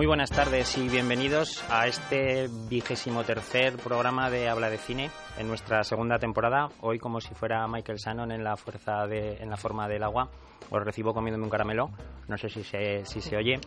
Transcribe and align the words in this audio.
Muy 0.00 0.06
buenas 0.06 0.30
tardes 0.30 0.78
y 0.78 0.88
bienvenidos 0.88 1.62
a 1.68 1.86
este 1.86 2.48
vigésimo 2.70 3.22
tercer 3.22 3.76
programa 3.76 4.30
de 4.30 4.48
Habla 4.48 4.70
de 4.70 4.78
Cine 4.78 5.10
en 5.36 5.46
nuestra 5.46 5.84
segunda 5.84 6.18
temporada. 6.18 6.70
Hoy, 6.80 6.98
como 6.98 7.20
si 7.20 7.34
fuera 7.34 7.68
Michael 7.68 7.98
Shannon 7.98 8.32
en 8.32 8.42
la, 8.42 8.56
fuerza 8.56 9.06
de, 9.06 9.34
en 9.34 9.50
la 9.50 9.58
forma 9.58 9.88
del 9.88 10.02
agua, 10.02 10.30
os 10.70 10.82
recibo 10.82 11.12
comiéndome 11.12 11.44
un 11.44 11.50
caramelo, 11.50 11.90
no 12.28 12.38
sé 12.38 12.48
si 12.48 12.64
se, 12.64 13.04
si 13.04 13.20
se 13.20 13.36
oye, 13.36 13.60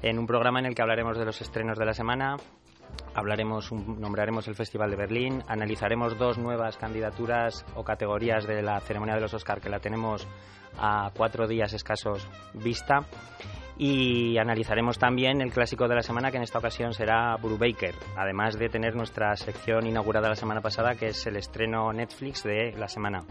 en 0.00 0.20
un 0.20 0.28
programa 0.28 0.60
en 0.60 0.66
el 0.66 0.76
que 0.76 0.82
hablaremos 0.82 1.18
de 1.18 1.24
los 1.24 1.40
estrenos 1.40 1.76
de 1.76 1.86
la 1.86 1.92
semana, 1.92 2.36
hablaremos, 3.12 3.72
nombraremos 3.72 4.46
el 4.46 4.54
Festival 4.54 4.90
de 4.90 4.96
Berlín, 4.96 5.42
analizaremos 5.48 6.16
dos 6.16 6.38
nuevas 6.38 6.76
candidaturas 6.76 7.66
o 7.74 7.82
categorías 7.82 8.46
de 8.46 8.62
la 8.62 8.78
ceremonia 8.78 9.16
de 9.16 9.22
los 9.22 9.34
Oscar 9.34 9.60
que 9.60 9.68
la 9.68 9.80
tenemos 9.80 10.28
a 10.78 11.10
cuatro 11.16 11.48
días 11.48 11.72
escasos 11.72 12.28
vista 12.54 13.04
y 13.82 14.36
analizaremos 14.36 14.98
también 14.98 15.40
el 15.40 15.52
clásico 15.52 15.88
de 15.88 15.94
la 15.94 16.02
semana 16.02 16.30
que 16.30 16.36
en 16.36 16.42
esta 16.42 16.58
ocasión 16.58 16.92
será 16.92 17.34
Brubaker, 17.36 17.94
además 18.14 18.58
de 18.58 18.68
tener 18.68 18.94
nuestra 18.94 19.34
sección 19.36 19.86
inaugurada 19.86 20.28
la 20.28 20.36
semana 20.36 20.60
pasada 20.60 20.96
que 20.96 21.06
es 21.06 21.26
el 21.26 21.36
estreno 21.36 21.90
Netflix 21.90 22.42
de 22.42 22.72
la 22.76 22.88
semana. 22.88 23.24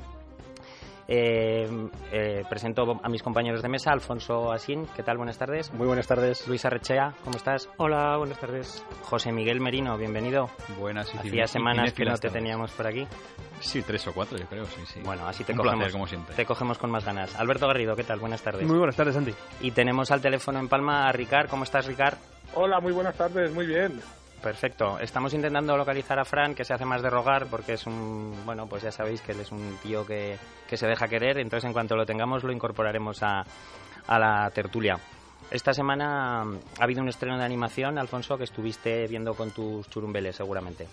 Eh, 1.11 1.67
eh, 2.11 2.43
presento 2.47 2.99
a 3.01 3.09
mis 3.09 3.23
compañeros 3.23 3.63
de 3.63 3.67
mesa, 3.67 3.91
Alfonso 3.91 4.51
Asín, 4.51 4.85
¿qué 4.95 5.01
tal? 5.01 5.17
Buenas 5.17 5.39
tardes. 5.39 5.73
Muy 5.73 5.87
buenas 5.87 6.05
tardes. 6.05 6.47
Luis 6.47 6.63
Arrechea, 6.65 7.15
¿cómo 7.23 7.35
estás? 7.35 7.67
Hola, 7.77 8.15
buenas 8.17 8.39
tardes. 8.39 8.85
José 9.01 9.31
Miguel 9.31 9.59
Merino, 9.59 9.97
bienvenido. 9.97 10.51
Buenas 10.77 11.11
y 11.15 11.17
Hacía 11.17 11.47
semanas 11.47 11.93
que 11.93 12.05
no 12.05 12.15
te 12.15 12.29
teníamos 12.29 12.69
por 12.73 12.85
aquí. 12.85 13.07
Sí, 13.59 13.81
tres 13.81 14.07
o 14.07 14.13
cuatro, 14.13 14.37
yo 14.37 14.45
creo, 14.45 14.65
sí, 14.65 14.81
sí. 14.85 14.99
Bueno, 15.03 15.27
así 15.27 15.43
te 15.43 15.53
Un 15.53 15.57
cogemos, 15.57 15.77
placer, 15.77 15.91
como 15.93 16.05
siempre. 16.05 16.35
te 16.35 16.45
cogemos 16.45 16.77
con 16.77 16.91
más 16.91 17.03
ganas. 17.03 17.35
Alberto 17.39 17.65
Garrido, 17.65 17.95
¿qué 17.95 18.03
tal? 18.03 18.19
Buenas 18.19 18.43
tardes. 18.43 18.67
Muy 18.67 18.77
buenas 18.77 18.95
tardes, 18.95 19.17
Andy. 19.17 19.33
Y 19.61 19.71
tenemos 19.71 20.11
al 20.11 20.21
teléfono 20.21 20.59
en 20.59 20.67
Palma 20.69 21.07
a 21.07 21.11
Ricard. 21.11 21.49
¿Cómo 21.49 21.63
estás, 21.63 21.87
Ricard? 21.87 22.19
Hola, 22.53 22.79
muy 22.79 22.93
buenas 22.93 23.15
tardes, 23.17 23.51
muy 23.51 23.65
bien. 23.65 23.99
Perfecto. 24.41 24.97
Estamos 24.99 25.33
intentando 25.33 25.75
localizar 25.75 26.17
a 26.17 26.25
Fran, 26.25 26.55
que 26.55 26.63
se 26.63 26.73
hace 26.73 26.85
más 26.85 27.01
de 27.01 27.09
rogar, 27.09 27.47
porque 27.47 27.73
es 27.73 27.85
un, 27.85 28.33
bueno, 28.45 28.67
pues 28.67 28.83
ya 28.83 28.91
sabéis 28.91 29.21
que 29.21 29.33
él 29.33 29.41
es 29.41 29.51
un 29.51 29.77
tío 29.83 30.05
que, 30.05 30.37
que 30.67 30.77
se 30.77 30.87
deja 30.87 31.07
querer, 31.07 31.39
entonces 31.39 31.65
en 31.65 31.73
cuanto 31.73 31.95
lo 31.95 32.05
tengamos 32.05 32.43
lo 32.43 32.51
incorporaremos 32.51 33.21
a, 33.21 33.43
a 34.07 34.19
la 34.19 34.49
tertulia. 34.51 34.97
Esta 35.51 35.73
semana 35.73 36.41
ha 36.43 36.83
habido 36.83 37.01
un 37.01 37.09
estreno 37.09 37.37
de 37.37 37.43
animación, 37.43 37.97
Alfonso, 37.97 38.37
que 38.37 38.43
estuviste 38.43 39.07
viendo 39.07 39.33
con 39.33 39.51
tus 39.51 39.89
churumbeles, 39.89 40.35
seguramente. 40.35 40.87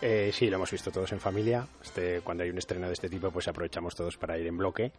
Eh, 0.00 0.30
sí, 0.32 0.50
lo 0.50 0.56
hemos 0.56 0.70
visto 0.70 0.90
todos 0.90 1.10
en 1.12 1.20
familia. 1.20 1.66
Este, 1.82 2.20
cuando 2.20 2.42
hay 2.44 2.50
un 2.50 2.58
estreno 2.58 2.88
de 2.88 2.92
este 2.92 3.08
tipo, 3.08 3.30
pues 3.30 3.48
aprovechamos 3.48 3.94
todos 3.94 4.16
para 4.16 4.36
ir 4.36 4.46
en 4.46 4.58
bloque. 4.58 4.92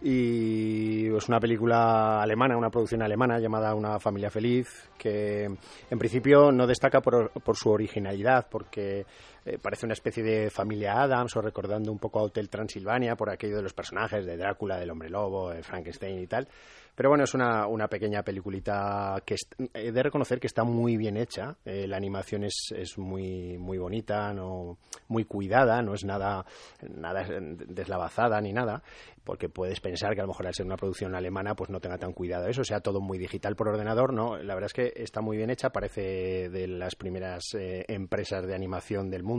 Y 0.00 1.08
es 1.08 1.28
una 1.28 1.40
película 1.40 2.22
alemana, 2.22 2.56
una 2.56 2.70
producción 2.70 3.02
alemana 3.02 3.40
llamada 3.40 3.74
Una 3.74 3.98
familia 3.98 4.30
feliz, 4.30 4.68
que 4.96 5.44
en 5.44 5.98
principio 5.98 6.52
no 6.52 6.66
destaca 6.66 7.00
por, 7.00 7.30
por 7.30 7.56
su 7.56 7.70
originalidad, 7.70 8.46
porque 8.48 9.04
eh, 9.44 9.58
parece 9.60 9.86
una 9.86 9.92
especie 9.94 10.22
de 10.22 10.50
familia 10.50 11.00
Adams 11.02 11.36
o 11.36 11.40
recordando 11.42 11.90
un 11.92 11.98
poco 11.98 12.20
a 12.20 12.22
Hotel 12.22 12.48
Transilvania 12.48 13.16
por 13.16 13.30
aquello 13.30 13.56
de 13.56 13.62
los 13.62 13.74
personajes 13.74 14.24
de 14.26 14.36
Drácula, 14.36 14.78
del 14.78 14.90
hombre 14.90 15.10
lobo, 15.10 15.50
de 15.50 15.62
Frankenstein 15.62 16.18
y 16.20 16.26
tal. 16.26 16.48
Pero 16.94 17.10
bueno, 17.10 17.22
es 17.24 17.32
una, 17.34 17.68
una 17.68 17.86
pequeña 17.86 18.24
peliculita 18.24 19.22
que 19.24 19.34
es- 19.34 19.48
he 19.72 19.92
de 19.92 20.02
reconocer 20.02 20.40
que 20.40 20.48
está 20.48 20.64
muy 20.64 20.96
bien 20.96 21.16
hecha. 21.16 21.56
Eh, 21.64 21.86
la 21.86 21.96
animación 21.96 22.42
es, 22.42 22.72
es 22.76 22.98
muy, 22.98 23.56
muy 23.56 23.78
bonita, 23.78 24.32
no, 24.34 24.78
muy 25.06 25.24
cuidada, 25.24 25.80
no 25.80 25.94
es 25.94 26.04
nada, 26.04 26.44
nada 26.82 27.24
deslavazada 27.68 28.40
ni 28.40 28.52
nada, 28.52 28.82
porque 29.22 29.48
puedes 29.48 29.78
pensar 29.80 30.14
que 30.14 30.20
a 30.20 30.24
lo 30.24 30.28
mejor 30.28 30.48
al 30.48 30.54
ser 30.54 30.66
una 30.66 30.76
producción 30.76 31.14
alemana 31.14 31.54
pues 31.54 31.70
no 31.70 31.78
tenga 31.78 31.98
tan 31.98 32.12
cuidado 32.12 32.48
eso, 32.48 32.64
sea 32.64 32.80
todo 32.80 33.00
muy 33.00 33.16
digital 33.18 33.54
por 33.54 33.68
ordenador, 33.68 34.12
no, 34.12 34.36
la 34.36 34.54
verdad 34.54 34.66
es 34.66 34.72
que 34.72 34.92
está 35.02 35.20
muy 35.20 35.36
bien 35.36 35.50
hecha, 35.50 35.70
parece 35.70 36.48
de 36.48 36.66
las 36.66 36.96
primeras 36.96 37.44
eh, 37.54 37.84
empresas 37.86 38.44
de 38.46 38.54
animación 38.56 39.08
del 39.08 39.22
mundo 39.22 39.37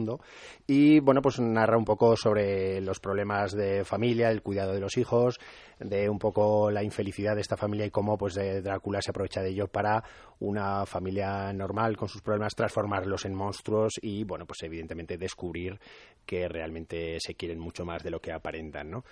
y 0.67 0.99
bueno, 0.99 1.21
pues 1.21 1.39
narra 1.39 1.77
un 1.77 1.85
poco 1.85 2.15
sobre 2.15 2.81
los 2.81 2.99
problemas 2.99 3.51
de 3.53 3.83
familia, 3.83 4.29
el 4.29 4.41
cuidado 4.41 4.73
de 4.73 4.79
los 4.79 4.97
hijos, 4.97 5.39
de 5.79 6.09
un 6.09 6.19
poco 6.19 6.69
la 6.71 6.83
infelicidad 6.83 7.35
de 7.35 7.41
esta 7.41 7.57
familia 7.57 7.85
y 7.85 7.89
cómo 7.89 8.17
pues 8.17 8.37
eh, 8.37 8.61
Drácula 8.61 9.01
se 9.01 9.11
aprovecha 9.11 9.41
de 9.41 9.49
ello 9.49 9.67
para 9.67 10.03
una 10.39 10.85
familia 10.85 11.51
normal 11.53 11.97
con 11.97 12.07
sus 12.07 12.21
problemas 12.21 12.55
transformarlos 12.55 13.25
en 13.25 13.35
monstruos 13.35 13.93
y 14.01 14.23
bueno, 14.23 14.45
pues 14.45 14.61
evidentemente 14.63 15.17
descubrir 15.17 15.79
que 16.25 16.47
realmente 16.47 17.17
se 17.19 17.35
quieren 17.35 17.59
mucho 17.59 17.85
más 17.85 18.03
de 18.03 18.11
lo 18.11 18.19
que 18.19 18.31
aparentan, 18.31 18.89
¿no? 18.91 19.03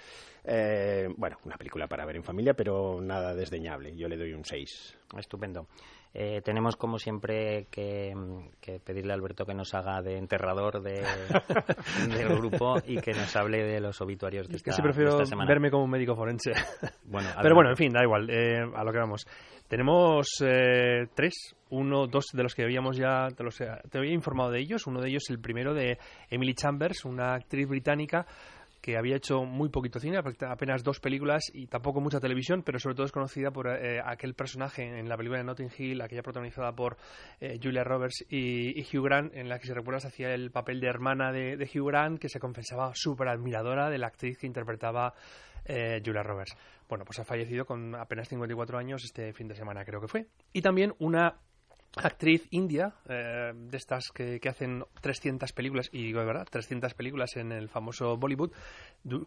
Eh, 0.43 1.07
bueno, 1.17 1.37
una 1.45 1.57
película 1.57 1.87
para 1.87 2.05
ver 2.05 2.17
en 2.17 2.23
familia, 2.23 2.53
pero 2.53 3.01
nada 3.01 3.33
desdeñable. 3.33 3.95
Yo 3.95 4.07
le 4.07 4.17
doy 4.17 4.33
un 4.33 4.45
6. 4.45 4.97
Estupendo. 5.17 5.67
Eh, 6.13 6.41
tenemos, 6.43 6.75
como 6.75 6.97
siempre, 6.97 7.67
que, 7.69 8.13
que 8.59 8.79
pedirle 8.79 9.11
a 9.13 9.15
Alberto 9.15 9.45
que 9.45 9.53
nos 9.53 9.73
haga 9.73 10.01
de 10.01 10.17
enterrador 10.17 10.81
de, 10.81 11.03
del 12.09 12.29
grupo 12.37 12.77
y 12.85 12.97
que 12.97 13.11
nos 13.11 13.35
hable 13.35 13.63
de 13.63 13.79
los 13.79 13.99
obituarios 14.01 14.47
de 14.47 14.55
Es 14.55 14.61
esta, 14.61 14.71
que 14.71 14.75
sí 14.75 14.81
de 14.81 14.83
prefiero 14.83 15.11
esta 15.11 15.25
semana. 15.25 15.47
verme 15.47 15.69
como 15.69 15.83
un 15.83 15.91
médico 15.91 16.15
forense. 16.15 16.51
Bueno, 17.09 17.29
Pero 17.41 17.55
bueno, 17.55 17.69
en 17.69 17.77
fin, 17.77 17.93
da 17.93 18.03
igual, 18.03 18.29
eh, 18.29 18.61
a 18.75 18.83
lo 18.83 18.91
que 18.91 18.97
vamos. 18.99 19.25
Tenemos 19.69 20.27
eh, 20.43 21.07
tres, 21.15 21.55
uno, 21.69 22.05
dos 22.07 22.25
de 22.33 22.43
los 22.43 22.53
que 22.53 22.63
habíamos 22.63 22.97
ya, 22.97 23.27
te, 23.35 23.43
los, 23.43 23.55
te 23.55 23.97
había 23.97 24.13
informado 24.13 24.51
de 24.51 24.59
ellos. 24.59 24.87
Uno 24.87 24.99
de 25.01 25.09
ellos, 25.09 25.23
el 25.29 25.39
primero 25.39 25.73
de 25.73 25.97
Emily 26.29 26.53
Chambers, 26.53 27.05
una 27.05 27.33
actriz 27.35 27.67
británica 27.67 28.25
que 28.87 28.95
había 28.95 29.17
hecho 29.17 29.43
muy 29.43 29.67
poquito 29.67 29.99
cine, 29.99 30.17
apenas 30.17 30.81
dos 30.81 31.01
películas 31.01 31.51
y 31.53 31.67
tampoco 31.67 31.99
mucha 31.99 32.21
televisión, 32.21 32.63
pero 32.63 32.79
sobre 32.79 32.95
todo 32.95 33.05
es 33.05 33.11
conocida 33.11 33.51
por 33.51 33.67
eh, 33.67 33.99
aquel 34.01 34.33
personaje 34.33 34.81
en 34.81 35.09
la 35.09 35.17
película 35.17 35.39
de 35.39 35.43
Notting 35.43 35.69
Hill, 35.77 36.01
aquella 36.01 36.23
protagonizada 36.23 36.71
por 36.71 36.95
eh, 37.41 37.59
Julia 37.61 37.83
Roberts 37.83 38.25
y, 38.29 38.79
Hugh 38.83 39.03
Grant, 39.03 39.35
en 39.35 39.49
la 39.49 39.59
que, 39.59 39.67
si 39.67 39.73
recuerdas, 39.73 40.05
hacía 40.05 40.33
el 40.33 40.51
papel 40.51 40.79
de 40.79 40.87
hermana 40.87 41.33
de, 41.33 41.57
de 41.57 41.65
Hugh 41.65 41.85
Grant, 41.89 42.17
que 42.17 42.29
se 42.29 42.39
confesaba 42.39 42.93
súper 42.95 43.27
admiradora 43.27 43.89
de 43.89 43.97
la 43.97 44.07
actriz 44.07 44.37
que 44.37 44.47
interpretaba 44.47 45.13
eh, 45.65 46.01
Julia 46.01 46.23
Roberts. 46.23 46.55
Bueno, 46.87 47.03
pues 47.03 47.19
ha 47.19 47.25
fallecido 47.25 47.65
con 47.65 47.93
apenas 47.93 48.29
54 48.29 48.77
años 48.77 49.03
este 49.03 49.33
fin 49.33 49.49
de 49.49 49.55
semana, 49.55 49.83
creo 49.83 49.99
que 49.99 50.07
fue. 50.07 50.27
Y 50.53 50.61
también 50.61 50.93
una 50.99 51.41
actriz 51.95 52.47
india, 52.51 52.93
eh, 53.09 53.53
de 53.55 53.77
estas 53.77 54.09
que, 54.13 54.39
hacen 54.47 54.83
300 55.01 55.51
películas, 55.53 55.89
y 55.91 56.03
digo 56.03 56.19
de 56.19 56.25
verdad, 56.25 56.47
300 56.49 56.93
películas 56.93 57.35
en 57.37 57.51
el 57.51 57.69
famoso 57.69 58.17
Bollywood, 58.17 58.51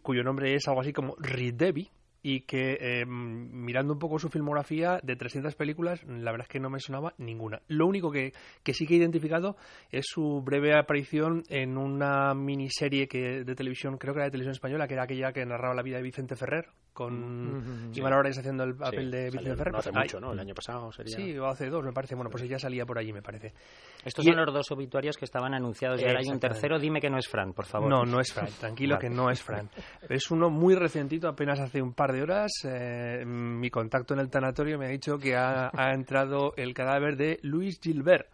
cuyo 0.01 0.23
nombre 0.23 0.55
es 0.55 0.67
algo 0.67 0.81
así 0.81 0.93
como 0.93 1.15
Devi 1.17 1.89
y 2.23 2.41
que 2.41 2.77
eh, 2.79 3.05
mirando 3.05 3.93
un 3.93 3.99
poco 3.99 4.19
su 4.19 4.29
filmografía 4.29 4.99
de 5.01 5.15
300 5.15 5.55
películas, 5.55 6.03
la 6.05 6.31
verdad 6.31 6.45
es 6.47 6.51
que 6.51 6.59
no 6.59 6.69
me 6.69 6.79
sonaba 6.79 7.13
ninguna. 7.17 7.61
Lo 7.67 7.87
único 7.87 8.11
que, 8.11 8.33
que 8.63 8.73
sí 8.73 8.85
que 8.85 8.93
he 8.93 8.97
identificado 8.97 9.55
es 9.91 10.05
su 10.07 10.41
breve 10.43 10.77
aparición 10.77 11.43
en 11.49 11.77
una 11.77 12.33
miniserie 12.35 13.07
que, 13.07 13.43
de 13.43 13.55
televisión, 13.55 13.97
creo 13.97 14.13
que 14.13 14.19
era 14.19 14.25
de 14.25 14.31
televisión 14.31 14.53
española, 14.53 14.87
que 14.87 14.93
era 14.93 15.03
aquella 15.03 15.31
que 15.33 15.45
narraba 15.45 15.73
la 15.73 15.81
vida 15.81 15.97
de 15.97 16.03
Vicente 16.03 16.35
Ferrer, 16.35 16.67
con. 16.93 17.89
Iván 17.95 18.11
Álvarez 18.13 18.37
haciendo 18.37 18.63
el 18.65 18.75
papel 18.75 19.05
Sí, 19.05 19.11
de 19.11 19.23
Vicente 19.25 19.37
salió 19.43 19.55
Ferrer. 19.57 19.73
No 19.73 19.79
hace 19.79 19.91
Pues, 19.91 20.03
mucho, 20.05 20.19
¿no? 20.19 20.33
El 20.33 20.39
año 20.39 20.53
pasado 20.53 20.91
sería. 20.91 21.15
Sí, 21.15 21.37
o 21.37 21.47
hace 21.47 21.69
dos, 21.69 21.83
me 21.83 21.93
parece. 21.93 22.15
Bueno, 22.15 22.29
pues 22.29 22.43
ella 22.43 22.59
salía 22.59 22.85
por 22.85 22.97
allí, 22.99 23.13
me 23.13 23.21
parece. 23.21 23.53
Estos 24.05 24.25
y- 24.25 24.29
son 24.29 24.37
los 24.45 24.53
dos 24.53 24.71
obituarios 24.71 25.17
que 25.17 25.25
estaban 25.25 25.53
anunciados 25.53 26.01
y 26.01 26.05
ahora 26.05 26.19
hay 26.19 26.27
un 26.29 26.39
tercero. 26.39 26.77
Dime 26.79 26.99
que 26.99 27.09
no 27.09 27.17
es 27.17 27.27
Fran, 27.27 27.53
por 27.53 27.65
favor. 27.65 27.89
No, 27.89 28.03
no 28.03 28.19
es 28.19 28.33
Fran. 28.33 28.49
Tranquilo 28.59 28.95
Vale. 28.95 29.07
que 29.07 29.15
no 29.15 29.29
es 29.31 29.41
Fran. 29.41 29.69
Es 30.09 30.29
uno 30.31 30.49
muy 30.49 30.75
recentito, 30.75 31.27
apenas 31.29 31.59
hace 31.59 31.81
un 31.81 31.93
par 31.93 32.10
de 32.11 32.21
horas. 32.21 32.51
eh, 32.65 33.23
mi 33.25 33.69
contacto 33.69 34.13
en 34.13 34.19
el 34.21 34.29
tanatorio 34.29 34.77
me 34.77 34.85
ha 34.85 34.89
dicho 34.89 35.17
que 35.17 35.35
ha, 35.35 35.69
ha 35.73 35.93
entrado 35.93 36.53
el 36.57 36.73
cadáver 36.73 37.15
de 37.17 37.39
Luis 37.43 37.79
Gilbert, 37.81 38.27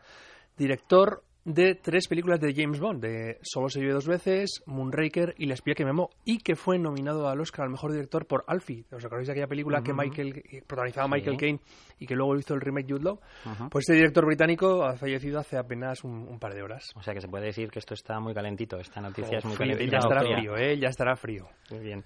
director 0.58 1.24
de 1.46 1.76
tres 1.76 2.10
películas 2.10 2.42
de 2.42 2.54
James 2.54 2.78
Bond, 2.78 3.02
de 3.02 3.38
Solo 3.42 3.70
se 3.70 3.80
vive 3.80 3.94
dos 3.94 4.06
veces, 4.06 4.62
Moonraker 4.66 5.34
y 5.38 5.46
La 5.46 5.54
espía 5.54 5.76
que 5.76 5.86
me 5.86 5.92
amó, 5.92 6.10
y 6.26 6.40
que 6.40 6.58
fue 6.58 6.78
nominado 6.78 7.30
al 7.30 7.40
Oscar 7.40 7.64
al 7.64 7.72
mejor 7.72 7.94
director 7.94 8.26
por 8.28 8.44
Alfie. 8.48 8.84
¿Os 8.92 9.06
acordáis 9.06 9.28
de 9.28 9.32
aquella 9.32 9.48
película 9.48 9.82
que 9.82 9.94
Michael 9.94 10.44
que 10.44 10.62
protagonizaba 10.68 11.08
Sí. 11.08 11.14
Michael 11.14 11.38
Caine 11.38 11.60
y 12.00 12.06
que 12.06 12.16
luego 12.18 12.36
hizo 12.36 12.54
el 12.54 12.60
remake 12.60 12.88
Jude 12.92 13.04
Law? 13.06 13.20
Ujú. 13.46 13.70
Pues 13.70 13.84
este 13.84 13.94
director 13.94 14.26
británico 14.26 14.84
ha 14.84 14.98
fallecido 14.98 15.40
hace 15.40 15.56
apenas 15.56 16.04
un, 16.04 16.28
un 16.28 16.38
par 16.38 16.54
de 16.54 16.64
horas. 16.64 16.84
O 16.98 17.02
sea 17.02 17.14
que 17.14 17.22
se 17.22 17.30
puede 17.30 17.46
decir 17.46 17.70
que 17.72 17.80
esto 17.80 17.94
está 17.94 18.20
muy 18.20 18.34
calentito. 18.34 18.78
Esta 18.78 19.00
noticia 19.00 19.38
es 19.38 19.46
muy 19.46 19.56
Frío, 19.56 19.72
calentita. 19.72 19.92
ya 19.94 19.98
estará 20.00 20.22
frío, 20.36 20.58
¿eh? 20.58 20.78
Ya 20.78 20.90
estará 20.90 21.16
frío. 21.16 21.48
Muy 21.72 21.80
bien. 21.80 22.04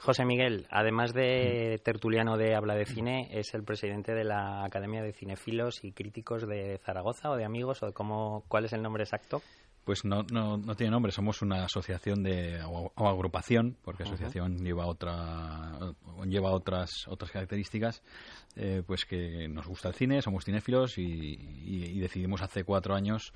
José 0.00 0.24
Miguel, 0.24 0.66
además 0.70 1.12
de 1.12 1.80
tertuliano 1.84 2.36
de 2.38 2.54
Habla 2.54 2.74
de 2.74 2.86
Cine, 2.86 3.28
es 3.32 3.52
el 3.54 3.62
presidente 3.64 4.14
de 4.14 4.24
la 4.24 4.64
Academia 4.64 5.02
de 5.02 5.12
Cinefilos 5.12 5.84
y 5.84 5.92
Críticos 5.92 6.46
de 6.48 6.78
Zaragoza 6.84 7.30
o 7.30 7.36
de 7.36 7.44
Amigos 7.44 7.82
o 7.82 7.86
de 7.86 7.92
cómo, 7.92 8.44
¿cuál 8.48 8.64
es 8.64 8.72
el 8.72 8.82
nombre 8.82 9.04
exacto? 9.04 9.42
Pues 9.84 10.04
no, 10.04 10.22
no, 10.30 10.56
no 10.58 10.74
tiene 10.74 10.90
nombre, 10.90 11.10
somos 11.10 11.42
una 11.42 11.64
asociación 11.64 12.22
de, 12.22 12.62
o, 12.62 12.92
o 12.94 13.08
agrupación, 13.08 13.76
porque 13.82 14.02
asociación 14.04 14.58
lleva 14.64 14.86
otra 14.86 15.72
lleva 16.26 16.50
otras 16.52 16.90
otras 17.08 17.30
características, 17.30 18.02
eh, 18.56 18.82
pues 18.86 19.04
que 19.04 19.48
nos 19.48 19.66
gusta 19.66 19.88
el 19.88 19.94
cine, 19.94 20.22
somos 20.22 20.44
cinéfilos 20.44 20.98
y, 20.98 21.02
y- 21.02 21.84
y 21.96 21.98
decidimos 21.98 22.42
hace 22.42 22.62
cuatro 22.64 22.94
años 22.94 23.32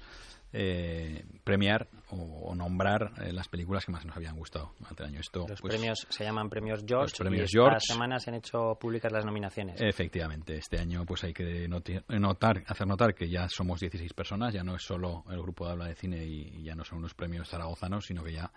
eh, 0.57 1.25
premiar 1.43 1.89
o, 2.11 2.55
nombrar 2.55 3.13
eh, 3.21 3.33
las 3.33 3.49
películas 3.49 3.85
que 3.85 3.91
más 3.91 4.05
nos 4.07 4.17
habían 4.17 4.37
gustado 4.37 4.73
durante 4.79 5.03
el 5.03 5.09
año. 5.11 5.21
Esto, 5.21 5.47
los 5.49 5.61
pues, 5.61 5.75
premios 5.75 6.07
se 6.09 6.23
llaman 6.25 6.49
premios 6.49 6.85
George 6.87 7.03
los 7.11 7.19
premios 7.19 7.51
y 7.51 7.57
George. 7.57 7.77
esta 7.79 7.93
semana 7.95 8.21
se 8.21 8.31
han 8.31 8.37
hecho 8.37 8.77
públicas 8.81 9.11
las 9.11 9.25
nominaciones. 9.25 9.81
Efectivamente, 9.81 10.57
este 10.57 10.79
año 10.79 11.05
pues 11.05 11.25
hay 11.25 11.33
que 11.35 11.69
notar, 11.69 12.63
hacer 12.69 12.87
notar 12.87 13.15
que 13.15 13.29
ya 13.29 13.49
somos 13.49 13.81
16 13.81 14.13
personas, 14.15 14.55
ya 14.55 14.63
no 14.63 14.77
es 14.77 14.83
solo 14.83 15.25
el 15.29 15.43
grupo 15.43 15.67
de 15.67 15.73
habla 15.73 15.87
de 15.89 15.97
cine 15.97 16.25
y, 16.25 16.61
y 16.61 16.63
ya 16.63 16.77
no 16.77 16.85
son 16.85 16.99
unos 16.99 17.15
premios 17.15 17.49
zaragozanos, 17.49 18.05
sino 18.07 18.23
que 18.23 18.33
ya 18.33 18.53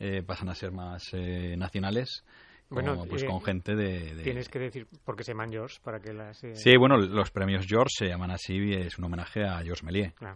eh, 0.00 0.22
pasan 0.22 0.48
a 0.48 0.54
ser 0.54 0.72
más 0.72 1.04
eh, 1.12 1.54
nacionales, 1.56 2.24
como, 2.68 2.82
Bueno, 2.82 3.04
pues 3.08 3.22
eh, 3.22 3.26
con 3.26 3.40
gente 3.42 3.76
de, 3.76 4.14
de- 4.16 4.22
Tienes 4.24 4.48
que 4.48 4.58
decir 4.58 4.88
por 5.04 5.14
qué 5.16 5.22
se 5.22 5.30
llaman 5.32 5.50
George 5.52 5.78
para 5.84 6.00
que 6.00 6.12
las. 6.12 6.42
eh, 6.42 6.56
Sí, 6.56 6.76
bueno, 6.76 6.96
los 6.96 7.30
premios 7.30 7.64
George 7.66 7.92
se 7.96 8.08
llaman 8.08 8.32
así, 8.32 8.72
es 8.72 8.98
un 8.98 9.04
homenaje 9.04 9.44
a 9.44 9.58
Georges 9.62 9.84
Méliès. 9.84 10.12
ah, 10.20 10.34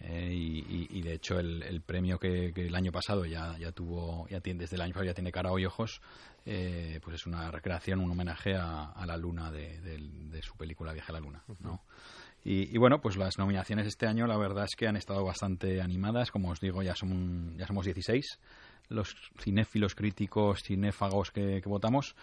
Eh, 0.00 0.32
y, 0.34 1.00
de 1.02 1.14
hecho 1.14 1.38
el, 1.38 1.62
el 1.62 1.80
premio 1.80 2.18
que, 2.18 2.52
que 2.52 2.66
el 2.66 2.74
año 2.74 2.90
pasado 2.90 3.24
ya, 3.24 3.56
ya 3.58 3.70
tuvo, 3.72 4.26
ya 4.28 4.40
tiene, 4.40 4.60
desde 4.60 4.76
el 4.76 4.82
año 4.82 4.92
pasado 4.92 5.06
ya 5.06 5.14
tiene 5.14 5.30
cara 5.30 5.50
y 5.58 5.64
ojos, 5.64 6.00
eh, 6.44 6.98
pues 7.02 7.16
es 7.16 7.26
una 7.26 7.50
recreación, 7.50 8.00
un 8.00 8.10
homenaje 8.10 8.56
a, 8.56 8.86
a 8.90 9.06
la 9.06 9.16
luna 9.16 9.50
de, 9.52 9.80
del- 9.80 10.30
de 10.30 10.42
su 10.42 10.56
película 10.56 10.92
Viaje 10.92 11.12
a 11.12 11.14
la 11.14 11.20
Luna, 11.20 11.42
¿no? 11.60 11.80
Y, 12.44 12.74
y 12.74 12.78
bueno, 12.78 13.00
pues 13.00 13.16
las 13.16 13.38
nominaciones 13.38 13.86
este 13.86 14.06
año 14.06 14.26
la 14.26 14.36
verdad 14.36 14.64
es 14.64 14.74
que 14.76 14.86
han 14.86 14.96
estado 14.96 15.24
bastante 15.24 15.80
animadas, 15.80 16.30
como 16.30 16.50
os 16.50 16.60
digo, 16.60 16.82
ya, 16.82 16.94
son, 16.94 17.56
ya 17.56 17.66
somos 17.66 17.84
16 17.86 18.38
los 18.90 19.16
cinéfilos, 19.40 19.94
críticos, 19.94 20.62
cinéfagos 20.62 21.30
que, 21.30 21.62
que 21.62 21.68
votamos. 21.70 22.14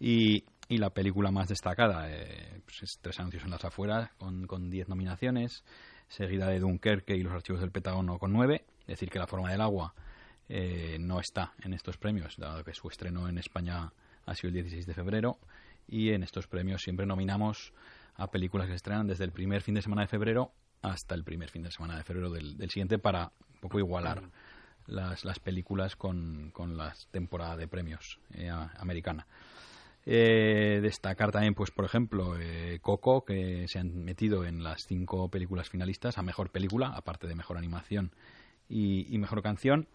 Y, 0.00 0.44
y 0.68 0.78
la 0.78 0.90
película 0.90 1.30
más 1.30 1.48
destacada 1.48 2.10
eh, 2.10 2.60
pues 2.64 2.82
es 2.82 2.98
Tres 3.02 3.18
anuncios 3.20 3.44
en 3.44 3.50
las 3.50 3.64
afueras 3.64 4.10
con, 4.16 4.46
con 4.46 4.70
10 4.70 4.88
nominaciones, 4.88 5.62
seguida 6.08 6.48
de 6.48 6.60
Dunkerque 6.60 7.16
y 7.16 7.22
los 7.22 7.32
archivos 7.32 7.60
del 7.60 7.70
Pentágono 7.70 8.18
con 8.18 8.32
9, 8.32 8.64
es 8.80 8.86
decir 8.86 9.10
que 9.10 9.18
La 9.18 9.26
forma 9.26 9.50
del 9.50 9.60
agua 9.60 9.94
eh, 10.48 10.96
no 11.00 11.20
está 11.20 11.54
en 11.62 11.74
estos 11.74 11.96
premios, 11.96 12.36
dado 12.36 12.62
que 12.64 12.74
su 12.74 12.88
estreno 12.88 13.28
en 13.28 13.38
España 13.38 13.92
ha 14.24 14.34
sido 14.34 14.48
el 14.48 14.54
16 14.54 14.86
de 14.86 14.94
febrero 14.94 15.38
y 15.88 16.10
en 16.10 16.22
estos 16.22 16.46
premios 16.46 16.82
siempre 16.82 17.06
nominamos 17.06 17.72
a 18.14 18.30
películas 18.30 18.66
que 18.66 18.72
se 18.72 18.76
estrenan 18.76 19.06
desde 19.06 19.24
el 19.24 19.32
primer 19.32 19.62
fin 19.62 19.74
de 19.74 19.82
semana 19.82 20.02
de 20.02 20.08
febrero 20.08 20.52
hasta 20.82 21.14
el 21.14 21.24
primer 21.24 21.50
fin 21.50 21.62
de 21.62 21.70
semana 21.70 21.96
de 21.96 22.04
febrero 22.04 22.30
del, 22.30 22.56
del 22.56 22.70
siguiente 22.70 22.98
para 22.98 23.32
un 23.54 23.60
poco 23.60 23.78
igualar 23.78 24.22
las, 24.86 25.24
las 25.24 25.38
películas 25.38 25.96
con, 25.96 26.50
con 26.52 26.76
la 26.76 26.94
temporada 27.10 27.56
de 27.56 27.68
premios 27.68 28.20
eh, 28.34 28.50
americana. 28.78 29.26
Eh, 30.08 30.78
destacar 30.82 31.32
también, 31.32 31.54
pues 31.54 31.72
por 31.72 31.84
ejemplo, 31.84 32.38
eh, 32.38 32.78
Coco, 32.80 33.24
que 33.24 33.66
se 33.66 33.80
han 33.80 34.04
metido 34.04 34.44
en 34.44 34.62
las 34.62 34.86
cinco 34.86 35.28
películas 35.28 35.68
finalistas 35.68 36.16
a 36.16 36.22
mejor 36.22 36.50
película, 36.50 36.90
aparte 36.94 37.26
de 37.26 37.34
mejor 37.34 37.58
animación 37.58 38.12
y, 38.68 39.18
mejor 39.18 39.42
canción, 39.42 39.88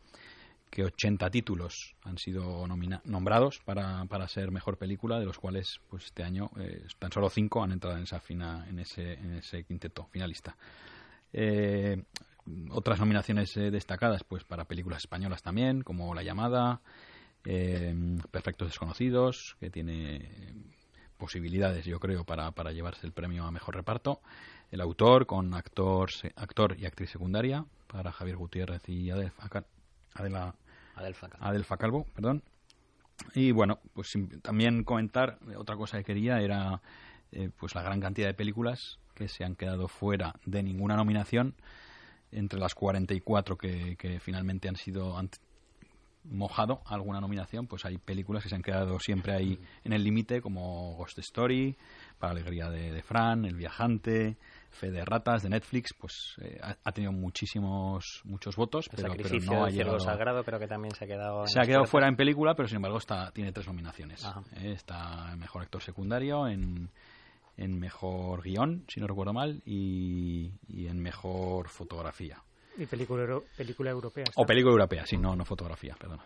que 0.70 0.84
80 0.84 1.30
títulos 1.30 1.96
han 2.04 2.18
sido 2.18 2.68
nombrados 3.06 3.60
para, 3.64 4.04
para 4.06 4.28
ser 4.28 4.52
mejor 4.52 4.78
película, 4.78 5.18
de 5.18 5.26
los 5.26 5.40
cuales 5.40 5.80
pues 5.90 6.06
este 6.06 6.24
año 6.24 6.52
eh, 6.60 6.86
tan 7.00 7.12
solo 7.14 7.30
cinco 7.30 7.64
han 7.64 7.72
entrado 7.72 7.96
en 7.96 8.04
esa 8.04 8.20
fina, 8.20 8.66
en 8.70 8.80
ese, 8.80 9.14
en 9.14 9.36
ese 9.36 9.64
quinteto 9.64 10.08
finalista. 10.12 10.58
Eh, 11.32 12.04
otras 12.70 13.00
nominaciones 13.00 13.54
destacadas 13.54 14.26
pues 14.26 14.44
para 14.44 14.66
películas 14.66 15.04
españolas 15.04 15.42
también, 15.42 15.84
como 15.84 16.14
La 16.14 16.24
llamada, 16.24 16.82
eh, 17.46 17.94
Perfectos 18.30 18.70
desconocidos, 18.70 19.58
que 19.60 19.70
tiene 19.70 20.30
posibilidades, 21.18 21.86
yo 21.86 22.00
creo, 22.00 22.24
para, 22.24 22.52
para 22.52 22.72
llevarse 22.72 23.06
el 23.06 23.14
premio 23.14 23.46
a 23.46 23.52
mejor 23.52 23.76
reparto. 23.76 24.22
El 24.72 24.82
autor, 24.82 25.26
con 25.26 25.54
actor, 25.54 26.10
actor 26.36 26.76
y 26.80 26.86
actriz 26.86 27.10
secundaria, 27.10 27.66
para 27.88 28.12
Javier 28.12 28.38
Gutiérrez 28.38 28.88
y 28.88 29.12
Adelfa, 29.12 29.50
Adela, 30.14 30.56
Adelfa. 30.96 31.30
Adelfa 31.40 31.78
Calvo, 31.78 32.06
perdón. 32.16 32.44
Y 33.36 33.52
bueno, 33.52 33.80
pues 33.94 34.14
también 34.42 34.84
comentar, 34.84 35.38
eh, 35.50 35.56
otra 35.56 35.76
cosa 35.76 35.98
que 35.98 36.04
quería 36.04 36.40
era 36.42 36.82
eh, 37.32 37.50
pues 37.58 37.76
la 37.76 37.84
gran 37.84 38.00
cantidad 38.00 38.28
de 38.28 38.34
películas 38.34 39.00
que 39.14 39.28
se 39.28 39.44
han 39.44 39.56
quedado 39.56 39.88
fuera 39.88 40.34
de 40.46 40.64
ninguna 40.64 40.96
nominación, 40.96 41.56
entre 42.32 42.60
las 42.60 42.74
44 42.74 43.58
que, 43.58 43.96
que 43.98 44.20
finalmente 44.20 44.70
han 44.70 44.76
sido 44.76 45.18
han 45.18 45.30
mojado 46.24 46.82
alguna 46.86 47.20
nominación, 47.20 47.68
pues 47.68 47.86
hay 47.86 47.98
películas 47.98 48.44
que 48.44 48.50
se 48.50 48.56
han 48.56 48.62
quedado 48.62 49.00
siempre 49.00 49.34
ahí 49.34 49.60
en 49.84 49.94
el 49.94 50.04
límite, 50.04 50.42
como 50.42 50.96
Ghost 50.96 51.20
Story, 51.20 51.76
Para 52.20 52.34
Alegría 52.34 52.70
de, 52.70 52.92
de 52.92 53.02
Fran, 53.02 53.46
El 53.46 53.56
Viajante, 53.56 54.38
Fe 54.70 54.92
de 54.92 55.04
Ratas 55.04 55.44
de 55.44 55.50
Netflix, 55.50 55.94
pues 56.00 56.36
eh, 56.42 56.60
ha, 56.62 56.76
ha 56.84 56.92
tenido 56.92 57.12
muchísimos 57.12 58.22
muchos 58.24 58.56
votos, 58.56 58.88
El 58.92 58.98
pero, 59.04 59.14
pero 59.16 59.40
no 59.46 59.66
ha 59.66 59.70
llegado 59.70 60.00
sagrado 60.00 60.44
creo 60.44 60.60
que 60.60 60.68
también 60.68 60.94
se 60.96 61.06
ha 61.06 61.08
quedado. 61.08 61.46
se 61.48 61.60
ha 61.60 61.64
quedado 61.64 61.86
fuera 61.86 62.08
en 62.08 62.16
película, 62.16 62.54
pero 62.56 62.68
sin 62.68 62.78
embargo 62.78 62.98
está, 62.98 63.32
tiene 63.32 63.52
tres 63.52 63.68
nominaciones. 63.68 64.24
Eh, 64.56 64.72
Está 64.72 65.32
en 65.34 65.40
mejor 65.40 65.64
actor 65.64 65.82
secundario, 65.82 66.48
en, 66.48 66.90
en 67.58 67.80
mejor 67.80 68.44
guion, 68.44 68.86
si 68.88 69.00
no 69.00 69.08
recuerdo 69.08 69.34
mal, 69.34 69.62
y, 69.66 70.52
y 70.68 70.88
en 70.88 71.00
mejor 71.02 71.68
fotografía. 71.70 72.42
Y 72.78 72.86
película, 72.86 73.22
euro- 73.24 73.44
película 73.56 73.92
europea. 73.92 74.26
O 74.36 74.46
película 74.46 74.72
europea, 74.74 75.06
sí, 75.06 75.18
no, 75.18 75.36
no 75.36 75.46
fotografía, 75.46 75.96
perdón. 76.00 76.20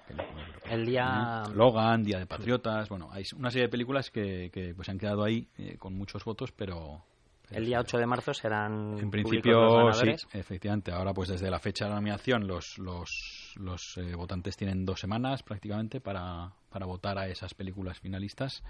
El 0.69 0.86
día. 0.86 1.44
Eh, 1.47 1.53
Logan, 1.53 2.03
Día 2.03 2.19
de 2.19 2.25
Patriotas, 2.27 2.89
bueno, 2.89 3.09
hay 3.12 3.24
una 3.38 3.50
serie 3.51 3.68
de 3.68 3.71
películas 3.71 4.09
que, 4.12 4.50
que 4.53 4.74
pues, 4.75 4.86
se 4.86 4.92
han 4.92 4.97
quedado 5.00 5.24
ahí 5.24 5.47
eh, 5.57 5.77
con 5.77 5.94
muchos 5.95 6.24
votos, 6.24 6.51
pero... 6.51 7.03
El 7.51 7.65
día 7.65 7.77
sí. 7.80 7.83
8 7.88 7.97
de 8.00 8.06
marzo 8.07 8.33
serán. 8.33 8.97
En 8.97 9.12
principio, 9.12 9.59
los 9.89 10.00
sí, 10.00 10.09
efectivamente. 10.33 10.92
Ahora, 10.92 11.13
pues 11.13 11.30
desde 11.30 11.51
la 11.51 11.59
fecha 11.59 11.86
de 11.86 11.89
la 11.92 11.95
nominación, 11.97 12.47
los, 12.47 12.80
los, 12.80 13.53
los 13.57 13.97
eh, 13.97 14.15
votantes 14.15 14.57
tienen 14.57 14.83
dos 14.83 15.00
semanas 15.00 15.44
prácticamente 15.44 16.01
para, 16.01 16.51
para 16.71 16.88
votar 16.88 17.19
a 17.19 17.27
esas 17.27 17.53
películas 17.53 18.00
finalistas 18.00 18.63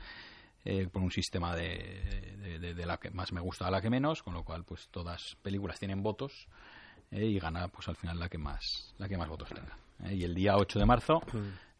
eh, 0.66 0.89
por 0.92 1.01
un 1.04 1.12
sistema 1.12 1.56
de, 1.56 2.36
de, 2.42 2.60
de- 2.60 2.74
de 2.74 2.86
la 2.86 2.98
que 2.98 3.12
más 3.12 3.31
me 3.31 3.39
gusta 3.39 3.66
a 3.68 3.72
la 3.72 3.80
que 3.81 3.89
menos, 3.89 4.22
con 4.22 4.33
lo 4.33 4.44
cual, 4.44 4.66
pues 4.66 4.89
todas 4.89 5.38
películas 5.42 5.80
tienen 5.80 6.04
votos 6.04 6.48
eh, 7.12 7.25
y 7.25 7.40
gana, 7.40 7.68
pues 7.68 7.88
al 7.88 7.96
final 7.96 8.19
la 8.19 8.30
que 8.30 8.38
más, 8.38 8.94
la 8.98 9.07
que 9.07 9.18
más 9.18 9.28
votos 9.30 9.50
tenga. 9.50 9.78
Eh, 10.06 10.16
y 10.16 10.24
el 10.24 10.34
día 10.36 10.56
8 10.57 10.80
de 10.80 10.86
marzo, 10.86 11.22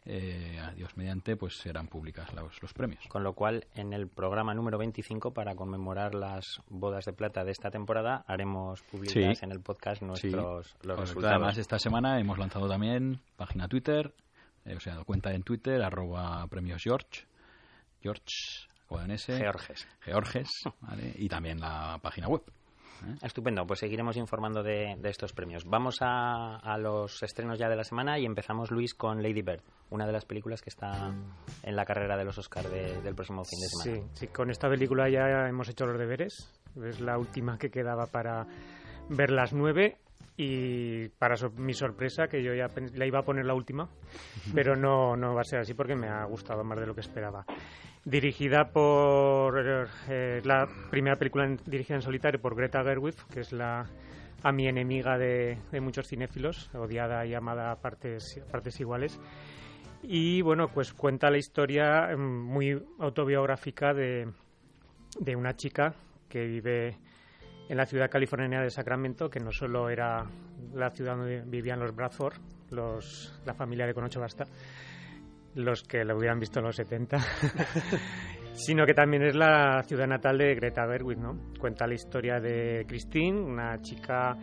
eh, 0.04 0.58
adiós 0.62 0.96
mediante, 0.96 1.36
pues 1.36 1.56
serán 1.56 1.88
públicas 1.88 2.32
los, 2.32 2.62
los 2.62 2.72
premios. 2.72 3.04
Con 3.08 3.24
lo 3.24 3.32
cual, 3.34 3.66
en 3.74 3.92
el 3.92 4.08
programa 4.08 4.54
número 4.54 4.78
25, 4.78 5.32
para 5.34 5.54
conmemorar 5.56 6.14
las 6.14 6.60
bodas 6.68 7.04
de 7.04 7.12
plata 7.12 7.44
de 7.44 7.50
esta 7.50 7.70
temporada, 7.70 8.24
haremos 8.28 8.82
públicas 8.82 9.38
Sí. 9.38 9.44
en 9.44 9.50
el 9.52 9.60
podcast 9.60 9.98
Sí, 10.00 10.04
nuestros 10.06 10.34
los 10.34 10.72
correcto. 10.78 11.00
resultados. 11.00 11.30
Además, 11.36 11.58
esta 11.58 11.78
semana 11.78 12.20
hemos 12.20 12.38
lanzado 12.38 12.68
también 12.68 13.20
página 13.36 13.66
Twitter, 13.68 14.14
eh, 14.64 14.76
o 14.76 14.80
sea, 14.80 15.02
cuenta 15.04 15.32
en 15.34 15.42
Twitter, 15.42 15.82
arroba 15.82 16.46
premios 16.46 16.82
George, 16.82 17.26
George, 18.00 18.22
con 18.86 19.10
S, 19.10 19.36
Georges. 19.36 19.88
Georges, 20.00 20.50
¿vale? 20.80 21.12
y 21.16 21.28
también 21.28 21.58
la 21.60 21.98
página 22.00 22.28
web. 22.28 22.42
Estupendo, 23.22 23.66
pues 23.66 23.80
seguiremos 23.80 24.16
informando 24.16 24.62
de, 24.62 24.96
de 24.98 25.08
estos 25.10 25.32
premios. 25.32 25.64
Vamos 25.64 25.96
a, 26.00 26.76
los 26.78 27.22
estrenos 27.22 27.58
ya 27.58 27.68
de 27.68 27.76
la 27.76 27.84
semana 27.84 28.18
y 28.18 28.24
empezamos, 28.26 28.70
Luis, 28.70 28.94
con 28.94 29.22
Lady 29.22 29.42
Bird, 29.42 29.60
una 29.90 30.06
de 30.06 30.12
las 30.12 30.24
películas 30.24 30.62
que 30.62 30.70
está 30.70 31.12
en 31.62 31.76
la 31.76 31.84
carrera 31.84 32.16
de 32.16 32.24
los 32.24 32.38
Oscars 32.38 32.70
del 32.70 33.14
próximo 33.14 33.44
fin 33.44 33.60
de 33.60 33.66
semana. 33.68 34.06
Sí, 34.12 34.20
sí, 34.20 34.26
con 34.28 34.50
esta 34.50 34.68
película 34.68 35.08
ya 35.08 35.48
hemos 35.48 35.68
hecho 35.68 35.86
los 35.86 35.98
deberes. 35.98 36.52
Es 36.84 37.00
la 37.00 37.18
última 37.18 37.58
que 37.58 37.70
quedaba 37.70 38.06
para 38.06 38.46
ver 39.08 39.30
las 39.30 39.52
nueve. 39.52 39.96
Y 40.38 41.08
para 41.18 41.34
so- 41.34 41.48
mi 41.56 41.72
sorpresa, 41.72 42.28
que 42.28 42.42
yo 42.42 42.52
ya 42.52 42.66
la 42.94 43.06
iba 43.06 43.20
a 43.20 43.22
poner 43.22 43.46
la 43.46 43.54
última, 43.54 43.88
pero 44.54 44.76
no, 44.76 45.16
no 45.16 45.34
va 45.34 45.40
a 45.40 45.44
ser 45.44 45.60
así 45.60 45.72
porque 45.72 45.94
me 45.96 46.08
ha 46.08 46.24
gustado 46.26 46.62
más 46.62 46.78
de 46.78 46.86
lo 46.86 46.94
que 46.94 47.00
esperaba. 47.00 47.46
Dirigida 48.06 48.70
por 48.70 49.58
eh, 50.08 50.40
la 50.44 50.68
primera 50.90 51.16
película 51.16 51.56
dirigida 51.66 51.96
en 51.96 52.02
solitario 52.02 52.40
por 52.40 52.54
Greta 52.54 52.84
Gerwig, 52.84 53.16
que 53.32 53.40
es 53.40 53.52
la 53.52 53.84
a 54.44 54.52
mi 54.52 54.68
enemiga 54.68 55.18
de, 55.18 55.58
muchos 55.80 56.06
cinéfilos, 56.06 56.70
odiada 56.72 57.26
y 57.26 57.34
amada 57.34 57.72
a 57.72 57.80
partes, 57.80 58.40
partes 58.52 58.78
iguales. 58.78 59.18
Y 60.04 60.40
bueno, 60.42 60.68
pues 60.68 60.92
cuenta 60.92 61.30
la 61.30 61.38
historia 61.38 62.12
em, 62.12 62.20
muy 62.20 62.80
autobiográfica 63.00 63.92
de, 63.92 64.28
de 65.18 65.34
una 65.34 65.56
chica 65.56 65.92
que 66.28 66.46
vive 66.46 66.96
en 67.68 67.76
la 67.76 67.86
ciudad 67.86 68.08
californiana 68.08 68.62
de 68.62 68.70
Sacramento, 68.70 69.28
que 69.28 69.40
no 69.40 69.50
solo 69.50 69.90
era 69.90 70.24
la 70.74 70.90
ciudad 70.90 71.16
donde 71.16 71.40
vivían 71.40 71.80
los 71.80 71.92
Bradford, 71.92 72.36
los, 72.70 73.40
la 73.44 73.54
familia 73.54 73.84
de 73.84 73.94
Conocho 73.94 74.20
Basta, 74.20 74.44
los 75.56 75.82
que 75.82 76.04
lo 76.04 76.16
hubieran 76.16 76.38
visto 76.38 76.60
en 76.60 76.66
los 76.66 76.76
70, 76.76 77.18
sino 78.52 78.86
que 78.86 78.94
también 78.94 79.24
es 79.24 79.34
la 79.34 79.82
ciudad 79.82 80.06
natal 80.06 80.38
de 80.38 80.54
Greta 80.54 80.86
Gerwig, 80.86 81.18
¿no? 81.18 81.38
Cuenta 81.58 81.86
la 81.86 81.94
historia 81.94 82.38
de 82.38 82.84
Christine, 82.86 83.40
una 83.40 83.80
chica 83.80 84.36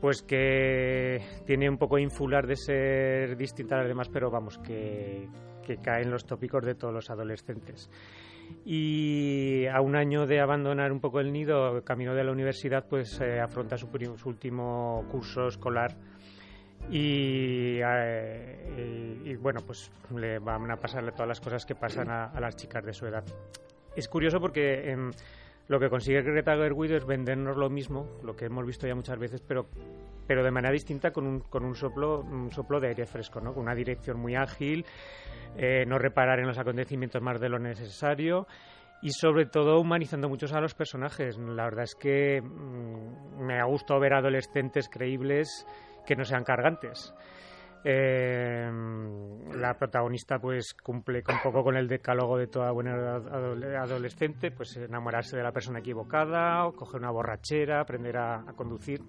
pues 0.00 0.22
que 0.22 1.18
tiene 1.44 1.68
un 1.68 1.76
poco 1.76 1.98
infular 1.98 2.46
de 2.46 2.56
ser 2.56 3.36
distinta 3.36 3.74
a 3.74 3.78
las 3.80 3.88
demás, 3.88 4.08
pero 4.08 4.30
vamos, 4.30 4.56
que, 4.56 5.28
que 5.62 5.76
cae 5.76 6.02
en 6.02 6.10
los 6.10 6.24
tópicos 6.24 6.64
de 6.64 6.74
todos 6.74 6.94
los 6.94 7.10
adolescentes. 7.10 7.90
Y 8.64 9.66
a 9.66 9.82
un 9.82 9.96
año 9.96 10.26
de 10.26 10.40
abandonar 10.40 10.90
un 10.90 11.00
poco 11.00 11.20
el 11.20 11.30
nido, 11.30 11.84
camino 11.84 12.14
de 12.14 12.24
la 12.24 12.32
universidad, 12.32 12.86
pues 12.88 13.20
eh, 13.20 13.40
afronta 13.40 13.76
su, 13.76 13.88
su 14.16 14.28
último 14.30 15.04
curso 15.10 15.48
escolar 15.48 15.94
Y, 16.90 17.78
eh, 17.82 19.36
bueno, 19.40 19.60
pues 19.64 19.90
le 20.14 20.38
van 20.38 20.70
a 20.70 20.76
pasarle 20.76 21.12
todas 21.12 21.28
las 21.28 21.40
cosas 21.40 21.64
que 21.64 21.74
pasan 21.74 22.10
a, 22.10 22.38
las 22.40 22.56
chicas 22.56 22.84
de 22.84 22.92
su 22.92 23.06
edad. 23.06 23.24
Es 23.94 24.08
curioso 24.08 24.40
porque 24.40 24.90
em, 24.90 25.10
lo 25.68 25.78
que 25.78 25.88
consigue 25.88 26.22
Greta 26.22 26.56
Gerwig 26.56 26.92
es 26.92 27.06
vendernos 27.06 27.56
lo 27.56 27.70
mismo, 27.70 28.18
lo 28.24 28.34
que 28.34 28.46
hemos 28.46 28.66
visto 28.66 28.86
ya 28.86 28.94
muchas 28.94 29.18
veces, 29.18 29.40
pero 29.40 29.68
pero 30.26 30.44
de 30.44 30.52
manera 30.52 30.72
distinta 30.72 31.10
con 31.10 31.26
un, 31.26 31.40
con 31.40 31.64
un 31.64 31.74
soplo 31.74 32.20
un 32.20 32.52
soplo 32.52 32.78
de 32.78 32.86
aire 32.86 33.04
fresco, 33.04 33.40
¿no? 33.40 33.52
Con 33.52 33.64
una 33.64 33.74
dirección 33.74 34.20
muy 34.20 34.36
ágil, 34.36 34.86
eh, 35.56 35.84
no 35.86 35.98
reparar 35.98 36.38
en 36.38 36.46
los 36.46 36.56
acontecimientos 36.56 37.20
más 37.20 37.40
de 37.40 37.48
lo 37.48 37.58
necesario 37.58 38.46
y 39.02 39.10
sobre 39.10 39.46
todo 39.46 39.80
humanizando 39.80 40.28
muchos 40.28 40.52
a 40.52 40.60
los 40.60 40.74
personajes. 40.74 41.36
La 41.36 41.64
verdad 41.64 41.82
es 41.82 41.96
que 41.96 42.40
mm, 42.40 43.44
me 43.44 43.58
ha 43.58 43.64
gustado 43.64 43.98
ver 43.98 44.14
adolescentes 44.14 44.88
creíbles 44.88 45.66
que 46.04 46.16
no 46.16 46.24
sean 46.24 46.44
cargantes. 46.44 47.14
Eh, 47.82 48.70
la 49.54 49.74
protagonista 49.78 50.38
pues 50.38 50.74
cumple 50.74 51.22
un 51.26 51.40
poco 51.42 51.64
con 51.64 51.76
el 51.76 51.88
decálogo 51.88 52.36
de 52.36 52.46
toda 52.46 52.70
buena 52.72 53.16
adolescente, 53.80 54.50
pues 54.50 54.76
enamorarse 54.76 55.36
de 55.36 55.42
la 55.42 55.52
persona 55.52 55.78
equivocada, 55.78 56.66
o 56.66 56.72
coger 56.72 57.00
una 57.00 57.10
borrachera, 57.10 57.80
aprender 57.80 58.18
a 58.18 58.44
conducir 58.54 59.00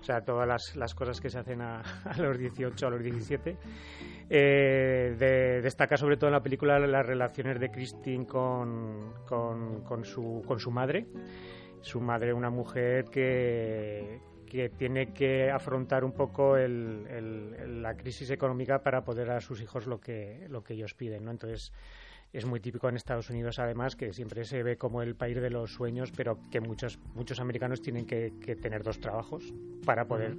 o 0.00 0.04
sea, 0.06 0.20
todas 0.20 0.46
las, 0.46 0.76
las 0.76 0.94
cosas 0.94 1.20
que 1.20 1.28
se 1.28 1.40
hacen 1.40 1.60
a, 1.60 1.82
los 2.18 2.38
18, 2.38 2.86
a 2.86 2.90
los 2.90 3.02
17. 3.02 3.56
Eh, 4.30 5.60
destaca 5.62 5.96
sobre 5.96 6.16
todo 6.16 6.28
en 6.28 6.34
la 6.34 6.42
película 6.42 6.78
las 6.78 7.04
relaciones 7.04 7.58
de 7.58 7.70
Christine 7.70 8.24
con, 8.24 9.14
con, 9.26 9.82
con, 9.82 10.04
su, 10.04 10.42
con 10.46 10.60
su 10.60 10.70
madre. 10.70 11.06
Su 11.80 12.00
madre, 12.00 12.32
una 12.32 12.50
mujer 12.50 13.06
que, 13.06 14.20
que 14.46 14.68
tiene 14.70 15.12
que 15.12 15.50
afrontar 15.50 16.04
un 16.04 16.12
poco 16.12 16.56
el, 16.56 17.82
la 17.82 17.96
crisis 17.96 18.30
económica 18.30 18.82
para 18.82 19.04
poder 19.04 19.28
dar 19.28 19.38
a 19.38 19.40
sus 19.40 19.60
hijos 19.60 19.86
lo 19.86 20.00
que, 20.00 20.46
lo 20.48 20.62
que 20.62 20.74
ellos 20.74 20.94
piden, 20.94 21.24
¿no? 21.24 21.30
Entonces, 21.30 21.72
es 22.32 22.44
muy 22.44 22.60
típico 22.60 22.88
en 22.88 22.96
Estados 22.96 23.30
Unidos 23.30 23.58
además 23.58 23.96
que 23.96 24.12
siempre 24.12 24.44
se 24.44 24.62
ve 24.62 24.76
como 24.76 25.02
el 25.02 25.14
país 25.14 25.40
de 25.40 25.50
los 25.50 25.72
sueños 25.72 26.12
pero 26.14 26.38
que 26.50 26.60
muchos 26.60 26.98
muchos 27.14 27.40
americanos 27.40 27.80
tienen 27.80 28.04
que, 28.06 28.30
tener 28.60 28.82
dos 28.82 29.00
trabajos 29.00 29.54
para 29.84 30.06
poder 30.06 30.36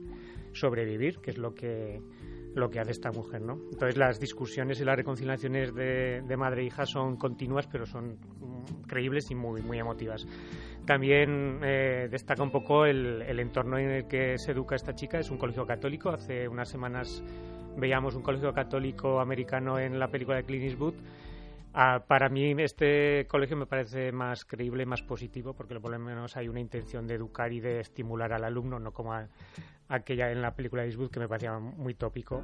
sobrevivir 0.53 1.19
que 1.19 1.31
es 1.31 1.37
lo 1.37 1.55
que 1.55 2.01
lo 2.57 2.69
que 2.69 2.79
hace 2.79 2.91
esta 2.91 3.11
mujer 3.11 3.41
no 3.41 3.53
entonces 3.71 3.97
las 3.97 4.19
discusiones 4.19 4.79
y 4.81 4.85
las 4.85 4.95
reconciliaciones 4.95 5.73
de, 5.73 6.35
madre 6.37 6.61
e 6.63 6.65
hija 6.65 6.85
son 6.85 7.15
continuas 7.15 7.67
pero 7.67 7.85
son 7.85 8.17
creíbles 8.87 9.31
y 9.31 9.35
muy 9.35 9.61
muy 9.61 9.79
emotivas. 9.79 10.25
También 10.85 11.59
eh, 11.63 12.07
destaca 12.09 12.41
un 12.41 12.51
poco 12.51 12.85
el, 12.85 13.21
el 13.21 13.39
entorno 13.41 13.77
en 13.77 13.89
el 13.89 14.07
que 14.07 14.37
se 14.37 14.53
educa 14.53 14.75
esta 14.75 14.95
chica. 14.95 15.19
Es 15.19 15.29
un 15.29 15.37
colegio 15.37 15.65
católico. 15.65 16.09
Hace 16.09 16.47
unas 16.47 16.69
semanas 16.69 17.21
veíamos 17.77 18.15
un 18.15 18.23
colegio 18.23 18.53
católico 18.53 19.19
americano 19.19 19.79
en 19.79 19.99
la 19.99 20.07
película 20.07 20.37
de 20.37 20.43
Clint 20.43 20.63
Eastwood 20.63 20.95
Ah, 21.79 22.03
para 22.07 22.27
mí 22.27 22.55
este 22.57 23.27
colegio 23.27 23.55
me 23.55 23.67
parece 23.67 24.11
más 24.11 24.45
creíble, 24.45 24.83
más 24.87 25.03
positivo, 25.03 25.53
porque 25.53 25.79
por 25.79 25.91
lo 25.91 25.99
menos 25.99 26.35
hay 26.35 26.47
una 26.47 26.59
intención 26.59 27.05
de 27.05 27.13
educar 27.13 27.53
y 27.53 27.59
de 27.59 27.81
estimular 27.81 28.33
al 28.33 28.45
alumno, 28.45 28.79
no 28.79 28.91
como 28.91 29.13
aquella 29.87 30.31
en 30.31 30.41
la 30.41 30.55
película 30.55 30.81
de 30.81 30.87
Eastwood 30.87 31.11
que 31.11 31.19
me 31.19 31.27
parecía 31.27 31.59
muy 31.59 31.93
tópico. 31.93 32.43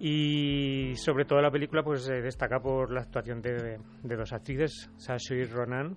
Y 0.00 0.92
sobre 0.96 1.24
todo 1.24 1.40
la 1.40 1.52
película 1.52 1.84
pues 1.84 2.02
se 2.02 2.14
destaca 2.14 2.58
por 2.58 2.90
la 2.92 3.02
actuación 3.02 3.40
de, 3.40 3.78
dos 4.02 4.32
actrices, 4.32 4.90
y 5.30 5.44
Ronan, 5.44 5.96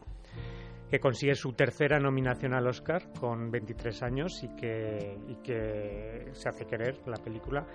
que 0.88 1.00
consigue 1.00 1.34
su 1.34 1.54
tercera 1.54 1.98
nominación 1.98 2.54
al 2.54 2.68
Oscar 2.68 3.12
con 3.20 3.50
23 3.50 4.04
años 4.04 4.44
y 4.44 4.56
que, 4.56 5.18
y 5.30 5.36
que 5.38 6.28
se 6.34 6.48
hace 6.48 6.68
querer 6.68 7.00
la 7.08 7.18
película 7.18 7.66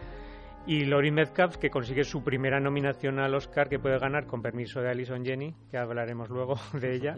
y 0.71 0.85
Lori 0.85 1.11
Metcalf, 1.11 1.57
que 1.57 1.69
consigue 1.69 2.05
su 2.05 2.23
primera 2.23 2.61
nominación 2.61 3.19
al 3.19 3.35
Oscar, 3.35 3.69
que 3.69 3.81
puede 3.81 3.99
ganar 3.99 4.29
con 4.29 4.41
permiso 4.41 4.81
de 4.81 4.89
Alison 4.89 5.25
Jenny, 5.25 5.53
que 5.69 5.77
hablaremos 5.77 6.31
luego 6.31 6.55
de 6.81 6.95
ella. 6.95 7.17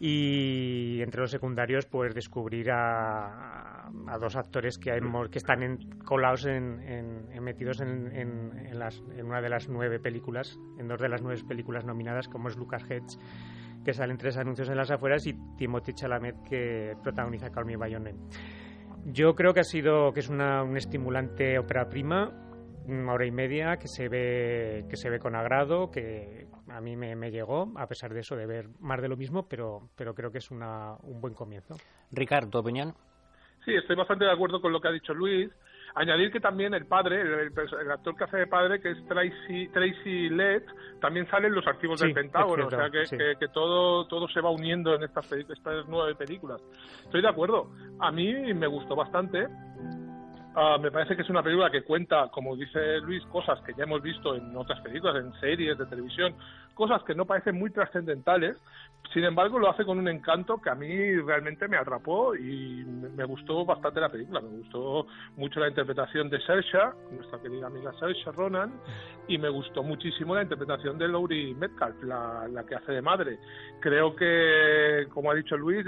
Y 0.00 1.02
entre 1.02 1.20
los 1.20 1.30
secundarios, 1.30 1.84
pues 1.84 2.14
descubrir 2.14 2.70
a, 2.70 3.90
dos 4.18 4.34
actores 4.36 4.78
que, 4.78 4.98
que 5.30 5.38
están 5.38 5.62
en, 5.62 5.76
colados, 6.06 6.46
en, 6.46 7.28
metidos 7.42 7.82
en, 7.82 8.10
en, 8.16 9.26
una 9.26 9.42
de 9.42 9.50
las 9.50 9.68
nueve 9.68 10.00
películas, 10.00 10.58
en 10.78 10.88
dos 10.88 11.02
de 11.02 11.10
las 11.10 11.20
nueve 11.20 11.42
películas 11.46 11.84
nominadas, 11.84 12.28
como 12.28 12.48
es 12.48 12.56
Lucas 12.56 12.82
Hedges, 12.88 13.18
que 13.84 13.92
salen 13.92 14.16
tres 14.16 14.38
anuncios 14.38 14.70
en 14.70 14.78
las 14.78 14.90
afueras, 14.90 15.26
y 15.26 15.34
Timothy 15.58 15.92
Chalamet, 15.92 16.42
que 16.48 16.96
protagoniza 17.02 17.50
Call 17.50 17.66
Me 17.66 17.76
By 17.76 17.92
Your 17.92 18.00
Name. 18.00 18.20
Yo 19.06 19.34
creo 19.34 19.52
que 19.52 19.60
ha 19.60 19.64
sido 19.64 20.12
que 20.14 20.20
es 20.20 20.30
una, 20.30 20.62
un 20.62 20.78
estimulante 20.78 21.58
ópera 21.58 21.90
prima, 21.90 22.32
hora 23.08 23.26
y 23.26 23.30
media 23.30 23.76
que 23.76 23.88
se 23.88 24.08
ve 24.08 24.84
que 24.88 24.96
se 24.96 25.10
ve 25.10 25.18
con 25.18 25.34
agrado, 25.34 25.90
que 25.90 26.46
a 26.68 26.80
mí 26.80 26.96
me, 26.96 27.16
me 27.16 27.30
llegó 27.30 27.72
a 27.76 27.86
pesar 27.86 28.12
de 28.12 28.20
eso 28.20 28.36
de 28.36 28.46
ver 28.46 28.68
más 28.80 29.00
de 29.00 29.08
lo 29.08 29.16
mismo, 29.16 29.48
pero 29.48 29.88
pero 29.96 30.14
creo 30.14 30.30
que 30.30 30.38
es 30.38 30.50
una, 30.50 30.94
un 31.02 31.20
buen 31.20 31.34
comienzo. 31.34 31.76
Ricardo, 32.12 32.50
¿tu 32.50 32.58
opinión? 32.58 32.94
Sí, 33.64 33.74
estoy 33.74 33.96
bastante 33.96 34.24
de 34.24 34.32
acuerdo 34.32 34.60
con 34.60 34.72
lo 34.72 34.80
que 34.80 34.88
ha 34.88 34.92
dicho 34.92 35.14
Luis. 35.14 35.50
Añadir 35.96 36.32
que 36.32 36.40
también 36.40 36.74
el 36.74 36.86
padre, 36.86 37.20
el, 37.20 37.90
actor 37.90 38.16
que 38.16 38.24
hace 38.24 38.36
de 38.38 38.46
padre, 38.48 38.80
que 38.80 38.90
es 38.90 39.06
Tracy, 39.06 39.68
Tracy 39.68 40.28
Lett, 40.28 40.66
también 41.00 41.28
sale 41.30 41.46
en 41.46 41.54
los 41.54 41.66
archivos 41.66 42.00
del 42.00 42.12
Pentágono. 42.12 42.66
o 42.66 42.70
sea 42.70 42.90
que, 42.90 43.36
que, 43.38 43.48
todo, 43.48 44.06
todo 44.08 44.26
se 44.28 44.40
va 44.40 44.50
uniendo 44.50 44.94
en 44.94 45.04
estas, 45.04 45.30
estas 45.32 45.86
nueve 45.86 46.16
películas. 46.16 46.60
Estoy 47.04 47.22
de 47.22 47.28
acuerdo. 47.28 47.70
A 48.00 48.10
mí 48.10 48.52
me 48.54 48.66
gustó 48.66 48.96
bastante. 48.96 49.46
Ah, 50.56 50.78
me 50.80 50.92
parece 50.92 51.16
que 51.16 51.22
es 51.22 51.30
una 51.30 51.42
película 51.42 51.68
que 51.68 51.82
cuenta, 51.82 52.28
como 52.30 52.54
dice 52.54 53.00
Luis, 53.00 53.24
cosas 53.26 53.60
que 53.62 53.74
ya 53.74 53.82
hemos 53.82 54.00
visto 54.00 54.36
en 54.36 54.56
otras 54.56 54.80
películas, 54.82 55.16
en 55.16 55.32
series 55.40 55.76
de 55.76 55.84
televisión, 55.86 56.32
cosas 56.74 57.02
que 57.02 57.12
no 57.12 57.26
parecen 57.26 57.58
muy 57.58 57.70
trascendentales. 57.70 58.56
Sin 59.12 59.24
embargo, 59.24 59.58
lo 59.58 59.68
hace 59.68 59.84
con 59.84 59.98
un 59.98 60.06
encanto 60.06 60.62
que 60.62 60.70
a 60.70 60.76
mí 60.76 61.16
realmente 61.22 61.66
me 61.66 61.76
atrapó 61.76 62.36
y 62.36 62.84
me 62.84 63.24
gustó 63.24 63.64
bastante 63.64 64.00
la 64.00 64.08
película. 64.08 64.40
Me 64.40 64.48
gustó 64.48 65.08
mucho 65.36 65.58
la 65.58 65.68
interpretación 65.68 66.30
de 66.30 66.40
Saoirse, 66.42 66.78
nuestra 67.10 67.40
querida 67.40 67.66
amiga 67.66 67.92
Saoirse 67.98 68.30
Ronan, 68.30 68.80
y 69.26 69.38
me 69.38 69.48
gustó 69.48 69.82
muchísimo 69.82 70.36
la 70.36 70.42
interpretación 70.42 70.98
de 70.98 71.08
Laurie 71.08 71.52
Metcalf, 71.56 72.00
la 72.04 72.64
que 72.68 72.76
hace 72.76 72.92
de 72.92 73.02
madre. 73.02 73.40
Creo 73.80 74.14
que, 74.14 75.08
como 75.12 75.32
ha 75.32 75.34
dicho 75.34 75.56
Luis, 75.56 75.84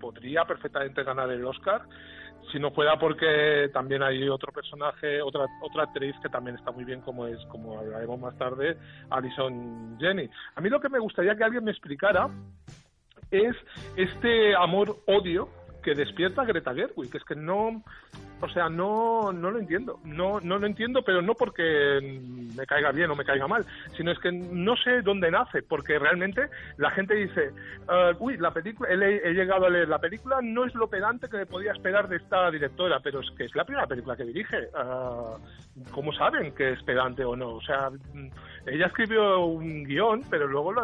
podría 0.00 0.44
perfectamente 0.44 1.04
ganar 1.04 1.30
el 1.30 1.44
Oscar 1.44 1.82
si 2.50 2.58
no 2.58 2.70
fuera 2.70 2.98
porque 2.98 3.70
también 3.72 4.02
hay 4.02 4.28
otro 4.28 4.52
personaje, 4.52 5.22
otra 5.22 5.46
otra 5.62 5.84
actriz 5.84 6.14
que 6.22 6.28
también 6.28 6.56
está 6.56 6.72
muy 6.72 6.84
bien, 6.84 7.00
como 7.00 7.26
es, 7.26 7.38
como 7.46 7.78
hablaremos 7.78 8.18
más 8.18 8.36
tarde, 8.38 8.76
Alison 9.10 9.96
Jenny. 10.00 10.28
A 10.54 10.60
mí 10.60 10.68
lo 10.68 10.80
que 10.80 10.88
me 10.88 10.98
gustaría 10.98 11.36
que 11.36 11.44
alguien 11.44 11.64
me 11.64 11.70
explicara 11.70 12.28
es 13.30 13.56
este 13.96 14.54
amor-odio 14.54 15.48
que 15.82 15.94
despierta 15.94 16.44
Greta 16.44 16.74
Gerwig, 16.74 17.10
que 17.10 17.18
es 17.18 17.24
que 17.24 17.34
no, 17.34 17.82
o 18.42 18.48
sea, 18.48 18.68
no, 18.68 19.32
no 19.32 19.52
lo 19.52 19.60
entiendo, 19.60 20.00
no, 20.04 20.40
no 20.40 20.58
lo 20.58 20.66
entiendo, 20.66 21.02
pero 21.04 21.22
no 21.22 21.34
porque 21.34 22.00
me 22.56 22.66
caiga 22.66 22.90
bien 22.90 23.08
o 23.10 23.14
me 23.14 23.24
caiga 23.24 23.46
mal, 23.46 23.64
sino 23.96 24.10
es 24.10 24.18
que 24.18 24.32
no 24.32 24.76
sé 24.76 25.00
dónde 25.02 25.30
nace, 25.30 25.62
porque 25.62 25.96
realmente 25.96 26.48
la 26.76 26.90
gente 26.90 27.14
dice, 27.14 27.52
uh, 27.88 28.16
uy, 28.18 28.36
la 28.38 28.50
película, 28.50 28.90
he, 28.90 29.32
llegado 29.32 29.66
a 29.66 29.70
leer 29.70 29.88
la 29.88 30.00
película, 30.00 30.40
no 30.42 30.64
es 30.64 30.74
lo 30.74 30.88
pedante 30.88 31.28
que 31.28 31.36
me 31.36 31.46
podía 31.46 31.70
esperar 31.70 32.08
de 32.08 32.16
esta 32.16 32.50
directora, 32.50 32.98
pero 32.98 33.20
es 33.20 33.30
que 33.30 33.44
es 33.44 33.54
la 33.54 33.64
primera 33.64 33.86
película 33.86 34.16
que 34.16 34.24
dirige, 34.24 34.68
uh, 34.74 35.38
¿cómo 35.92 36.12
saben 36.12 36.52
que 36.52 36.72
es 36.72 36.82
pedante 36.82 37.24
o 37.24 37.36
no? 37.36 37.54
O 37.54 37.62
sea, 37.62 37.90
ella 38.66 38.86
escribió 38.86 39.46
un 39.46 39.84
guion, 39.84 40.22
pero 40.28 40.48
luego 40.48 40.74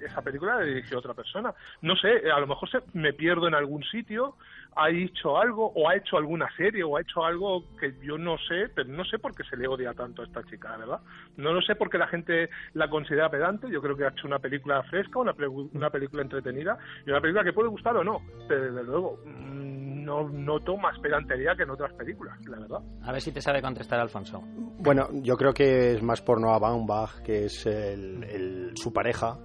esa 0.00 0.20
película 0.20 0.56
la 0.56 0.64
dirigió 0.64 0.98
otra 0.98 1.14
persona. 1.14 1.54
No 1.80 1.96
sé, 1.96 2.30
a 2.30 2.40
lo 2.40 2.46
mejor 2.46 2.68
se, 2.70 2.80
me 2.92 3.14
pierdo 3.14 3.48
en 3.48 3.54
algún 3.54 3.82
sitio, 3.84 4.36
ha 4.76 4.90
hecho 4.90 5.38
algo 5.38 5.72
o 5.74 5.88
ha 5.88 5.96
hecho 5.96 6.18
alguna 6.18 6.48
serie 6.56 6.84
o 6.84 6.96
ha 6.96 7.00
hecho 7.00 7.24
algo 7.24 7.64
que 7.80 7.94
yo 8.02 8.18
no 8.18 8.36
sé, 8.38 8.68
pero 8.74 8.88
no 8.88 9.04
sé 9.04 9.18
por 9.18 9.34
qué 9.34 9.42
se 9.44 9.56
le 9.56 9.66
odia 9.66 9.94
tanto 9.94 10.22
a 10.22 10.26
esta 10.26 10.44
chica, 10.44 10.76
¿verdad? 10.76 11.00
No 11.36 11.52
lo 11.52 11.62
sé 11.62 11.74
por 11.74 11.88
qué 11.88 11.96
la 11.98 12.06
gente 12.06 12.50
la 12.74 12.88
considera 12.88 13.30
pedante, 13.30 13.70
yo 13.70 13.80
creo 13.80 13.96
que 13.96 14.04
ha 14.04 14.08
hecho 14.08 14.26
una 14.26 14.38
película 14.38 14.82
fresca, 14.84 15.18
una, 15.18 15.34
una 15.72 15.90
película 15.90 16.22
entretenida 16.22 16.76
y 17.06 17.10
una 17.10 17.20
película 17.20 17.42
que 17.42 17.54
puede 17.54 17.68
gustar 17.68 17.96
o 17.96 18.04
no, 18.04 18.20
pero 18.46 18.64
desde 18.64 18.84
luego 18.84 19.18
mm, 19.24 20.04
no 20.04 20.28
noto 20.28 20.76
más 20.76 20.98
pedantería 21.00 21.54
que 21.56 21.64
en 21.64 21.70
otras 21.70 21.92
películas, 21.94 22.38
la 22.46 22.58
verdad. 22.58 22.80
A 23.02 23.12
ver 23.12 23.20
si 23.20 23.32
te 23.32 23.40
sabe 23.40 23.62
contestar 23.62 23.98
Alfonso. 23.98 24.42
Bueno, 24.78 25.08
yo 25.12 25.36
creo 25.36 25.52
que 25.52 25.94
es 25.94 26.02
más 26.02 26.20
por 26.20 26.40
Noah 26.40 26.58
Baumbach, 26.58 27.22
que 27.22 27.46
es 27.46 27.66
el, 27.66 28.72
su 28.76 28.92
pareja, 28.92 29.38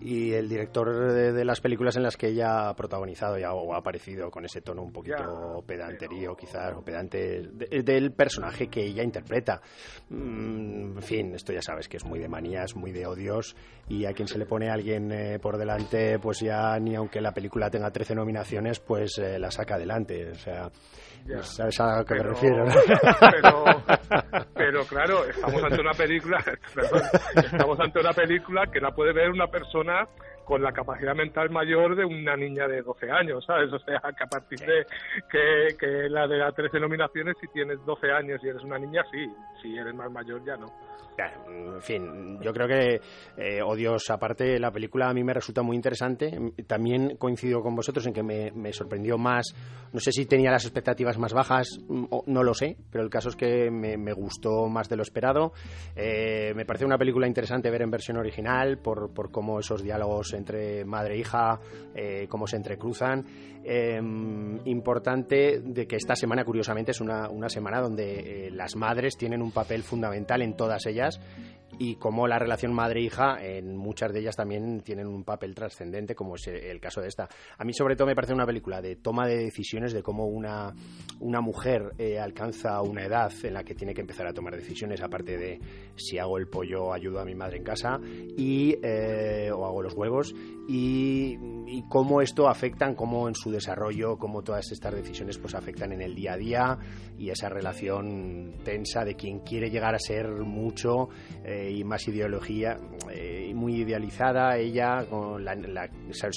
y 0.00 0.32
el 0.32 0.48
director 0.48 1.12
de, 1.12 1.44
las 1.44 1.60
películas 1.60 1.96
en 1.96 2.02
las 2.02 2.16
que 2.16 2.28
ella 2.28 2.68
ha 2.68 2.76
protagonizado 2.76 3.38
ya, 3.38 3.52
o 3.52 3.74
ha 3.74 3.78
aparecido 3.78 4.30
con 4.30 4.44
ese 4.44 4.60
tono 4.60 4.82
un 4.82 4.92
poquito 4.92 5.62
pedanterío 5.66 6.36
quizás 6.36 6.74
o 6.76 6.82
pedante 6.82 7.42
del 7.82 8.12
personaje 8.12 8.68
que 8.68 8.84
ella 8.84 9.02
interpreta. 9.02 9.60
Mm, 10.10 10.98
en 10.98 11.02
fin 11.02 11.34
esto 11.34 11.52
ya 11.52 11.62
sabes 11.62 11.88
que 11.88 11.96
es 11.96 12.04
muy 12.04 12.18
de 12.18 12.28
manías 12.28 12.76
muy 12.76 12.92
de 12.92 13.06
odios 13.06 13.56
y 13.88 14.04
a 14.04 14.12
quien 14.12 14.28
se 14.28 14.38
le 14.38 14.46
pone 14.46 14.70
a 14.70 14.74
alguien 14.74 15.10
eh, 15.12 15.38
por 15.38 15.58
delante 15.58 16.18
pues 16.18 16.40
ya 16.40 16.78
ni 16.78 16.94
aunque 16.94 17.20
la 17.20 17.32
película 17.32 17.70
tenga 17.70 17.90
13 17.90 18.14
nominaciones 18.14 18.80
pues 18.80 19.18
eh, 19.18 19.38
la 19.38 19.50
saca 19.50 19.74
adelante. 19.74 20.30
O 20.30 20.34
sea 20.36 20.70
¿Sabes 21.42 21.80
a 21.80 22.04
qué 22.06 22.14
me 22.14 22.22
refiero? 22.22 22.64
Pero, 23.20 23.64
pero, 24.54 24.84
claro, 24.84 25.24
estamos 25.24 25.62
ante 25.62 25.80
una 25.80 25.92
película, 25.92 26.38
estamos 27.34 27.80
ante 27.80 28.00
una 28.00 28.12
película 28.12 28.66
que 28.72 28.80
la 28.80 28.90
puede 28.90 29.12
ver 29.12 29.30
una 29.30 29.46
persona 29.46 30.06
con 30.48 30.62
la 30.62 30.72
capacidad 30.72 31.14
mental 31.14 31.50
mayor 31.50 31.94
de 31.94 32.06
una 32.06 32.34
niña 32.34 32.66
de 32.66 32.80
12 32.80 33.10
años, 33.10 33.44
¿sabes? 33.44 33.70
O 33.70 33.78
sea, 33.80 34.00
que 34.00 34.24
a 34.24 34.26
partir 34.26 34.58
de 34.60 34.86
que, 35.30 35.76
que 35.78 36.08
la 36.08 36.26
de 36.26 36.38
las 36.38 36.54
13 36.54 36.80
nominaciones, 36.80 37.36
si 37.38 37.48
tienes 37.48 37.84
12 37.84 38.10
años 38.10 38.40
y 38.42 38.48
eres 38.48 38.64
una 38.64 38.78
niña, 38.78 39.04
sí, 39.12 39.26
si 39.60 39.76
eres 39.76 39.94
más 39.94 40.10
mayor 40.10 40.42
ya 40.46 40.56
no 40.56 40.68
en 41.48 41.82
fin, 41.82 42.40
yo 42.40 42.52
creo 42.52 42.68
que 42.68 43.00
eh, 43.36 43.62
Odios 43.62 44.08
aparte, 44.10 44.58
la 44.58 44.70
película 44.70 45.08
a 45.08 45.14
mí 45.14 45.24
me 45.24 45.34
resulta 45.34 45.62
muy 45.62 45.76
interesante. 45.76 46.30
También 46.66 47.16
coincido 47.16 47.60
con 47.60 47.74
vosotros 47.74 48.06
en 48.06 48.12
que 48.12 48.22
me, 48.22 48.72
sorprendió 48.72 49.18
más. 49.18 49.46
No 49.92 50.00
sé 50.00 50.12
si 50.12 50.26
tenía 50.26 50.50
las 50.50 50.64
expectativas 50.64 51.18
más 51.18 51.32
bajas, 51.32 51.80
mm, 51.88 52.04
no 52.26 52.42
lo 52.42 52.54
sé, 52.54 52.76
pero 52.90 53.02
el 53.02 53.10
caso 53.10 53.30
es 53.30 53.36
que 53.36 53.70
me, 53.70 53.96
gustó 54.12 54.68
más 54.68 54.88
de 54.88 54.96
lo 54.96 55.02
esperado. 55.02 55.52
Eh, 55.96 56.52
me 56.54 56.64
parece 56.64 56.84
una 56.84 56.98
película 56.98 57.26
interesante 57.26 57.70
ver 57.70 57.82
en 57.82 57.90
versión 57.90 58.16
original 58.16 58.78
por, 58.78 59.12
por 59.12 59.30
cómo 59.30 59.58
esos 59.58 59.82
diálogos 59.82 60.32
entre 60.38 60.84
madre 60.84 61.14
e 61.14 61.18
hija, 61.18 61.60
eh, 61.94 62.26
cómo 62.28 62.46
se 62.46 62.56
entrecruzan. 62.56 63.26
Em, 63.64 64.58
importante 64.66 65.60
de 65.60 65.86
que 65.86 65.96
esta 65.96 66.16
semana, 66.16 66.44
curiosamente, 66.44 66.92
es 66.92 67.00
una, 67.00 67.28
una 67.28 67.48
semana 67.48 67.80
donde 67.80 68.46
eh, 68.46 68.50
las 68.50 68.76
madres 68.76 69.16
tienen 69.16 69.42
un 69.42 69.52
papel 69.52 69.82
fundamental 69.82 70.40
en 70.42 70.56
todas 70.56 70.86
ellas 70.86 71.20
y 71.78 71.96
como 71.96 72.26
la 72.26 72.38
relación 72.38 72.72
madre-hija 72.72 73.42
en 73.42 73.76
muchas 73.76 74.12
de 74.12 74.20
ellas 74.20 74.36
también 74.36 74.80
tienen 74.80 75.06
un 75.06 75.24
papel 75.24 75.54
trascendente, 75.54 76.14
como 76.14 76.36
es 76.36 76.46
el 76.46 76.80
caso 76.80 77.00
de 77.00 77.08
esta. 77.08 77.28
A 77.56 77.64
mí, 77.64 77.72
sobre 77.72 77.96
todo, 77.96 78.06
me 78.06 78.14
parece 78.14 78.32
una 78.32 78.46
película 78.46 78.80
de 78.80 78.96
toma 78.96 79.26
de 79.26 79.36
decisiones, 79.36 79.92
de 79.92 80.02
cómo 80.02 80.26
una, 80.26 80.74
una 81.20 81.40
mujer 81.40 81.92
eh, 81.98 82.18
alcanza 82.18 82.80
una 82.82 83.04
edad 83.04 83.32
en 83.42 83.54
la 83.54 83.64
que 83.64 83.74
tiene 83.74 83.94
que 83.94 84.00
empezar 84.00 84.26
a 84.26 84.32
tomar 84.32 84.56
decisiones, 84.56 85.02
aparte 85.02 85.36
de 85.36 85.60
si 85.96 86.18
hago 86.18 86.38
el 86.38 86.48
pollo, 86.48 86.92
ayudo 86.92 87.20
a 87.20 87.24
mi 87.24 87.34
madre 87.34 87.58
en 87.58 87.64
casa, 87.64 88.00
y, 88.02 88.76
eh, 88.82 89.50
o 89.52 89.64
hago 89.66 89.82
los 89.82 89.94
huevos, 89.94 90.34
y, 90.68 91.38
cómo 91.88 92.20
esto 92.20 92.48
afecta, 92.48 92.94
cómo 92.94 93.28
en 93.28 93.34
su 93.34 93.50
desarrollo, 93.50 94.18
cómo 94.18 94.42
todas 94.42 94.70
estas 94.70 94.94
decisiones 94.94 95.38
pues 95.38 95.54
afectan 95.54 95.92
en 95.92 96.02
el 96.02 96.14
día 96.14 96.34
a 96.34 96.36
día 96.36 96.78
y 97.18 97.30
esa 97.30 97.48
relación 97.48 98.54
tensa 98.64 99.04
de 99.04 99.14
quien 99.14 99.40
quiere 99.40 99.70
llegar 99.70 99.94
a 99.94 99.98
ser 99.98 100.28
mucho. 100.28 101.08
Eh, 101.44 101.57
y 101.70 101.84
más 101.84 102.06
ideología, 102.08 102.78
eh, 103.10 103.52
muy 103.54 103.82
idealizada 103.82 104.56
ella, 104.56 105.04
con 105.08 105.44
la, 105.44 105.54
la 105.54 105.90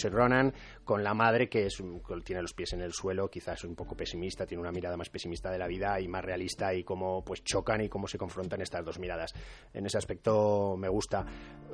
Ronan, 0.09 0.53
con 0.83 1.03
la 1.03 1.13
madre 1.13 1.47
que 1.49 1.65
es, 1.65 1.81
tiene 2.23 2.41
los 2.41 2.53
pies 2.53 2.73
en 2.73 2.81
el 2.81 2.93
suelo, 2.93 3.29
quizás 3.29 3.63
un 3.63 3.75
poco 3.75 3.95
pesimista, 3.95 4.45
tiene 4.45 4.61
una 4.61 4.71
mirada 4.71 4.97
más 4.97 5.09
pesimista 5.09 5.51
de 5.51 5.57
la 5.57 5.67
vida 5.67 5.99
y 5.99 6.07
más 6.07 6.23
realista 6.23 6.73
y 6.73 6.83
cómo 6.83 7.23
pues 7.23 7.43
chocan 7.43 7.81
y 7.81 7.89
cómo 7.89 8.07
se 8.07 8.17
confrontan 8.17 8.61
estas 8.61 8.83
dos 8.83 8.99
miradas. 8.99 9.33
En 9.73 9.85
ese 9.85 9.97
aspecto 9.97 10.75
me 10.77 10.89
gusta. 10.89 11.25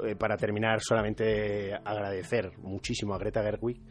Eh, 0.04 0.16
para 0.16 0.38
terminar, 0.38 0.80
solamente 0.82 1.74
agradecer 1.74 2.58
muchísimo 2.58 3.14
a 3.14 3.18
Greta 3.18 3.42
Gerwig 3.42 3.82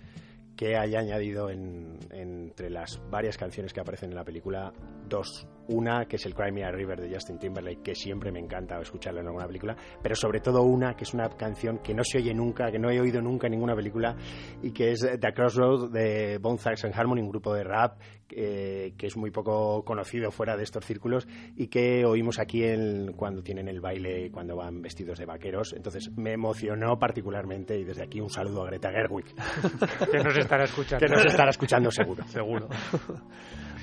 que 0.57 0.77
haya 0.77 1.01
añadido 1.01 1.51
entre 1.51 2.71
las 2.71 3.01
varias 3.11 3.37
canciones 3.37 3.73
que 3.73 3.81
aparecen 3.81 4.11
en 4.11 4.17
la 4.17 4.25
película 4.25 4.73
dos. 5.07 5.47
Una 5.69 6.07
que 6.07 6.17
es 6.17 6.27
el 6.27 6.35
Cry 6.35 6.53
Me 6.53 6.65
a 6.65 6.71
River 6.71 7.01
de 7.01 7.13
Justin 7.13 7.39
Timberlake, 7.39 7.83
que 7.83 7.95
siempre 7.95 8.31
me 8.31 8.41
encanta 8.41 8.81
escucharlo 8.81 9.21
en 9.21 9.27
alguna 9.27 9.47
película, 9.47 9.77
pero 10.03 10.15
sobre 10.15 10.41
todo 10.41 10.63
una 10.63 10.95
que 10.95 11.05
es 11.05 11.15
una 11.15 11.29
canción 11.31 11.79
que 11.79 11.95
no 11.95 12.05
se 12.05 12.19
oye 12.19 12.35
nunca, 12.35 12.71
que 12.71 12.79
no 12.79 12.91
he 12.91 13.01
oído 13.01 13.21
nunca 13.21 13.47
en 13.47 13.53
ninguna 13.53 13.75
película, 13.75 14.17
y 14.63 14.73
que 14.73 14.93
es 14.93 15.01
The 15.01 15.33
Crossroads 15.33 15.93
de 15.93 16.39
Bone 16.39 16.59
Thugs 16.59 16.85
and 16.85 16.95
Harmony, 16.95 17.21
un 17.21 17.31
grupo 17.31 17.55
de 17.55 17.65
rap 17.65 17.99
que 18.29 18.95
es 18.99 19.17
muy 19.17 19.31
poco 19.31 19.85
conocido 19.85 20.31
fuera 20.31 20.57
de 20.57 20.65
estos 20.65 20.85
círculos 20.85 21.27
y 21.57 21.69
que 21.69 22.05
oímos 22.05 22.39
aquí 22.39 22.65
en, 22.65 23.13
cuando 23.13 23.43
tienen 23.43 23.69
el 23.69 23.81
baile, 23.81 24.31
cuando 24.31 24.57
van 24.57 24.83
vestidos 24.83 25.19
de 25.19 25.27
vaqueros. 25.27 25.73
Entonces 25.75 26.11
me 26.17 26.33
emocionó 26.33 26.99
particularmente 26.99 27.79
y 27.79 27.85
desde 27.85 28.03
aquí 28.03 28.21
un 28.21 28.31
saludo 28.31 28.63
a 28.63 28.67
Greta 28.67 28.91
Gerwig. 28.91 29.27
que 30.11 30.19
nos 30.19 30.37
estará 30.37 30.65
escuchando. 30.65 31.07
Que 31.07 31.13
nos 31.13 31.25
estará 31.25 31.51
escuchando 31.51 31.91
seguro. 31.91 32.25
seguro. 32.29 32.69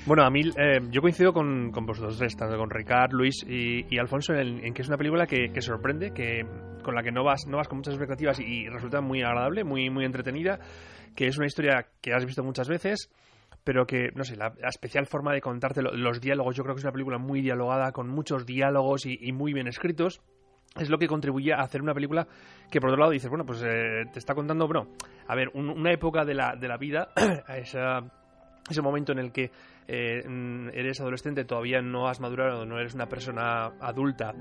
Bueno, 0.06 0.22
a 0.22 0.28
mí 0.28 0.42
eh, 0.58 0.80
yo 0.90 1.00
coincido 1.00 1.32
con, 1.32 1.70
vosotros 1.70 2.18
tres, 2.18 2.36
tanto 2.36 2.58
con 2.58 2.68
Ricard, 2.68 3.12
Luis 3.12 3.42
y, 3.48 3.98
Alfonso, 3.98 4.34
en, 4.34 4.74
que 4.74 4.82
es 4.82 4.88
una 4.88 4.98
película 4.98 5.26
que, 5.26 5.50
sorprende, 5.62 6.12
que 6.12 6.44
con 6.82 6.94
la 6.94 7.02
que 7.02 7.10
no 7.10 7.24
vas, 7.24 7.46
no 7.46 7.56
vas 7.56 7.68
con 7.68 7.78
muchas 7.78 7.94
expectativas 7.94 8.38
y, 8.38 8.68
resulta 8.68 9.00
muy 9.00 9.22
agradable, 9.22 9.64
muy, 9.64 9.88
muy 9.88 10.04
entretenida, 10.04 10.58
que 11.16 11.26
es 11.26 11.38
una 11.38 11.46
historia 11.46 11.86
que 12.02 12.12
has 12.12 12.26
visto 12.26 12.44
muchas 12.44 12.68
veces, 12.68 13.10
pero 13.64 13.86
que, 13.86 14.10
no 14.14 14.24
sé, 14.24 14.36
la, 14.36 14.52
especial 14.68 15.06
forma 15.06 15.32
de 15.32 15.40
contarte 15.40 15.80
los 15.80 16.20
diálogos, 16.20 16.54
yo 16.54 16.64
creo 16.64 16.74
que 16.74 16.80
es 16.80 16.84
una 16.84 16.92
película 16.92 17.16
muy 17.16 17.40
dialogada, 17.40 17.90
con 17.92 18.06
muchos 18.08 18.44
diálogos 18.44 19.06
y, 19.06 19.32
muy 19.32 19.54
bien 19.54 19.68
escritos 19.68 20.20
es 20.76 20.90
lo 20.90 20.98
que 20.98 21.06
contribuye 21.06 21.52
a 21.52 21.60
hacer 21.60 21.80
una 21.80 21.94
película 21.94 22.26
que 22.68 22.80
por 22.80 22.90
otro 22.90 23.00
lado 23.00 23.12
dices, 23.12 23.30
bueno, 23.30 23.46
pues 23.46 23.62
eh, 23.62 24.06
te 24.12 24.18
está 24.18 24.34
contando, 24.34 24.66
bueno, 24.66 24.88
a 25.28 25.36
ver, 25.36 25.48
una 25.54 25.92
época 25.92 26.24
de 26.24 26.34
la, 26.34 26.56
de 26.56 26.66
la 26.66 26.76
vida, 26.76 27.10
esa, 27.56 28.00
ese 28.68 28.82
momento 28.82 29.12
en 29.12 29.18
el 29.18 29.30
que 29.30 29.50
eh, 29.86 30.22
eres 30.72 31.00
adolescente, 31.00 31.44
todavía 31.44 31.80
no 31.82 32.08
has 32.08 32.20
madurado, 32.20 32.64
no 32.64 32.78
eres 32.78 32.94
una 32.94 33.06
persona 33.06 33.72
adulta 33.80 34.34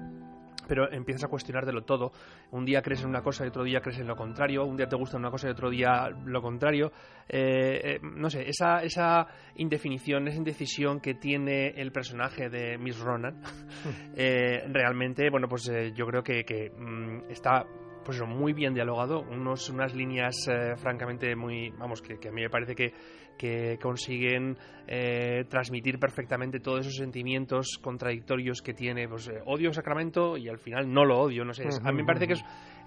pero 0.67 0.91
empiezas 0.91 1.25
a 1.25 1.27
cuestionártelo 1.27 1.83
todo. 1.83 2.11
Un 2.51 2.65
día 2.65 2.81
crees 2.81 3.01
en 3.03 3.09
una 3.09 3.21
cosa 3.21 3.45
y 3.45 3.49
otro 3.49 3.63
día 3.63 3.81
crees 3.81 3.99
en 3.99 4.07
lo 4.07 4.15
contrario, 4.15 4.63
un 4.65 4.77
día 4.77 4.87
te 4.87 4.95
gusta 4.95 5.17
una 5.17 5.29
cosa 5.29 5.47
y 5.47 5.51
otro 5.51 5.69
día 5.69 6.09
lo 6.25 6.41
contrario. 6.41 6.91
Eh, 7.27 7.81
eh, 7.83 7.99
no 8.01 8.29
sé, 8.29 8.47
esa, 8.47 8.81
esa 8.81 9.27
indefinición, 9.55 10.27
esa 10.27 10.37
indecisión 10.37 10.99
que 10.99 11.15
tiene 11.15 11.69
el 11.69 11.91
personaje 11.91 12.49
de 12.49 12.77
Miss 12.77 12.99
Ronan, 12.99 13.41
realmente, 14.15 15.29
bueno, 15.29 15.47
pues 15.47 15.69
yo 15.95 16.05
creo 16.05 16.23
que, 16.23 16.43
que 16.43 16.69
mm, 16.69 17.29
está 17.29 17.65
pues 18.05 18.21
muy 18.21 18.51
bien 18.51 18.73
dialogado, 18.73 19.21
unos, 19.21 19.69
unas 19.69 19.95
líneas 19.95 20.35
francamente 20.75 21.35
muy, 21.37 21.69
vamos, 21.71 22.01
que, 22.01 22.19
que, 22.19 22.27
a 22.27 22.31
mí 22.31 22.41
me 22.41 22.49
parece 22.49 22.75
que, 22.75 22.93
que 23.37 23.77
consiguen 23.81 24.57
eh, 24.87 25.45
transmitir 25.49 25.97
perfectamente 25.97 26.59
todos 26.59 26.81
esos 26.81 26.97
sentimientos 26.97 27.79
contradictorios 27.81 28.61
que 28.61 28.73
tiene. 28.73 29.07
Pues 29.07 29.27
eh, 29.27 29.41
odio 29.45 29.71
Sacramento 29.73 30.37
y 30.37 30.49
al 30.49 30.59
final 30.59 30.91
no 30.91 31.05
lo 31.05 31.19
odio. 31.19 31.45
No 31.45 31.53
sé, 31.53 31.63
a 31.63 31.91
mí 31.91 31.97
me 31.99 32.05
parece 32.05 32.27
que 32.27 32.35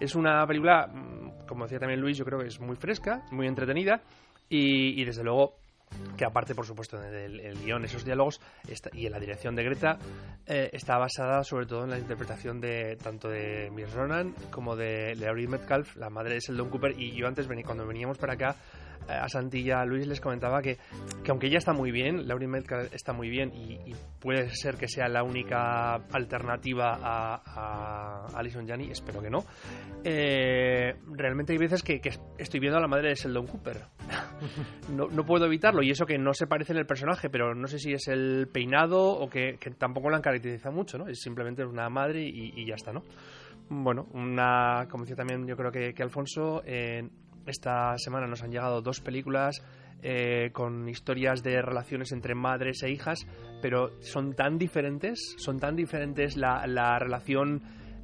es, 0.01 0.15
una 0.15 0.47
película, 0.47 0.87
mm, 0.87 1.47
como 1.47 1.65
decía 1.65 1.79
también 1.79 2.01
Luis, 2.01 2.19
yo 2.19 2.25
creo 2.25 2.39
que 2.39 2.49
es 2.49 2.61
muy 2.61 2.77
fresca, 2.77 3.23
muy 3.31 3.47
entretenida 3.47 4.03
y, 4.49 5.03
desde 5.05 5.25
luego 5.25 5.55
que 6.17 6.25
aparte, 6.25 6.55
por 6.55 6.67
supuesto, 6.67 6.99
del 6.99 7.41
el 7.41 7.59
guion, 7.63 7.85
esos 7.85 8.05
diálogos 8.05 8.41
y 8.93 9.07
en 9.07 9.13
la 9.13 9.21
dirección 9.21 9.55
de 9.55 9.63
Greta, 9.63 9.99
eh, 10.45 10.69
está 10.73 10.99
basada 10.99 11.45
sobre 11.45 11.67
todo 11.67 11.85
en 11.85 11.91
la 11.91 11.99
interpretación 11.99 12.61
de 12.61 12.97
tanto 12.97 13.29
de 13.29 13.71
Miss 13.71 13.93
Ronan 13.93 14.35
como 14.51 14.75
de 14.75 15.15
Laurie 15.15 15.47
Metcalf, 15.47 15.97
la 15.97 16.11
madre 16.11 16.35
de 16.35 16.41
Sheldon 16.41 16.71
Cooper. 16.71 17.01
Y 17.01 17.13
yo 17.13 17.29
antes, 17.29 17.47
cuando 17.65 17.87
veníamos 17.87 18.19
para 18.19 18.35
acá, 18.35 18.57
a 19.09 19.29
Santilla, 19.29 19.85
Luis 19.85 20.07
les 20.07 20.21
comentaba 20.21 20.61
que, 20.63 20.79
que 21.23 21.31
aunque 21.31 21.47
ella 21.47 21.59
está 21.59 21.73
muy 21.73 21.91
bien, 21.91 22.27
Laurie 22.27 22.49
Metcalf 22.49 22.93
está 22.93 23.13
muy 23.13 23.29
bien 23.29 23.53
y, 23.55 23.95
puede 24.21 24.49
ser 24.51 24.77
que 24.77 24.89
sea 24.89 25.09
la 25.09 25.23
única 25.23 25.95
alternativa 25.95 26.99
a, 27.01 28.27
Alison 28.35 28.67
Janney, 28.67 28.91
espero 28.91 29.23
que 29.23 29.31
no. 29.31 29.45
Eh, 30.03 30.95
realmente 31.13 31.53
hay 31.53 31.59
veces 31.59 31.83
que, 31.83 32.01
estoy 32.39 32.61
viendo 32.61 32.79
a 32.79 32.81
la 32.81 32.89
madre 32.89 33.11
de 33.11 33.15
Sheldon 33.15 33.47
Cooper. 33.47 33.83
no, 34.93 35.07
no, 35.09 35.25
puedo 35.25 35.47
evitarlo 35.47 35.83
y 35.83 35.91
eso 35.91 36.07
que 36.07 36.19
no 36.19 36.35
se 36.35 36.47
parece 36.47 36.73
en 36.73 36.79
el 36.79 36.87
personaje, 36.87 37.31
pero 37.31 37.55
no 37.55 37.67
sé 37.69 37.79
si 37.79 37.93
es 37.93 38.09
el 38.09 38.49
peinado 38.53 39.01
o 39.01 39.29
que, 39.29 39.59
tampoco 39.79 40.11
la 40.11 40.17
han 40.17 40.23
caracterizado 40.23 40.75
mucho, 40.75 40.99
¿no? 40.99 41.07
Es 41.09 41.21
simplemente 41.21 41.65
una 41.65 41.89
madre 41.89 42.23
y, 42.23 42.67
ya 42.67 42.75
está, 42.75 42.93
¿no? 42.93 43.03
Bueno, 43.69 44.07
una, 44.13 44.87
como 44.89 45.05
decía 45.05 45.17
también 45.17 45.47
yo 45.47 45.57
creo 45.57 45.73
que, 45.73 45.93
que 45.93 46.03
Alfonso, 46.03 46.63
eh, 46.65 47.09
esta 47.47 47.97
semana 47.99 48.27
nos 48.27 48.43
han 48.43 48.51
llegado 48.51 48.83
dos 48.83 49.01
películas 49.01 49.63
eh, 50.03 50.51
con 50.53 50.89
historias 50.89 51.43
de 51.43 51.63
relaciones 51.63 52.13
entre 52.13 52.35
madres 52.35 52.83
e 52.83 52.91
hijas, 52.91 53.27
pero 53.63 54.01
son 54.03 54.35
tan 54.35 54.59
diferentes, 54.59 55.35
son 55.39 55.59
tan 55.59 55.75
diferentes 55.75 56.37
la, 56.37 56.67
la 56.67 56.99
relación, 56.99 57.63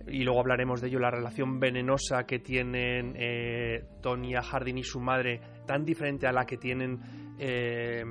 y 0.09 0.25
luego 0.25 0.41
hablaremos 0.41 0.81
de 0.81 0.89
ello, 0.89 0.99
la 0.99 1.11
relación 1.11 1.61
venenosa 1.61 2.25
que 2.25 2.39
tienen 2.39 3.15
eh, 3.17 3.85
Tonya 4.01 4.43
Harding 4.43 4.79
y 4.79 4.85
su 4.85 5.01
madre, 5.01 5.41
tan 5.67 5.85
diferente 5.85 6.27
a 6.27 6.33
la 6.33 6.45
que 6.47 6.57
tienen... 6.57 7.01
Eh, 7.39 8.05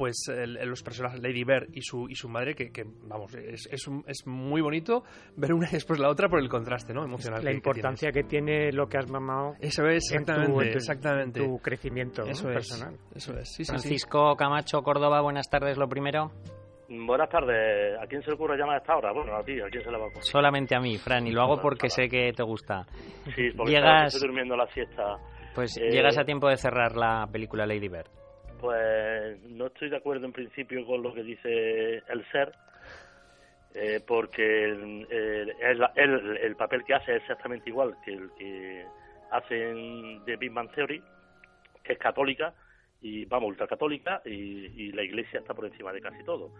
pues 0.00 0.32
los 0.64 0.82
personajes 0.82 1.20
Lady 1.20 1.44
Bird 1.44 1.68
y 1.74 1.82
su 1.82 2.08
y 2.08 2.14
su 2.14 2.26
madre 2.26 2.54
que, 2.54 2.70
vamos 3.02 3.34
es, 3.34 3.68
es, 3.70 4.26
muy 4.26 4.62
bonito 4.62 5.04
ver 5.36 5.52
una 5.52 5.68
y 5.68 5.72
después 5.72 6.00
la 6.00 6.08
otra 6.08 6.26
por 6.30 6.40
el 6.40 6.48
contraste 6.48 6.94
no 6.94 7.04
emocional 7.04 7.44
la 7.44 7.52
importancia 7.52 8.10
que, 8.10 8.22
tiene 8.22 8.72
lo 8.72 8.86
que 8.86 8.96
has 8.96 9.10
mamado 9.10 9.56
eso 9.60 9.86
es 9.88 10.10
exactamente 10.10 10.46
en 10.46 10.72
tu, 10.72 10.78
exactamente 10.78 11.40
tu 11.40 11.58
crecimiento 11.58 12.22
personal 12.22 12.96
eso 13.14 13.36
es 13.36 13.54
Francisco 13.66 14.36
Camacho 14.36 14.80
Córdoba 14.80 15.20
buenas 15.20 15.50
tardes 15.50 15.76
lo 15.76 15.86
primero 15.86 16.30
Buenas 16.92 17.28
tardes. 17.28 17.96
¿A 18.02 18.06
quién 18.08 18.20
se 18.22 18.30
le 18.30 18.34
ocurre 18.34 18.56
llamar 18.56 18.74
a 18.74 18.78
esta 18.78 18.96
hora? 18.96 19.12
Bueno, 19.12 19.36
a 19.36 19.44
ti. 19.44 19.60
¿A 19.60 19.70
quién 19.70 19.84
se 19.84 19.92
le 19.92 19.96
va 19.96 20.06
a 20.06 20.08
ocurrir? 20.08 20.24
Solamente 20.24 20.74
a 20.74 20.80
mí, 20.80 20.98
Fran, 20.98 21.24
y 21.24 21.30
lo 21.30 21.42
hago 21.42 21.60
porque 21.60 21.88
sé 21.88 22.08
que 22.08 22.32
te 22.32 22.42
gusta. 22.42 22.84
Sí, 23.36 23.50
porque 23.56 23.74
llegas... 23.74 24.12
estoy 24.12 24.26
durmiendo 24.26 24.56
la 24.56 24.66
siesta. 24.66 25.18
Pues 25.54 25.76
eh, 25.76 25.88
llegas 25.88 26.18
a 26.18 26.24
tiempo 26.24 26.48
de 26.48 26.56
cerrar 26.56 26.96
la 26.96 27.28
película 27.30 27.64
Lady 27.64 27.86
Bird. 27.86 28.10
Pues 28.60 29.40
no 29.44 29.66
estoy 29.66 29.88
de 29.88 29.96
acuerdo 29.96 30.26
en 30.26 30.32
principio 30.32 30.84
con 30.86 31.02
lo 31.02 31.14
que 31.14 31.22
dice 31.22 32.02
el 32.08 32.24
ser, 32.30 32.52
eh, 33.74 34.00
porque 34.06 34.64
el, 34.64 35.06
el, 35.10 36.36
el, 36.36 36.56
papel 36.56 36.84
que 36.84 36.94
hace 36.94 37.16
es 37.16 37.22
exactamente 37.22 37.70
igual 37.70 37.96
que 38.04 38.12
el 38.12 38.30
que 38.38 38.84
hace 39.30 39.70
en 39.70 40.24
The 40.26 40.36
Big 40.36 40.50
Man 40.50 40.68
Theory, 40.72 41.02
que 41.82 41.94
es 41.94 41.98
católica, 41.98 42.52
y 43.02 43.24
vamos, 43.24 43.48
ultracatólica 43.48 44.20
y, 44.24 44.30
y 44.30 44.92
la 44.92 45.02
Iglesia 45.02 45.40
está 45.40 45.54
por 45.54 45.64
encima 45.64 45.92
de 45.92 46.00
casi 46.00 46.22
todo, 46.24 46.52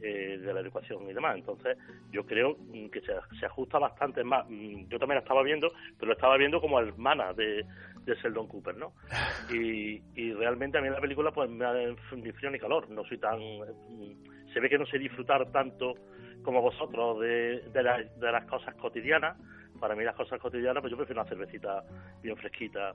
eh, 0.00 0.38
de 0.38 0.54
la 0.54 0.60
educación 0.60 1.08
y 1.08 1.12
demás. 1.12 1.36
Entonces, 1.36 1.76
yo 2.10 2.24
creo 2.24 2.56
que 2.90 3.00
se, 3.00 3.12
se, 3.38 3.46
ajusta 3.46 3.78
bastante 3.78 4.24
más. 4.24 4.48
Mm, 4.48 4.88
yo 4.88 4.98
también 4.98 5.16
la 5.16 5.20
estaba 5.20 5.42
viendo, 5.42 5.70
pero 5.98 6.06
lo 6.08 6.12
estaba 6.14 6.36
viendo 6.38 6.60
como 6.60 6.80
hermana 6.80 7.34
de, 7.34 7.64
de 8.04 8.14
Sheldon 8.16 8.48
Cooper, 8.48 8.76
¿no? 8.76 8.92
Y, 9.52 10.00
y 10.14 10.32
realmente 10.32 10.78
a 10.78 10.80
mí 10.80 10.88
la 10.88 11.00
película 11.00 11.30
pues 11.30 11.50
me 11.50 11.64
da 11.64 11.74
ni 11.74 12.32
frío 12.32 12.50
ni 12.50 12.58
calor, 12.58 12.88
no 12.90 13.04
soy 13.04 13.18
tan... 13.18 13.38
Mm, 13.38 14.52
se 14.52 14.60
ve 14.60 14.68
que 14.68 14.78
no 14.78 14.86
sé 14.86 14.98
disfrutar 14.98 15.50
tanto 15.50 15.94
como 16.42 16.60
vosotros 16.60 17.20
de, 17.20 17.60
de, 17.70 18.10
de 18.16 18.32
las 18.32 18.44
cosas 18.46 18.74
cotidianas. 18.76 19.36
Para 19.78 19.94
mí 19.94 20.04
las 20.04 20.14
cosas 20.14 20.40
cotidianas, 20.40 20.80
pues 20.80 20.90
yo 20.90 20.96
prefiero 20.96 21.20
una 21.20 21.28
cervecita 21.28 21.82
bien 22.22 22.36
fresquita 22.36 22.94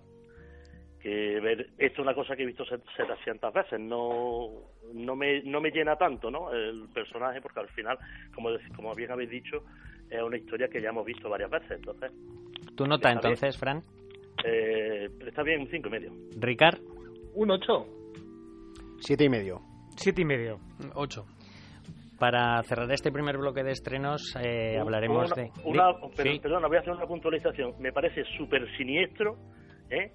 que 1.02 1.40
ver 1.40 1.62
esto 1.78 1.94
es 1.94 2.00
una 2.00 2.14
cosa 2.14 2.36
que 2.36 2.44
he 2.44 2.46
visto 2.46 2.66
700 2.66 3.54
veces 3.54 3.80
no 3.80 4.50
no 4.94 5.16
me 5.16 5.42
no 5.44 5.62
me 5.62 5.70
llena 5.72 5.96
tanto 5.96 6.32
no 6.32 6.52
el 6.52 6.88
personaje 6.94 7.42
porque 7.42 7.60
al 7.60 7.70
final 7.70 7.98
como 8.34 8.50
como 8.76 8.94
bien 8.96 9.12
habéis 9.12 9.30
dicho 9.30 9.64
es 10.10 10.22
una 10.22 10.38
historia 10.38 10.68
que 10.68 10.82
ya 10.82 10.90
hemos 10.90 11.06
visto 11.06 11.30
varias 11.30 11.52
veces 11.52 11.72
entonces 11.72 12.12
tu 12.76 12.86
nota 12.86 13.12
entonces 13.12 13.58
Fran 13.58 13.82
eh, 14.44 15.10
está 15.26 15.44
bien 15.44 15.62
un 15.62 15.68
cinco 15.70 15.88
y 15.88 15.92
medio. 15.92 16.12
Ricard 16.38 16.80
un 17.34 17.52
8 17.52 17.88
siete 19.00 19.26
y 19.26 19.30
medio. 19.30 19.62
Siete 19.96 20.22
y 20.22 20.26
medio. 20.26 20.60
8 20.94 21.26
para 22.20 22.64
cerrar 22.64 22.92
este 22.92 23.12
primer 23.12 23.38
bloque 23.38 23.64
de 23.64 23.74
estrenos 23.74 24.36
eh, 24.44 24.80
hablaremos 24.80 25.30
de... 25.36 25.52
Una, 25.64 25.94
Perdona, 26.16 26.68
voy 26.68 26.78
a 26.78 26.80
hacer 26.80 26.94
una 26.94 27.06
puntualización. 27.06 27.76
Me 27.80 27.92
parece 27.92 28.24
súper 28.36 28.68
siniestro 28.76 29.38
¿eh? 29.92 30.12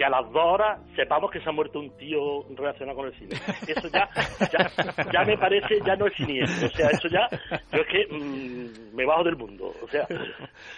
Que 0.00 0.06
a 0.06 0.08
las 0.08 0.32
dos 0.32 0.42
horas 0.42 0.80
sepamos 0.96 1.30
que 1.30 1.40
se 1.40 1.48
ha 1.50 1.52
muerto 1.52 1.78
un 1.78 1.94
tío 1.98 2.42
relacionado 2.56 2.96
con 2.96 3.08
el 3.08 3.14
cine. 3.18 3.36
Eso 3.68 3.86
ya, 3.92 4.08
ya, 5.12 5.24
me 5.26 5.36
parece, 5.36 5.78
ya 5.84 5.94
no 5.94 6.06
es 6.06 6.14
siniestro. 6.14 6.68
O 6.68 6.70
sea, 6.70 6.88
eso 6.88 7.08
ya, 7.08 7.28
yo 7.70 7.82
es 7.82 7.86
que 7.86 8.06
mm, 8.10 8.96
me 8.96 9.04
bajo 9.04 9.24
del 9.24 9.36
mundo. 9.36 9.74
O 9.82 9.88
sea, 9.88 10.06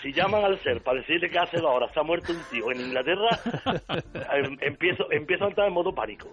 si 0.03 0.13
llaman 0.13 0.45
al 0.45 0.59
ser 0.65 0.83
para 0.83 0.99
decirle 0.99 1.31
que 1.31 1.39
hace 1.39 1.59
dos 1.59 1.71
horas 1.71 1.93
se 1.95 2.01
ha 2.01 2.03
muerto 2.03 2.33
un 2.33 2.41
tío 2.51 2.73
en 2.73 2.81
Inglaterra, 2.81 3.29
em, 4.35 4.59
empiezo, 4.61 5.05
empiezo 5.13 5.45
a 5.45 5.49
entrar 5.51 5.69
en 5.69 5.75
modo 5.75 5.95
pánico. 5.95 6.29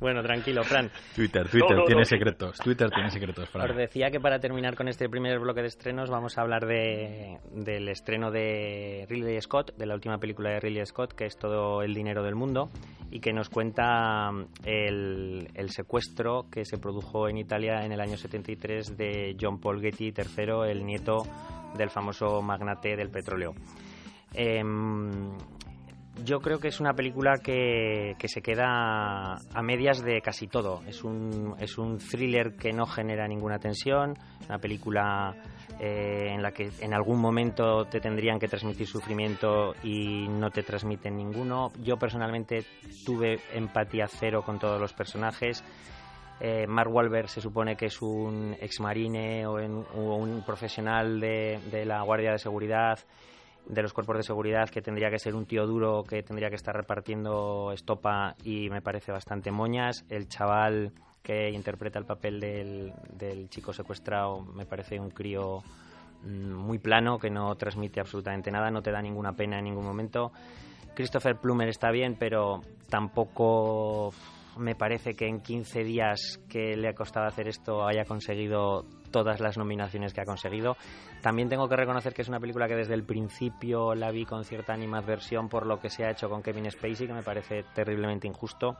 Bueno, 0.00 0.22
tranquilo, 0.22 0.62
Fran. 0.64 0.90
Twitter, 1.14 1.48
Twitter 1.48 1.78
tiene 1.86 2.04
secretos. 2.04 2.58
Twitter 2.58 2.90
tiene 2.90 3.10
secretos, 3.10 3.48
Fran. 3.50 3.70
Os 3.70 3.76
decía 3.76 4.10
que 4.10 4.18
para 4.18 4.38
terminar 4.38 4.74
con 4.74 4.88
este 4.88 5.08
primer 5.08 5.38
bloque 5.38 5.60
de 5.60 5.68
estrenos 5.68 6.10
vamos 6.10 6.36
a 6.36 6.42
hablar 6.42 6.66
de, 6.66 7.38
del 7.52 7.88
estreno 7.88 8.30
de 8.30 9.06
Ridley 9.08 9.40
Scott, 9.40 9.74
de 9.76 9.86
la 9.86 9.94
última 9.94 10.18
película 10.18 10.50
de 10.50 10.60
Ridley 10.60 10.86
Scott, 10.86 11.12
que 11.12 11.26
es 11.26 11.38
todo 11.38 11.69
el 11.82 11.94
dinero 11.94 12.22
del 12.22 12.34
mundo 12.34 12.70
y 13.10 13.20
que 13.20 13.32
nos 13.32 13.48
cuenta 13.48 14.30
mm, 14.30 14.46
el, 14.64 15.70
secuestro 15.70 16.46
que 16.50 16.64
se 16.64 16.78
produjo 16.78 17.28
en 17.28 17.38
Italia 17.38 17.84
en 17.84 17.92
el 17.92 18.00
año 18.00 18.16
73 18.16 18.96
de 18.96 19.36
John 19.40 19.58
Paul 19.60 19.80
Getty 19.80 20.12
III, 20.16 20.70
el 20.70 20.84
nieto 20.84 21.24
del 21.76 21.90
famoso 21.90 22.42
magnate 22.42 22.96
del 22.96 23.10
petróleo. 23.10 23.54
Em, 24.32 25.32
yo 26.24 26.40
creo 26.40 26.58
que 26.58 26.68
es 26.68 26.80
una 26.80 26.94
película 26.94 27.38
que, 27.38 28.14
que, 28.18 28.28
se 28.28 28.42
queda 28.42 29.34
a 29.34 29.62
medias 29.62 30.02
de 30.02 30.20
casi 30.20 30.46
todo. 30.46 30.82
Es 30.86 31.04
un, 31.04 31.54
es 31.58 31.78
un 31.78 31.98
thriller 31.98 32.56
que 32.56 32.72
no 32.72 32.86
genera 32.86 33.26
ninguna 33.26 33.58
tensión, 33.58 34.14
una 34.46 34.58
película 34.58 35.34
eh, 35.78 36.28
en 36.30 36.42
la 36.42 36.52
que 36.52 36.70
en 36.80 36.94
algún 36.94 37.20
momento 37.20 37.84
te 37.86 38.00
tendrían 38.00 38.38
que 38.38 38.48
transmitir 38.48 38.86
sufrimiento 38.86 39.74
y 39.82 40.28
no 40.28 40.50
te 40.50 40.62
transmiten 40.62 41.16
ninguno. 41.16 41.72
Yo 41.82 41.96
personalmente 41.96 42.64
tuve 43.04 43.40
empatía 43.54 44.06
cero 44.08 44.42
con 44.44 44.58
todos 44.58 44.80
los 44.80 44.92
personajes. 44.92 45.64
Eh, 46.40 46.66
Mark 46.66 46.90
Wahlberg 46.90 47.28
se 47.28 47.40
supone 47.40 47.76
que 47.76 47.86
es 47.86 48.00
un 48.00 48.56
exmarine 48.60 49.46
o, 49.46 49.58
o 49.58 50.16
un 50.16 50.42
profesional 50.42 51.20
de, 51.20 51.60
de 51.70 51.84
la 51.84 52.02
Guardia 52.02 52.32
de 52.32 52.38
Seguridad 52.38 52.98
de 53.66 53.82
los 53.82 53.92
cuerpos 53.92 54.16
de 54.16 54.22
seguridad 54.22 54.68
que 54.68 54.82
tendría 54.82 55.10
que 55.10 55.18
ser 55.18 55.34
un 55.34 55.46
tío 55.46 55.66
duro 55.66 56.04
que 56.04 56.22
tendría 56.22 56.50
que 56.50 56.56
estar 56.56 56.74
repartiendo 56.74 57.70
estopa 57.72 58.34
y 58.42 58.68
me 58.70 58.82
parece 58.82 59.12
bastante 59.12 59.50
moñas. 59.50 60.04
El 60.08 60.28
chaval 60.28 60.92
que 61.22 61.50
interpreta 61.50 61.98
el 61.98 62.06
papel 62.06 62.40
del, 62.40 62.92
del 63.12 63.48
chico 63.50 63.72
secuestrado 63.72 64.42
me 64.42 64.66
parece 64.66 64.98
un 64.98 65.10
crío 65.10 65.62
mm, 66.24 66.52
muy 66.52 66.78
plano 66.78 67.18
que 67.18 67.30
no 67.30 67.54
transmite 67.56 68.00
absolutamente 68.00 68.50
nada, 68.50 68.70
no 68.70 68.82
te 68.82 68.90
da 68.90 69.02
ninguna 69.02 69.34
pena 69.34 69.58
en 69.58 69.64
ningún 69.64 69.84
momento. 69.84 70.32
Christopher 70.94 71.36
Plummer 71.36 71.68
está 71.68 71.90
bien, 71.90 72.16
pero 72.18 72.62
tampoco 72.88 74.12
me 74.58 74.74
parece 74.74 75.14
que 75.14 75.26
en 75.26 75.40
15 75.40 75.84
días 75.84 76.40
que 76.48 76.76
le 76.76 76.88
ha 76.88 76.94
costado 76.94 77.26
hacer 77.26 77.48
esto 77.48 77.86
haya 77.86 78.04
conseguido 78.04 78.84
todas 79.10 79.40
las 79.40 79.58
nominaciones 79.58 80.12
que 80.12 80.20
ha 80.20 80.24
conseguido. 80.24 80.76
También 81.22 81.48
tengo 81.48 81.68
que 81.68 81.76
reconocer 81.76 82.14
que 82.14 82.22
es 82.22 82.28
una 82.28 82.40
película 82.40 82.68
que 82.68 82.76
desde 82.76 82.94
el 82.94 83.04
principio 83.04 83.94
la 83.94 84.10
vi 84.10 84.24
con 84.24 84.44
cierta 84.44 84.72
animadversión 84.72 85.48
por 85.48 85.66
lo 85.66 85.80
que 85.80 85.90
se 85.90 86.04
ha 86.04 86.10
hecho 86.10 86.28
con 86.28 86.42
Kevin 86.42 86.70
Spacey, 86.70 87.06
que 87.06 87.12
me 87.12 87.22
parece 87.22 87.64
terriblemente 87.74 88.26
injusto. 88.26 88.76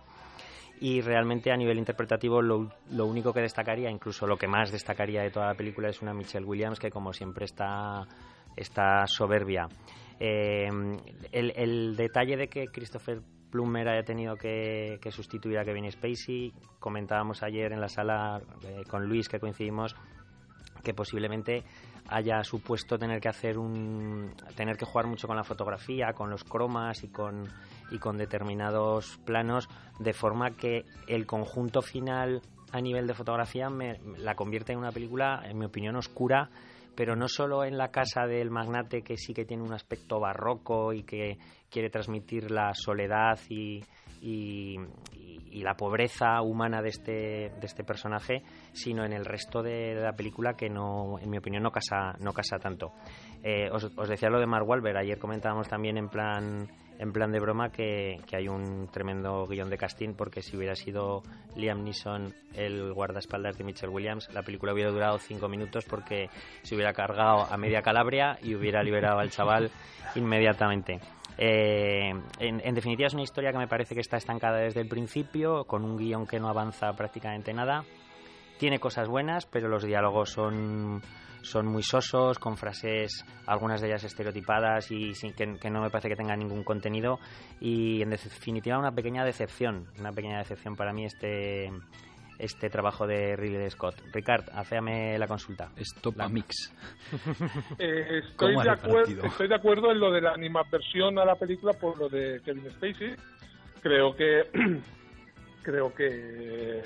Y 0.81 1.03
realmente 1.03 1.53
a 1.53 1.57
nivel 1.57 1.79
interpretativo 1.79 2.41
lo, 2.41 2.71
único 3.05 3.35
que 3.35 3.41
destacaría, 3.41 3.91
incluso 3.91 4.27
lo 4.27 4.39
que 4.39 4.49
más 4.49 4.73
destacaría 4.73 5.23
de 5.23 5.31
toda 5.31 5.49
la 5.49 5.55
película 5.55 5.91
es 5.91 6.01
una 6.01 6.15
Michelle 6.15 6.47
Williams 6.47 6.81
que 6.81 6.91
como 6.91 7.13
siempre 7.13 7.45
está, 7.45 8.07
está 8.57 9.07
soberbia. 9.07 9.69
Eh, 10.19 10.69
el, 11.33 11.97
detalle 11.97 12.37
de 12.37 12.49
que 12.49 12.67
Christopher 12.69 13.21
Plummer 13.51 13.89
haya 13.89 14.05
tenido 14.05 14.37
que, 14.37 14.99
sustituir 15.11 15.59
a 15.59 15.65
Kevin 15.65 15.91
Spacey, 15.91 16.53
comentábamos 16.79 17.43
ayer 17.43 17.73
en 17.73 17.81
la 17.81 17.89
sala 17.89 18.41
eh, 18.63 18.83
con 18.89 19.07
Luis 19.07 19.29
que 19.29 19.41
coincidimos 19.41 19.97
que 20.83 20.95
posiblemente 20.95 21.65
haya 22.09 22.43
supuesto 22.43 22.99
tener 22.99 23.21
que 23.21 23.29
hacer 23.29 23.59
un 23.59 24.33
tener 24.57 24.77
que 24.77 24.85
jugar 24.85 25.07
mucho 25.07 25.27
con 25.27 25.37
la 25.37 25.45
fotografía, 25.45 26.13
con 26.15 26.31
los 26.31 26.45
cromas 26.45 27.05
y 27.05 27.09
con 27.09 27.49
y 27.91 27.99
con 27.99 28.17
determinados 28.17 29.19
planos 29.25 29.69
de 29.99 30.13
forma 30.13 30.53
que 30.53 30.85
el 31.07 31.27
conjunto 31.27 31.83
final 31.83 32.41
a 32.73 32.81
nivel 32.81 33.07
de 33.07 33.15
fotografía 33.15 33.69
me, 33.69 33.99
la 34.19 34.35
convierte 34.35 34.73
en 34.73 34.79
una 34.79 34.93
película 34.93 35.43
en 35.45 35.59
mi 35.59 35.67
opinión 35.67 35.97
oscura 35.97 36.51
pero 36.95 37.17
no 37.17 37.29
solo 37.29 37.65
en 37.65 37.79
la 37.79 37.91
casa 37.91 38.27
del 38.27 38.51
magnate 38.51 39.03
que 39.03 39.17
sí 39.17 39.33
que 39.33 39.45
tiene 39.45 39.63
un 39.63 39.73
aspecto 39.73 40.21
barroco 40.21 40.93
y 40.93 41.03
que 41.03 41.39
quiere 41.71 41.91
transmitir 41.91 42.51
la 42.51 42.73
soledad 42.75 43.39
y, 43.49 43.83
y, 44.21 44.79
la 45.63 45.75
pobreza 45.75 46.41
humana 46.43 46.81
de 46.81 46.89
este, 46.89 47.13
de 47.13 47.67
este 47.67 47.85
personaje, 47.85 48.43
sino 48.73 49.05
en 49.05 49.13
el 49.13 49.25
resto 49.25 49.63
de, 49.63 49.95
la 49.95 50.13
película 50.13 50.55
que 50.55 50.71
no, 50.71 51.19
en 51.21 51.29
mi 51.29 51.39
opinión 51.39 51.63
no 51.63 51.71
casa, 51.71 52.15
no 52.19 52.33
casa 52.33 52.59
tanto. 52.59 52.93
Eh, 53.43 53.69
os, 53.71 53.85
os, 53.97 54.09
decía 54.09 54.31
lo 54.31 54.41
de 54.41 54.47
Mark 54.47 54.67
Wahlberg, 54.67 54.97
ayer 54.97 55.19
comentábamos 55.19 55.69
también 55.69 55.99
en 55.99 56.09
plan 56.09 56.69
en 57.01 57.13
plan 57.13 57.33
de 57.33 57.41
broma 57.41 57.71
que, 57.71 58.21
que, 58.27 58.37
hay 58.37 58.47
un 58.47 58.89
tremendo 58.93 59.47
guion 59.47 59.71
de 59.71 59.79
casting 59.79 60.13
porque 60.13 60.43
si 60.43 60.57
hubiera 60.57 60.77
sido 60.77 61.23
Liam 61.57 61.83
Neeson 61.83 62.35
el 62.55 62.93
guardaespaldas 62.93 63.57
de 63.57 63.65
Mitchell 63.65 63.89
Williams, 63.89 64.29
la 64.35 64.43
película 64.43 64.75
hubiera 64.75 64.91
durado 64.91 65.19
cinco 65.19 65.49
minutos 65.49 65.87
porque 65.87 66.29
se 66.63 66.75
hubiera 66.75 66.93
cargado 66.93 67.47
a 67.51 67.57
media 67.57 67.81
Calabria 67.81 68.39
y 68.43 68.55
hubiera 68.55 68.83
liberado 68.83 69.19
al 69.19 69.31
chaval 69.31 69.71
inmediatamente. 70.15 71.01
Eh, 71.39 72.13
en, 72.39 72.75
definitiva 72.75 73.07
es 73.07 73.15
una 73.15 73.23
historia 73.23 73.51
que 73.51 73.57
me 73.57 73.67
parece 73.67 73.95
que 73.95 74.03
está 74.03 74.19
estancada 74.19 74.59
desde 74.59 74.83
el 74.83 74.89
principio, 74.89 75.65
con 75.65 75.85
un 75.87 75.97
guion 75.97 76.27
que 76.27 76.39
no 76.39 76.51
avanza 76.51 76.93
prácticamente 76.93 77.55
nada. 77.55 77.85
Tiene 78.59 78.79
cosas 78.79 79.09
buenas, 79.09 79.47
pero 79.47 79.69
los 79.69 79.83
diálogos 79.83 80.33
son, 80.33 81.01
son 81.43 81.67
muy 81.67 81.83
sosos, 81.83 82.39
con 82.39 82.57
frases, 82.57 83.25
algunas 83.47 83.81
de 83.81 83.89
ellas 83.89 84.05
estereotipadas 84.05 84.91
y 84.91 85.15
sin, 85.15 85.33
que, 85.33 85.47
no 85.47 85.81
me 85.81 85.91
parece 85.91 86.09
que 86.09 86.17
tengan 86.17 86.39
ningún 86.39 86.65
contenido. 86.65 87.19
Y 87.61 88.03
en 88.03 88.11
definitiva 88.11 88.79
una 88.79 88.93
pequeña 88.93 89.25
decepción, 89.25 89.87
una 89.99 90.13
pequeña 90.13 90.39
decepción 90.39 90.77
para 90.77 90.93
mí 90.93 91.05
este, 91.05 91.71
este 92.39 92.69
trabajo 92.69 93.07
de 93.07 93.37
Ridley 93.37 93.71
Scott. 93.71 93.97
Ricard, 94.13 94.49
hacéame 94.53 95.19
la 95.19 95.27
consulta. 95.27 95.71
Stop 95.77 96.17
la 96.17 96.29
mix. 96.29 96.73
Eh, 97.79 98.21
estoy, 98.25 98.57
de 98.57 98.71
acuerdo, 98.71 99.25
estoy 99.25 99.49
de 99.49 99.55
acuerdo 99.55 99.91
en 99.91 100.01
lo 100.01 100.11
de 100.11 100.21
la 100.21 100.33
animación 100.33 101.19
a 101.19 101.25
la 101.25 101.35
película 101.37 101.73
por 101.73 101.99
lo 101.99 102.09
de 102.09 102.41
Kevin 102.45 102.71
Spacey. 102.71 103.17
Creo 103.81 104.15
que 104.15 104.51
creo 105.63 105.95
que 105.95 106.83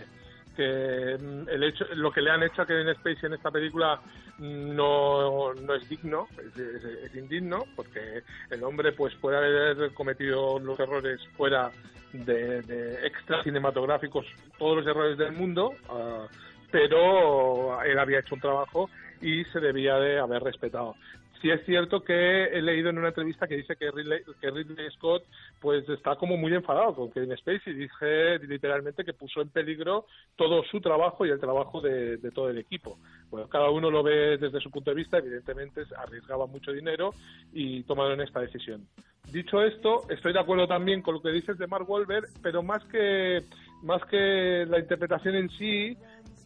que 0.55 1.17
mm, 1.21 1.49
el 1.49 1.63
hecho, 1.65 1.85
lo 1.95 2.11
que 2.11 2.21
le 2.21 2.31
han 2.31 2.43
hecho 2.43 2.63
a 2.63 2.67
Kevin 2.67 2.95
Spacey 2.95 3.27
en 3.27 3.35
esta 3.35 3.51
película 3.51 4.01
no, 4.39 5.55
no 5.55 5.75
es 5.75 5.89
digno, 5.89 6.29
es, 6.57 7.15
indigno, 7.15 7.65
porque 7.77 8.23
el 8.51 8.63
hombre 8.65 8.93
pues 8.93 9.15
puede 9.17 9.37
haber 9.37 9.93
cometido 9.95 10.59
los 10.59 10.79
errores 10.79 11.21
fuera 11.37 11.71
de, 12.13 12.63
de 12.63 13.07
extras 13.07 13.45
cinematográficos, 13.45 14.27
todos 14.59 14.79
los 14.79 14.87
errores 14.87 15.19
del 15.19 15.33
mundo, 15.33 15.73
uh, 15.89 16.27
pero 16.71 17.83
él 17.83 17.99
había 17.99 18.21
hecho 18.21 18.35
un 18.35 18.41
trabajo 18.41 18.91
y 19.21 19.45
se 19.47 19.61
debía 19.61 19.97
de 19.97 20.19
haber 20.19 20.43
respetado 20.43 20.97
sí 21.45 21.51
es 21.51 21.63
cierto 21.67 22.03
que 22.03 22.45
he 22.45 22.63
leído 22.63 22.89
en 22.89 22.97
una 22.97 23.09
entrevista 23.09 23.47
que 23.47 23.59
dice 23.59 23.77
que 23.77 23.91
Ridley, 23.91 24.23
que 24.41 24.51
Ridley 24.51 24.91
Scott 24.93 25.25
pues 25.61 25.87
está 25.91 26.17
como 26.17 26.39
muy 26.39 26.55
enfadado 26.55 26.95
con 26.95 27.11
Kevin 27.11 27.37
Spacey. 27.37 27.75
Dice 27.75 28.39
literalmente 28.49 29.05
que 29.05 29.13
puso 29.13 29.43
en 29.43 29.51
peligro 29.51 30.07
todo 30.37 30.65
su 30.65 30.81
trabajo 30.81 31.27
y 31.27 31.31
el 31.31 31.39
trabajo 31.39 31.83
de, 31.83 32.17
todo 32.35 32.49
el 32.49 32.57
equipo. 32.57 32.97
Bueno, 33.31 33.47
cada 33.47 33.69
uno 33.69 33.91
lo 33.91 34.03
ve 34.03 34.39
desde 34.39 34.59
su 34.59 34.71
punto 34.71 34.91
de 34.91 34.97
vista. 34.97 35.19
Evidentemente 35.19 35.83
arriesgaba 35.99 36.47
mucho 36.47 36.73
dinero 36.73 37.11
y 37.53 37.83
tomaron 37.83 38.23
esta 38.23 38.41
decisión. 38.41 38.87
Dicho 39.31 39.63
esto, 39.63 40.09
estoy 40.09 40.33
de 40.33 40.41
acuerdo 40.41 40.67
también 40.67 41.03
con 41.03 41.13
lo 41.13 41.21
que 41.21 41.31
dices 41.31 41.59
de 41.59 41.67
Mark 41.67 41.85
Wahlberg, 41.87 42.25
pero 42.43 42.63
más 42.63 42.83
que 42.87 43.43
más 43.83 44.03
que 44.07 44.65
la 44.67 44.79
interpretación 44.79 45.35
en 45.35 45.51
sí, 45.51 45.95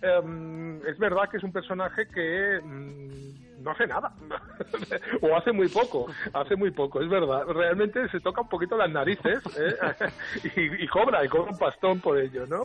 em, 0.03 0.77
es 0.87 0.99
verdad 0.99 1.29
que 1.31 1.39
es 1.39 1.43
un 1.43 1.53
personaje 1.53 2.07
que 2.09 2.61
mm, 2.63 3.63
no 3.63 3.71
hace 3.73 3.87
nada 3.87 4.13
o 5.23 5.37
hace 5.37 5.53
muy 5.53 5.69
poco 5.69 6.07
hace 6.33 6.57
muy 6.57 6.71
poco 6.71 7.01
es 7.01 7.09
verdad 7.09 7.45
realmente 7.47 8.09
se 8.09 8.21
toca 8.21 8.43
un 8.43 8.49
poquito 8.49 8.77
las 8.77 8.91
narices 8.91 9.41
¿eh? 9.59 9.75
y, 10.57 10.85
y, 10.85 10.89
cobra 10.89 11.25
y 11.25 11.29
cobra 11.29 11.51
un 11.51 11.59
pastón 11.59 12.01
por 12.01 12.19
ello 12.19 12.47
no 12.47 12.65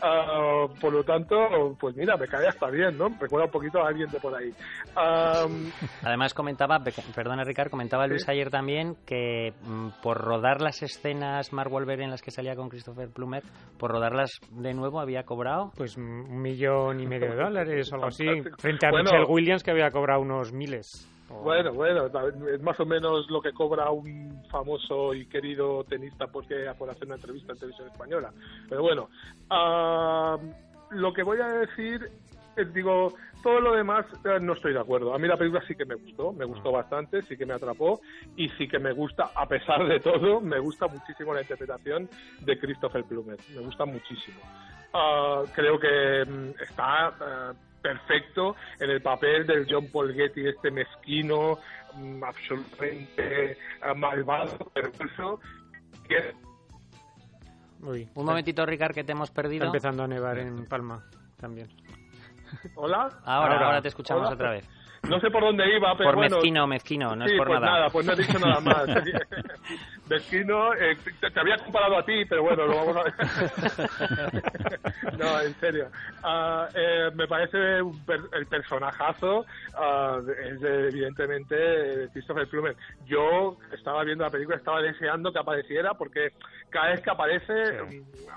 Ah, 0.00 0.66
por 0.80 0.92
lo 0.92 1.04
tanto, 1.04 1.76
pues 1.78 1.94
mira, 1.96 2.16
me 2.16 2.26
cae 2.26 2.48
hasta 2.48 2.70
bien, 2.70 2.96
¿no? 2.96 3.08
Recuerda 3.20 3.46
un 3.46 3.52
poquito 3.52 3.82
a 3.82 3.88
alguien 3.88 4.10
de 4.10 4.20
por 4.20 4.34
ahí. 4.34 4.52
Además 6.02 6.34
comentaba, 6.34 6.82
perdona 7.14 7.44
Ricardo, 7.44 7.70
comentaba 7.70 8.06
Luis 8.06 8.28
ayer 8.28 8.50
también 8.50 8.96
que 9.06 9.52
mm, 9.62 9.88
por 10.02 10.18
rodar 10.18 10.60
las 10.60 10.82
escenas 10.82 11.52
Mark 11.52 11.72
Wahlberg 11.72 12.00
en 12.00 12.10
las 12.10 12.22
que 12.22 12.30
salía 12.30 12.56
con 12.56 12.68
Christopher 12.68 13.10
Plummer, 13.10 13.42
por 13.78 13.90
rodarlas 13.90 14.30
de 14.50 14.74
nuevo 14.74 15.00
había 15.00 15.24
cobrado... 15.24 15.72
Pues 15.76 15.96
un 15.96 16.40
millón 16.40 16.71
y 16.98 17.06
medio 17.06 17.30
de 17.30 17.36
dólares 17.36 17.92
o 17.92 17.94
algo 17.96 18.06
así, 18.08 18.26
frente 18.58 18.86
a 18.86 18.90
Michelle 18.92 19.24
Williams 19.24 19.62
que 19.62 19.70
había 19.70 19.90
cobrado 19.90 20.20
unos 20.20 20.52
miles. 20.52 21.08
Bueno, 21.40 21.72
bueno, 21.72 22.06
es 22.52 22.62
más 22.62 22.78
o 22.78 22.84
menos 22.84 23.30
lo 23.30 23.40
que 23.40 23.52
cobra 23.52 23.90
un 23.90 24.42
famoso 24.50 25.14
y 25.14 25.26
querido 25.26 25.82
tenista 25.84 26.26
porque 26.26 26.70
por 26.78 26.90
hacer 26.90 27.06
una 27.06 27.16
entrevista 27.16 27.52
en 27.52 27.58
televisión 27.58 27.88
española. 27.88 28.32
Pero 28.68 28.82
bueno, 28.82 29.08
uh, 29.50 30.38
lo 30.90 31.12
que 31.12 31.22
voy 31.22 31.40
a 31.40 31.48
decir, 31.48 32.10
es, 32.56 32.74
digo, 32.74 33.14
todo 33.42 33.60
lo 33.60 33.74
demás 33.74 34.06
eh, 34.24 34.38
no 34.40 34.52
estoy 34.52 34.72
de 34.72 34.80
acuerdo. 34.80 35.14
A 35.14 35.18
mí 35.18 35.26
la 35.26 35.36
película 35.36 35.62
sí 35.66 35.74
que 35.74 35.84
me 35.84 35.94
gustó, 35.94 36.32
me 36.32 36.44
gustó 36.44 36.68
ah. 36.68 36.82
bastante, 36.82 37.22
sí 37.22 37.36
que 37.36 37.46
me 37.46 37.54
atrapó 37.54 38.00
y 38.36 38.48
sí 38.50 38.68
que 38.68 38.78
me 38.78 38.92
gusta, 38.92 39.30
a 39.34 39.46
pesar 39.46 39.86
de 39.86 40.00
todo, 40.00 40.40
me 40.40 40.58
gusta 40.58 40.86
muchísimo 40.86 41.34
la 41.34 41.42
interpretación 41.42 42.08
de 42.40 42.58
Christopher 42.58 43.04
Plummer, 43.04 43.38
me 43.54 43.62
gusta 43.62 43.84
muchísimo. 43.84 44.40
Uh, 44.92 45.46
creo 45.54 45.78
que 45.78 46.24
mm, 46.26 46.62
está 46.62 47.08
uh, 47.10 47.80
perfecto 47.80 48.56
en 48.78 48.90
el 48.90 49.00
papel 49.00 49.46
del 49.46 49.66
John 49.68 49.88
Paul 49.90 50.12
Getty, 50.12 50.48
este 50.48 50.70
mezquino, 50.70 51.58
mm, 51.94 52.22
absolutamente 52.22 53.52
eh, 53.52 53.56
malvado, 53.96 54.58
perverso, 54.74 55.40
que 56.06 56.34
un 57.82 58.24
momentito, 58.24 58.64
Ricard, 58.64 58.94
que 58.94 59.02
te 59.02 59.12
hemos 59.12 59.30
perdido. 59.30 59.64
Está 59.64 59.76
empezando 59.76 60.04
a 60.04 60.06
nevar 60.06 60.38
en 60.38 60.66
Palma 60.66 61.04
también. 61.36 61.68
¿Hola? 62.76 63.08
Ahora, 63.24 63.58
ahora, 63.58 63.82
te 63.82 63.88
escuchamos 63.88 64.30
otra 64.30 64.50
vez. 64.50 64.68
No 65.08 65.20
sé 65.20 65.30
por 65.30 65.42
dónde 65.42 65.64
iba, 65.76 65.96
pero 65.96 66.12
por 66.12 66.20
mezquino, 66.20 66.66
mezquino, 66.66 67.16
no 67.16 67.24
es 67.24 67.32
por 67.32 67.48
pues 67.48 67.60
nada. 67.60 67.90
pues 67.90 68.06
no 68.06 68.12
he 68.12 68.16
dicho 68.16 68.38
nada 68.38 68.60
más. 68.60 68.86
mezquino, 70.08 70.74
eh, 70.74 70.96
te, 71.20 71.40
había 71.40 71.56
comparado 71.56 71.98
a 71.98 72.04
ti, 72.04 72.24
pero 72.28 72.42
bueno, 72.42 72.66
lo 72.66 72.76
vamos 72.76 72.96
a 72.96 73.04
ver. 73.04 73.14
no, 75.18 75.40
en 75.40 75.54
serio. 75.54 75.88
Uh, 76.22 76.66
eh, 76.74 77.10
me 77.14 77.26
parece 77.26 77.78
el 77.78 78.46
personajazo, 78.46 79.40
uh, 79.40 80.30
es 80.30 80.62
evidentemente 80.62 82.08
Christopher 82.12 82.48
Plummer. 82.48 82.76
Yo 83.06 83.56
estaba 83.72 84.04
viendo 84.04 84.24
la 84.24 84.30
película, 84.30 84.56
estaba 84.56 84.82
deseando 84.82 85.32
que 85.32 85.38
apareciera 85.38 85.94
porque 85.94 86.32
cada 86.70 86.90
vez 86.90 87.00
que 87.00 87.10
aparece 87.10 87.52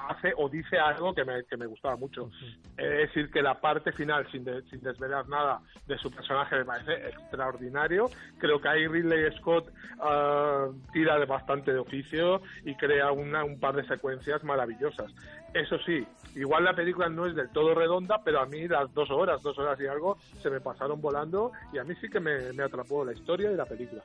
hace 0.10 0.34
o 0.38 0.50
dice 0.50 0.80
algo 0.80 1.14
que 1.14 1.24
me, 1.24 1.44
que 1.46 1.58
me 1.58 1.66
gustaba 1.66 1.96
mucho. 1.96 2.30
Es 2.78 3.08
decir, 3.08 3.32
que 3.32 3.42
la 3.42 3.60
parte 3.60 3.92
final, 3.92 4.30
sin, 4.32 4.46
sin 4.70 4.82
desvelar 4.82 5.28
nada 5.28 5.60
de 5.88 5.98
su 5.98 6.12
personaje, 6.12 6.55
me 6.58 6.66
parece 6.66 7.10
extraordinario. 7.10 8.10
Creo 8.38 8.60
que 8.60 8.68
ahí 8.68 8.88
Ridley 8.88 9.32
Scott 9.38 9.72
uh, 10.00 10.74
tira 10.92 11.18
de 11.20 11.26
bastante 11.26 11.72
de 11.74 11.80
oficio 11.80 12.42
y 12.64 12.76
crea 12.76 13.12
una, 13.12 13.44
un 13.44 13.60
par 13.60 13.76
de 13.76 13.86
secuencias 13.88 14.44
maravillosas. 14.44 15.12
Eso 15.54 15.78
sí, 15.86 16.06
igual 16.36 16.66
la 16.66 16.76
película 16.76 17.08
no 17.08 17.26
es 17.26 17.36
del 17.36 17.50
todo 17.50 17.74
redonda, 17.74 18.22
pero 18.24 18.42
a 18.42 18.46
mí 18.46 18.68
las 18.68 18.94
dos 18.94 19.10
horas, 19.10 19.42
dos 19.42 19.58
horas 19.58 19.80
y 19.80 19.88
algo, 19.88 20.18
se 20.42 20.50
me 20.50 20.60
pasaron 20.60 21.00
volando 21.00 21.52
y 21.72 21.78
a 21.78 21.84
mí 21.84 21.96
sí 22.02 22.10
que 22.10 22.20
me, 22.20 22.52
me 22.54 22.64
atrapó 22.64 23.06
la 23.06 23.14
historia 23.14 23.52
y 23.52 23.56
la 23.56 23.66
película. 23.66 24.04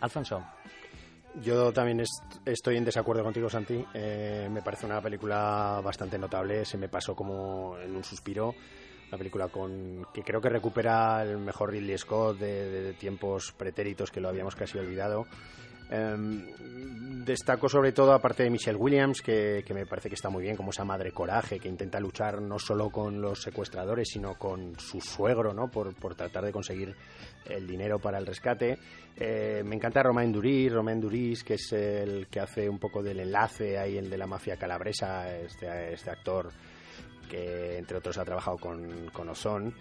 Alfonso. 0.00 0.44
Yo 1.42 1.72
también 1.72 2.02
estoy 2.44 2.76
en 2.76 2.84
desacuerdo 2.84 3.22
contigo, 3.22 3.48
Santi. 3.48 3.84
Eh, 3.94 4.48
me 4.50 4.62
parece 4.62 4.86
una 4.86 5.00
película 5.00 5.80
bastante 5.84 6.18
notable. 6.18 6.64
Se 6.64 6.78
me 6.78 6.88
pasó 6.88 7.14
como 7.14 7.76
en 7.78 7.94
un 7.94 8.02
suspiro. 8.02 8.54
Una 9.08 9.18
película 9.18 9.48
con 9.48 10.06
que 10.12 10.22
creo 10.22 10.40
que 10.40 10.48
recupera 10.48 11.22
el 11.22 11.38
mejor 11.38 11.70
Ridley 11.70 11.96
Scott 11.96 12.38
de 12.38 12.94
tiempos 12.94 13.52
pretéritos 13.52 14.10
que 14.10 14.20
lo 14.20 14.28
habíamos 14.28 14.54
casi 14.54 14.78
olvidado. 14.78 15.26
Um, 15.90 17.24
destaco 17.24 17.66
sobre 17.66 17.92
todo, 17.92 18.12
aparte 18.12 18.42
de 18.42 18.50
Michelle 18.50 18.76
Williams, 18.76 19.22
que, 19.22 19.64
me 19.72 19.86
parece 19.86 20.10
que 20.10 20.16
está 20.16 20.28
muy 20.28 20.42
bien, 20.42 20.54
como 20.54 20.70
esa 20.70 20.84
madre 20.84 21.12
coraje 21.12 21.58
que 21.58 21.68
intenta 21.68 21.98
luchar 21.98 22.42
no 22.42 22.58
solo 22.58 22.90
con 22.90 23.22
los 23.22 23.40
secuestradores, 23.40 24.08
sino 24.10 24.34
con 24.34 24.78
su 24.78 25.00
suegro, 25.00 25.54
¿no? 25.54 25.70
Por, 25.70 25.94
tratar 26.14 26.44
de 26.44 26.52
conseguir 26.52 26.94
el 27.46 27.66
dinero 27.66 27.98
para 27.98 28.18
el 28.18 28.26
rescate. 28.26 28.78
Eh, 29.16 29.62
me 29.64 29.76
encanta 29.76 30.02
Romain 30.02 30.30
Duris, 30.30 30.72
Romain 30.72 31.00
Duris, 31.00 31.42
que 31.42 31.54
es 31.54 31.72
el 31.72 32.28
que 32.28 32.40
hace 32.40 32.68
un 32.68 32.78
poco 32.78 33.02
del 33.02 33.20
enlace 33.20 33.78
ahí, 33.78 33.96
el 33.96 34.10
de 34.10 34.18
la 34.18 34.26
mafia 34.26 34.56
calabresa, 34.56 35.34
este, 35.38 35.94
este 35.94 36.10
actor 36.10 36.50
que 37.28 37.78
entre 37.78 37.98
otros 37.98 38.18
ha 38.18 38.24
trabajado 38.24 38.58
con, 38.58 39.10
con 39.12 39.28
Oson 39.28 39.74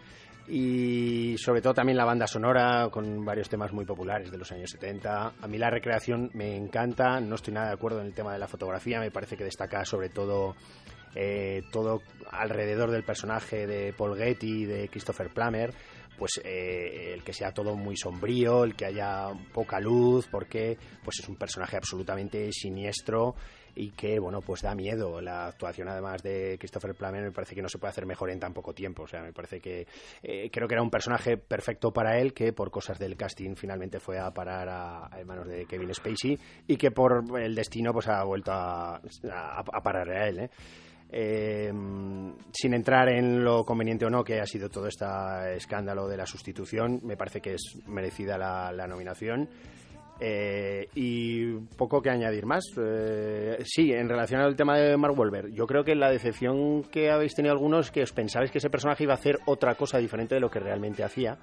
y 0.48 1.36
sobre 1.38 1.62
todo 1.62 1.74
también 1.74 1.98
la 1.98 2.06
banda 2.06 2.26
sonora 2.26 2.88
con 2.90 3.26
varios 3.26 3.50
temas 3.50 3.74
muy 3.74 3.86
populares 3.86 4.32
de 4.32 4.38
los 4.38 4.52
años 4.52 4.70
70. 4.72 5.34
A 5.42 5.48
mí 5.48 5.58
la 5.58 5.70
recreación 5.70 6.30
me 6.34 6.56
encanta, 6.56 7.20
no 7.20 7.36
estoy 7.36 7.54
nada 7.54 7.68
de 7.68 7.74
acuerdo 7.74 8.00
en 8.00 8.08
el 8.08 8.14
tema 8.14 8.32
de 8.32 8.40
la 8.40 8.48
fotografía, 8.48 9.00
me 9.00 9.12
parece 9.12 9.36
que 9.36 9.44
destaca 9.44 9.84
sobre 9.84 10.10
todo 10.10 10.56
eh, 11.16 11.64
todo 11.72 12.02
alrededor 12.32 12.92
del 12.92 13.04
personaje 13.04 13.68
de 13.68 13.92
Paul 13.92 14.18
Getty, 14.18 14.66
de 14.66 14.88
Christopher 14.88 15.30
Plummer, 15.34 15.74
pues 16.18 16.40
eh, 16.44 17.12
el 17.14 17.24
que 17.24 17.34
sea 17.34 17.52
todo 17.52 17.76
muy 17.76 17.98
sombrío, 17.98 18.64
el 18.64 18.76
que 18.76 18.86
haya 18.86 19.30
poca 19.54 19.80
luz, 19.80 20.28
porque 20.32 20.78
pues 21.04 21.20
es 21.20 21.28
un 21.28 21.36
personaje 21.36 21.76
absolutamente 21.76 22.52
siniestro 22.54 23.36
y 23.78 23.92
que, 23.92 24.20
bueno, 24.20 24.42
pues 24.42 24.63
da 24.63 24.74
miedo. 24.74 25.22
La 25.22 25.48
actuación, 25.48 25.88
además 25.88 26.24
de 26.24 26.58
Christopher 26.60 26.96
Plummer, 26.96 27.22
me 27.22 27.32
parece 27.32 27.54
que 27.54 27.62
no 27.62 27.70
se 27.70 27.78
puede 27.78 27.92
hacer 27.92 28.06
mejor 28.08 28.32
en 28.32 28.40
tan 28.40 28.54
poco 28.54 28.74
tiempo. 28.74 29.04
O 29.04 29.08
sea, 29.08 29.22
me 29.22 29.34
parece 29.34 29.60
que 29.60 29.88
eh, 30.24 30.50
creo 30.52 30.68
que 30.68 30.74
era 30.74 30.82
un 30.82 30.90
personaje 30.90 31.38
perfecto 31.38 31.94
para 31.94 32.18
él, 32.18 32.34
que 32.34 32.54
por 32.54 32.72
cosas 32.72 32.98
del 32.98 33.16
casting 33.16 33.56
finalmente 33.56 34.00
fue 34.00 34.18
a 34.20 34.32
parar 34.32 34.68
a, 34.68 35.10
manos 35.26 35.48
de 35.48 35.66
Kevin 35.66 35.94
Spacey 35.94 36.40
y 36.68 36.78
que 36.78 36.92
por 36.92 37.24
el 37.40 37.54
destino 37.54 37.94
pues 37.94 38.08
ha 38.08 38.24
vuelto 38.24 38.52
a, 38.52 38.96
a, 38.96 39.84
parar 39.84 40.10
a 40.10 40.28
él. 40.28 40.40
¿eh? 40.40 40.50
Eh, 41.10 41.72
sin 42.52 42.74
entrar 42.74 43.10
en 43.10 43.44
lo 43.44 43.63
conveniente 43.63 44.06
o 44.06 44.10
no 44.10 44.24
que 44.24 44.42
ha 44.42 44.46
sido 44.46 44.70
todo 44.70 44.88
este 44.88 45.06
escándalo 45.56 46.08
de 46.08 46.18
la 46.18 46.26
sustitución, 46.26 47.00
me 47.04 47.16
parece 47.16 47.42
que 47.42 47.54
es 47.54 47.78
merecida 47.86 48.38
la 48.38 48.88
nominación. 48.88 49.48
Eh, 50.19 50.88
y 50.95 51.53
poco 51.77 52.01
que 52.01 52.10
añadir 52.10 52.45
más. 52.45 52.63
Eh, 52.77 53.58
sí, 53.63 53.91
en 53.91 54.10
relación 54.10 54.41
al 54.41 54.56
tema 54.56 54.77
de 54.77 54.97
Mark 54.97 55.17
Wahlberg, 55.17 55.53
yo 55.53 55.67
creo 55.67 55.84
que 55.84 55.95
la 55.95 56.10
decepción 56.10 56.84
que 56.84 57.12
habéis 57.12 57.36
tenido 57.36 57.53
algunos 57.53 57.88
es 57.88 57.91
que 57.91 58.03
os 58.03 58.13
pensabais 58.13 58.51
que 58.51 58.58
ese 58.58 58.69
personaje 58.69 59.03
iba 59.03 59.13
a 59.13 59.17
hacer 59.17 59.38
otra 59.45 59.75
cosa 59.75 59.99
diferente 59.99 60.36
de 60.36 60.41
lo 60.41 60.49
que 60.49 60.60
realmente 60.60 61.03
hacía 61.03 61.38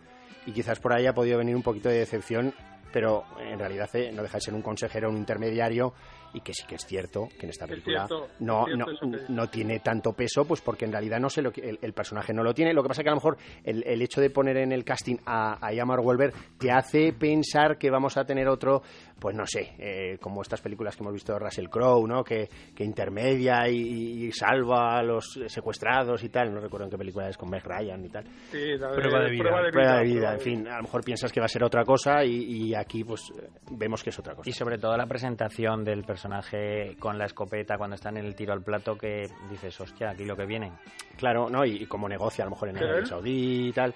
y 0.46 0.52
quizás 0.52 0.80
por 0.80 0.92
ahí 0.92 1.06
ha 1.06 1.14
podido 1.14 1.38
venir 1.38 1.56
un 1.56 1.62
poquito 1.62 1.88
de 1.88 1.98
decepción, 1.98 2.52
pero 2.92 3.24
en 3.40 3.58
realidad 3.58 3.88
eh, 3.94 4.10
no 4.12 4.22
deja 4.22 4.38
de 4.38 4.42
ser 4.42 4.54
un 4.54 4.62
consejero, 4.62 5.08
un 5.08 5.16
intermediario 5.16 5.94
y 6.34 6.40
que 6.40 6.52
sí 6.52 6.64
que 6.66 6.74
es 6.74 6.84
cierto 6.84 7.28
que 7.38 7.46
en 7.46 7.50
esta 7.50 7.66
película 7.66 8.06
no, 8.40 8.66
no, 8.66 8.86
no, 9.28 9.48
tiene 9.48 9.78
tanto 9.80 10.12
peso, 10.12 10.44
pues 10.44 10.60
porque 10.60 10.84
en 10.84 10.92
realidad 10.92 11.20
no 11.20 11.30
sé 11.30 11.40
lo 11.40 11.52
que 11.52 11.78
el, 11.80 11.92
personaje 11.92 12.34
no 12.34 12.42
lo 12.42 12.52
tiene. 12.52 12.74
Lo 12.74 12.82
que 12.82 12.88
pasa 12.88 13.02
que 13.02 13.08
a 13.08 13.12
lo 13.12 13.16
mejor 13.16 13.38
el, 13.62 13.84
el 13.86 14.02
hecho 14.02 14.20
de 14.20 14.30
poner 14.30 14.56
en 14.56 14.72
el 14.72 14.84
casting 14.84 15.16
a, 15.24 15.64
a 15.64 15.72
Yamar 15.72 16.00
Wolver 16.00 16.32
te 16.58 16.72
hace 16.72 17.12
pensar 17.12 17.78
que 17.78 17.90
vamos 17.90 18.16
a 18.16 18.24
tener 18.24 18.48
otro, 18.48 18.82
pues 19.18 19.34
no 19.34 19.46
sé, 19.46 19.74
eh, 19.78 20.18
como 20.20 20.42
estas 20.42 20.60
películas 20.60 20.96
que 20.96 21.02
hemos 21.02 21.12
visto 21.12 21.32
de 21.32 21.38
Russell 21.38 21.68
Crowe, 21.68 22.06
¿no? 22.06 22.22
Que, 22.22 22.48
que 22.74 22.84
intermedia 22.84 23.68
y, 23.68 24.30
salva 24.32 24.98
a 24.98 25.02
los 25.02 25.38
secuestrados 25.46 26.22
y 26.24 26.28
tal. 26.28 26.52
No 26.52 26.60
recuerdo 26.60 26.86
en 26.86 26.90
qué 26.90 26.98
película 26.98 27.28
es 27.28 27.36
con 27.36 27.50
Meg 27.50 27.64
Ryan 27.64 28.04
y 28.04 28.08
tal. 28.08 28.24
Sí, 28.50 28.76
prueba, 28.78 29.24
de 29.24 29.30
vida. 29.30 29.50
Prueba 29.70 29.98
de 29.98 30.04
vida. 30.04 30.32
En 30.34 30.40
fin, 30.40 30.68
a 30.68 30.76
lo 30.76 30.82
mejor 30.82 31.04
piensas 31.04 31.32
que 31.32 31.40
va 31.40 31.46
a 31.46 31.48
ser 31.48 31.62
otra 31.62 31.84
cosa 31.84 32.24
y, 32.24 32.68
y 32.68 32.74
aquí 32.74 33.04
pues 33.04 33.32
vemos 33.70 34.02
que 34.02 34.10
es 34.10 34.18
otra 34.18 34.34
cosa. 34.34 34.48
Y 34.48 34.52
sobre 34.52 34.78
todo 34.78 34.96
la 34.96 35.06
presentación 35.06 35.84
del 35.84 36.04
personaje 36.04 36.96
con 36.98 37.18
la 37.18 37.26
escopeta 37.26 37.76
cuando 37.76 37.94
está 37.94 38.08
en 38.10 38.18
el 38.18 38.34
tiro 38.34 38.52
al 38.52 38.62
plato 38.62 38.96
que 38.96 39.26
dices, 39.50 39.80
hostia, 39.80 40.10
aquí 40.10 40.24
lo 40.24 40.36
que 40.36 40.46
viene. 40.46 40.72
Claro, 41.16 41.48
¿no? 41.48 41.64
Y, 41.64 41.86
cómo 41.86 42.08
negocia 42.08 42.44
a 42.44 42.46
lo 42.46 42.52
mejor 42.52 42.70
en 42.70 42.78
Arabia 42.78 43.06
Saudí 43.06 43.68
y 43.68 43.72
tal. 43.72 43.94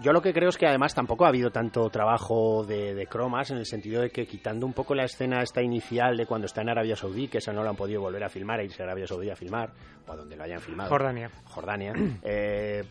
Yo 0.00 0.12
lo 0.12 0.20
que 0.20 0.32
creo 0.32 0.48
es 0.48 0.56
que 0.56 0.66
además 0.66 0.94
tampoco 0.94 1.24
ha 1.24 1.28
habido 1.28 1.50
tanto 1.50 1.88
trabajo 1.90 2.64
de, 2.64 3.06
cromas 3.08 3.50
en 3.50 3.58
el 3.58 3.66
sentido 3.66 4.02
de 4.02 4.10
que 4.10 4.26
quitando 4.26 4.66
un 4.66 4.72
poco 4.72 4.94
la 4.94 5.04
escena 5.04 5.42
esta 5.42 5.62
inicial 5.62 6.16
de 6.16 6.26
cuando 6.26 6.46
está 6.46 6.62
en 6.62 6.70
Arabia 6.70 6.96
Saudí, 6.96 7.28
que 7.28 7.38
esa 7.38 7.52
no 7.52 7.62
la 7.62 7.70
han 7.70 7.76
podido 7.76 8.00
volver 8.00 8.24
a 8.24 8.28
filmar, 8.28 8.60
a 8.60 8.64
irse 8.64 8.82
a 8.82 8.86
Arabia 8.86 9.06
Saudí 9.06 9.30
a 9.30 9.36
filmar, 9.36 9.70
o 10.06 10.12
a 10.12 10.16
donde 10.16 10.36
lo 10.36 10.44
hayan 10.44 10.60
filmado. 10.60 10.90
Jordania. 10.90 11.30
Jordania. 11.44 11.92
eh, 12.22 12.82
eh, 12.82 12.84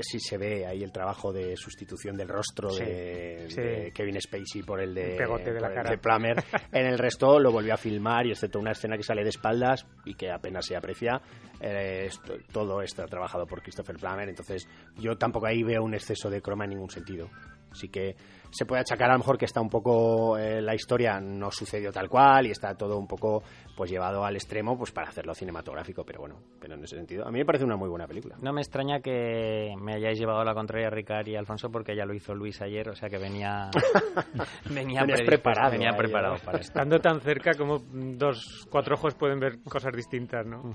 sí 0.00 0.20
se 0.20 0.38
ve 0.38 0.66
ahí 0.66 0.82
el 0.82 0.92
trabajo 0.92 1.32
de 1.32 1.56
sustitución 1.56 2.16
del 2.16 2.28
rostro 2.28 2.74
de, 2.74 3.92
Kevin 3.94 4.20
Spacey 4.20 4.62
por 4.62 4.80
el 4.80 4.94
de, 4.94 5.16
Plummer. 6.00 6.42
en 6.72 6.86
el 6.86 6.98
resto 6.98 7.38
lo 7.38 7.52
volvió 7.52 7.74
a 7.74 7.76
filmar 7.76 8.26
y 8.26 8.30
excepto 8.30 8.58
una 8.58 8.72
escena 8.72 8.96
que 8.96 9.02
sale 9.02 9.22
de 9.22 9.30
espaldas 9.30 9.86
y 10.04 10.14
que 10.14 10.30
apenas 10.30 10.66
se 10.66 10.76
aprecia, 10.76 11.20
eh, 11.60 12.08
todo 12.52 12.82
está 12.82 13.06
trabajado 13.06 13.46
por 13.46 13.62
Christopher 13.62 13.96
Plummer. 13.96 14.28
Entonces 14.28 14.68
yo 14.96 15.16
tampoco 15.16 15.46
ahí 15.46 15.62
veo 15.62 15.82
un 15.82 15.94
exceso 15.94 16.30
de 16.30 16.40
croma 16.40 16.64
en 16.64 16.70
ningún 16.70 16.90
sentido. 16.90 17.28
Así 17.70 17.88
que 17.88 18.16
se 18.50 18.64
puede 18.64 18.80
achacar 18.80 19.10
a 19.10 19.12
lo 19.14 19.18
mejor 19.18 19.36
que 19.36 19.44
está 19.44 19.60
un 19.60 19.68
poco 19.68 20.38
eh, 20.38 20.62
la 20.62 20.74
historia 20.74 21.20
no 21.20 21.50
sucedió 21.50 21.92
tal 21.92 22.08
cual 22.08 22.46
y 22.46 22.50
está 22.50 22.74
todo 22.74 22.96
un 22.98 23.06
poco 23.06 23.42
pues 23.76 23.90
llevado 23.90 24.24
al 24.24 24.34
extremo 24.34 24.76
pues 24.76 24.90
para 24.90 25.08
hacerlo 25.08 25.34
cinematográfico, 25.34 26.04
pero 26.04 26.20
bueno, 26.20 26.36
pero 26.58 26.74
en 26.74 26.82
ese 26.82 26.96
sentido 26.96 27.26
a 27.26 27.30
mí 27.30 27.38
me 27.38 27.44
parece 27.44 27.64
una 27.64 27.76
muy 27.76 27.88
buena 27.88 28.06
película. 28.06 28.36
No 28.40 28.52
me 28.52 28.62
extraña 28.62 29.00
que 29.00 29.74
me 29.78 29.94
hayáis 29.94 30.18
llevado 30.18 30.40
a 30.40 30.44
la 30.44 30.54
contraria 30.54 30.88
Ricard 30.88 31.28
y 31.28 31.36
Alfonso 31.36 31.70
porque 31.70 31.94
ya 31.94 32.06
lo 32.06 32.14
hizo 32.14 32.34
Luis 32.34 32.60
ayer, 32.62 32.88
o 32.88 32.96
sea 32.96 33.10
que 33.10 33.18
venía 33.18 33.70
venía 34.70 35.04
preparado, 35.04 35.72
venía 35.72 35.92
preparado 35.92 36.36
para 36.44 36.58
Estando 36.58 36.98
tan 37.00 37.20
cerca 37.20 37.52
como 37.54 37.78
dos 37.78 38.66
cuatro 38.70 38.94
ojos 38.94 39.14
pueden 39.14 39.38
ver 39.38 39.58
cosas 39.62 39.94
distintas, 39.94 40.46
¿no? 40.46 40.74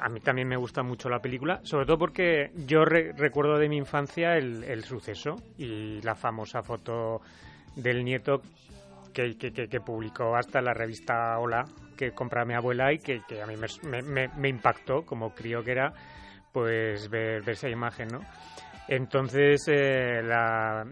A 0.00 0.08
mí 0.08 0.20
también 0.20 0.48
me 0.48 0.56
gusta 0.56 0.82
mucho 0.82 1.08
la 1.08 1.20
película, 1.20 1.60
sobre 1.62 1.86
todo 1.86 1.98
porque 1.98 2.50
yo 2.66 2.84
recuerdo 2.84 3.58
de 3.58 3.68
mi 3.68 3.76
infancia 3.76 4.36
el, 4.36 4.64
el 4.64 4.82
suceso 4.82 5.36
y 5.56 6.02
la 6.02 6.16
famosa 6.16 6.62
foto 6.62 7.20
del 7.76 8.04
nieto 8.04 8.42
que, 9.12 9.36
que, 9.36 9.80
publicó 9.80 10.36
hasta 10.36 10.60
la 10.60 10.72
revista 10.72 11.38
Hola, 11.38 11.64
que 12.00 12.12
compra 12.12 12.46
mi 12.46 12.54
abuela 12.54 12.94
y 12.94 12.98
que, 12.98 13.20
a 13.42 13.46
mí 13.46 13.56
me, 13.58 14.48
impactó, 14.48 15.04
como 15.04 15.34
creo 15.34 15.62
que 15.62 15.72
era, 15.72 15.92
pues 16.50 17.10
ver, 17.10 17.46
esa 17.46 17.68
imagen, 17.68 18.08
¿no? 18.08 18.20
Entonces, 18.88 19.68
eh, 19.68 20.22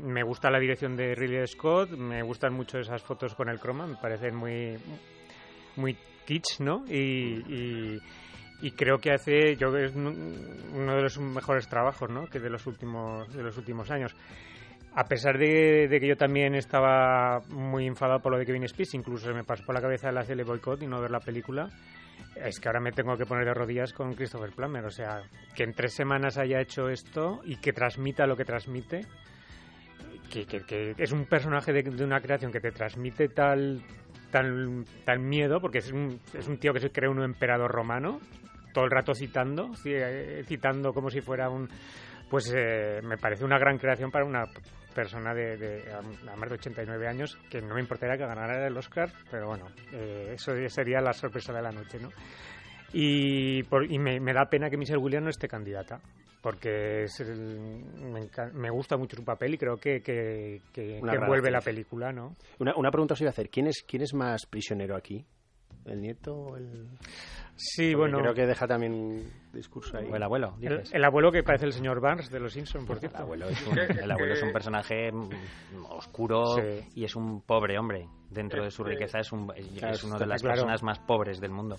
me 0.02 0.22
gusta 0.22 0.50
la 0.50 0.58
dirección 0.58 0.96
de 0.96 1.14
Ridley 1.14 1.46
Scott, 1.46 1.92
me 1.92 2.22
gustan 2.22 2.52
mucho 2.52 2.78
esas 2.78 3.02
fotos 3.02 3.34
con 3.34 3.48
el 3.48 3.58
croma, 3.58 3.86
me 3.86 3.96
parecen 3.96 4.36
muy, 4.36 4.76
muy 5.76 5.96
kitsch, 6.26 6.60
¿no? 6.60 6.84
Y, 6.86 7.98
y, 8.60 8.70
creo 8.72 8.98
que 8.98 9.12
hace, 9.12 9.56
yo 9.56 9.74
es 9.78 9.94
uno 9.94 10.94
de 10.94 11.02
los 11.02 11.18
mejores 11.18 11.68
trabajos, 11.68 12.10
¿no? 12.10 12.26
Que 12.26 12.38
de 12.38 12.50
los 12.50 12.66
últimos, 12.66 13.32
de 13.34 13.42
los 13.42 13.56
últimos 13.56 13.90
años 13.90 14.14
a 14.94 15.04
pesar 15.04 15.38
de, 15.38 15.88
que 15.88 16.08
yo 16.08 16.16
también 16.16 16.54
estaba 16.54 17.40
muy 17.50 17.86
enfadado 17.86 18.20
por 18.20 18.32
lo 18.32 18.38
de 18.38 18.46
Kevin 18.46 18.66
Spacey, 18.66 18.98
incluso 18.98 19.26
se 19.26 19.34
me 19.34 19.44
pasó 19.44 19.64
por 19.64 19.74
la 19.74 19.80
cabeza 19.80 20.10
el 20.10 20.18
hacerle 20.18 20.44
boicot 20.44 20.82
y 20.82 20.86
no 20.86 21.00
ver 21.00 21.10
la 21.10 21.20
película, 21.20 21.68
es 22.34 22.58
que 22.60 22.68
ahora 22.68 22.80
me 22.80 22.92
tengo 22.92 23.16
que 23.16 23.26
poner 23.26 23.44
de 23.44 23.54
rodillas 23.54 23.92
con 23.92 24.14
Christopher 24.14 24.50
Plummer. 24.50 24.84
O 24.84 24.90
sea, 24.90 25.22
que 25.54 25.64
en 25.64 25.72
tres 25.72 25.94
semanas 25.94 26.38
haya 26.38 26.60
hecho 26.60 26.88
esto 26.88 27.40
y 27.44 27.56
que 27.56 27.72
transmita 27.72 28.26
lo 28.26 28.36
que 28.36 28.44
transmite, 28.44 29.02
que, 30.30 30.94
es 30.96 31.12
un 31.12 31.24
personaje 31.24 31.72
de, 31.72 32.04
una 32.04 32.20
creación 32.20 32.52
que 32.52 32.60
te 32.60 32.70
transmite 32.70 33.28
tal, 33.28 33.82
tal, 34.30 34.84
tal 35.04 35.18
miedo, 35.20 35.60
porque 35.60 35.78
es 35.78 35.90
un, 35.90 36.20
es 36.34 36.48
un 36.48 36.58
tío 36.58 36.72
que 36.72 36.80
se 36.80 36.90
cree 36.90 37.08
un 37.08 37.22
emperador 37.22 37.70
romano, 37.70 38.20
todo 38.72 38.84
el 38.84 38.90
rato 38.90 39.14
citando, 39.14 39.70
eh, 39.84 40.44
citando 40.46 40.92
como 40.92 41.10
si 41.10 41.20
fuera 41.20 41.48
un 41.48 41.68
pues 42.28 42.52
eh, 42.54 43.00
me 43.02 43.16
parece 43.16 43.44
una 43.44 43.58
gran 43.58 43.78
creación 43.78 44.10
para 44.10 44.24
una 44.24 44.44
persona 44.94 45.32
de, 45.32 45.56
de, 45.56 45.92
a 45.92 46.36
más 46.36 46.48
de 46.48 46.56
89 46.56 47.06
años 47.06 47.38
que 47.48 47.60
no 47.60 47.74
me 47.74 47.80
importaría 47.80 48.16
que 48.16 48.26
ganara 48.26 48.66
el 48.66 48.76
Oscar, 48.76 49.10
pero 49.30 49.46
bueno, 49.46 49.66
eh, 49.92 50.32
eso 50.34 50.52
sería 50.68 51.00
la 51.00 51.12
sorpresa 51.12 51.52
de 51.52 51.62
la 51.62 51.70
noche, 51.70 51.98
¿no? 52.00 52.10
Y, 52.92 53.62
me, 53.98 54.32
da 54.32 54.46
pena 54.46 54.70
que 54.70 54.76
Michelle 54.76 54.98
Williams 54.98 55.24
no 55.24 55.30
esté 55.30 55.46
candidata, 55.46 56.00
porque 56.40 57.04
me, 58.54 58.70
gusta 58.70 58.96
mucho 58.96 59.16
su 59.16 59.24
papel 59.24 59.54
y 59.54 59.58
creo 59.58 59.76
que, 59.76 60.00
que, 60.00 60.60
envuelve 60.98 61.50
la 61.50 61.60
película, 61.60 62.12
¿no? 62.12 62.34
Una, 62.58 62.74
una 62.76 62.90
pregunta 62.90 63.14
os 63.14 63.20
iba 63.20 63.28
a 63.28 63.32
hacer, 63.32 63.50
¿quién 63.50 63.66
es, 63.66 63.84
quién 63.86 64.02
es 64.02 64.14
más 64.14 64.46
prisionero 64.46 64.96
aquí? 64.96 65.24
¿El 65.84 66.00
nieto 66.00 66.34
o 66.34 66.56
el...? 66.56 66.88
Sí, 67.58 67.92
bueno. 67.92 68.18
Creo 68.20 68.34
que 68.34 68.46
deja 68.46 68.68
también 68.68 68.92
un 68.92 69.32
discurso 69.52 69.98
ahí. 69.98 70.08
O 70.10 70.14
el 70.14 70.22
abuelo. 70.22 70.54
El, 70.60 71.04
abuelo 71.04 71.32
que 71.32 71.42
parece 71.42 71.66
el 71.66 71.72
señor 71.72 72.00
Barnes 72.00 72.30
de 72.30 72.38
los 72.38 72.52
Simpsons, 72.52 72.86
por 72.86 73.00
cierto. 73.00 73.18
El 73.18 73.22
abuelo 73.24 73.48
es 73.48 73.66
un, 73.66 73.78
el 73.78 74.10
abuelo 74.10 74.34
es 74.34 74.42
un 74.42 74.52
personaje 74.52 75.10
oscuro 75.88 76.56
y 76.94 77.04
es 77.04 77.16
un 77.16 77.42
pobre 77.42 77.76
hombre. 77.76 78.06
Dentro 78.30 78.62
de 78.62 78.70
su 78.70 78.84
riqueza 78.84 79.18
es, 79.18 79.32
un, 79.32 79.52
es 79.56 80.04
una 80.04 80.18
de 80.18 80.26
las 80.26 80.42
personas 80.42 80.82
más 80.84 81.00
pobres 81.00 81.40
del 81.40 81.50
mundo. 81.50 81.76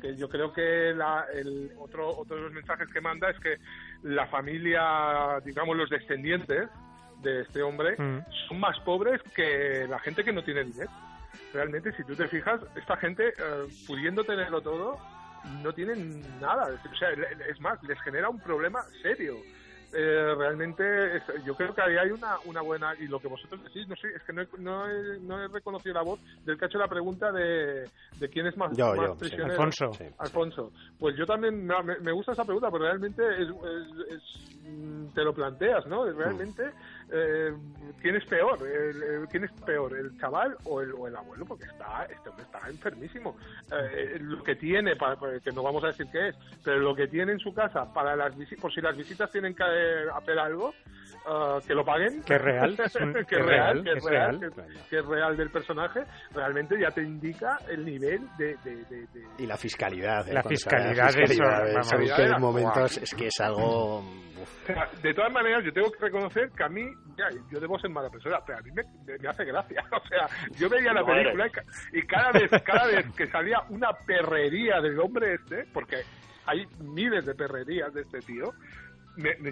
que 0.00 0.14
yo 0.16 0.28
creo 0.28 0.52
que 0.52 0.90
el 0.90 1.72
otro, 1.78 2.10
otro 2.10 2.36
de 2.36 2.42
los 2.42 2.52
mensajes 2.52 2.86
que 2.92 3.00
manda 3.00 3.30
es 3.30 3.38
que 3.40 3.56
la 4.02 4.26
familia, 4.26 5.40
digamos 5.44 5.76
los 5.76 5.88
descendientes 5.88 6.68
de 7.22 7.40
este 7.40 7.62
hombre, 7.62 7.96
mm. 7.96 8.26
son 8.48 8.60
más 8.60 8.78
pobres 8.80 9.22
que 9.34 9.86
la 9.88 9.98
gente 10.00 10.22
que 10.22 10.32
no 10.32 10.44
tiene 10.44 10.64
dinero 10.64 10.90
realmente, 11.52 11.92
si 11.92 12.04
tú 12.04 12.14
te 12.14 12.28
fijas, 12.28 12.60
esta 12.76 12.96
gente, 12.96 13.28
eh, 13.28 13.66
pudiendo 13.86 14.24
tenerlo 14.24 14.60
todo, 14.60 14.98
no 15.62 15.72
tienen 15.72 16.20
nada. 16.40 16.68
O 16.68 16.96
sea, 16.96 17.10
es 17.48 17.60
más, 17.60 17.82
les 17.82 18.00
genera 18.02 18.28
un 18.28 18.40
problema 18.40 18.82
serio. 19.02 19.36
Eh, 19.92 20.34
realmente 20.36 20.84
yo 21.44 21.54
creo 21.54 21.72
que 21.72 21.80
ahí 21.80 21.96
hay 21.96 22.10
una, 22.10 22.36
una 22.44 22.60
buena 22.60 22.92
y 22.98 23.06
lo 23.06 23.20
que 23.20 23.28
vosotros 23.28 23.62
decís 23.62 23.86
no 23.88 23.94
sé 23.94 24.08
es 24.08 24.22
que 24.24 24.32
no 24.32 24.42
he, 24.42 25.18
no 25.20 25.40
he, 25.40 25.48
reconocido 25.48 25.94
la 25.94 26.02
voz 26.02 26.20
del 26.44 26.58
que 26.58 26.64
ha 26.64 26.68
hecho 26.68 26.78
la 26.78 26.88
pregunta 26.88 27.30
de, 27.30 27.84
de 28.18 28.28
quién 28.28 28.46
es 28.46 28.56
más, 28.56 28.70
prisionero. 28.70 29.52
Alfonso. 29.52 29.90
Alfonso. 30.18 30.72
Pues 30.98 31.16
yo 31.16 31.24
también 31.24 31.64
me, 31.66 32.12
gusta 32.12 32.32
esa 32.32 32.44
pregunta 32.44 32.68
porque 32.68 32.86
realmente 32.86 33.22
es, 33.40 33.48
mm, 34.64 35.14
te 35.14 35.22
lo 35.22 35.32
planteas 35.32 35.86
no 35.86 36.04
realmente 36.04 36.64
eh, 37.12 37.52
quién 38.00 38.16
es 38.16 38.24
peor 38.24 38.58
quién 39.30 39.44
es 39.44 39.52
peor 39.64 39.96
el 39.96 40.18
chaval 40.18 40.56
o 40.64 40.80
el, 40.80 40.92
o 40.92 41.06
el 41.06 41.16
abuelo 41.16 41.44
porque 41.44 41.64
está 41.64 42.04
este 42.04 42.28
hombre 42.28 42.44
está 42.44 42.68
enfermísimo. 42.68 43.36
Eh, 43.70 44.18
lo 44.20 44.42
que 44.42 44.56
tiene 44.56 44.96
para, 44.96 45.16
que 45.40 45.52
no 45.52 45.62
vamos 45.62 45.84
a 45.84 45.88
decir 45.88 46.06
qué 46.10 46.28
es 46.28 46.36
pero 46.64 46.78
lo 46.78 46.94
que 46.94 47.06
tiene 47.06 47.32
en 47.32 47.38
su 47.38 47.54
casa 47.54 47.92
para 47.92 48.16
las 48.16 48.34
por 48.60 48.72
si 48.72 48.80
las 48.80 48.96
visitas 48.96 49.30
tienen 49.30 49.54
que 49.54 49.62
hacer 49.62 50.38
algo, 50.38 50.74
uh, 51.26 51.60
que 51.66 51.74
lo 51.74 51.84
paguen. 51.84 52.22
Que 52.22 52.34
es 52.34 52.40
real. 52.40 52.76
que, 52.76 52.82
es 52.84 52.94
real, 53.46 53.82
que 53.82 53.92
es 53.92 54.04
real, 54.04 54.40
que, 54.88 54.98
es 54.98 55.06
real 55.06 55.36
del 55.36 55.50
personaje, 55.50 56.00
realmente 56.32 56.76
ya 56.80 56.90
te 56.90 57.02
indica 57.02 57.58
el 57.68 57.84
nivel 57.84 58.20
de... 58.38 58.56
y 59.38 59.46
la 59.46 59.56
fiscalidad. 59.56 60.28
¿eh? 60.28 60.34
La 60.34 60.42
fiscalidad, 60.42 61.12
de 61.12 61.24
eso. 61.24 62.38
momentos 62.38 62.98
es 62.98 63.14
que 63.14 63.26
es 63.26 63.40
algo... 63.40 64.02
De 65.02 65.14
todas 65.14 65.32
maneras, 65.32 65.64
yo 65.64 65.72
tengo 65.72 65.90
que 65.92 66.04
reconocer 66.04 66.50
que 66.50 66.64
a 66.64 66.68
mí, 66.68 66.82
ya, 67.16 67.26
yo 67.50 67.60
debo 67.60 67.78
ser 67.78 67.90
mala 67.90 68.10
persona, 68.10 68.38
pero 68.44 68.58
a 68.58 68.62
mí 68.62 68.70
me, 68.72 68.82
me 69.18 69.28
hace 69.28 69.44
gracia. 69.44 69.82
O 69.96 70.08
sea, 70.08 70.28
yo 70.56 70.68
veía 70.68 70.92
la 70.92 71.04
película 71.04 71.48
y 71.92 72.02
cada 72.02 72.30
vez, 72.32 72.50
cada 72.64 72.86
vez 72.86 73.06
que 73.16 73.26
salía 73.26 73.58
una 73.70 73.92
perrería 73.92 74.80
del 74.80 74.98
hombre 75.00 75.34
este, 75.34 75.64
porque 75.72 75.96
hay 76.46 76.64
miles 76.80 77.26
de 77.26 77.34
perrerías 77.34 77.92
de 77.92 78.02
este 78.02 78.20
tío, 78.20 78.52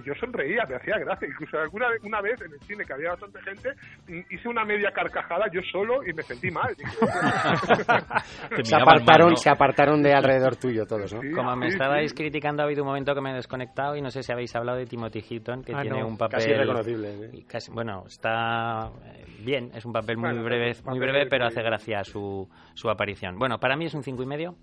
yo 0.04 0.14
sonreía, 0.14 0.64
me 0.68 0.76
hacía 0.76 0.98
gracia. 0.98 1.28
Incluso 1.28 1.58
alguna 1.58 1.86
una 2.02 2.20
vez 2.20 2.40
en 2.40 2.52
el 2.52 2.60
cine 2.60 2.84
que 2.84 2.92
había 2.92 3.10
bastante 3.10 3.40
gente, 3.42 3.70
mm, 4.08 4.34
hice 4.34 4.48
una 4.48 4.64
media 4.64 4.90
carcajada 4.92 5.46
yo 5.52 5.60
solo 5.70 6.06
y 6.06 6.12
me 6.12 6.22
sentí 6.22 6.50
mal. 6.50 6.74
se 8.62 8.76
apartaron, 8.76 9.36
se 9.36 9.50
apartaron 9.50 10.02
de 10.02 10.12
alrededor 10.12 10.56
tuyo 10.56 10.86
todos, 10.86 11.12
¿no? 11.14 11.20
Como 11.34 11.56
me 11.56 11.68
estabais 11.68 12.12
criticando, 12.14 12.62
ha 12.62 12.66
habido 12.66 12.82
un 12.82 12.88
momento 12.88 13.14
que 13.14 13.20
me 13.20 13.30
he 13.30 13.34
desconectado 13.34 13.96
y 13.96 14.02
no 14.02 14.10
sé 14.10 14.22
si 14.22 14.32
habéis 14.32 14.54
hablado 14.54 14.78
de 14.78 14.86
Timothy 14.86 15.24
Hilton, 15.28 15.62
que 15.62 15.74
ah, 15.74 15.82
tiene 15.82 16.04
un 16.04 16.16
papel 16.16 16.38
casi 16.38 16.52
reconocible. 16.52 17.44
Casi, 17.46 17.70
bueno, 17.72 18.04
está 18.06 18.90
eh, 19.04 19.24
bien, 19.40 19.70
es 19.74 19.84
un 19.84 19.92
papel 19.92 20.16
muy 20.16 20.38
breve, 20.38 20.72
muy 20.84 20.98
breve, 20.98 21.26
pero 21.26 21.46
hace 21.46 21.62
gracia 21.62 22.04
su, 22.04 22.48
su 22.74 22.90
aparición. 22.90 23.38
Bueno, 23.38 23.58
para 23.58 23.76
mí 23.76 23.86
es 23.86 23.94
un 23.94 24.02
cinco 24.02 24.22
y 24.22 24.26
medio. 24.26 24.56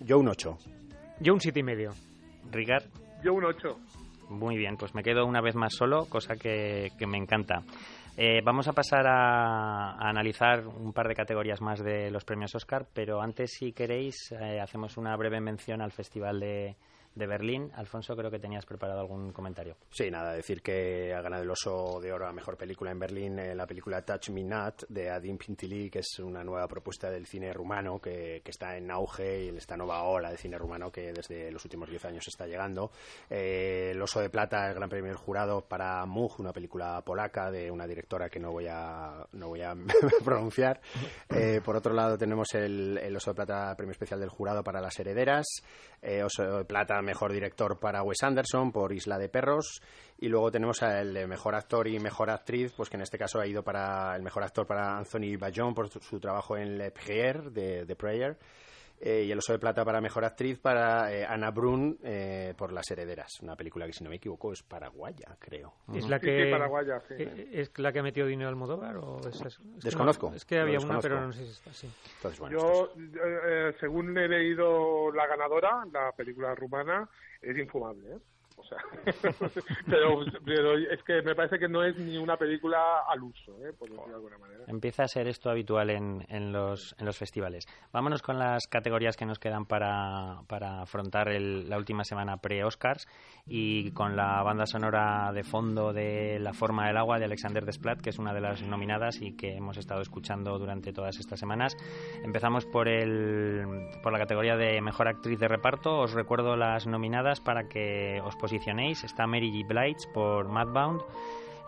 Yo 0.00 0.18
un 0.18 0.28
8. 0.28 0.58
Yo 1.20 1.34
un 1.34 1.40
siete 1.40 1.60
y 1.60 1.62
medio. 1.62 1.92
Ricard. 2.50 2.84
Yo 3.22 3.34
un 3.34 3.44
8. 3.44 3.78
Muy 4.30 4.56
bien, 4.56 4.76
pues 4.76 4.94
me 4.94 5.02
quedo 5.02 5.24
una 5.24 5.40
vez 5.40 5.54
más 5.54 5.74
solo, 5.74 6.04
cosa 6.06 6.36
que, 6.36 6.90
me 7.06 7.18
encanta. 7.18 7.62
Eh, 8.16 8.40
vamos 8.44 8.68
a 8.68 8.72
pasar 8.72 9.06
a, 9.06 9.92
analizar 9.98 10.66
un 10.66 10.92
par 10.92 11.08
de 11.08 11.14
categorías 11.14 11.60
más 11.60 11.82
de 11.82 12.10
los 12.10 12.24
premios 12.24 12.54
Oscar, 12.54 12.86
pero 12.92 13.22
antes, 13.22 13.52
si 13.52 13.72
queréis, 13.72 14.32
eh, 14.32 14.60
hacemos 14.60 14.96
una 14.96 15.16
breve 15.16 15.40
mención 15.40 15.80
al 15.80 15.92
Festival 15.92 16.40
de, 16.40 16.76
de 17.18 17.26
Berlín. 17.26 17.70
Alfonso, 17.74 18.16
creo 18.16 18.30
que 18.30 18.38
tenías 18.38 18.64
preparado 18.64 19.00
algún 19.00 19.32
comentario. 19.32 19.76
Sí, 19.90 20.10
nada, 20.10 20.32
decir 20.32 20.62
que 20.62 21.12
ha 21.12 21.20
ganado 21.20 21.42
el 21.42 21.50
Oso 21.50 22.00
de 22.00 22.12
Oro 22.12 22.26
a 22.26 22.32
Mejor 22.32 22.56
Película 22.56 22.90
en 22.90 22.98
Berlín 22.98 23.38
eh, 23.38 23.54
la 23.54 23.66
película 23.66 24.02
Touch 24.02 24.30
Me 24.30 24.44
Not 24.44 24.86
de 24.88 25.10
Adin 25.10 25.36
Pintili, 25.36 25.90
que 25.90 25.98
es 25.98 26.18
una 26.20 26.44
nueva 26.44 26.68
propuesta 26.68 27.10
del 27.10 27.26
cine 27.26 27.52
rumano 27.52 28.00
que, 28.00 28.42
está 28.44 28.76
en 28.76 28.90
auge 28.90 29.44
y 29.44 29.48
esta 29.48 29.76
nueva 29.76 30.04
ola 30.04 30.30
de 30.30 30.38
cine 30.38 30.56
rumano 30.56 30.90
que 30.90 31.12
desde 31.12 31.50
los 31.50 31.62
últimos 31.64 31.90
10 31.90 32.04
años 32.06 32.24
está 32.26 32.46
llegando. 32.46 32.90
Eh, 33.28 33.90
el 33.90 34.00
Oso 34.00 34.20
de 34.20 34.30
Plata, 34.30 34.68
el 34.68 34.74
Gran 34.74 34.88
Premio 34.88 35.10
del 35.10 35.18
Jurado 35.18 35.60
para 35.60 36.06
Mug, 36.06 36.38
una 36.38 36.52
película 36.52 37.02
polaca 37.02 37.50
de 37.50 37.70
una 37.70 37.86
directora 37.86 38.30
que 38.30 38.40
no 38.40 38.52
voy 38.52 38.66
a, 38.68 39.26
no 39.32 39.48
voy 39.48 39.62
a 39.62 39.74
pronunciar. 40.24 40.80
Eh, 41.28 41.60
por 41.64 41.76
otro 41.76 41.92
lado 41.92 42.16
tenemos 42.16 42.54
el, 42.54 42.98
el, 42.98 43.16
Oso 43.16 43.32
de 43.32 43.34
Plata, 43.34 43.74
Premio 43.76 43.92
Especial 43.92 44.20
del 44.20 44.30
Jurado 44.30 44.62
para 44.62 44.80
Las 44.80 44.98
Herederas, 44.98 45.46
Oso 46.24 46.58
de 46.58 46.64
Plata, 46.64 47.00
mejor 47.02 47.32
director 47.32 47.78
para 47.78 48.02
Wes 48.02 48.22
Anderson 48.22 48.72
por 48.72 48.92
Isla 48.92 49.18
de 49.18 49.28
Perros. 49.28 49.80
Y 50.18 50.28
luego 50.28 50.50
tenemos 50.50 50.82
el 50.82 51.28
mejor 51.28 51.54
actor 51.54 51.86
y 51.88 51.98
mejor 51.98 52.30
actriz, 52.30 52.72
pues 52.76 52.88
que 52.88 52.96
en 52.96 53.02
este 53.02 53.18
caso 53.18 53.40
ha 53.40 53.46
ido 53.46 53.62
para 53.62 54.16
el 54.16 54.22
mejor 54.22 54.42
actor 54.42 54.66
para 54.66 54.96
Anthony 54.96 55.36
Bajon 55.38 55.74
por 55.74 55.88
su, 55.88 56.18
trabajo 56.20 56.56
en 56.56 56.76
Le 56.76 56.92
Prière 56.92 57.50
de 57.50 57.86
The 57.86 57.96
Prayer 57.96 58.36
eh, 59.00 59.24
y 59.26 59.30
el 59.30 59.38
Oso 59.38 59.52
de 59.52 59.58
Plata 59.58 59.84
para 59.84 60.00
Mejor 60.00 60.24
Actriz 60.24 60.58
para 60.58 61.12
eh, 61.12 61.24
Ana 61.24 61.50
Brun 61.50 61.98
eh, 62.02 62.54
por 62.56 62.72
Las 62.72 62.90
Herederas, 62.90 63.40
una 63.40 63.54
película 63.54 63.86
que 63.86 63.92
si 63.92 64.02
no 64.02 64.10
me 64.10 64.16
equivoco 64.16 64.52
es 64.52 64.62
paraguaya, 64.62 65.36
creo. 65.38 65.74
¿Es 65.94 66.08
la 66.08 66.18
que 66.18 66.50
¿Es 67.52 67.78
la 67.78 67.92
que 67.92 67.98
ha 68.00 68.02
metido 68.02 68.26
dinero 68.26 68.48
Almodóvar 68.48 68.96
o 68.96 69.20
Desconozco. 69.82 70.32
es 70.34 70.44
que 70.44 70.58
había 70.58 70.78
una 70.78 71.00
pero 71.00 71.20
no 71.20 71.32
sé 71.32 71.44
si 71.44 71.50
está 71.52 71.70
así. 71.70 71.88
Yo 72.50 72.92
según 73.78 74.16
he 74.18 74.26
leído 74.26 75.12
la 75.12 75.26
ganadora, 75.26 75.84
la 75.92 76.12
película 76.12 76.54
rumana, 76.54 77.08
es 77.40 77.56
infumable, 77.56 78.14
¿eh? 78.14 78.18
pero, 79.86 80.24
pero, 80.44 80.74
es 80.76 81.02
que 81.02 81.22
me 81.22 81.34
parece 81.34 81.58
que 81.58 81.68
no 81.68 81.82
es 81.82 81.96
ni 81.98 82.18
una 82.18 82.36
película 82.36 83.02
al 83.08 83.22
uso, 83.22 83.52
¿eh? 83.64 83.72
por 83.72 83.88
decirlo 83.88 84.08
de 84.08 84.14
alguna 84.14 84.38
manera. 84.38 84.64
Empieza 84.66 85.04
a 85.04 85.08
ser 85.08 85.28
esto 85.28 85.50
habitual 85.50 85.90
en, 85.90 86.24
en, 86.28 86.52
los, 86.52 86.94
en 86.98 87.06
los 87.06 87.16
festivales. 87.16 87.66
Vámonos 87.92 88.22
con 88.22 88.38
las 88.38 88.66
categorías 88.66 89.16
que 89.16 89.26
nos 89.26 89.38
quedan 89.38 89.66
para, 89.66 90.42
para 90.46 90.82
afrontar 90.82 91.28
la 91.28 91.76
última 91.76 92.04
semana 92.04 92.36
pre-Oscars 92.38 93.06
y 93.46 93.90
con 93.92 94.16
la 94.16 94.42
banda 94.42 94.66
sonora 94.66 95.32
de 95.32 95.42
fondo 95.42 95.92
de 95.92 96.38
La 96.38 96.52
forma 96.52 96.86
del 96.86 96.96
agua 96.96 97.18
de 97.18 97.24
Alexander 97.24 97.64
Desplat, 97.64 98.00
que 98.00 98.10
es 98.10 98.18
una 98.18 98.34
de 98.34 98.40
las 98.40 98.62
nominadas 98.62 99.20
y 99.20 99.36
que 99.36 99.56
hemos 99.56 99.76
estado 99.78 100.02
escuchando 100.02 100.58
durante 100.58 100.92
todas 100.92 101.18
estas 101.18 101.40
semanas. 101.40 101.76
Empezamos 102.22 102.66
por, 102.66 102.88
el, 102.88 103.88
por 104.02 104.12
la 104.12 104.18
categoría 104.18 104.56
de 104.56 104.80
Mejor 104.80 105.08
Actriz 105.08 105.38
de 105.38 105.48
Reparto. 105.48 105.98
Os 105.98 106.12
recuerdo 106.12 106.56
las 106.56 106.86
nominadas 106.86 107.40
para 107.40 107.68
que 107.68 108.20
os 108.24 108.36
posicionéis 108.48 109.04
Está 109.04 109.26
Mary 109.26 109.50
G. 109.52 109.66
Blige 109.66 110.08
por 110.14 110.48
Madbound, 110.48 111.02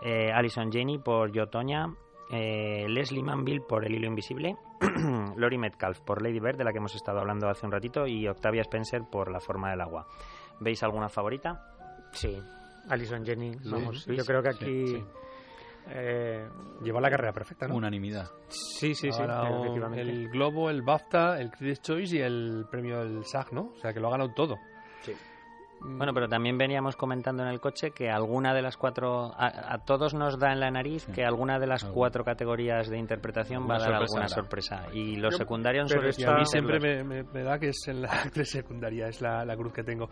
eh, 0.01 0.31
Alison 0.33 0.71
Jenny 0.71 0.97
por 0.97 1.31
Yo 1.31 1.47
Toña, 1.47 1.93
eh, 2.31 2.87
Leslie 2.89 3.21
Manville 3.21 3.61
por 3.61 3.85
El 3.85 3.93
Hilo 3.93 4.07
Invisible, 4.07 4.57
Lori 5.35 5.59
Metcalf 5.59 5.99
por 5.99 6.23
Lady 6.23 6.39
Bird, 6.39 6.57
de 6.57 6.63
la 6.63 6.71
que 6.71 6.79
hemos 6.79 6.95
estado 6.95 7.19
hablando 7.19 7.47
hace 7.47 7.67
un 7.67 7.71
ratito, 7.71 8.07
y 8.07 8.27
Octavia 8.27 8.61
Spencer 8.61 9.03
por 9.11 9.29
La 9.29 9.39
Forma 9.39 9.69
del 9.69 9.79
Agua. 9.79 10.07
¿Veis 10.59 10.81
alguna 10.81 11.07
favorita? 11.07 11.61
Sí, 12.13 12.35
Alison 12.89 13.23
Jenny, 13.23 13.51
vamos, 13.63 14.07
yo 14.07 14.25
creo 14.25 14.41
que 14.41 14.49
aquí... 14.49 15.03
Eh, 15.87 16.47
lleva 16.83 17.01
la 17.01 17.09
carrera 17.09 17.33
perfecta, 17.33 17.67
¿no? 17.67 17.75
Unanimidad. 17.75 18.29
Sí, 18.49 18.95
sí, 18.95 19.11
sí. 19.11 19.21
El 19.95 20.29
Globo, 20.29 20.69
el 20.69 20.81
BAFTA, 20.81 21.39
el 21.39 21.51
Critics' 21.51 21.81
Choice 21.81 22.17
y 22.17 22.21
el 22.21 22.65
premio 22.69 22.99
del 22.99 23.25
SAG, 23.25 23.51
¿no? 23.53 23.71
O 23.75 23.77
sea, 23.77 23.91
que 23.91 23.99
lo 23.99 24.07
ha 24.07 24.11
ganado 24.11 24.31
todo. 24.33 24.57
Sí. 25.01 25.13
Bueno, 25.83 26.13
pero 26.13 26.27
también 26.27 26.57
veníamos 26.57 26.95
comentando 26.95 27.41
en 27.41 27.49
el 27.49 27.59
coche 27.59 27.91
que 27.91 28.09
alguna 28.09 28.53
de 28.53 28.61
las 28.61 28.77
cuatro, 28.77 29.31
a, 29.35 29.79
todos 29.79 30.13
nos 30.13 30.37
da 30.37 30.51
en 30.53 30.59
la 30.59 30.69
nariz 30.69 31.07
que 31.07 31.25
alguna 31.25 31.59
de 31.59 31.65
las 31.65 31.83
cuatro 31.85 32.23
categorías 32.23 32.87
de 32.87 32.99
interpretación 32.99 33.67
va 33.67 33.77
a 33.77 33.79
dar 33.79 33.93
alguna 33.95 34.27
sorpresa. 34.27 34.87
Y 34.93 35.15
los 35.15 35.35
secundarios 35.35 35.89
suelen 35.89 36.13
A 36.27 36.37
mí 36.37 36.45
siempre 36.45 37.03
me, 37.03 37.43
da 37.43 37.57
que 37.57 37.69
es 37.69 37.87
en 37.87 38.03
la 38.03 38.11
actriz 38.25 38.49
secundaria, 38.49 39.07
es 39.07 39.21
la, 39.21 39.55
cruz 39.55 39.73
que 39.73 39.83
tengo. 39.83 40.09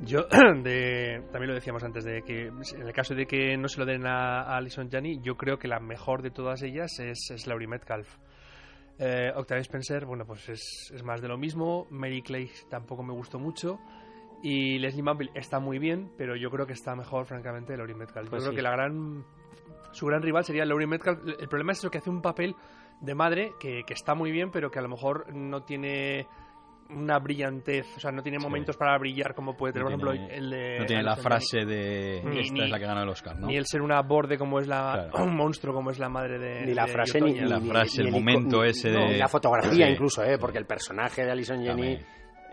Yo, 0.00 0.22
de, 0.62 1.22
también 1.30 1.48
lo 1.48 1.54
decíamos 1.54 1.84
antes, 1.84 2.04
de 2.04 2.22
que 2.22 2.46
en 2.46 2.86
el 2.86 2.92
caso 2.92 3.14
de 3.14 3.26
que 3.26 3.56
no 3.58 3.68
se 3.68 3.80
lo 3.80 3.86
den 3.86 4.06
a, 4.06 4.56
Alison 4.56 4.88
Janney, 4.90 5.20
yo 5.22 5.36
creo 5.36 5.58
que 5.58 5.68
la 5.68 5.80
mejor 5.80 6.22
de 6.22 6.30
todas 6.30 6.62
ellas 6.62 6.98
es, 6.98 7.30
es 7.30 7.46
Laurie 7.46 7.68
Metcalf. 7.68 8.16
Eh, 8.98 9.32
Octavia 9.34 9.60
Spencer, 9.60 10.06
bueno, 10.06 10.24
pues 10.24 10.48
es, 10.48 10.92
es 10.94 11.02
más 11.02 11.20
de 11.20 11.28
lo 11.28 11.36
mismo. 11.36 11.86
Mary 11.90 12.22
Clay 12.22 12.50
tampoco 12.70 13.02
me 13.02 13.12
gustó 13.12 13.38
mucho. 13.38 13.78
Y 14.44 14.78
Leslie 14.78 15.02
Manville 15.02 15.30
está 15.34 15.58
muy 15.58 15.78
bien, 15.78 16.10
pero 16.18 16.36
yo 16.36 16.50
creo 16.50 16.66
que 16.66 16.74
está 16.74 16.94
mejor, 16.94 17.24
francamente, 17.24 17.74
Laurie 17.78 17.96
Metcalf. 17.96 18.26
yo 18.26 18.30
pues 18.30 18.42
creo 18.42 18.54
que 18.54 18.60
la 18.60 18.72
gran, 18.72 19.24
su 19.92 20.04
gran 20.04 20.20
rival 20.20 20.44
sería 20.44 20.66
Laurie 20.66 20.86
Metcalf. 20.86 21.18
El 21.40 21.48
problema 21.48 21.72
es 21.72 21.78
eso, 21.78 21.90
que 21.90 21.96
hace 21.96 22.10
un 22.10 22.20
papel 22.20 22.54
de 23.00 23.14
madre 23.14 23.52
que, 23.58 23.84
que 23.86 23.94
está 23.94 24.14
muy 24.14 24.32
bien, 24.32 24.50
pero 24.50 24.70
que 24.70 24.78
a 24.78 24.82
lo 24.82 24.90
mejor 24.90 25.34
no 25.34 25.62
tiene 25.62 26.26
una 26.90 27.18
brillantez, 27.20 27.86
o 27.96 28.00
sea, 28.00 28.12
no 28.12 28.22
tiene 28.22 28.38
momentos 28.38 28.76
para 28.76 28.98
brillar 28.98 29.34
como 29.34 29.56
puede 29.56 29.72
tener, 29.72 29.84
por 29.84 29.92
ejemplo, 29.92 30.12
el 30.30 30.50
de... 30.50 30.78
No 30.80 30.84
tiene 30.84 31.02
la 31.02 31.16
frase 31.16 31.64
de 31.64 32.20
ni, 32.22 32.40
esta 32.40 32.64
es 32.64 32.70
la 32.70 32.78
que 32.78 32.84
gana 32.84 33.02
el 33.02 33.08
Oscar, 33.08 33.40
¿no? 33.40 33.46
Ni 33.46 33.56
el 33.56 33.64
ser 33.64 33.80
una 33.80 34.02
borde 34.02 34.36
como 34.36 34.58
es 34.60 34.66
la... 34.66 35.08
un 35.14 35.34
monstruo 35.38 35.72
como 35.72 35.90
es 35.90 35.98
la 35.98 36.10
madre 36.10 36.38
de... 36.38 36.66
Ni 36.66 36.74
la 36.74 36.86
frase, 36.86 37.18
ni, 37.18 37.40
la 37.40 37.62
frase, 37.62 38.02
el, 38.02 38.10
momento 38.10 38.62
ese 38.62 38.90
de... 38.90 39.06
Ni 39.06 39.16
la 39.16 39.28
fotografía 39.28 39.88
incluso, 39.88 40.22
¿eh? 40.22 40.36
Porque 40.38 40.58
el 40.58 40.66
personaje 40.66 41.24
de 41.24 41.30
Alison 41.30 41.64
Jenny... 41.64 41.98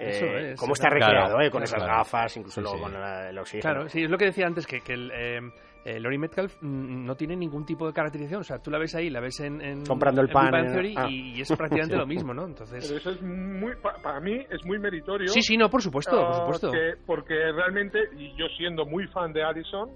Eh, 0.01 0.55
cómo 0.57 0.73
está 0.73 0.89
recreado, 0.89 1.39
eh, 1.39 1.49
con 1.49 1.63
esas 1.63 1.83
gafas, 1.83 2.35
incluso 2.37 2.61
luego 2.61 2.81
con 2.81 2.95
el 2.95 3.37
oxígeno. 3.37 3.61
Claro, 3.61 3.89
sí, 3.89 4.03
es 4.03 4.09
lo 4.09 4.17
que 4.17 4.25
decía 4.25 4.47
antes, 4.47 4.65
que, 4.65 4.79
que 4.79 4.93
el, 4.93 5.11
eh, 5.11 5.39
eh 5.85 5.99
Lori 5.99 6.17
Metcalf 6.17 6.61
no 6.61 7.15
tiene 7.15 7.35
ningún 7.35 7.65
tipo 7.65 7.85
de 7.85 7.93
caracterización. 7.93 8.41
O 8.41 8.43
sea, 8.43 8.59
tú 8.59 8.71
la 8.71 8.79
ves 8.79 8.95
ahí, 8.95 9.09
la 9.09 9.19
ves 9.19 9.39
en. 9.41 9.85
Comprando 9.85 10.21
el 10.21 10.29
pan. 10.29 10.53
Ah. 10.97 11.07
y, 11.09 11.39
es 11.41 11.51
prácticamente 11.55 11.95
lo 11.97 12.07
mismo, 12.07 12.33
¿no? 12.33 12.45
Entonces. 12.45 12.85
Pero 12.87 12.99
eso 12.99 13.11
es 13.11 13.21
muy. 13.21 13.73
para 14.01 14.19
mí 14.19 14.39
es 14.49 14.65
muy 14.65 14.79
meritorio. 14.79 15.27
Sí, 15.27 15.41
sí, 15.41 15.57
no, 15.57 15.69
por 15.69 15.81
supuesto, 15.81 16.15
por 16.15 16.55
supuesto. 16.55 16.71
porque 17.05 17.35
realmente, 17.35 17.99
y 18.17 18.35
yo 18.37 18.47
siendo 18.57 18.85
muy 18.85 19.07
fan 19.07 19.31
de 19.33 19.43
Addison 19.43 19.89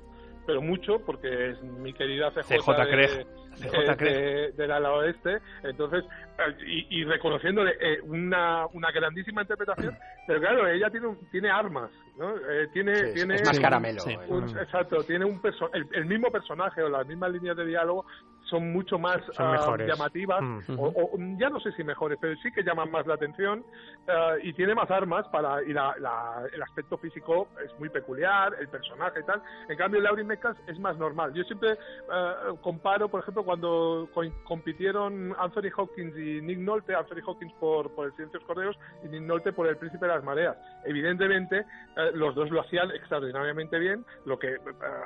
pero 0.45 0.61
mucho 0.61 0.99
porque 1.05 1.51
es 1.51 1.61
mi 1.63 1.93
querida 1.93 2.29
CJ, 2.31 2.57
CJ 2.59 2.71
de, 2.85 3.25
del 3.59 4.71
ala 4.71 4.91
oeste 4.93 5.39
entonces 5.63 6.03
y, 6.65 7.01
y 7.01 7.03
reconociéndole 7.05 7.71
eh, 7.79 8.01
una, 8.03 8.65
una 8.67 8.91
grandísima 8.91 9.41
interpretación 9.41 9.97
pero 10.27 10.39
claro 10.39 10.67
ella 10.67 10.89
tiene 10.89 11.15
tiene 11.31 11.49
armas 11.49 11.89
¿no? 12.17 12.35
Eh, 12.37 12.67
tiene 12.73 13.13
tiene 13.13 13.35
es 13.35 13.45
más 13.45 13.59
caramelo 13.59 14.01
exacto 14.61 15.03
tiene 15.03 15.25
un 15.25 15.41
el, 15.93 16.05
mismo 16.05 16.31
personaje 16.31 16.81
o 16.81 16.89
las 16.89 17.07
mismas 17.07 17.31
líneas 17.31 17.57
de 17.57 17.65
diálogo 17.65 18.05
son 18.49 18.71
mucho 18.71 18.97
más 18.97 19.17
ah, 19.37 19.75
llamativas, 19.77 20.41
mm. 20.41 20.75
o, 20.77 21.11
ya 21.37 21.49
no 21.49 21.59
sé 21.59 21.71
si 21.73 21.83
mejores, 21.83 22.17
pero 22.21 22.35
sí 22.37 22.51
que 22.51 22.63
llaman 22.63 22.91
más 22.91 23.05
la 23.07 23.15
atención 23.15 23.63
ah, 24.07 24.35
y 24.41 24.53
tiene 24.53 24.75
más 24.75 24.89
armas 24.91 25.27
para 25.29 25.63
y 25.63 25.73
la, 25.73 25.95
el 26.53 26.61
aspecto 26.61 26.97
físico 26.97 27.47
es 27.63 27.77
muy 27.79 27.89
peculiar, 27.89 28.53
el 28.59 28.67
personaje 28.67 29.19
y 29.21 29.23
tal. 29.23 29.41
En 29.67 29.77
cambio, 29.77 30.01
Laurie 30.01 30.23
mechas 30.23 30.55
es 30.67 30.79
más 30.79 30.97
normal. 30.97 31.33
Yo 31.33 31.43
siempre 31.43 31.71
eh, 31.71 32.33
comparo, 32.61 33.09
por 33.09 33.21
ejemplo, 33.21 33.43
cuando 33.45 34.09
compitieron 34.43 35.33
Anthony 35.37 35.69
Hawkins 35.77 36.17
y 36.17 36.41
Nick 36.41 36.59
Nolte, 36.59 36.95
Anthony 36.95 37.21
Hawkins 37.25 37.53
por, 37.53 37.91
por 37.91 38.07
el 38.07 38.11
Silencio 38.13 38.39
de 38.39 38.45
los 38.45 38.47
Correos 38.47 38.79
y 39.03 39.07
Nick 39.07 39.21
Nolte 39.21 39.53
por 39.53 39.67
el 39.67 39.77
Príncipe 39.77 40.05
de 40.05 40.13
las 40.13 40.23
Mareas. 40.23 40.57
Evidentemente, 40.83 41.59
eh, 41.59 42.11
los 42.13 42.35
dos 42.35 42.49
lo 42.49 42.61
hacían 42.61 42.91
extraordinariamente 42.91 43.79
bien, 43.79 44.05
lo 44.25 44.37
que 44.37 44.57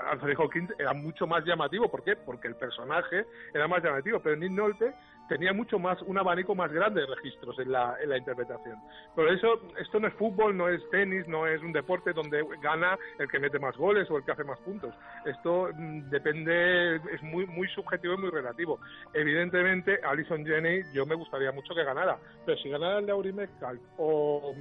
Anthony 0.09 0.33
Hawkins 0.37 0.73
era 0.79 0.93
mucho 0.93 1.27
más 1.27 1.45
llamativo. 1.45 1.89
¿Por 1.89 2.03
qué? 2.03 2.15
Porque 2.15 2.47
el 2.47 2.55
personaje 2.55 3.25
era 3.53 3.67
más 3.67 3.83
llamativo, 3.83 4.19
pero 4.19 4.35
Nick 4.35 4.51
Nolte 4.51 4.93
tenía 5.29 5.53
mucho 5.53 5.79
más, 5.79 6.01
un 6.01 6.17
abanico 6.17 6.55
más 6.55 6.71
grande 6.71 7.01
de 7.01 7.07
registros 7.07 7.57
en 7.59 7.71
la, 7.71 7.95
en 8.01 8.09
la 8.09 8.17
interpretación. 8.17 8.77
Por 9.15 9.31
eso, 9.31 9.61
esto 9.79 9.99
no 9.99 10.07
es 10.07 10.13
fútbol, 10.15 10.57
no 10.57 10.67
es 10.67 10.81
tenis, 10.89 11.27
no 11.27 11.47
es 11.47 11.61
un 11.61 11.71
deporte 11.71 12.11
donde 12.11 12.43
gana 12.61 12.97
el 13.19 13.29
que 13.29 13.39
mete 13.39 13.59
más 13.59 13.77
goles 13.77 14.09
o 14.09 14.17
el 14.17 14.25
que 14.25 14.31
hace 14.31 14.43
más 14.43 14.59
puntos. 14.59 14.93
Esto 15.25 15.69
mm, 15.73 16.09
depende, 16.09 16.95
es 16.95 17.21
muy, 17.21 17.45
muy 17.45 17.67
subjetivo 17.69 18.15
y 18.15 18.17
muy 18.17 18.29
relativo. 18.31 18.79
Evidentemente, 19.13 19.99
Alison 20.03 20.45
Jenny, 20.45 20.81
yo 20.93 21.05
me 21.05 21.15
gustaría 21.15 21.51
mucho 21.51 21.75
que 21.75 21.83
ganara, 21.83 22.17
pero 22.45 22.57
si 22.57 22.69
ganara 22.69 22.99
el 22.99 23.05
Laurie 23.05 23.31
Metcalf 23.31 23.79
o 23.97 24.55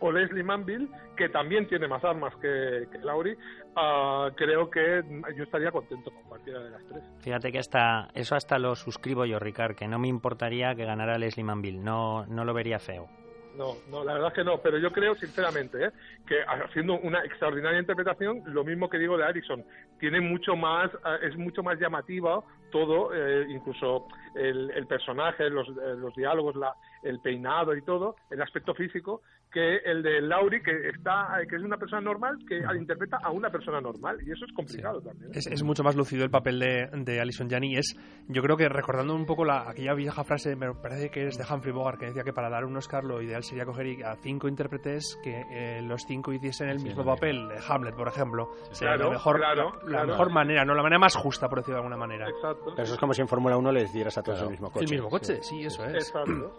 o 0.00 0.12
Leslie 0.12 0.42
Manville, 0.42 0.88
que 1.16 1.28
también 1.28 1.66
tiene 1.66 1.88
más 1.88 2.04
armas 2.04 2.34
que, 2.36 2.86
que 2.90 2.98
Laurie, 2.98 3.36
ah, 3.76 4.30
creo 4.36 4.70
que 4.70 5.02
yo 5.36 5.44
estaría 5.44 5.70
contento 5.70 6.10
con 6.10 6.22
cualquiera 6.24 6.60
de 6.60 6.70
las 6.70 6.84
tres. 6.86 7.02
Fíjate 7.20 7.52
que 7.52 7.58
hasta 7.58 8.08
eso 8.14 8.34
hasta 8.34 8.58
lo 8.58 8.74
suscribo 8.74 9.24
yo, 9.24 9.38
Ricard, 9.38 9.74
que 9.74 9.88
no 9.88 9.98
me 9.98 10.08
importaría 10.08 10.74
que 10.74 10.84
ganara 10.84 11.18
Leslie 11.18 11.44
Manville, 11.44 11.82
no, 11.82 12.26
no 12.26 12.44
lo 12.44 12.54
vería 12.54 12.78
feo. 12.78 13.08
No, 13.56 13.74
no, 13.90 14.04
la 14.04 14.12
verdad 14.12 14.28
es 14.28 14.34
que 14.34 14.44
no, 14.44 14.58
pero 14.58 14.76
yo 14.76 14.92
creo 14.92 15.14
sinceramente 15.14 15.86
¿eh? 15.86 15.90
que 16.26 16.42
haciendo 16.42 16.98
una 16.98 17.24
extraordinaria 17.24 17.80
interpretación, 17.80 18.42
lo 18.46 18.64
mismo 18.64 18.90
que 18.90 18.98
digo 18.98 19.16
de 19.16 19.24
Alison, 19.24 19.64
tiene 19.98 20.20
mucho 20.20 20.56
más, 20.56 20.92
eh, 20.92 21.28
es 21.28 21.36
mucho 21.36 21.62
más 21.62 21.78
llamativa 21.80 22.42
todo, 22.70 23.14
eh, 23.14 23.46
incluso 23.48 24.08
el, 24.34 24.70
el 24.72 24.86
personaje, 24.86 25.48
los, 25.48 25.66
los 25.68 26.14
diálogos, 26.14 26.54
la, 26.56 26.74
el 27.02 27.20
peinado 27.20 27.74
y 27.74 27.80
todo, 27.82 28.16
el 28.30 28.42
aspecto 28.42 28.74
físico, 28.74 29.22
que 29.56 29.76
el 29.86 30.02
de 30.02 30.20
Lauri, 30.20 30.62
que 30.62 30.90
está 30.90 31.28
que 31.48 31.56
es 31.56 31.62
una 31.62 31.78
persona 31.78 32.02
normal, 32.02 32.36
que 32.46 32.60
interpreta 32.78 33.16
a 33.22 33.30
una 33.30 33.48
persona 33.48 33.80
normal. 33.80 34.18
Y 34.26 34.30
eso 34.30 34.44
es 34.44 34.52
complicado 34.52 35.00
también. 35.00 35.32
¿eh? 35.32 35.38
Es, 35.38 35.62
mucho 35.62 35.82
más 35.82 35.96
lucido 35.96 36.24
el 36.24 36.30
papel 36.30 36.58
de, 36.58 36.90
de 36.92 37.20
Alison 37.22 37.48
Janney. 37.48 37.74
Es, 37.74 37.96
yo 38.28 38.42
creo 38.42 38.58
que 38.58 38.68
recordando 38.68 39.14
un 39.14 39.24
poco 39.24 39.46
la, 39.46 39.66
aquella 39.66 39.94
vieja 39.94 40.24
frase, 40.24 40.56
me 40.56 40.74
parece 40.74 41.08
que 41.08 41.26
es 41.26 41.38
de 41.38 41.44
Humphrey 41.50 41.72
Bogart, 41.72 41.98
que 41.98 42.04
decía 42.04 42.22
que 42.22 42.34
para 42.34 42.50
dar 42.50 42.66
un 42.66 42.76
Oscar 42.76 43.02
lo 43.04 43.22
ideal 43.22 43.42
sería 43.44 43.64
coger 43.64 44.04
a 44.04 44.16
cinco 44.16 44.46
intérpretes 44.46 45.18
que 45.24 45.46
eh, 45.50 45.80
los 45.80 46.04
cinco 46.06 46.34
hiciesen 46.34 46.68
el 46.68 46.80
mismo 46.80 47.02
papel. 47.02 47.48
De 47.48 47.56
Hamlet, 47.66 47.94
por 47.94 48.08
ejemplo. 48.08 48.50
Sería 48.72 48.98
la 48.98 49.08
mejor, 49.08 49.40
la, 49.86 50.04
mejor 50.04 50.30
manera, 50.30 50.66
no 50.66 50.74
la 50.74 50.82
manera 50.82 50.98
más 50.98 51.16
justa, 51.16 51.48
por 51.48 51.60
decirlo 51.60 51.76
de 51.76 51.80
alguna 51.80 51.96
manera. 51.96 52.28
Exacto. 52.28 52.72
Pero 52.72 52.82
eso 52.82 52.92
es 52.92 53.00
como 53.00 53.14
si 53.14 53.22
en 53.22 53.28
Fórmula 53.28 53.56
1 53.56 53.72
les 53.72 53.90
dieras 53.90 54.18
a 54.18 54.22
todos 54.22 54.42
el 54.42 54.50
mismo 54.50 54.70
coche. 54.70 54.84
El 54.84 54.90
mismo 54.90 55.08
coche, 55.08 55.38
sí, 55.40 55.64
eso 55.64 55.82
es. 55.86 55.94
Exacto. 55.94 56.52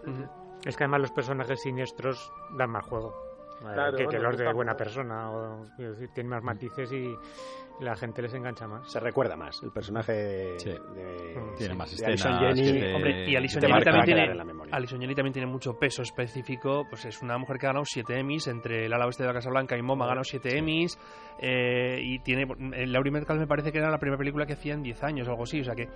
Es 0.68 0.76
que 0.76 0.84
además 0.84 1.00
los 1.00 1.12
personajes 1.12 1.62
siniestros 1.62 2.30
dan 2.50 2.68
más 2.68 2.84
juego. 2.84 3.14
que, 3.96 4.18
los 4.18 4.36
de 4.36 4.52
buena 4.52 4.76
persona. 4.76 5.30
O, 5.30 5.64
tienen 6.12 6.28
más 6.28 6.44
matices 6.44 6.92
y 6.92 7.16
la 7.80 7.96
gente 7.96 8.20
les 8.20 8.34
engancha 8.34 8.68
más. 8.68 8.92
Se 8.92 9.00
recuerda 9.00 9.34
más. 9.34 9.62
El 9.62 9.72
personaje 9.72 10.12
de. 10.12 10.56
Mm. 10.76 11.56
tiene 11.56 11.74
más 11.74 11.90
escenas. 11.90 12.22
Hombre, 12.26 13.30
y 13.30 13.34
Alison 13.34 13.62
Jenny, 13.62 13.82
también 13.82 14.04
tiene, 14.04 15.14
también 15.14 15.32
tiene 15.32 15.46
mucho 15.46 15.78
peso 15.78 16.02
específico. 16.02 16.84
Pues 16.86 17.06
es 17.06 17.22
una 17.22 17.38
mujer 17.38 17.56
que 17.56 17.64
ha 17.64 17.70
ganado 17.70 17.86
7 17.86 18.18
Emmys. 18.18 18.46
Entre 18.48 18.84
el 18.84 18.92
ala 18.92 19.06
oeste 19.06 19.22
de 19.22 19.28
la 19.28 19.34
Casa 19.34 19.48
Blanca 19.48 19.74
y 19.74 19.80
Mom 19.80 20.02
ha 20.02 20.06
ganado 20.06 20.24
7 20.24 20.58
Emmys. 20.58 20.98
Eh, 21.38 21.98
y 22.02 22.18
tiene. 22.18 22.44
Laurie 22.88 23.10
Metcalf 23.10 23.40
me 23.40 23.46
parece 23.46 23.72
que 23.72 23.78
era 23.78 23.90
la 23.90 23.98
primera 23.98 24.18
película 24.18 24.44
que 24.44 24.52
hacía 24.52 24.74
en 24.74 24.82
10 24.82 25.02
años 25.02 25.28
o 25.28 25.30
algo 25.30 25.44
así. 25.44 25.62
O 25.62 25.64
sea 25.64 25.74
que. 25.74 25.88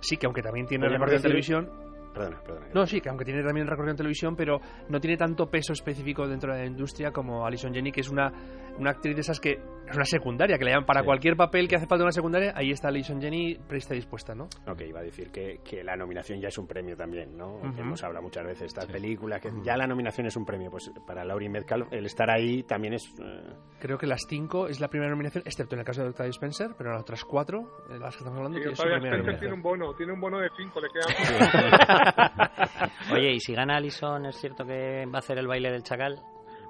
Sí, 0.00 0.18
que 0.18 0.26
aunque 0.26 0.42
también 0.42 0.66
tiene 0.66 0.86
recorrido 0.86 1.16
de 1.16 1.22
televisión 1.22 1.91
Perdona, 2.12 2.40
perdona. 2.44 2.66
No, 2.74 2.86
sí, 2.86 3.00
que 3.00 3.08
aunque 3.08 3.24
tiene 3.24 3.42
también 3.42 3.66
recorrido 3.66 3.92
en 3.92 3.96
televisión, 3.96 4.36
pero 4.36 4.60
no 4.88 5.00
tiene 5.00 5.16
tanto 5.16 5.46
peso 5.50 5.72
específico 5.72 6.26
dentro 6.28 6.52
de 6.52 6.60
la 6.60 6.66
industria 6.66 7.10
como 7.10 7.46
Alison 7.46 7.72
Jenny, 7.72 7.90
que 7.92 8.00
es 8.02 8.08
una, 8.10 8.32
una 8.78 8.90
actriz 8.90 9.14
de 9.14 9.20
esas 9.22 9.40
que 9.40 9.52
es 9.52 9.96
una 9.96 10.04
secundaria, 10.04 10.56
que 10.58 10.64
le 10.64 10.70
llaman 10.70 10.86
para 10.86 11.02
cualquier 11.02 11.36
papel 11.36 11.68
que 11.68 11.76
hace 11.76 11.86
falta 11.86 12.04
una 12.04 12.12
secundaria, 12.12 12.52
ahí 12.54 12.70
está 12.70 12.88
Alison 12.88 13.20
Jenny 13.20 13.56
presta 13.68 13.94
dispuesta, 13.94 14.34
¿no? 14.34 14.44
Ok, 14.66 14.82
iba 14.82 15.00
a 15.00 15.02
decir 15.02 15.30
que, 15.30 15.60
que 15.64 15.82
la 15.82 15.96
nominación 15.96 16.40
ya 16.40 16.48
es 16.48 16.58
un 16.58 16.66
premio 16.66 16.96
también, 16.96 17.36
¿no? 17.36 17.60
Hemos 17.78 18.02
hablado 18.04 18.22
muchas 18.22 18.44
veces 18.44 18.60
de 18.60 18.66
estas 18.66 18.86
películas, 18.86 19.40
que 19.40 19.50
ya 19.62 19.76
la 19.76 19.86
nominación 19.86 20.26
es 20.26 20.36
un 20.36 20.44
premio, 20.44 20.70
pues 20.70 20.90
para 21.06 21.24
Laurie 21.24 21.48
Metcalf 21.48 21.92
el 21.92 22.06
estar 22.06 22.30
ahí 22.30 22.62
también 22.62 22.94
es... 22.94 23.04
Eh, 23.20 23.54
Creo 23.80 23.98
que 23.98 24.06
las 24.06 24.22
cinco 24.28 24.68
es 24.68 24.80
la 24.80 24.88
primera 24.88 25.10
nominación, 25.10 25.42
excepto 25.46 25.74
en 25.74 25.80
el 25.80 25.84
caso 25.84 26.02
de 26.02 26.08
Octavia 26.10 26.30
Spencer, 26.30 26.70
pero 26.78 26.92
las 26.92 27.02
otras 27.02 27.24
cuatro, 27.24 27.78
las 27.88 28.14
que 28.14 28.18
estamos 28.18 28.38
hablando, 28.38 28.58
sí, 28.58 28.68
Spencer 28.72 29.38
tiene 29.38 29.54
un 29.54 29.62
bono, 29.62 29.94
tiene 29.94 30.12
un 30.12 30.20
bono 30.20 30.38
de 30.38 30.48
cinco, 30.56 30.80
le 30.80 30.88
queda... 30.88 31.06
Oye, 33.12 33.32
y 33.32 33.40
si 33.40 33.54
gana 33.54 33.76
Alison, 33.76 34.26
¿es 34.26 34.36
cierto 34.36 34.64
que 34.64 35.06
va 35.06 35.16
a 35.16 35.18
hacer 35.18 35.38
el 35.38 35.46
baile 35.46 35.70
del 35.70 35.82
chacal? 35.82 36.18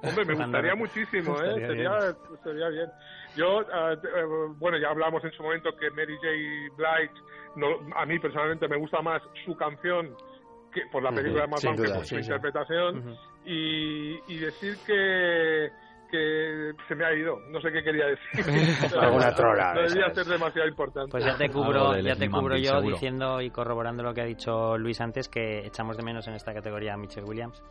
Hombre, 0.03 0.25
me 0.25 0.35
gustaría 0.35 0.75
muchísimo, 0.75 1.41
¿eh? 1.41 1.67
Sería, 1.67 1.99
sería 2.43 2.69
bien. 2.69 2.91
Yo, 3.37 3.63
eh, 3.63 3.97
bueno, 4.59 4.77
ya 4.79 4.89
hablamos 4.89 5.25
en 5.25 5.31
su 5.33 5.43
momento 5.43 5.71
que 5.77 5.91
Mary 5.91 6.17
J. 6.17 6.29
Blige, 6.77 7.15
no, 7.57 7.69
a 7.97 8.05
mí 8.05 8.19
personalmente 8.19 8.67
me 8.67 8.77
gusta 8.79 9.01
más 9.01 9.23
su 9.45 9.57
canción 9.57 10.15
que 10.73 10.83
por 10.91 11.03
la 11.03 11.13
película 11.13 11.47
más 11.47 11.61
que 11.61 11.69
por 11.69 12.05
su 12.07 12.19
interpretación. 12.19 13.17
y, 13.45 14.19
y 14.33 14.39
decir 14.39 14.77
que 14.87 15.71
que 16.13 16.73
se 16.87 16.95
me 16.95 17.07
ha 17.07 17.15
ido. 17.15 17.41
No 17.49 17.61
sé 17.61 17.73
qué 17.73 17.83
quería 17.83 18.05
decir. 18.07 18.95
Alguna 19.01 19.35
trola. 19.35 19.73
No 19.75 19.83
debía 19.83 20.11
ser 20.11 20.27
demasiado 20.27 20.69
importante. 20.69 21.11
Pues 21.11 21.25
ya 21.25 21.37
te 21.37 21.49
cubro, 21.49 21.99
ya 21.99 22.15
te 22.15 22.29
cubro 22.29 22.57
yo 22.57 22.81
diciendo 22.83 23.41
y 23.41 23.51
corroborando 23.51 24.03
lo 24.03 24.13
que 24.13 24.21
ha 24.21 24.27
dicho 24.27 24.77
Luis 24.77 25.01
antes, 25.01 25.29
que 25.29 25.67
echamos 25.67 25.97
de 25.97 26.05
menos 26.05 26.29
en 26.29 26.35
esta 26.35 26.53
categoría 26.53 26.95
a 26.95 26.97
Michelle 26.99 27.27
Williams. 27.27 27.63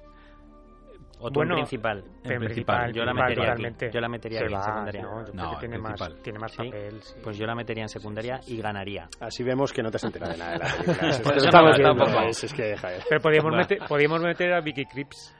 O 1.24 1.30
bueno, 1.30 1.54
principal. 1.54 2.04
En 2.24 2.40
principal. 2.40 2.92
Yo 2.92 3.06
la 3.06 3.14
metería 3.14 3.54
aquí. 3.54 3.88
Yo 3.94 4.02
la 4.02 4.10
metería 4.10 4.40
en 4.40 4.60
secundaria. 4.60 5.04
No, 5.34 5.60
tiene, 5.60 5.78
más, 5.78 6.02
tiene 6.24 6.40
más 6.40 6.56
papel. 6.56 7.00
Pues 7.24 7.38
yo 7.38 7.46
la 7.46 7.54
metería 7.54 7.84
en 7.84 7.90
secundaria 7.90 8.40
y 8.48 8.60
ganaría. 8.60 9.08
Así 9.20 9.44
vemos 9.44 9.72
que 9.72 9.84
no 9.84 9.92
te 9.92 9.98
has 9.98 10.04
enterado 10.04 10.32
de 10.32 10.40
nada 10.40 10.54
de 10.54 10.58
la 10.58 10.68
película. 12.02 12.26
es, 12.28 12.54
que 12.54 12.64
deja, 12.64 12.90
Pero 13.08 13.22
podríamos, 13.22 13.56
meter, 13.56 13.78
podríamos 13.88 14.22
meter 14.22 14.52
a 14.52 14.62
Vicky 14.62 14.86
Cripps. 14.86 15.36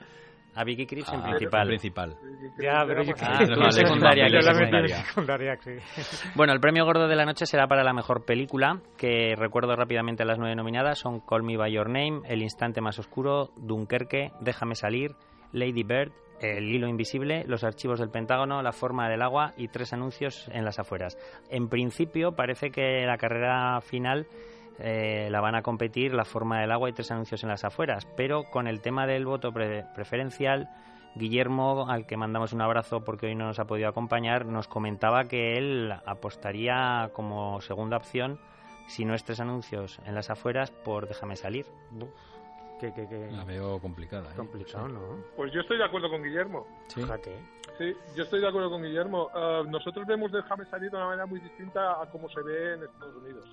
A 0.54 0.64
Vicky 0.64 0.86
Crips 0.86 1.12
en 1.12 1.22
principal. 1.22 1.66
principal. 1.66 2.16
Ya, 2.60 2.84
pero 2.86 3.02
yo 3.02 3.14
ah, 3.22 3.40
no, 3.44 3.70
secundaria. 3.70 4.28
Yo 4.28 4.40
la 4.40 4.54
secundaria, 5.04 5.56
sí. 5.56 5.72
Bueno, 6.34 6.52
el 6.52 6.60
premio 6.60 6.84
gordo 6.84 7.08
de 7.08 7.16
la 7.16 7.24
noche 7.24 7.46
será 7.46 7.66
para 7.66 7.82
la 7.82 7.92
mejor 7.92 8.24
película, 8.24 8.80
que 8.98 9.34
recuerdo 9.36 9.74
rápidamente 9.76 10.24
las 10.24 10.38
nueve 10.38 10.54
nominadas, 10.54 10.98
son 10.98 11.20
Call 11.20 11.42
Me 11.42 11.56
By 11.56 11.72
Your 11.72 11.88
Name, 11.88 12.20
El 12.26 12.42
Instante 12.42 12.80
Más 12.80 12.98
Oscuro, 12.98 13.50
Dunkerque, 13.56 14.32
Déjame 14.40 14.74
Salir, 14.74 15.14
Lady 15.52 15.84
Bird, 15.84 16.12
El 16.40 16.68
Hilo 16.68 16.86
Invisible, 16.86 17.44
Los 17.46 17.64
Archivos 17.64 18.00
del 18.00 18.10
Pentágono, 18.10 18.60
La 18.62 18.72
Forma 18.72 19.08
del 19.08 19.22
Agua 19.22 19.52
y 19.56 19.68
tres 19.68 19.92
anuncios 19.92 20.48
en 20.52 20.64
las 20.64 20.78
afueras. 20.78 21.16
En 21.48 21.68
principio 21.68 22.32
parece 22.32 22.70
que 22.70 23.06
la 23.06 23.16
carrera 23.16 23.80
final 23.80 24.26
eh, 24.78 25.28
la 25.30 25.40
van 25.40 25.54
a 25.54 25.62
competir 25.62 26.14
La 26.14 26.24
Forma 26.24 26.60
del 26.60 26.72
Agua 26.72 26.88
y 26.88 26.92
tres 26.92 27.10
anuncios 27.10 27.42
en 27.42 27.48
las 27.48 27.64
afueras. 27.64 28.06
Pero 28.16 28.44
con 28.44 28.66
el 28.66 28.80
tema 28.80 29.06
del 29.06 29.26
voto 29.26 29.52
preferencial, 29.52 30.68
Guillermo, 31.14 31.86
al 31.88 32.06
que 32.06 32.16
mandamos 32.16 32.52
un 32.52 32.62
abrazo 32.62 33.04
porque 33.04 33.26
hoy 33.26 33.34
no 33.34 33.46
nos 33.46 33.58
ha 33.58 33.66
podido 33.66 33.88
acompañar, 33.88 34.46
nos 34.46 34.68
comentaba 34.68 35.24
que 35.24 35.58
él 35.58 35.92
apostaría 36.06 37.10
como 37.12 37.60
segunda 37.60 37.96
opción, 37.96 38.38
si 38.86 39.04
no 39.04 39.14
es 39.14 39.24
tres 39.24 39.40
anuncios 39.40 40.00
en 40.06 40.14
las 40.14 40.30
afueras, 40.30 40.70
por 40.70 41.06
Déjame 41.06 41.36
salir. 41.36 41.66
La 43.30 43.44
veo 43.44 43.78
complicada. 43.78 44.32
¿eh? 44.32 44.36
Complicado, 44.36 44.88
¿no? 44.88 45.24
Pues 45.36 45.52
yo 45.52 45.60
estoy 45.60 45.78
de 45.78 45.84
acuerdo 45.84 46.10
con 46.10 46.22
Guillermo. 46.22 46.66
Fíjate. 46.92 47.38
Sí, 47.78 47.94
yo 48.16 48.24
estoy 48.24 48.40
de 48.40 48.48
acuerdo 48.48 48.70
con 48.70 48.82
Guillermo. 48.82 49.28
Ah, 49.32 49.62
nosotros 49.66 50.04
vemos 50.06 50.32
Déjame 50.32 50.66
salir 50.66 50.90
de 50.90 50.96
una 50.96 51.06
manera 51.06 51.26
muy 51.26 51.38
distinta 51.38 52.02
a 52.02 52.10
cómo 52.10 52.28
se 52.28 52.42
ve 52.42 52.74
en 52.74 52.82
Estados 52.82 53.16
Unidos. 53.16 53.44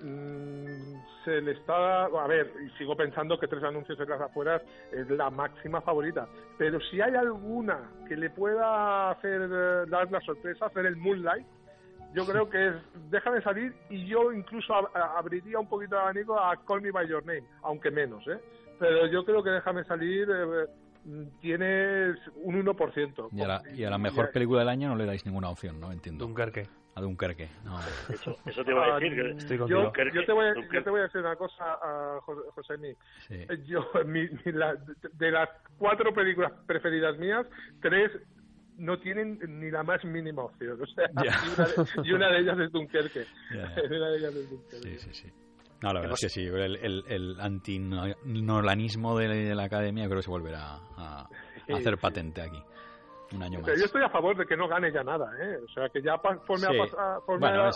Mm, 0.00 0.94
se 1.24 1.40
le 1.40 1.52
está 1.52 2.04
a 2.04 2.26
ver 2.28 2.52
y 2.64 2.70
sigo 2.78 2.94
pensando 2.96 3.36
que 3.36 3.48
tres 3.48 3.64
anuncios 3.64 3.98
en 3.98 4.08
las 4.08 4.20
afueras 4.20 4.62
es 4.92 5.10
la 5.10 5.28
máxima 5.28 5.80
favorita 5.80 6.28
pero 6.56 6.78
si 6.82 7.00
hay 7.00 7.16
alguna 7.16 7.90
que 8.06 8.16
le 8.16 8.30
pueda 8.30 9.10
hacer 9.10 9.42
eh, 9.42 9.90
dar 9.90 10.08
la 10.12 10.20
sorpresa 10.20 10.66
hacer 10.66 10.86
el 10.86 10.94
Moonlight 10.94 11.44
yo 12.14 12.24
creo 12.26 12.48
que 12.48 12.68
es 12.68 12.74
déjame 13.10 13.42
salir 13.42 13.74
y 13.90 14.06
yo 14.06 14.32
incluso 14.32 14.72
abriría 14.96 15.58
un 15.58 15.68
poquito 15.68 15.96
de 15.96 16.02
abanico 16.02 16.38
a 16.38 16.54
Call 16.64 16.80
Me 16.80 16.92
By 16.92 17.08
Your 17.08 17.26
Name 17.26 17.42
aunque 17.62 17.90
menos 17.90 18.24
eh 18.28 18.38
pero 18.78 19.06
yo 19.06 19.24
creo 19.24 19.42
que 19.42 19.50
déjame 19.50 19.82
salir 19.82 20.28
eh, 20.30 20.66
tiene 21.40 22.14
un 22.42 22.64
1%. 22.64 23.28
Y 23.32 23.40
a, 23.40 23.46
la, 23.46 23.62
y 23.74 23.82
a 23.82 23.90
la 23.90 23.98
mejor 23.98 24.30
película 24.30 24.60
del 24.60 24.68
año 24.68 24.88
no 24.90 24.96
le 24.96 25.06
dais 25.06 25.24
ninguna 25.24 25.48
opción, 25.48 25.80
¿no? 25.80 25.90
Entiendo. 25.90 26.26
Dunkerque 26.26 26.68
a 26.98 27.00
Dunkerque. 27.00 27.48
No. 27.64 27.78
Eso, 28.12 28.36
eso 28.44 28.64
te 28.64 28.70
iba 28.70 28.84
a 28.84 28.98
decir. 28.98 29.20
Ah, 29.24 29.38
Estoy 29.38 29.58
yo, 29.58 29.66
yo, 29.66 29.92
te 30.26 30.32
voy 30.32 30.46
a, 30.46 30.54
yo 30.54 30.84
te 30.84 30.90
voy 30.90 31.00
a 31.00 31.02
decir 31.04 31.20
una 31.20 31.36
cosa, 31.36 31.78
uh, 32.16 32.20
José, 32.52 32.74
Sí. 33.26 33.46
Yo, 33.66 33.88
mi, 34.04 34.28
mi, 34.28 34.52
la, 34.52 34.76
de 35.12 35.30
las 35.30 35.48
cuatro 35.78 36.12
películas 36.12 36.52
preferidas 36.66 37.16
mías, 37.18 37.46
tres 37.80 38.10
no 38.76 38.98
tienen 38.98 39.38
ni 39.60 39.70
la 39.70 39.82
más 39.82 40.04
mínima 40.04 40.44
opción. 40.44 40.80
O 40.80 40.86
sea, 40.86 41.10
y, 42.04 42.12
una 42.12 42.30
de, 42.30 42.40
ellas 42.40 42.58
es 42.58 42.72
Dunkerque. 42.72 43.24
una 43.50 44.08
de 44.08 44.18
ellas 44.18 44.34
es 44.34 44.50
Dunkerque. 44.50 44.98
Sí, 44.98 44.98
sí, 44.98 45.14
sí. 45.14 45.32
No, 45.82 45.92
la 45.92 46.00
verdad 46.00 46.14
es 46.14 46.20
que 46.22 46.28
sí, 46.28 46.44
el, 46.44 46.76
el, 46.76 47.04
el 47.06 47.40
antinolanismo 47.40 49.16
de, 49.16 49.54
la 49.54 49.64
academia 49.64 50.06
creo 50.06 50.18
que 50.18 50.24
se 50.24 50.30
volverá 50.30 50.80
a, 50.96 51.28
hacer 51.72 51.98
patente 51.98 52.42
aquí. 52.42 52.60
Un 53.32 53.42
año 53.42 53.60
más. 53.60 53.78
Yo 53.78 53.84
estoy 53.84 54.02
a 54.02 54.08
favor 54.08 54.36
de 54.36 54.46
que 54.46 54.56
no 54.56 54.68
gane 54.68 54.92
ya 54.92 55.02
nada, 55.02 55.30
¿eh? 55.40 55.58
O 55.64 55.68
sea, 55.68 55.88
que 55.88 56.00
ya 56.00 56.18
forme 56.18 56.66
a 56.66 56.84
pasar. 56.84 57.20
Bueno, 57.26 57.72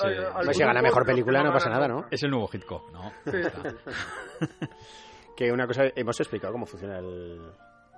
si 0.52 0.62
gana 0.62 0.82
mejor 0.82 1.04
película 1.04 1.42
no 1.42 1.52
pasa 1.52 1.68
nada, 1.68 1.88
¿no? 1.88 2.06
Es 2.10 2.22
el 2.22 2.30
nuevo 2.30 2.48
Hitchcock, 2.52 2.90
¿no? 2.90 3.12
que 5.36 5.52
una 5.52 5.66
cosa, 5.66 5.84
hemos 5.94 6.18
explicado 6.20 6.52
cómo 6.52 6.66
funciona 6.66 6.98
el, 6.98 7.40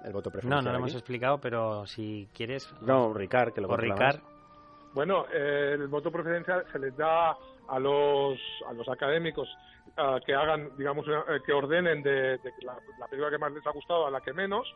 el 0.04 0.12
voto 0.12 0.30
preferencial. 0.30 0.62
No, 0.62 0.62
no 0.62 0.72
lo 0.72 0.78
hemos 0.78 0.94
explicado, 0.94 1.38
pero 1.38 1.86
si 1.86 2.28
quieres. 2.34 2.72
No, 2.80 3.12
Ricard, 3.12 3.52
que 3.52 3.60
lo 3.60 3.68
O 3.68 3.76
Ricard. 3.76 4.20
Bueno, 4.92 5.26
el 5.26 5.88
voto 5.88 6.10
preferencial 6.10 6.64
se 6.70 6.78
les 6.78 6.96
da 6.96 7.36
a 7.68 7.78
los, 7.78 8.38
a 8.68 8.72
los 8.72 8.88
académicos 8.88 9.48
que 10.26 10.34
hagan, 10.34 10.70
digamos, 10.76 11.06
eh, 11.06 11.40
que 11.46 11.52
ordenen 11.52 12.02
de, 12.02 12.40
la, 12.62 13.06
película 13.06 13.30
que 13.30 13.38
más 13.38 13.52
les 13.52 13.66
ha 13.66 13.70
gustado 13.70 14.06
a 14.06 14.10
la 14.10 14.20
que 14.20 14.32
menos. 14.32 14.66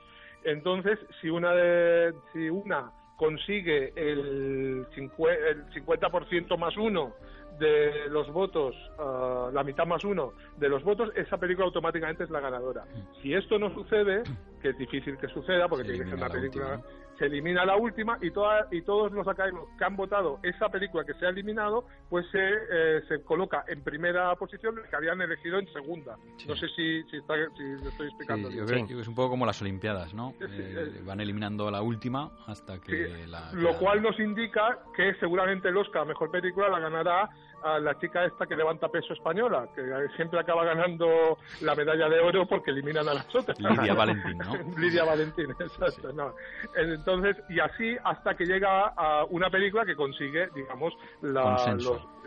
Entonces, 0.45 0.99
si 1.21 1.29
una 1.29 1.53
de, 1.53 2.15
si 2.33 2.49
una 2.49 2.93
consigue 3.17 3.93
el, 3.97 4.87
el 4.97 5.67
50% 5.71 6.57
más 6.57 6.77
uno 6.77 7.15
de 7.59 8.09
los 8.09 8.31
votos, 8.33 8.75
ah, 8.99 9.51
la 9.53 9.65
mitad 9.65 9.87
más 9.87 10.05
uno 10.05 10.33
de 10.57 10.69
los 10.69 10.83
votos, 10.83 11.11
esa 11.17 11.39
película 11.39 11.67
automáticamente 11.67 12.25
es 12.25 12.31
la 12.31 12.41
ganadora. 12.41 12.85
Mm. 12.85 13.23
Si 13.23 13.35
esto 13.35 13.59
no 13.59 13.73
sucede, 13.75 14.23
que 14.63 14.71
es 14.71 14.79
difícil 14.79 15.17
que 15.19 15.29
suceda, 15.29 15.69
porque 15.69 15.85
tiene 15.85 16.01
que 16.01 16.11
ser 16.11 16.15
una 16.15 16.29
película, 16.29 16.81
se 17.19 17.27
elimina 17.27 17.65
la 17.65 17.77
última 17.77 18.19
y, 18.21 18.31
toda, 18.31 18.69
y 18.71 18.83
todos 18.83 19.13
los 19.13 19.27
académicos 19.27 19.69
que 19.77 19.85
han 19.85 19.97
votado 19.97 20.39
esa 20.43 20.69
película 20.69 21.05
que 21.05 21.15
se 21.15 21.27
ha 21.27 21.31
eliminado, 21.31 21.85
pues 22.09 22.27
se, 22.31 22.39
eh, 22.39 23.03
se 23.09 23.23
coloca 23.23 23.65
en 23.67 23.83
primera 23.83 24.35
posición 24.37 24.77
que 24.89 24.97
habían 24.97 25.21
elegido 25.21 25.59
en 25.59 25.67
segunda. 25.73 26.17
No 26.47 26.57
sé 26.57 26.69
si, 26.69 27.03
si, 27.05 27.17
está, 27.17 27.35
si 27.57 27.83
lo 27.83 27.91
estoy 27.91 28.07
explicando 28.07 28.49
bien. 28.49 28.61
Yo 28.61 28.67
creo 28.67 29.01
es 29.01 29.09
un 29.09 29.15
poco 29.15 29.31
como 29.31 29.47
las 29.47 29.61
Olimpiadas, 29.61 30.15
¿no? 30.15 30.35
Eh, 30.41 31.03
van 31.05 31.21
eliminando 31.21 31.71
la 31.71 31.83
última 31.83 32.31
hasta 32.47 32.81
que 32.81 33.27
la... 33.27 33.53
Lo 33.53 33.77
cual 33.79 34.03
nos 34.03 34.19
indica 34.21 34.79
que 34.95 35.15
seguramente 35.15 35.69
el 35.69 35.77
Oscar 35.77 36.07
Mejor 36.07 36.31
Película 36.31 36.69
la 36.69 36.79
ganará 36.79 37.31
a 37.63 37.79
la 37.79 37.99
chica 37.99 38.25
esta 38.25 38.47
que 38.47 38.57
levanta 38.57 38.89
peso 38.89 39.13
española, 39.13 39.69
que 39.75 39.83
siempre 40.17 40.41
acaba 40.41 40.65
ganando 40.65 41.39
la 41.61 41.75
medalla 41.75 42.09
de 42.09 42.21
oro 42.21 42.47
porque 42.47 42.71
eliminan 42.71 43.09
a 43.09 43.15
las 43.15 43.35
otras. 43.35 43.59
Lidia 43.61 43.95
Valentín, 43.95 44.39
¿no? 44.39 44.55
Lidia 44.79 45.05
Valentín, 45.05 45.51
exacto. 45.59 46.13
No. 46.13 46.35
Entonces, 46.77 47.37
y 47.49 47.61
así 47.61 47.97
hasta 48.05 48.37
que 48.37 48.45
llega 48.45 48.93
a 48.97 49.25
una 49.25 49.51
película 49.51 49.85
que 49.85 49.97
consigue, 49.97 50.49
digamos, 50.55 50.95
la, 51.23 51.77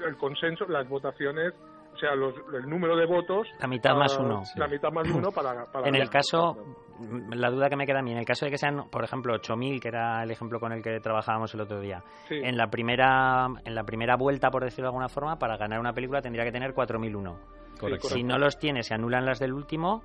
el 0.05 0.17
consenso, 0.17 0.65
las 0.67 0.88
votaciones 0.88 1.53
o 1.94 1.98
sea, 1.98 2.16
los, 2.16 2.34
el 2.54 2.70
número 2.70 2.96
de 2.96 3.06
votos. 3.06 3.48
La 3.60 3.68
mitad 3.68 3.96
más 3.96 4.18
uno. 4.18 4.44
La 4.56 4.68
mitad 4.68 4.92
más 4.92 5.08
uno 5.10 5.32
para. 5.32 5.68
en 5.86 5.96
el 5.96 6.10
caso, 6.10 6.58
la 7.32 7.50
duda 7.50 7.70
que 7.70 7.76
me 7.76 7.86
queda 7.86 8.00
a 8.00 8.02
mí, 8.02 8.12
en 8.12 8.18
el 8.18 8.26
caso 8.26 8.46
de 8.46 8.52
que 8.52 8.58
sean, 8.58 8.89
por 8.89 9.04
ejemplo, 9.04 9.34
8.000, 9.36 9.80
que 9.80 9.88
era 9.88 10.24
el 10.24 10.32
ejemplo 10.32 10.60
con 10.60 10.72
el 10.72 10.82
que 10.82 11.00
trabajábamos 11.00 11.54
el 11.54 11.62
otro 11.62 11.80
día, 11.80 12.04
en, 12.30 12.58
la 12.58 12.68
primera, 12.68 13.48
en 13.66 13.76
la 13.76 13.84
primera 13.84 14.16
vuelta, 14.16 14.50
por 14.50 14.64
decirlo 14.64 14.86
de 14.86 14.89
alguna 14.89 15.10
forma, 15.10 15.38
para 15.38 15.58
ganar 15.58 15.80
una 15.80 15.94
película 15.94 16.22
tendría 16.22 16.46
que 16.46 16.52
tener 16.52 16.74
4.001. 16.74 17.38
Correcto. 17.80 18.10
Si 18.10 18.24
no 18.24 18.38
los 18.38 18.58
tiene, 18.60 18.84
se 18.84 18.94
anulan 18.94 19.26
las 19.26 19.39
del 19.39 19.54
último 19.54 20.04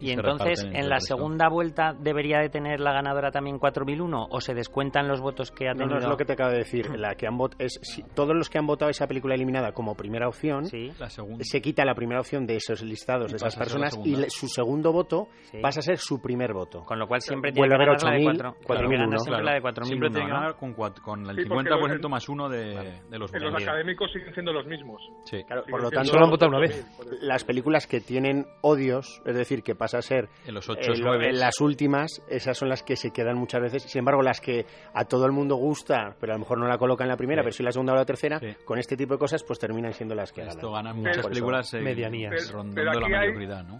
y 0.00 0.10
entonces, 0.10 0.64
¿en 0.64 0.88
la 0.88 1.00
segunda 1.00 1.48
vuelta 1.48 1.94
debería 1.98 2.38
de 2.38 2.48
tener 2.48 2.80
la 2.80 2.92
ganadora 2.92 3.30
también 3.30 3.58
4001 3.58 4.26
o 4.30 4.40
se 4.40 4.54
descuentan 4.54 5.08
los 5.08 5.20
votos 5.20 5.50
que 5.50 5.68
ha 5.68 5.72
tenido? 5.72 5.94
No, 5.94 5.94
no 5.94 6.00
es 6.00 6.08
lo 6.08 6.16
que 6.16 6.24
te 6.24 6.32
acabo 6.32 6.50
de 6.50 6.58
decir. 6.58 6.90
La 6.96 7.14
que 7.14 7.26
han 7.26 7.38
es, 7.58 7.78
si, 7.82 8.02
todos 8.14 8.34
los 8.34 8.48
que 8.48 8.58
han 8.58 8.66
votado 8.66 8.90
esa 8.90 9.06
película 9.06 9.34
eliminada 9.34 9.72
como 9.72 9.94
primera 9.94 10.28
opción, 10.28 10.64
se 10.66 11.60
quita 11.60 11.84
la 11.84 11.94
primera 11.94 12.20
opción 12.20 12.46
de 12.46 12.56
esos 12.56 12.82
listados, 12.82 13.30
de 13.30 13.36
esas 13.36 13.56
personas, 13.56 13.98
y 14.04 14.16
su 14.28 14.48
segundo 14.48 14.92
voto 14.92 15.28
pasa 15.60 15.80
a 15.80 15.82
ser 15.82 15.98
su 15.98 16.20
primer 16.20 16.52
voto. 16.52 16.84
Con 16.84 16.98
lo 16.98 17.06
cual 17.06 17.20
siempre 17.20 17.52
tiene 17.52 17.68
que 17.68 17.76
ganar 17.76 18.02
la 18.02 18.12
de 18.12 18.40
4001. 18.66 19.18
Siempre, 19.18 19.44
la 19.44 19.54
de 19.54 19.60
4001, 19.60 19.86
siempre 19.86 20.10
tiene 20.10 20.26
que 20.26 20.32
ganar 20.32 20.56
con, 20.56 20.74
con 20.74 21.30
el 21.30 21.48
50% 21.48 22.08
más 22.08 22.28
uno 22.28 22.48
de, 22.48 23.00
de 23.10 23.18
los 23.18 23.30
votos. 23.32 23.52
Los 23.52 23.62
académicos 23.62 24.12
siguen 24.12 24.32
siendo 24.32 24.52
los 24.52 24.66
mismos. 24.66 25.02
Sí, 25.24 25.44
por 25.70 25.82
lo 25.82 25.90
tanto, 25.90 26.10
solo 26.10 26.24
han 26.24 26.30
votado 26.30 26.50
una 26.50 26.60
vez. 26.60 26.86
Las 27.20 27.44
películas 27.44 27.86
que 27.86 28.00
tienen 28.00 28.46
odios, 28.62 29.22
es 29.24 29.34
decir, 29.34 29.62
que 29.64 29.74
pasa 29.74 29.98
a 29.98 30.02
ser 30.02 30.28
en, 30.46 30.54
los 30.54 30.68
ocho, 30.68 30.92
en 30.92 31.38
las 31.38 31.60
últimas, 31.60 32.22
esas 32.28 32.56
son 32.56 32.68
las 32.68 32.82
que 32.82 32.96
se 32.96 33.10
quedan 33.10 33.36
muchas 33.36 33.60
veces. 33.60 33.82
Sin 33.82 34.00
embargo, 34.00 34.22
las 34.22 34.40
que 34.40 34.66
a 34.94 35.04
todo 35.04 35.26
el 35.26 35.32
mundo 35.32 35.56
gusta, 35.56 36.14
pero 36.20 36.32
a 36.32 36.36
lo 36.36 36.40
mejor 36.40 36.58
no 36.58 36.68
la 36.68 36.78
colocan 36.78 37.06
en 37.06 37.10
la 37.10 37.16
primera, 37.16 37.42
pero 37.42 37.52
si 37.52 37.62
la 37.62 37.72
segunda 37.72 37.92
o 37.92 37.96
la 37.96 38.04
tercera, 38.04 38.40
con 38.64 38.78
este 38.78 38.96
tipo 38.96 39.14
de 39.14 39.18
cosas, 39.18 39.42
pues 39.42 39.58
terminan 39.58 39.92
siendo 39.92 40.14
las 40.14 40.32
que 40.32 40.42
Esto 40.42 40.70
ganan. 40.70 40.96
muchas 40.98 41.26
películas 41.26 41.74
medianías, 41.74 42.54
pero, 42.74 42.90
aquí 42.90 43.10
la 43.10 43.20
hay, 43.20 43.30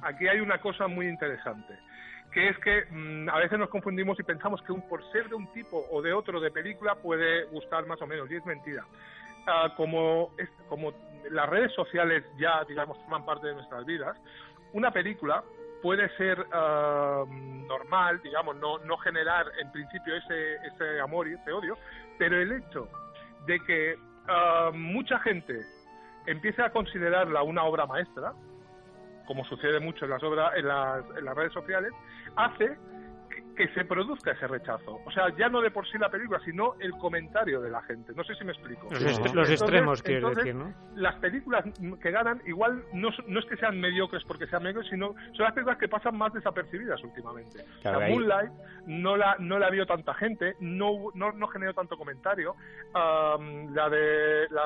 Aquí 0.02 0.26
hay 0.26 0.40
una 0.40 0.58
cosa 0.58 0.88
muy 0.88 1.06
interesante 1.06 1.74
que 2.32 2.48
es 2.48 2.58
que 2.58 2.84
mm, 2.90 3.28
a 3.28 3.38
veces 3.38 3.58
nos 3.58 3.70
confundimos 3.70 4.18
y 4.18 4.24
pensamos 4.24 4.60
que 4.62 4.72
un, 4.72 4.82
por 4.88 5.08
ser 5.12 5.28
de 5.28 5.36
un 5.36 5.46
tipo 5.52 5.86
o 5.88 6.02
de 6.02 6.12
otro 6.12 6.40
de 6.40 6.50
película 6.50 6.96
puede 6.96 7.44
gustar 7.44 7.86
más 7.86 8.02
o 8.02 8.08
menos, 8.08 8.28
y 8.28 8.34
es 8.34 8.44
mentira. 8.44 8.84
Ah, 9.46 9.72
como, 9.76 10.32
es, 10.36 10.48
como 10.68 10.92
las 11.30 11.48
redes 11.48 11.72
sociales 11.74 12.24
ya, 12.36 12.64
digamos, 12.64 12.98
forman 12.98 13.24
parte 13.24 13.46
de 13.46 13.54
nuestras 13.54 13.84
vidas, 13.86 14.16
una 14.72 14.90
película 14.90 15.44
puede 15.84 16.08
ser 16.16 16.46
ah, 16.50 17.24
normal, 17.28 18.18
digamos, 18.22 18.56
no, 18.56 18.78
no 18.78 18.96
generar 18.96 19.44
en 19.60 19.70
principio 19.70 20.16
ese, 20.16 20.54
ese 20.54 20.98
amor 20.98 21.28
y 21.28 21.34
ese 21.34 21.52
odio, 21.52 21.76
pero 22.18 22.40
el 22.40 22.52
hecho 22.52 22.88
de 23.44 23.60
que 23.60 23.98
ah, 24.26 24.70
mucha 24.72 25.18
gente 25.18 25.60
empiece 26.24 26.62
a 26.62 26.70
considerarla 26.70 27.42
una 27.42 27.64
obra 27.64 27.84
maestra, 27.84 28.32
como 29.26 29.44
sucede 29.44 29.78
mucho 29.78 30.06
en 30.06 30.12
las 30.12 30.22
obras 30.22 30.52
en 30.56 30.68
las, 30.68 31.04
en 31.18 31.24
las 31.26 31.36
redes 31.36 31.52
sociales, 31.52 31.92
hace 32.34 32.78
que 33.54 33.68
se 33.68 33.84
produzca 33.84 34.32
ese 34.32 34.46
rechazo. 34.46 35.00
O 35.04 35.10
sea, 35.10 35.28
ya 35.36 35.48
no 35.48 35.60
de 35.60 35.70
por 35.70 35.86
sí 35.88 35.98
la 35.98 36.10
película, 36.10 36.40
sino 36.44 36.74
el 36.80 36.92
comentario 36.92 37.60
de 37.60 37.70
la 37.70 37.82
gente. 37.82 38.12
No 38.14 38.24
sé 38.24 38.34
si 38.34 38.44
me 38.44 38.52
explico. 38.52 38.88
Los, 39.34 39.50
extremos, 39.50 40.02
quiero 40.02 40.30
decir, 40.30 40.54
¿no? 40.54 40.72
Las 40.94 41.16
películas 41.16 41.64
que 42.00 42.10
ganan, 42.10 42.42
igual 42.46 42.84
no, 42.92 43.10
no 43.26 43.40
es 43.40 43.46
que 43.46 43.56
sean 43.56 43.80
mediocres 43.80 44.24
porque 44.24 44.46
sean 44.46 44.62
mediocres, 44.62 44.90
sino 44.90 45.14
son 45.32 45.44
las 45.44 45.52
películas 45.52 45.78
que 45.78 45.88
pasan 45.88 46.16
más 46.16 46.32
desapercibidas 46.32 47.02
últimamente. 47.02 47.64
la 47.82 48.00
Moonlight 48.00 48.50
no 48.86 49.16
la, 49.16 49.36
no 49.38 49.58
la 49.58 49.70
vio 49.70 49.86
tanta 49.86 50.14
gente, 50.14 50.56
no, 50.60 51.10
no, 51.14 51.32
no 51.32 51.46
generó 51.48 51.74
tanto 51.74 51.96
comentario. 51.96 52.56
la 52.94 53.88
de 53.88 54.48
la, 54.50 54.64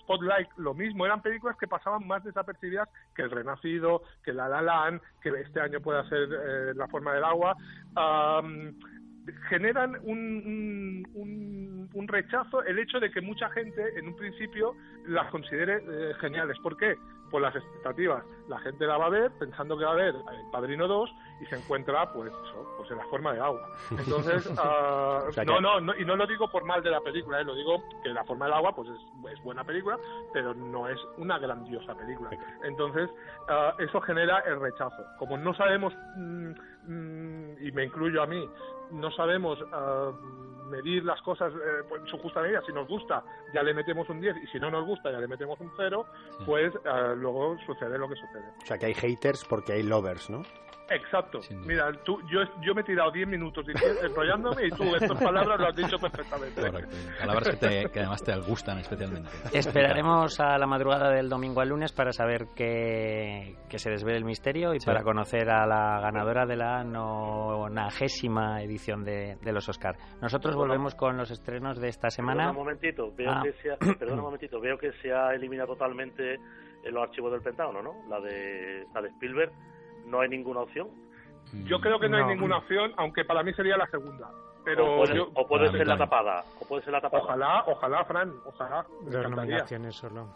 Spotlight, 0.00 0.48
lo 0.56 0.74
mismo. 0.74 1.06
Eran 1.06 1.22
películas 1.22 1.56
que 1.56 1.66
pasaban 1.66 2.06
más 2.06 2.24
desapercibidas 2.24 2.88
que 3.14 3.22
El 3.22 3.30
Renacido, 3.30 4.02
que 4.24 4.32
La 4.32 4.48
La 4.48 4.62
Land, 4.62 5.00
que 5.20 5.30
este 5.30 5.60
año 5.60 5.80
puede 5.80 6.06
ser 6.08 6.28
eh, 6.30 6.74
La 6.74 6.88
Forma 6.88 7.14
del 7.14 7.24
Agua 7.24 7.56
generan 9.48 9.96
un, 10.04 11.06
un, 11.14 12.08
rechazo 12.08 12.62
el 12.64 12.78
hecho 12.78 12.98
de 13.00 13.10
que 13.10 13.20
mucha 13.20 13.50
gente 13.50 13.82
en 13.98 14.08
un 14.08 14.16
principio 14.16 14.74
las 15.06 15.30
considere 15.30 15.76
eh, 15.76 16.14
geniales. 16.20 16.56
¿Por 16.62 16.76
qué? 16.76 16.96
Por 17.30 17.42
las 17.42 17.54
expectativas. 17.54 18.24
La 18.48 18.58
gente 18.60 18.86
la 18.86 18.96
va 18.96 19.06
a 19.06 19.10
ver 19.10 19.30
pensando 19.38 19.76
que 19.76 19.84
va 19.84 19.92
a 19.92 19.96
ver 19.96 20.14
El 20.14 20.50
Padrino 20.50 20.88
2 20.88 21.10
y 21.40 21.46
se 21.46 21.56
encuentra 21.56 22.12
pues 22.12 22.32
pues 22.76 22.90
en 22.90 22.96
la 22.96 23.04
forma 23.06 23.32
de 23.32 23.40
agua. 23.40 23.68
Entonces, 23.90 24.50
ah, 24.58 25.24
no, 25.46 25.80
no, 25.80 25.96
y 25.96 26.04
no 26.04 26.16
lo 26.16 26.26
digo 26.26 26.48
por 26.50 26.64
mal 26.64 26.82
de 26.82 26.90
la 26.90 27.00
película, 27.00 27.40
eh, 27.40 27.44
lo 27.44 27.54
digo 27.54 27.82
que 28.02 28.08
La 28.10 28.24
forma 28.24 28.46
del 28.46 28.54
agua 28.54 28.74
pues 28.74 28.88
es, 28.88 29.32
es, 29.32 29.42
buena 29.42 29.64
película, 29.64 29.98
pero 30.32 30.54
no 30.54 30.88
es 30.88 30.98
una 31.18 31.38
grandiosa 31.38 31.94
película. 31.94 32.30
Entonces, 32.64 33.10
ah, 33.48 33.74
eso 33.78 34.00
genera 34.00 34.40
el 34.40 34.60
rechazo. 34.60 35.04
Como 35.18 35.36
no 35.36 35.54
sabemos... 35.54 35.92
Mm, 36.16 36.52
Mm, 36.88 37.66
y 37.66 37.70
me 37.72 37.84
incluyo 37.84 38.22
a 38.22 38.26
mí, 38.26 38.48
no 38.92 39.10
sabemos 39.10 39.58
ah, 39.72 40.10
medir 40.68 41.04
las 41.04 41.20
cosas 41.22 41.52
eh, 41.52 41.94
en 41.98 42.06
su 42.06 42.18
justa 42.18 42.42
medida. 42.42 42.62
Si 42.66 42.72
nos 42.72 42.88
gusta, 42.88 43.24
ya 43.52 43.62
le 43.62 43.74
metemos 43.74 44.08
un 44.08 44.20
10 44.20 44.36
y 44.42 44.46
si 44.48 44.58
no 44.58 44.70
nos 44.70 44.86
gusta, 44.86 45.10
ya 45.10 45.18
le 45.18 45.28
metemos 45.28 45.58
un 45.60 45.70
0, 45.76 46.06
pues 46.46 46.72
ah, 46.84 47.14
luego 47.16 47.56
sucede 47.66 47.98
lo 47.98 48.08
que 48.08 48.16
sucede. 48.16 48.44
O 48.62 48.66
sea, 48.66 48.78
que 48.78 48.86
hay 48.86 48.94
haters 48.94 49.44
porque 49.44 49.72
hay 49.72 49.82
lovers, 49.82 50.30
¿no? 50.30 50.42
Exacto. 50.90 51.40
Mira, 51.66 51.92
tú, 52.04 52.18
yo, 52.30 52.40
yo 52.62 52.74
me 52.74 52.80
he 52.80 52.84
tirado 52.84 53.10
10 53.10 53.28
minutos 53.28 53.66
enrollándome 54.02 54.66
y 54.66 54.70
tú 54.70 54.84
estas 54.96 55.22
palabras 55.22 55.60
lo 55.60 55.66
has 55.66 55.76
dicho 55.76 55.98
perfectamente. 55.98 56.60
Correcto. 56.60 56.96
Palabras 57.20 57.48
que, 57.50 57.56
te, 57.56 57.90
que, 57.90 58.00
además 58.00 58.22
te 58.22 58.36
gustan 58.40 58.78
especialmente. 58.78 59.28
Esperaremos 59.52 60.40
a 60.40 60.56
la 60.56 60.66
madrugada 60.66 61.10
del 61.10 61.28
domingo 61.28 61.60
al 61.60 61.68
lunes 61.68 61.92
para 61.92 62.12
saber 62.12 62.48
que, 62.54 63.56
que 63.68 63.78
se 63.78 63.90
desvele 63.90 64.18
el 64.18 64.24
misterio 64.24 64.74
y 64.74 64.78
para 64.78 65.02
conocer 65.02 65.50
a 65.50 65.66
la 65.66 66.00
ganadora 66.00 66.46
de 66.46 66.56
la 66.56 66.82
nonagésima 66.84 68.62
edición 68.62 69.04
de, 69.04 69.36
de 69.42 69.52
los 69.52 69.68
Oscar. 69.68 69.96
Nosotros 70.22 70.56
volvemos 70.56 70.94
con 70.94 71.16
los 71.16 71.30
estrenos 71.30 71.78
de 71.80 71.88
esta 71.88 72.08
semana. 72.08 72.44
Perdona 72.44 72.58
un 72.58 72.64
momentito, 72.64 73.12
veo, 73.14 73.30
ah. 73.30 73.42
que 73.42 73.52
se 73.62 73.70
ha, 73.70 73.76
perdona 73.98 74.22
un 74.22 74.26
momentito, 74.26 74.60
veo 74.60 74.78
que 74.78 74.92
se 75.02 75.12
ha 75.12 75.34
eliminado 75.34 75.74
totalmente 75.74 76.34
en 76.82 76.94
los 76.94 77.02
archivos 77.02 77.32
del 77.32 77.42
Pentágono, 77.42 77.82
¿no? 77.82 78.08
La 78.08 78.20
de, 78.20 78.86
la 78.94 79.02
de 79.02 79.08
Spielberg 79.08 79.52
no 80.08 80.20
hay 80.20 80.28
ninguna 80.28 80.60
opción. 80.60 80.88
Yo 81.64 81.80
creo 81.80 81.98
que 81.98 82.08
no, 82.08 82.18
hay 82.18 82.24
ninguna 82.34 82.58
opción, 82.58 82.92
aunque 82.96 83.24
para 83.24 83.42
mí 83.42 83.52
sería 83.54 83.76
la 83.76 83.86
segunda. 83.86 84.30
pero 84.64 85.00
o 85.00 85.46
puede, 85.46 85.70
ser 85.70 85.86
la 85.86 85.96
tapada, 85.96 86.44
o 86.60 86.66
puede 86.66 86.82
ser 86.82 86.92
la 86.92 87.00
tapada. 87.00 87.22
Ojalá, 87.22 87.64
ojalá, 87.66 88.04
Fran, 88.04 88.32
ojalá. 88.44 88.86
Dos 89.02 89.30
nominaciones 89.30 89.96
solo 89.96 90.28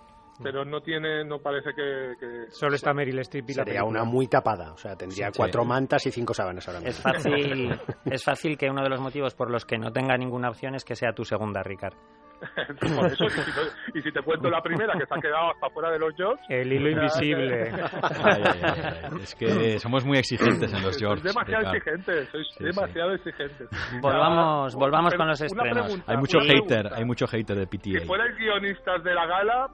pero 0.42 0.64
no 0.64 0.80
tiene, 0.80 1.24
no 1.24 1.38
parece 1.38 1.70
que... 1.74 2.50
Solo 2.50 2.74
está 2.74 2.92
Meryl 2.92 3.18
Streep 3.20 3.50
y 3.50 3.54
Sería 3.54 3.84
una 3.84 4.04
muy 4.04 4.26
tapada, 4.26 4.72
o 4.72 4.76
sea, 4.76 4.96
tendría 4.96 5.30
cuatro 5.34 5.64
mantas 5.64 6.06
y 6.06 6.10
cinco 6.10 6.34
sábanas 6.34 6.66
ahora 6.68 6.80
mismo. 6.80 6.90
Es 6.90 7.02
fácil, 7.02 7.80
es 8.04 8.24
fácil 8.24 8.58
que 8.58 8.70
uno 8.70 8.82
de 8.82 8.88
los 8.88 9.00
motivos 9.00 9.34
por 9.34 9.50
los 9.50 9.64
que 9.64 9.78
no 9.78 9.92
tenga 9.92 10.16
ninguna 10.16 10.48
opción 10.48 10.74
es 10.74 10.84
que 10.84 10.96
sea 10.96 11.12
tu 11.12 11.24
segunda, 11.24 11.62
Ricard. 11.62 11.94
y, 13.94 14.02
si 14.02 14.12
te 14.12 14.22
cuento 14.22 14.50
la 14.50 14.60
primera, 14.60 14.92
que 14.98 15.06
se 15.06 15.14
ha 15.14 15.20
quedado 15.20 15.50
hasta 15.52 15.70
fuera 15.70 15.90
de 15.90 15.98
los 15.98 16.14
jobs... 16.16 16.40
El 16.48 16.72
hilo 16.72 16.90
invisible. 16.90 17.70
es 19.22 19.34
que 19.34 19.78
somos 19.78 20.04
muy 20.04 20.18
exigentes 20.18 20.72
en 20.72 20.82
los 20.82 21.00
jobs. 21.00 21.22
demasiado 21.22 21.72
exigentes, 21.72 22.28
sois 22.30 22.48
demasiado 22.58 23.14
exigentes. 23.14 23.68
Volvamos, 24.00 24.74
volvamos 24.74 25.14
con 25.14 25.28
los 25.28 25.40
estrenos. 25.40 26.02
hay 26.06 26.16
mucho 26.16 26.40
hater, 26.40 26.92
hay 26.92 27.04
mucho 27.04 27.26
hater 27.26 27.56
de 27.56 27.66
PTA. 27.66 28.00
Si 28.00 28.06
fuerais 28.06 28.36
guionistas 28.36 29.04
de 29.04 29.14
la 29.14 29.26
gala, 29.26 29.68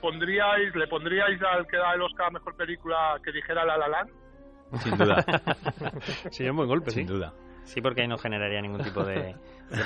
pondríais, 0.00 0.74
le 0.74 0.86
pondríais 0.86 1.40
al 1.42 1.66
que 1.66 1.76
da 1.76 1.94
el 1.94 2.02
Oscar 2.02 2.28
a 2.28 2.30
mejor 2.30 2.56
película 2.56 3.18
que 3.24 3.32
dijera 3.32 3.64
La 3.64 3.76
La 3.76 3.88
Land? 3.88 4.10
Sin 4.78 4.96
duda. 4.96 5.16
Sería 6.30 6.52
un 6.52 6.56
buen 6.56 6.68
golpe, 6.68 6.90
sin 6.90 7.06
duda. 7.06 7.32
Sí, 7.64 7.80
porque 7.80 8.02
ahí 8.02 8.08
no 8.08 8.18
generaría 8.18 8.60
ningún 8.60 8.82
tipo 8.82 9.04
de, 9.04 9.36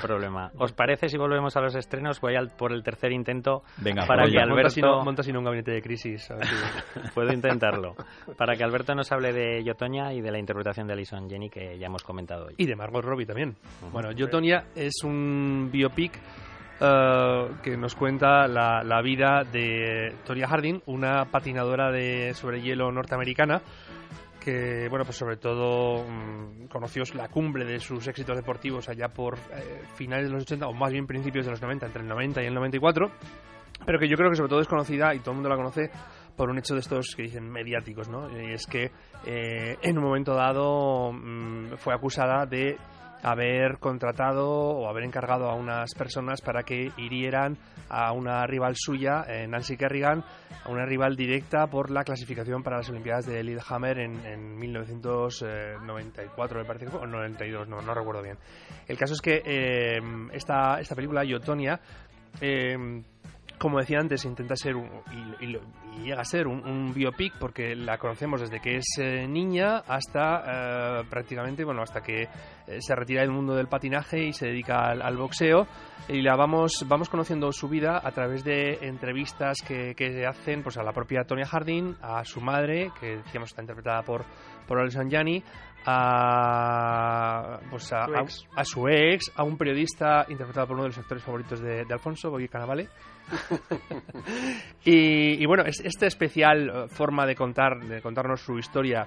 problema. 0.02 0.50
¿Os 0.58 0.72
parece 0.72 1.08
si 1.08 1.16
volvemos 1.16 1.56
a 1.56 1.60
los 1.60 1.74
estrenos? 1.74 2.20
Voy 2.20 2.36
al, 2.36 2.50
por 2.50 2.72
el 2.72 2.82
tercer 2.82 3.12
intento 3.12 3.62
Venga, 3.78 4.06
para 4.06 4.26
que 4.26 4.38
Alberto... 4.38 5.02
Monta 5.02 5.22
sin 5.22 5.36
un 5.36 5.44
gabinete 5.44 5.72
de 5.72 5.82
crisis. 5.82 6.28
Puedo 7.14 7.32
intentarlo. 7.32 7.94
Para 8.36 8.56
que 8.56 8.64
Alberto 8.64 8.94
nos 8.94 9.10
hable 9.12 9.32
de 9.32 9.64
Yotonia 9.64 10.12
y 10.12 10.20
de 10.20 10.30
la 10.30 10.38
interpretación 10.38 10.86
de 10.86 10.94
Alison 10.94 11.28
Jenny 11.28 11.50
que 11.50 11.78
ya 11.78 11.86
hemos 11.86 12.02
comentado 12.02 12.46
hoy. 12.46 12.54
Y 12.56 12.66
de 12.66 12.76
Margot 12.76 13.04
Robbie 13.04 13.26
también. 13.26 13.56
Bueno, 13.92 14.12
Yotonia 14.12 14.66
es 14.74 15.02
un 15.04 15.68
biopic 15.72 16.20
eh, 16.80 17.48
que 17.62 17.76
nos 17.76 17.94
cuenta 17.94 18.46
la, 18.46 19.00
vida 19.02 19.44
de 19.44 20.14
Toria 20.26 20.48
Harding, 20.48 20.82
una 20.86 21.24
patinadora 21.26 21.90
de 21.90 22.34
sobre 22.34 22.60
hielo 22.60 22.92
norteamericana 22.92 23.62
que, 24.46 24.86
bueno, 24.88 25.04
pues 25.04 25.16
sobre 25.16 25.38
todo 25.38 26.04
mm, 26.04 26.68
conoció 26.68 27.02
la 27.14 27.26
cumbre 27.26 27.64
de 27.64 27.80
sus 27.80 28.06
éxitos 28.06 28.36
deportivos 28.36 28.88
allá 28.88 29.08
por 29.08 29.34
eh, 29.34 29.82
finales 29.96 30.26
de 30.26 30.34
los 30.34 30.44
80 30.44 30.68
o 30.68 30.72
más 30.72 30.92
bien 30.92 31.04
principios 31.04 31.46
de 31.46 31.50
los 31.50 31.60
90, 31.60 31.86
entre 31.86 32.02
el 32.02 32.08
90 32.08 32.44
y 32.44 32.46
el 32.46 32.54
94, 32.54 33.10
pero 33.84 33.98
que 33.98 34.08
yo 34.08 34.16
creo 34.16 34.30
que 34.30 34.36
sobre 34.36 34.48
todo 34.48 34.60
es 34.60 34.68
conocida 34.68 35.12
y 35.16 35.18
todo 35.18 35.32
el 35.32 35.38
mundo 35.38 35.48
la 35.48 35.56
conoce 35.56 35.90
por 36.36 36.48
un 36.48 36.58
hecho 36.58 36.74
de 36.74 36.80
estos 36.80 37.16
que 37.16 37.24
dicen 37.24 37.50
mediáticos, 37.50 38.08
¿no? 38.08 38.30
Y 38.40 38.52
es 38.52 38.66
que 38.66 38.92
eh, 39.26 39.78
en 39.82 39.98
un 39.98 40.04
momento 40.04 40.32
dado 40.32 41.10
mm, 41.12 41.72
fue 41.78 41.92
acusada 41.92 42.46
de 42.46 42.76
haber 43.22 43.78
contratado 43.78 44.48
o 44.48 44.88
haber 44.88 45.04
encargado 45.04 45.50
a 45.50 45.54
unas 45.54 45.94
personas 45.94 46.40
para 46.40 46.62
que 46.62 46.90
hirieran 46.96 47.56
a 47.88 48.12
una 48.12 48.46
rival 48.46 48.74
suya, 48.76 49.24
eh, 49.28 49.46
Nancy 49.46 49.76
Kerrigan, 49.76 50.24
a 50.64 50.70
una 50.70 50.84
rival 50.84 51.16
directa 51.16 51.66
por 51.66 51.90
la 51.90 52.04
clasificación 52.04 52.62
para 52.62 52.78
las 52.78 52.88
Olimpiadas 52.88 53.26
de 53.26 53.42
Lillehammer 53.42 53.98
en, 53.98 54.26
en 54.26 54.56
1994, 54.56 56.60
me 56.60 56.64
parece 56.64 56.86
que 56.86 56.90
fue, 56.90 57.00
o 57.00 57.06
92, 57.06 57.68
no, 57.68 57.80
no 57.80 57.94
recuerdo 57.94 58.22
bien. 58.22 58.38
El 58.86 58.96
caso 58.96 59.14
es 59.14 59.20
que 59.20 59.42
eh, 59.44 60.00
esta, 60.32 60.80
esta 60.80 60.94
película, 60.94 61.24
Yotonia, 61.24 61.80
eh, 62.40 62.76
como 63.58 63.78
decía 63.78 63.98
antes, 63.98 64.24
intenta 64.24 64.56
ser 64.56 64.76
un, 64.76 64.90
y, 65.40 65.56
llega 66.02 66.20
a 66.20 66.24
ser 66.24 66.46
un, 66.46 66.92
biopic 66.92 67.38
porque 67.38 67.74
la 67.74 67.98
conocemos 67.98 68.40
desde 68.40 68.60
que 68.60 68.76
es 68.76 68.86
eh, 68.98 69.26
niña 69.26 69.78
hasta 69.86 71.00
eh, 71.00 71.04
prácticamente, 71.08 71.64
bueno, 71.64 71.82
hasta 71.82 72.00
que 72.00 72.22
eh, 72.22 72.28
se 72.80 72.94
retira 72.94 73.22
del 73.22 73.30
mundo 73.30 73.54
del 73.54 73.66
patinaje 73.66 74.24
y 74.24 74.32
se 74.32 74.46
dedica 74.46 74.86
al, 74.90 75.16
boxeo. 75.16 75.66
Y 76.08 76.22
la 76.22 76.36
vamos 76.36 76.84
vamos 76.86 77.08
conociendo 77.08 77.50
su 77.50 77.68
vida 77.68 78.00
a 78.02 78.12
través 78.12 78.44
de 78.44 78.78
entrevistas 78.82 79.56
que, 79.66 79.94
que 79.96 80.24
hacen 80.26 80.62
pues 80.62 80.76
a 80.76 80.84
la 80.84 80.92
propia 80.92 81.24
Tonya 81.24 81.46
Harding, 81.46 81.96
a 82.00 82.24
su 82.24 82.40
madre, 82.40 82.92
que 83.00 83.16
decíamos 83.16 83.50
está 83.50 83.62
interpretada 83.62 84.02
por 84.02 84.24
por 84.66 84.78
Alison 84.78 85.10
Janney, 85.10 85.42
a, 85.86 87.60
pues 87.70 87.92
a, 87.92 88.64
su 88.64 88.88
ex, 88.88 89.32
a 89.36 89.44
un 89.44 89.56
periodista 89.56 90.26
interpretado 90.28 90.66
por 90.66 90.74
uno 90.74 90.82
de 90.84 90.88
los 90.90 90.98
actores 90.98 91.22
favoritos 91.22 91.60
de, 91.60 91.86
Alfonso, 91.88 92.30
Boy 92.30 92.48
Canavale. 92.48 92.88
y, 94.84 95.42
y, 95.42 95.46
bueno, 95.46 95.64
esta 95.64 96.06
especial 96.06 96.68
eh, 96.68 96.88
forma 96.88 97.26
de 97.26 97.34
contar, 97.34 97.78
de 97.80 98.00
contarnos 98.02 98.40
su 98.40 98.58
historia 98.58 99.06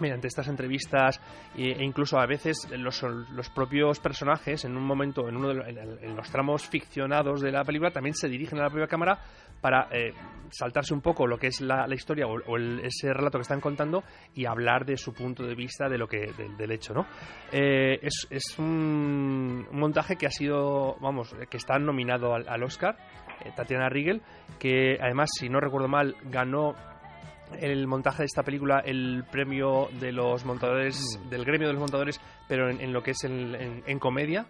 mediante 0.00 0.26
estas 0.26 0.48
entrevistas 0.48 1.20
e 1.56 1.82
incluso 1.84 2.18
a 2.18 2.26
veces 2.26 2.68
los, 2.76 3.02
los, 3.02 3.48
propios 3.50 4.00
personajes 4.00 4.64
en 4.64 4.76
un 4.76 4.84
momento 4.84 5.28
en 5.28 5.36
uno 5.36 5.48
de 5.54 5.98
en, 6.02 6.16
los 6.16 6.30
tramos 6.30 6.68
ficcionados 6.68 7.40
de 7.40 7.52
la 7.52 7.64
película 7.64 7.92
también 7.92 8.14
se 8.14 8.28
dirigen 8.28 8.58
a 8.58 8.62
la 8.62 8.70
propia 8.70 8.88
cámara 8.88 9.20
para 9.64 9.88
eh, 9.92 10.12
saltarse 10.50 10.92
un 10.92 11.00
poco 11.00 11.26
lo 11.26 11.38
que 11.38 11.46
es 11.46 11.62
la, 11.62 11.86
historia 11.94 12.26
o, 12.26 12.58
ese 12.82 13.14
relato 13.14 13.38
que 13.38 13.42
están 13.44 13.62
contando 13.62 14.04
y 14.34 14.44
hablar 14.44 14.84
de 14.84 14.98
su 14.98 15.14
punto 15.14 15.42
de 15.42 15.54
vista 15.54 15.88
de 15.88 15.96
lo 15.96 16.06
que 16.06 16.34
del, 16.58 16.70
hecho 16.70 16.92
no 16.92 17.06
eh, 17.50 17.98
es, 18.02 18.26
es 18.28 18.58
un, 18.58 19.66
montaje 19.72 20.16
que 20.16 20.26
ha 20.26 20.30
sido 20.30 20.96
vamos 21.00 21.34
que 21.48 21.56
está 21.56 21.78
nominado 21.78 22.34
al, 22.34 22.62
Oscar 22.62 22.98
eh, 23.42 23.52
Tatiana 23.56 23.88
Riegel 23.88 24.20
que 24.58 24.98
además 25.00 25.30
si 25.32 25.48
no 25.48 25.60
recuerdo 25.60 25.88
mal 25.88 26.14
ganó 26.24 26.74
el 27.58 27.86
montaje 27.86 28.18
de 28.18 28.26
esta 28.26 28.42
película 28.42 28.80
el 28.84 29.24
premio 29.30 29.88
de 29.98 30.12
los 30.12 30.44
montadores, 30.44 31.00
mm. 31.24 31.28
del 31.30 31.44
gremio 31.46 31.68
de 31.68 31.74
los 31.74 31.80
montadores, 31.80 32.20
pero 32.48 32.68
en, 32.68 32.92
lo 32.92 33.02
que 33.02 33.12
es 33.12 33.22
en 33.24 33.98
comedia. 33.98 34.46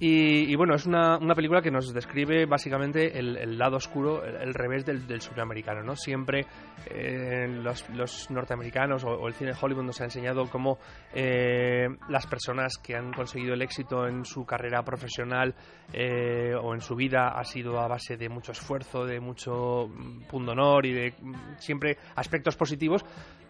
Y, 0.00 0.54
bueno, 0.56 0.74
es 0.74 0.86
una, 0.86 1.18
una, 1.18 1.36
película 1.36 1.62
que 1.62 1.70
nos 1.70 1.94
describe 1.94 2.46
básicamente 2.46 3.16
el, 3.16 3.56
lado 3.56 3.76
oscuro, 3.76 4.24
el, 4.24 4.52
revés 4.52 4.84
del, 4.84 5.06
del, 5.06 5.20
sudamericano, 5.20 5.84
¿no? 5.84 5.94
Siempre 5.94 6.46
eh, 6.90 7.46
los, 7.48 7.88
los, 7.90 8.28
norteamericanos 8.28 9.04
o, 9.04 9.28
el 9.28 9.34
cine 9.34 9.52
de 9.52 9.58
Hollywood 9.60 9.84
nos 9.84 10.00
ha 10.00 10.04
enseñado 10.04 10.50
cómo 10.50 10.78
eh, 11.14 11.86
las 12.08 12.26
personas 12.26 12.76
que 12.78 12.96
han 12.96 13.12
conseguido 13.12 13.54
el 13.54 13.62
éxito 13.62 14.08
en 14.08 14.24
su 14.24 14.44
carrera 14.44 14.82
profesional 14.82 15.54
eh, 15.92 16.54
o 16.60 16.74
en 16.74 16.80
su 16.80 16.96
vida 16.96 17.28
ha 17.28 17.44
sido 17.44 17.78
a 17.78 17.86
base 17.86 18.16
de 18.16 18.28
mucho 18.28 18.50
esfuerzo, 18.50 19.04
de 19.04 19.20
mucho 19.20 19.86
mm, 19.86 20.48
honor 20.48 20.86
y 20.86 20.92
de 20.92 21.14
mm, 21.20 21.34
siempre 21.58 21.98
aspectos 22.16 22.56
positivos, 22.56 23.04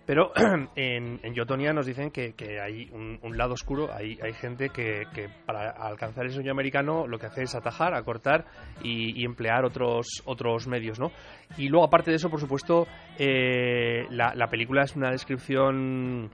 pero 0.06 0.32
en, 0.76 1.20
en 1.22 1.34
Yotonia 1.34 1.72
nos 1.72 1.86
dicen 1.86 2.10
que, 2.10 2.34
hay 2.60 2.90
un, 2.92 3.36
lado 3.36 3.54
oscuro, 3.54 3.92
hay, 3.92 4.18
hay 4.22 4.32
gente 4.34 4.68
que, 4.68 5.06
para 5.46 5.70
alcanzar 5.70 6.24
el 6.24 6.32
sueño 6.32 6.52
americano 6.52 7.06
lo 7.06 7.18
que 7.18 7.26
hace 7.26 7.42
es 7.42 7.54
atajar, 7.54 7.94
acortar 7.94 8.44
y, 8.82 9.24
emplear 9.24 9.64
otros, 9.64 10.22
otros 10.24 10.66
medios, 10.66 10.98
¿no? 10.98 11.10
Y 11.56 11.68
luego, 11.68 11.86
aparte 11.86 12.10
de 12.10 12.16
eso, 12.16 12.30
por 12.30 12.40
supuesto, 12.40 12.86
eh, 13.18 14.06
la, 14.10 14.34
la 14.34 14.48
película 14.48 14.82
es 14.82 14.94
una 14.94 15.10
descripción 15.10 16.30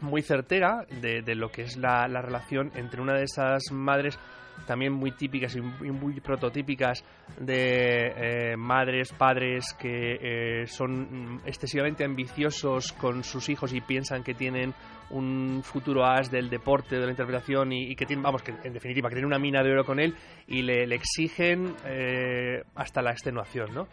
muy 0.00 0.22
certera 0.22 0.86
de, 1.00 1.22
de, 1.22 1.34
lo 1.34 1.50
que 1.50 1.62
es 1.62 1.76
la, 1.76 2.08
la 2.08 2.22
relación 2.22 2.70
entre 2.74 3.00
una 3.00 3.14
de 3.14 3.24
esas 3.24 3.62
madres 3.70 4.18
también 4.66 4.92
muy 4.92 5.12
típicas 5.12 5.56
y 5.56 5.60
muy 5.60 6.20
prototípicas 6.20 7.04
de 7.38 8.52
eh, 8.52 8.56
madres, 8.56 9.12
padres 9.12 9.74
que 9.78 10.62
eh, 10.62 10.66
son 10.66 11.40
excesivamente 11.44 12.04
ambiciosos 12.04 12.92
con 12.92 13.24
sus 13.24 13.48
hijos 13.48 13.72
y 13.72 13.80
piensan 13.80 14.22
que 14.22 14.34
tienen 14.34 14.74
un 15.10 15.62
futuro 15.64 16.04
as 16.04 16.30
del 16.30 16.48
deporte, 16.48 16.96
de 16.96 17.04
la 17.04 17.10
interpretación 17.10 17.72
y, 17.72 17.96
que 17.96 18.06
tienen, 18.06 18.22
vamos, 18.22 18.42
que 18.42 18.52
en 18.62 18.72
definitiva, 18.72 19.08
que 19.08 19.16
tienen 19.16 19.26
una 19.26 19.40
mina 19.40 19.62
de 19.62 19.72
oro 19.72 19.84
con 19.84 19.98
él 19.98 20.14
y 20.46 20.62
le, 20.62 20.84
exigen 20.94 21.74
eh, 21.84 22.62
hasta 22.74 23.02
la 23.02 23.10
extenuación, 23.10 23.74
¿no? 23.74 23.88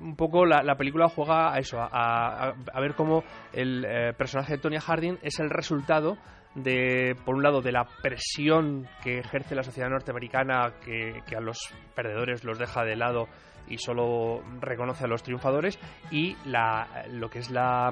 un 0.00 0.16
poco 0.16 0.46
la, 0.46 0.76
película 0.76 1.08
juega 1.08 1.52
a 1.52 1.58
eso, 1.58 1.80
a, 1.80 2.54
a 2.72 2.80
ver 2.80 2.94
cómo 2.94 3.24
el 3.52 3.84
personaje 4.16 4.54
de 4.54 4.58
Tonya 4.58 4.80
Harding 4.80 5.18
es 5.22 5.40
el 5.40 5.50
resultado 5.50 6.18
de, 6.54 7.16
por 7.24 7.34
un 7.34 7.42
lado, 7.42 7.60
de 7.60 7.72
la 7.72 7.84
presión 8.02 8.86
que 9.02 9.18
ejerce 9.18 9.54
la 9.54 9.62
sociedad 9.62 9.88
norteamericana, 9.88 10.74
que, 10.84 11.22
a 11.36 11.40
los 11.40 11.72
perdedores 11.94 12.44
los 12.44 12.58
deja 12.58 12.84
de 12.84 12.96
lado 12.96 13.28
y 13.68 13.78
solo 13.78 14.42
reconoce 14.60 15.04
a 15.04 15.06
los 15.06 15.22
triunfadores, 15.22 15.78
y 16.10 16.36
la, 16.44 17.04
lo 17.10 17.30
que 17.30 17.38
es 17.38 17.50
la, 17.50 17.90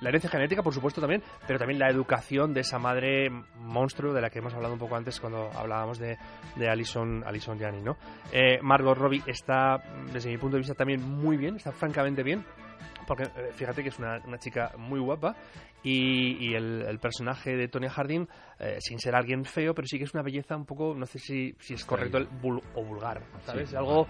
la 0.00 0.08
herencia 0.08 0.30
genética, 0.30 0.62
por 0.62 0.74
supuesto, 0.74 1.00
también, 1.00 1.22
pero 1.46 1.58
también 1.58 1.78
la 1.78 1.90
educación 1.90 2.54
de 2.54 2.60
esa 2.60 2.78
madre 2.78 3.30
monstruo 3.56 4.12
de 4.12 4.20
la 4.20 4.30
que 4.30 4.40
hemos 4.40 4.54
hablado 4.54 4.72
un 4.72 4.80
poco 4.80 4.96
antes 4.96 5.20
cuando 5.20 5.50
hablábamos 5.54 5.98
de, 5.98 6.16
de 6.56 6.68
Alison, 6.68 7.22
Alison 7.24 7.58
Janney, 7.58 7.82
¿no? 7.82 7.96
Eh, 8.32 8.58
Margot 8.62 8.96
Robbie 8.96 9.22
está, 9.26 9.76
desde 10.12 10.30
mi 10.30 10.38
punto 10.38 10.56
de 10.56 10.62
vista, 10.62 10.74
también 10.74 11.02
muy 11.02 11.36
bien, 11.36 11.56
está 11.56 11.72
francamente 11.72 12.22
bien 12.22 12.44
porque 13.06 13.24
eh, 13.24 13.50
fíjate 13.54 13.82
que 13.82 13.88
es 13.88 13.98
una, 13.98 14.20
una 14.26 14.38
chica 14.38 14.72
muy 14.76 15.00
guapa 15.00 15.34
y, 15.82 16.54
el, 16.54 16.98
personaje 17.00 17.56
de 17.56 17.68
Tonya 17.68 17.90
Harding, 17.90 18.28
eh, 18.58 18.76
sin 18.80 18.98
ser 18.98 19.16
alguien 19.16 19.44
feo, 19.44 19.74
pero 19.74 19.86
sí 19.86 19.98
que 19.98 20.04
es 20.04 20.14
una 20.14 20.22
belleza 20.22 20.56
un 20.56 20.64
poco, 20.64 20.94
no 20.94 21.06
sé 21.06 21.18
si, 21.18 21.54
si 21.58 21.74
es 21.74 21.84
correcto, 21.84 22.18
el 22.18 22.28
o 22.74 22.84
vulgar, 22.84 23.22
¿sabes? 23.44 23.74
algo, 23.74 24.06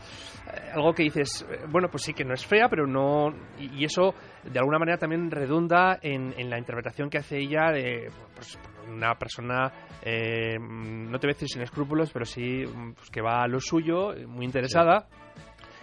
eh, 0.52 0.70
algo 0.74 0.92
que 0.92 1.04
dices, 1.04 1.46
bueno, 1.70 1.88
pues 1.90 2.02
sí 2.02 2.12
que 2.12 2.24
no 2.24 2.34
es 2.34 2.44
fea, 2.44 2.68
pero 2.68 2.86
no... 2.86 3.30
Y, 3.58 3.84
eso, 3.84 4.14
de 4.44 4.58
alguna 4.58 4.78
manera, 4.78 4.98
también 4.98 5.30
redunda 5.30 5.98
en, 6.02 6.34
en 6.38 6.50
la 6.50 6.58
interpretación 6.58 7.10
que 7.10 7.18
hace 7.18 7.38
ella 7.38 7.72
de 7.72 8.10
pues, 8.34 8.58
una 8.88 9.14
persona, 9.14 9.72
no 10.04 11.18
te 11.18 11.26
voy 11.26 11.30
a 11.30 11.34
decir 11.34 11.48
sin 11.48 11.62
escrúpulos, 11.62 12.12
pero 12.12 12.24
sí 12.24 12.64
pues, 12.94 13.10
que 13.10 13.22
va 13.22 13.42
a 13.42 13.48
lo 13.48 13.60
suyo, 13.60 14.14
muy 14.26 14.44
interesada, 14.44 15.08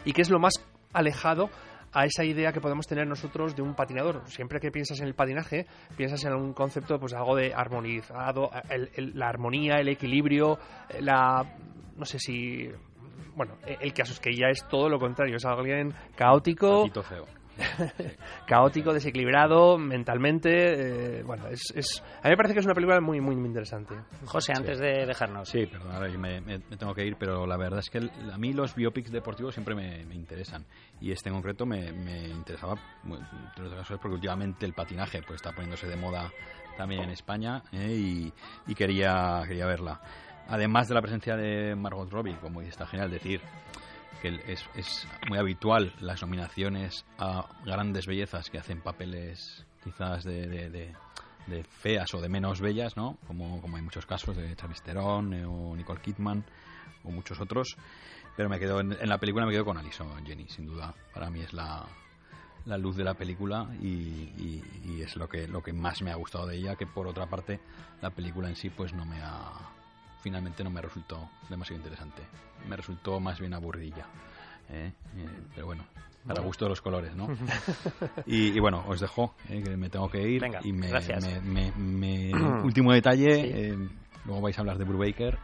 y 0.06 0.14
que 0.14 0.22
es 0.22 0.30
lo 0.30 0.40
más 0.40 0.54
alejado 0.94 1.50
a 1.94 2.06
esa 2.06 2.24
idea 2.24 2.52
que 2.52 2.62
podemos 2.62 2.88
tener 2.88 3.08
nosotros 3.08 3.56
de 3.56 3.62
un 3.62 3.76
patinador. 3.76 4.22
Siempre 4.28 4.60
que 4.60 4.72
piensas 4.72 5.00
en 5.00 5.08
el 5.08 5.16
patinaje, 5.16 5.66
piensas 5.98 6.24
en 6.26 6.34
un 6.34 6.54
concepto, 6.54 7.00
pues 7.00 7.14
algo 7.14 7.36
de 7.36 7.54
armonizado, 7.54 8.52
la 8.98 9.28
armonía, 9.28 9.76
el 9.80 9.90
equilibrio, 9.90 10.58
la... 11.02 11.44
no 11.96 12.06
sé 12.06 12.20
si... 12.20 12.70
Bueno, 13.36 13.56
el 13.66 13.94
caso 13.94 14.12
es 14.12 14.20
que 14.20 14.32
ella 14.32 14.50
es 14.50 14.68
todo 14.68 14.90
lo 14.90 15.00
contrario, 15.00 15.38
es 15.38 15.46
alguien 15.46 15.94
caótico, 16.16 16.90
caótico, 18.48 18.94
desequilibrado 18.94 19.78
mentalmente. 19.78 21.20
Eh, 21.20 21.24
bueno, 21.24 21.48
es, 21.48 21.62
es, 21.76 22.04
a 22.22 22.28
mí 22.28 22.32
me 22.32 22.38
parece 22.38 22.54
que 22.54 22.60
es 22.60 22.66
una 22.66 22.74
película 22.74 23.00
muy, 23.02 23.22
muy, 23.22 23.36
muy 23.36 23.48
interesante. 23.48 23.96
José, 24.26 24.54
antes 24.56 24.80
de 24.80 25.06
dejarnos. 25.06 25.50
Sí, 25.50 25.66
perdón, 25.66 25.92
ahora 25.92 26.08
yo 26.08 26.20
me, 26.20 26.42
tengo 26.78 26.94
que 26.94 27.06
ir, 27.06 27.16
pero 27.18 27.46
la 27.46 27.58
verdad 27.58 27.80
es 27.80 27.90
que 27.90 28.00
a 28.00 28.38
mí 28.38 28.54
los 28.54 28.76
biopics 28.76 29.12
deportivos 29.12 29.54
siempre 29.54 29.76
me, 29.76 30.02
interesan. 30.14 30.66
Y 31.02 31.12
este 31.12 31.30
en 31.30 31.36
concreto 31.36 31.66
me, 31.66 31.88
interesaba, 32.30 32.76
entre 33.04 33.66
otras 33.66 33.82
cosas, 33.82 34.00
porque 34.02 34.16
últimamente 34.16 34.66
el 34.66 34.74
patinaje 34.74 35.22
pues 35.22 35.38
está 35.38 35.52
poniéndose 35.52 35.88
de 35.88 35.96
moda 35.96 36.32
también 36.78 37.04
en 37.04 37.10
España 37.10 37.62
eh, 37.74 37.94
y, 37.94 38.34
y, 38.68 38.76
quería, 38.76 39.44
quería 39.48 39.66
verla. 39.66 40.00
Además 40.48 40.88
de 40.88 40.96
la 40.96 41.02
presencia 41.02 41.36
de 41.36 41.76
Margot 41.76 42.10
Robbie, 42.10 42.38
como 42.38 42.62
está 42.62 42.88
genial 42.88 43.12
decir, 43.12 43.42
que 44.22 44.40
es, 44.48 44.66
es, 44.76 45.08
muy 45.28 45.38
habitual 45.38 45.94
las 46.00 46.22
nominaciones 46.22 47.06
a 47.18 47.48
grandes 47.66 48.08
bellezas 48.08 48.50
que 48.50 48.58
hacen 48.58 48.82
papeles 48.82 49.66
quizás 49.84 50.24
de, 50.24 50.70
de, 50.70 51.64
feas 51.64 52.14
o 52.14 52.22
de 52.22 52.30
menos 52.30 52.62
bellas, 52.62 52.96
¿no? 52.96 53.18
Como, 53.26 53.60
como 53.62 53.78
hay 53.78 53.82
muchos 53.82 54.06
casos 54.06 54.38
de 54.38 54.56
Charlize 54.56 54.84
Theron 54.84 55.34
eh, 55.34 55.46
o 55.46 55.76
Nicole 55.76 56.02
Kidman 56.02 56.46
o 57.04 57.12
muchos 57.12 57.40
otros. 57.40 57.76
Pero 58.36 58.50
me 58.50 58.60
quedo 58.60 58.80
en, 58.80 59.10
la 59.10 59.18
película 59.18 59.46
me 59.46 59.52
quedo 59.52 59.66
con 59.66 59.78
Alison 59.78 60.26
Jenny, 60.26 60.48
sin 60.48 60.68
duda. 60.68 60.94
Para 61.14 61.32
mí 61.32 61.42
es 61.42 61.52
la, 61.54 61.88
la 62.66 62.78
luz 62.78 62.96
de 62.96 63.04
la 63.04 63.16
película 63.16 63.68
y, 63.82 64.32
y, 64.86 65.02
es 65.02 65.16
lo 65.16 65.28
que 65.28 65.48
lo 65.48 65.64
que 65.64 65.74
más 65.74 66.02
me 66.02 66.12
ha 66.12 66.16
gustado 66.16 66.46
de 66.46 66.58
ella 66.58 66.76
que 66.76 66.86
por 66.86 67.08
otra 67.08 67.26
parte 67.28 67.60
la 68.02 68.12
película 68.12 68.50
en 68.50 68.56
sí 68.56 68.70
pues 68.70 68.94
no 68.94 69.06
me 69.06 69.20
ha 69.22 69.79
finalmente 70.22 70.64
no 70.64 70.70
me 70.70 70.82
resultó 70.82 71.30
demasiado 71.50 71.78
interesante. 71.78 72.22
Me 72.68 72.76
resultó 72.76 73.20
más 73.20 73.40
bien 73.40 73.54
aburridilla. 73.54 74.06
¿eh? 74.70 74.92
Eh, 75.18 75.28
pero 75.54 75.68
bueno, 75.68 75.86
para 76.28 76.42
gusto 76.42 76.66
de 76.66 76.70
los 76.70 76.82
colores, 76.82 77.16
¿no? 77.16 77.28
y, 78.26 78.60
bueno, 78.60 78.84
os 78.88 79.00
dejo, 79.00 79.36
¿eh? 79.50 79.62
que 79.64 79.78
me 79.78 79.90
tengo 79.90 80.10
que 80.10 80.22
ir. 80.22 80.44
y 80.64 80.74
me, 80.74 81.72
Me, 81.76 82.32
último 82.64 82.94
detalle, 82.94 83.76
luego 84.26 84.42
vais 84.42 84.58
a 84.58 84.62
hablar 84.62 84.78
de 84.78 84.86
Brubaker 84.86 85.40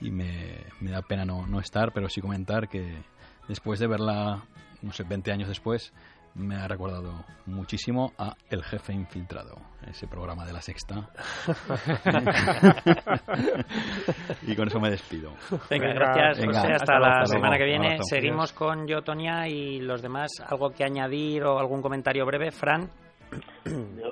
y 0.00 0.10
me, 0.10 0.64
da 0.80 1.02
pena 1.02 1.24
no, 1.24 1.46
no 1.46 1.60
estar, 1.60 1.92
pero 1.92 2.08
sí 2.08 2.20
comentar 2.20 2.68
que 2.68 3.02
después 3.48 3.80
de 3.80 3.86
verla, 3.86 4.42
no 4.82 4.92
sé, 4.92 5.04
20 5.04 5.32
años 5.32 5.48
después, 5.48 5.92
me 6.34 6.56
ha 6.56 6.66
recordado 6.66 7.24
muchísimo 7.46 8.12
a 8.18 8.34
El 8.48 8.62
Jefe 8.64 8.92
Infiltrado, 8.92 9.56
ese 9.86 10.06
programa 10.06 10.46
de 10.46 10.52
la 10.52 10.60
sexta. 10.60 11.10
y 14.46 14.56
con 14.56 14.68
eso 14.68 14.80
me 14.80 14.90
despido. 14.90 15.32
Venga, 15.68 15.92
gracias, 15.92 16.82
hasta, 16.82 16.98
la 16.98 17.26
semana 17.26 17.58
que 17.58 17.64
viene. 17.64 17.98
Seguimos 18.02 18.52
con 18.52 18.86
yo, 18.86 19.02
Tonia, 19.02 19.48
y 19.48 19.80
los 19.80 20.00
demás. 20.00 20.30
¿Algo 20.46 20.70
que 20.70 20.84
añadir 20.84 21.44
o 21.44 21.58
algún 21.58 21.82
comentario 21.82 22.24
breve? 22.24 22.50
Fran. 22.50 22.88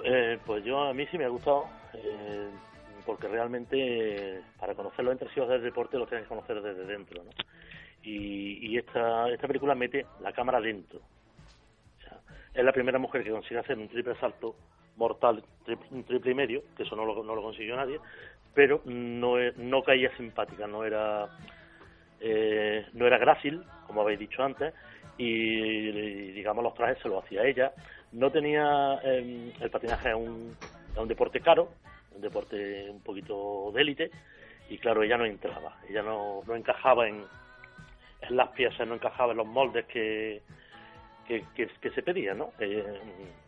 Eh, 0.05 0.39
pues 0.45 0.65
yo, 0.65 0.81
a 0.81 0.93
mí 0.93 1.07
sí 1.11 1.19
me 1.19 1.25
ha 1.25 1.29
gustado. 1.29 1.65
Eh, 1.95 2.51
porque 3.07 3.29
realmente 3.29 4.43
para 4.59 4.75
conocer 4.75 5.05
los 5.05 5.13
entresijos 5.13 5.49
del 5.49 5.63
deporte 5.63 5.99
los 5.99 6.09
tienes 6.09 6.27
que 6.27 6.35
conocer 6.35 6.61
desde 6.61 6.87
dentro. 6.87 7.25
¿no? 7.25 7.31
Y, 8.03 8.71
y 8.71 8.79
esta, 8.79 9.29
esta 9.31 9.47
película 9.47 9.75
mete 9.75 10.05
la 10.21 10.33
cámara 10.33 10.61
dentro 10.61 11.01
es 12.61 12.67
la 12.67 12.73
primera 12.73 12.99
mujer 12.99 13.25
que 13.25 13.31
consigue 13.31 13.59
hacer 13.59 13.79
un 13.79 13.89
triple 13.89 14.15
salto 14.17 14.55
mortal, 14.97 15.43
un 15.91 16.05
triple 16.05 16.33
y 16.33 16.35
medio, 16.35 16.63
que 16.77 16.83
eso 16.83 16.95
no 16.95 17.07
lo, 17.07 17.43
consiguió 17.43 17.75
nadie, 17.75 17.99
pero 18.55 18.83
no, 18.85 19.37
no 19.57 19.83
caía 19.83 20.15
simpática, 20.17 20.67
no 20.67 20.85
era 20.85 21.29
eh, 22.21 22.87
no 22.93 23.07
era 23.07 23.17
grácil, 23.17 23.63
como 23.87 24.03
habéis 24.03 24.19
dicho 24.19 24.43
antes, 24.43 24.75
y, 25.17 26.33
digamos 26.33 26.63
los 26.63 26.75
trajes 26.75 26.99
se 27.03 27.09
lo 27.09 27.21
hacía 27.21 27.45
ella. 27.45 27.73
No 28.13 28.31
tenía 28.31 29.01
em, 29.05 29.53
el 29.59 29.71
patinaje 29.71 30.11
es 30.11 30.15
un, 30.15 30.55
un 30.97 31.09
deporte 31.09 31.41
caro, 31.41 31.71
un 32.15 32.21
deporte 32.21 32.91
un 32.91 33.01
poquito 33.01 33.71
de 33.73 33.81
élite, 33.81 34.11
y 34.69 34.77
claro, 34.77 35.03
ella 35.03 35.17
no 35.17 35.25
entraba, 35.25 35.79
ella 35.89 36.03
no, 36.03 36.43
no 36.47 36.55
encajaba 36.55 37.09
en, 37.09 37.25
en 38.21 38.37
las 38.37 38.51
piezas, 38.51 38.87
no 38.87 38.95
encajaba 38.95 39.33
en 39.33 39.39
los 39.39 39.47
moldes 39.47 39.87
que, 39.87 40.43
que, 41.39 41.91
se 41.95 42.03
pedía, 42.03 42.35
¿no? 42.35 42.53
Eh, 42.59 42.85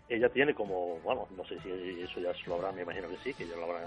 ella 0.09 0.29
tiene 0.29 0.55
como, 0.55 0.99
bueno, 1.01 1.27
no 1.37 1.45
sé 1.45 1.59
si 1.61 1.71
eso 2.01 2.21
ya 2.21 2.33
lo 2.47 2.55
habrán, 2.55 2.77
me 2.77 2.83
imagino 2.83 3.09
que 3.09 3.17
sí, 3.19 3.35
que 3.35 3.47
ya 3.47 3.57
lo 3.57 3.65
habrán, 3.65 3.83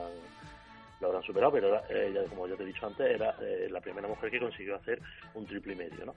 lo 1.00 1.08
habrán 1.08 1.24
superado, 1.24 1.54
pero 1.54 1.82
ella, 1.90 2.24
como 2.30 2.48
ya 2.48 2.56
te 2.56 2.64
he 2.64 2.68
dicho 2.68 2.86
antes, 2.86 3.08
era 3.08 3.36
eh, 3.42 3.68
la 3.70 3.82
primera 3.82 4.08
mujer 4.08 4.32
que 4.32 4.40
consiguió 4.40 4.76
hacer 4.76 5.00
un 5.34 5.46
triple 5.46 5.74
y 5.74 5.78
medio, 5.78 6.06
¿no? 6.06 6.16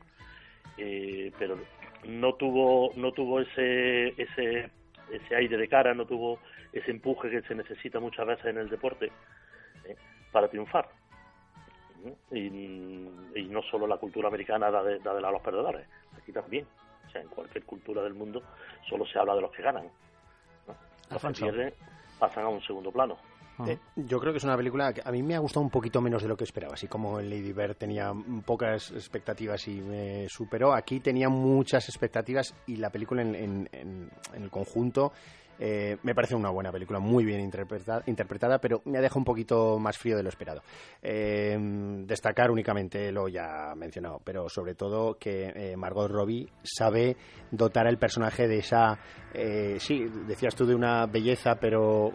Eh, 0.76 1.32
pero 1.38 1.58
no 2.04 2.34
tuvo, 2.34 2.92
no 2.96 3.12
tuvo 3.12 3.40
ese, 3.40 4.08
ese, 4.20 4.70
ese 5.10 5.36
aire 5.36 5.56
de 5.56 5.68
cara, 5.68 5.94
no 5.94 6.06
tuvo 6.06 6.38
ese 6.72 6.90
empuje 6.90 7.30
que 7.30 7.42
se 7.42 7.54
necesita 7.54 8.00
muchas 8.00 8.26
veces 8.26 8.46
en 8.46 8.58
el 8.58 8.68
deporte 8.68 9.10
para 10.32 10.48
triunfar. 10.48 10.88
Y, 12.30 12.48
no 13.48 13.62
solo 13.62 13.86
la 13.86 13.96
cultura 13.96 14.28
americana 14.28 14.70
da 14.70 14.82
de, 14.82 14.98
da 14.98 15.12
a 15.12 15.32
los 15.32 15.42
perdedores, 15.42 15.86
aquí 16.16 16.32
también. 16.32 16.66
O 17.08 17.10
sea, 17.10 17.22
en 17.22 17.28
cualquier 17.28 17.64
cultura 17.64 18.02
del 18.02 18.14
mundo 18.14 18.42
solo 18.88 19.06
se 19.06 19.18
habla 19.18 19.34
de 19.34 19.40
los 19.40 19.50
que 19.50 19.62
ganan. 19.62 19.88
Los 21.10 21.22
que 21.22 21.32
pierden 21.32 21.74
pasan 22.18 22.44
a 22.44 22.48
un 22.48 22.62
segundo 22.62 22.92
plano. 22.92 23.16
Eh, 23.66 23.76
yo 23.96 24.20
creo 24.20 24.32
que 24.32 24.38
es 24.38 24.44
una 24.44 24.56
película 24.56 24.92
que 24.92 25.02
a 25.04 25.10
mí 25.10 25.20
me 25.20 25.34
ha 25.34 25.40
gustado 25.40 25.64
un 25.64 25.70
poquito 25.70 26.00
menos 26.00 26.22
de 26.22 26.28
lo 26.28 26.36
que 26.36 26.44
esperaba. 26.44 26.74
Así 26.74 26.86
como 26.86 27.18
en 27.18 27.28
Lady 27.28 27.52
Bird 27.52 27.74
tenía 27.76 28.12
pocas 28.44 28.92
expectativas 28.92 29.66
y 29.66 29.80
me 29.80 30.28
superó, 30.28 30.72
aquí 30.72 31.00
tenía 31.00 31.28
muchas 31.28 31.88
expectativas 31.88 32.54
y 32.66 32.76
la 32.76 32.90
película 32.90 33.22
en 33.22 33.68
el 34.34 34.50
conjunto 34.50 35.12
eh, 35.58 35.96
me 36.02 36.14
parece 36.14 36.34
una 36.34 36.50
buena 36.50 36.70
película, 36.70 36.98
muy 36.98 37.24
bien 37.24 37.40
interpretada, 37.40 38.58
pero 38.58 38.82
me 38.84 38.98
ha 38.98 39.00
dejado 39.00 39.20
un 39.20 39.24
poquito 39.24 39.78
más 39.78 39.98
frío 39.98 40.16
de 40.16 40.22
lo 40.22 40.28
esperado. 40.28 40.62
Eh, 41.02 41.56
destacar 42.06 42.50
únicamente 42.50 43.10
lo 43.10 43.28
ya 43.28 43.74
mencionado, 43.76 44.20
pero 44.24 44.48
sobre 44.48 44.74
todo 44.74 45.14
que 45.14 45.52
eh, 45.54 45.76
Margot 45.76 46.10
Robbie 46.10 46.48
sabe 46.62 47.16
dotar 47.50 47.86
al 47.86 47.98
personaje 47.98 48.46
de 48.46 48.58
esa, 48.58 48.98
sí, 49.78 50.06
decías 50.26 50.54
tú 50.54 50.66
de 50.66 50.74
una 50.74 51.06
belleza, 51.06 51.54
pero 51.56 52.12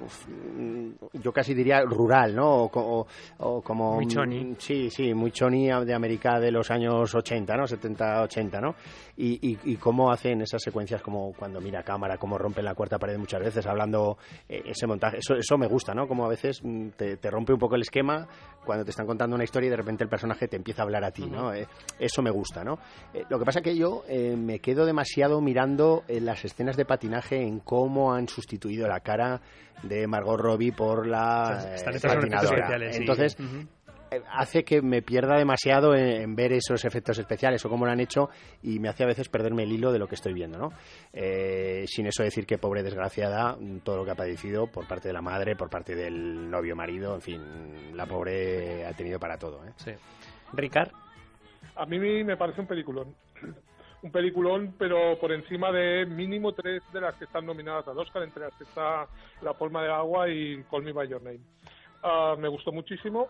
yo 1.14 1.32
casi 1.32 1.54
diría 1.54 1.82
rural, 1.82 2.36
¿no? 2.36 2.66
O, 2.66 3.62
como 3.62 3.96
muy 3.96 4.08
choni. 4.08 4.56
Sí, 4.60 4.90
sí, 4.90 5.14
muy 5.14 5.32
choni 5.32 5.68
de 5.68 5.94
América 5.94 6.40
de 6.40 6.52
los 6.52 6.70
años 6.70 7.14
80, 7.14 7.56
¿no? 7.56 7.68
70, 7.68 8.24
80, 8.24 8.62
¿no? 8.62 8.76
Y, 9.18 9.58
y, 9.64 9.76
cómo 9.78 10.12
hacen 10.12 10.42
esas 10.42 10.62
secuencias 10.62 11.02
como 11.02 11.34
cuando 11.34 11.62
mira 11.62 11.82
a 11.82 11.84
cámara, 11.84 12.18
cómo 12.18 12.38
rompen 12.38 12.66
la 12.66 12.74
cuarta 12.74 12.98
pared 12.98 13.18
muchas 13.18 13.33
veces 13.42 13.66
hablando 13.66 14.18
eh, 14.48 14.62
ese 14.66 14.88
montaje. 14.88 15.18
Eso, 15.18 15.36
eso 15.36 15.58
me 15.58 15.68
gusta, 15.68 15.94
¿no? 15.94 16.08
Como 16.08 16.26
a 16.26 16.30
veces 16.30 16.62
mm, 16.64 16.90
te, 16.90 17.18
rompe 17.30 17.54
un 17.54 17.60
poco 17.60 17.76
el 17.76 17.82
esquema 17.82 18.28
cuando 18.66 18.86
te 18.86 18.92
están 18.92 19.06
contando 19.06 19.36
una 19.36 19.44
historia 19.44 19.68
y 19.68 19.70
de 19.72 19.78
repente 19.78 20.04
el 20.04 20.10
personaje 20.10 20.48
te 20.48 20.56
empieza 20.56 20.82
a 20.82 20.86
hablar 20.86 21.04
a 21.04 21.12
ti, 21.12 21.26
¿no? 21.26 21.54
Eh, 21.54 21.68
eso 22.00 22.22
me 22.22 22.32
gusta, 22.32 22.64
¿no? 22.64 22.80
Eh, 23.14 23.24
lo 23.30 23.40
que 23.40 23.46
pasa 23.46 23.62
que 23.62 23.76
yo 23.76 24.04
me 24.08 24.60
quedo 24.60 24.86
demasiado 24.86 25.42
mirando 25.42 26.04
las 26.08 26.46
escenas 26.46 26.78
de 26.78 26.86
patinaje 26.86 27.42
en 27.42 27.60
cómo 27.60 28.14
han 28.14 28.28
sustituido 28.28 28.88
la 28.88 29.00
cara 29.00 29.42
de 29.84 30.08
Margot 30.08 30.40
Robbie 30.40 30.72
por 30.72 31.08
la 31.08 31.76
patinadora. 32.02 32.78
Entonces, 32.92 33.38
hace 34.30 34.64
que 34.64 34.82
me 34.82 35.02
pierda 35.02 35.38
demasiado 35.38 35.96
en, 35.96 36.36
ver 36.36 36.54
esos 36.54 36.84
efectos 36.86 37.18
especiales 37.20 37.64
o 37.66 37.70
cómo 37.70 37.86
lo 37.86 37.92
han 37.92 38.00
hecho 38.00 38.30
y 38.62 38.80
me 38.80 38.90
hace 38.90 39.04
a 39.04 39.08
veces 39.08 39.30
perderme 39.30 39.64
el 39.64 39.72
hilo 39.72 39.92
de 39.92 40.00
lo 40.00 40.08
que 40.08 40.16
estoy 40.16 40.34
viendo, 40.34 40.58
¿no? 40.58 40.70
Eh, 41.12 41.86
sin 41.88 42.08
eso 42.08 42.24
decir 42.24 42.46
que 42.46 42.58
pobre 42.58 42.84
desgraciada, 42.84 43.58
todo 43.84 43.98
lo 43.98 44.06
que 44.06 44.12
ha 44.12 44.16
padecido 44.16 44.68
por 44.68 44.88
parte 44.88 45.10
de 45.10 45.14
la 45.14 45.22
madre, 45.22 45.56
por 45.56 45.70
parte 45.70 45.96
del 45.96 46.50
novio 46.50 46.76
marido, 46.76 47.16
en 47.16 47.22
fin, 47.22 47.98
la 47.98 48.06
pobre 48.06 48.86
ha 48.86 48.94
tenido 48.94 49.20
para 49.20 49.38
todo, 49.38 49.66
¿eh? 49.66 49.72
Sí. 49.78 49.92
Ricard. 50.54 50.92
A 51.76 51.86
mí 51.86 51.98
me 52.24 52.38
parece 52.38 52.62
un 52.62 52.68
peliculón. 52.68 53.16
un 54.04 54.12
peliculón, 54.12 54.76
pero 54.78 55.18
por 55.20 55.32
encima 55.32 55.72
de 55.72 56.06
mínimo 56.06 56.52
tres 56.52 56.84
de 56.92 57.02
las 57.02 57.16
que 57.16 57.26
están 57.26 57.46
nominadas 57.46 57.88
al 57.88 57.98
Oscar, 57.98 58.24
entre 58.24 58.44
las 58.44 58.54
que 58.56 58.66
está 58.66 59.08
La 59.42 59.54
forma 59.54 59.82
de 59.82 59.92
agua 59.92 60.30
y 60.30 60.62
Call 60.70 60.84
Me 60.84 60.92
By 60.92 61.08
Your 61.08 61.24
Name. 61.24 61.40
Ah, 62.04 62.36
me 62.38 62.50
gustó 62.50 62.72
muchísimo, 62.72 63.30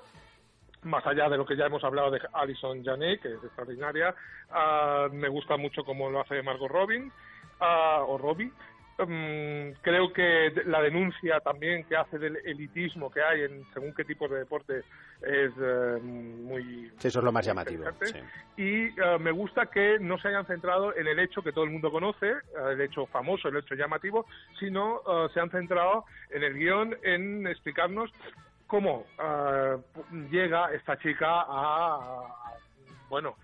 más 0.83 1.05
allá 1.05 1.29
de 1.29 1.37
lo 1.37 1.45
que 1.45 1.55
ya 1.55 1.65
hemos 1.65 1.83
hablado 1.83 2.11
de 2.11 2.21
Alison 2.33 2.83
Janet, 2.83 3.21
que 3.21 3.29
es 3.29 3.43
extraordinaria, 3.43 4.13
ah, 4.51 5.07
me 5.11 5.29
gusta 5.29 5.57
mucho 5.57 5.83
cómo 5.83 6.09
lo 6.09 6.21
hace 6.21 6.41
Margot 6.43 6.69
Robin, 6.69 7.11
uh, 7.59 8.03
o 8.07 8.17
Robbie, 8.17 8.51
Mm, 8.99 9.71
creo 9.81 10.13
que 10.13 10.53
la 10.67 10.79
denuncia 10.79 11.39
también 11.39 11.83
que 11.85 11.95
hace 11.95 12.19
del 12.19 12.37
elitismo 12.45 13.09
que 13.09 13.23
hay 13.23 13.41
en 13.41 13.65
según 13.73 13.91
qué 13.91 14.05
tipo 14.05 14.27
de 14.27 14.37
deporte 14.39 14.83
es 15.19 15.51
eh, 15.59 15.99
muy 15.99 16.91
sí, 16.99 17.07
eso 17.07 17.17
es 17.17 17.25
lo 17.25 17.31
más 17.31 17.43
llamativo 17.43 17.85
y 18.55 18.83
eh, 18.85 18.93
me 19.19 19.31
gusta 19.31 19.65
que 19.65 19.97
no 19.99 20.19
se 20.19 20.27
hayan 20.27 20.45
centrado 20.45 20.95
en 20.95 21.07
el 21.07 21.17
hecho 21.17 21.41
que 21.41 21.51
todo 21.51 21.63
el 21.63 21.71
mundo 21.71 21.91
conoce 21.91 22.27
eh, 22.27 22.33
el 22.73 22.81
hecho 22.81 23.07
famoso 23.07 23.47
el 23.47 23.57
hecho 23.57 23.73
llamativo 23.73 24.27
sino 24.59 25.01
se 25.33 25.39
han 25.39 25.49
centrado 25.49 26.05
en 26.29 26.43
el 26.43 26.53
guion 26.53 26.95
en 27.01 27.47
explicarnos 27.47 28.11
cómo 28.73 29.05
llega 30.31 30.73
esta 30.73 30.97
chica 30.97 31.45
a 31.47 32.25
bueno 33.07 33.35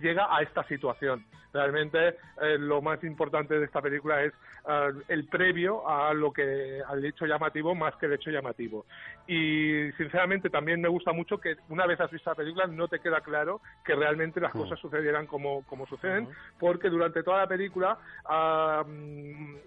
llega 0.00 0.34
a 0.34 0.42
esta 0.42 0.64
situación. 0.64 1.24
Realmente 1.52 2.16
lo 2.58 2.80
más 2.80 3.02
importante 3.04 3.58
de 3.58 3.66
esta 3.66 3.82
película 3.82 4.22
es 4.22 4.32
eh, 4.68 4.92
el 5.08 5.26
previo 5.26 5.88
a 5.88 6.14
lo 6.14 6.32
que 6.32 6.80
al 6.86 7.04
hecho 7.04 7.26
llamativo 7.26 7.74
más 7.74 7.96
que 7.96 8.06
el 8.06 8.12
hecho 8.12 8.30
llamativo. 8.30 8.86
Y 9.26 9.90
sinceramente 9.96 10.50
también 10.50 10.80
me 10.80 10.88
gusta 10.88 11.12
mucho 11.12 11.38
que 11.38 11.56
una 11.68 11.84
vez 11.84 12.00
has 12.00 12.12
visto 12.12 12.30
la 12.30 12.36
película 12.36 12.66
no 12.68 12.86
te 12.86 13.00
queda 13.00 13.20
claro 13.22 13.60
que 13.84 13.96
realmente 13.96 14.40
las 14.40 14.54
mm. 14.54 14.58
cosas 14.58 14.78
sucedieran 14.78 15.26
como, 15.26 15.64
como 15.64 15.86
suceden 15.86 16.28
porque 16.60 16.90
durante 16.90 17.24
toda 17.24 17.38
la 17.38 17.46
película 17.48 17.98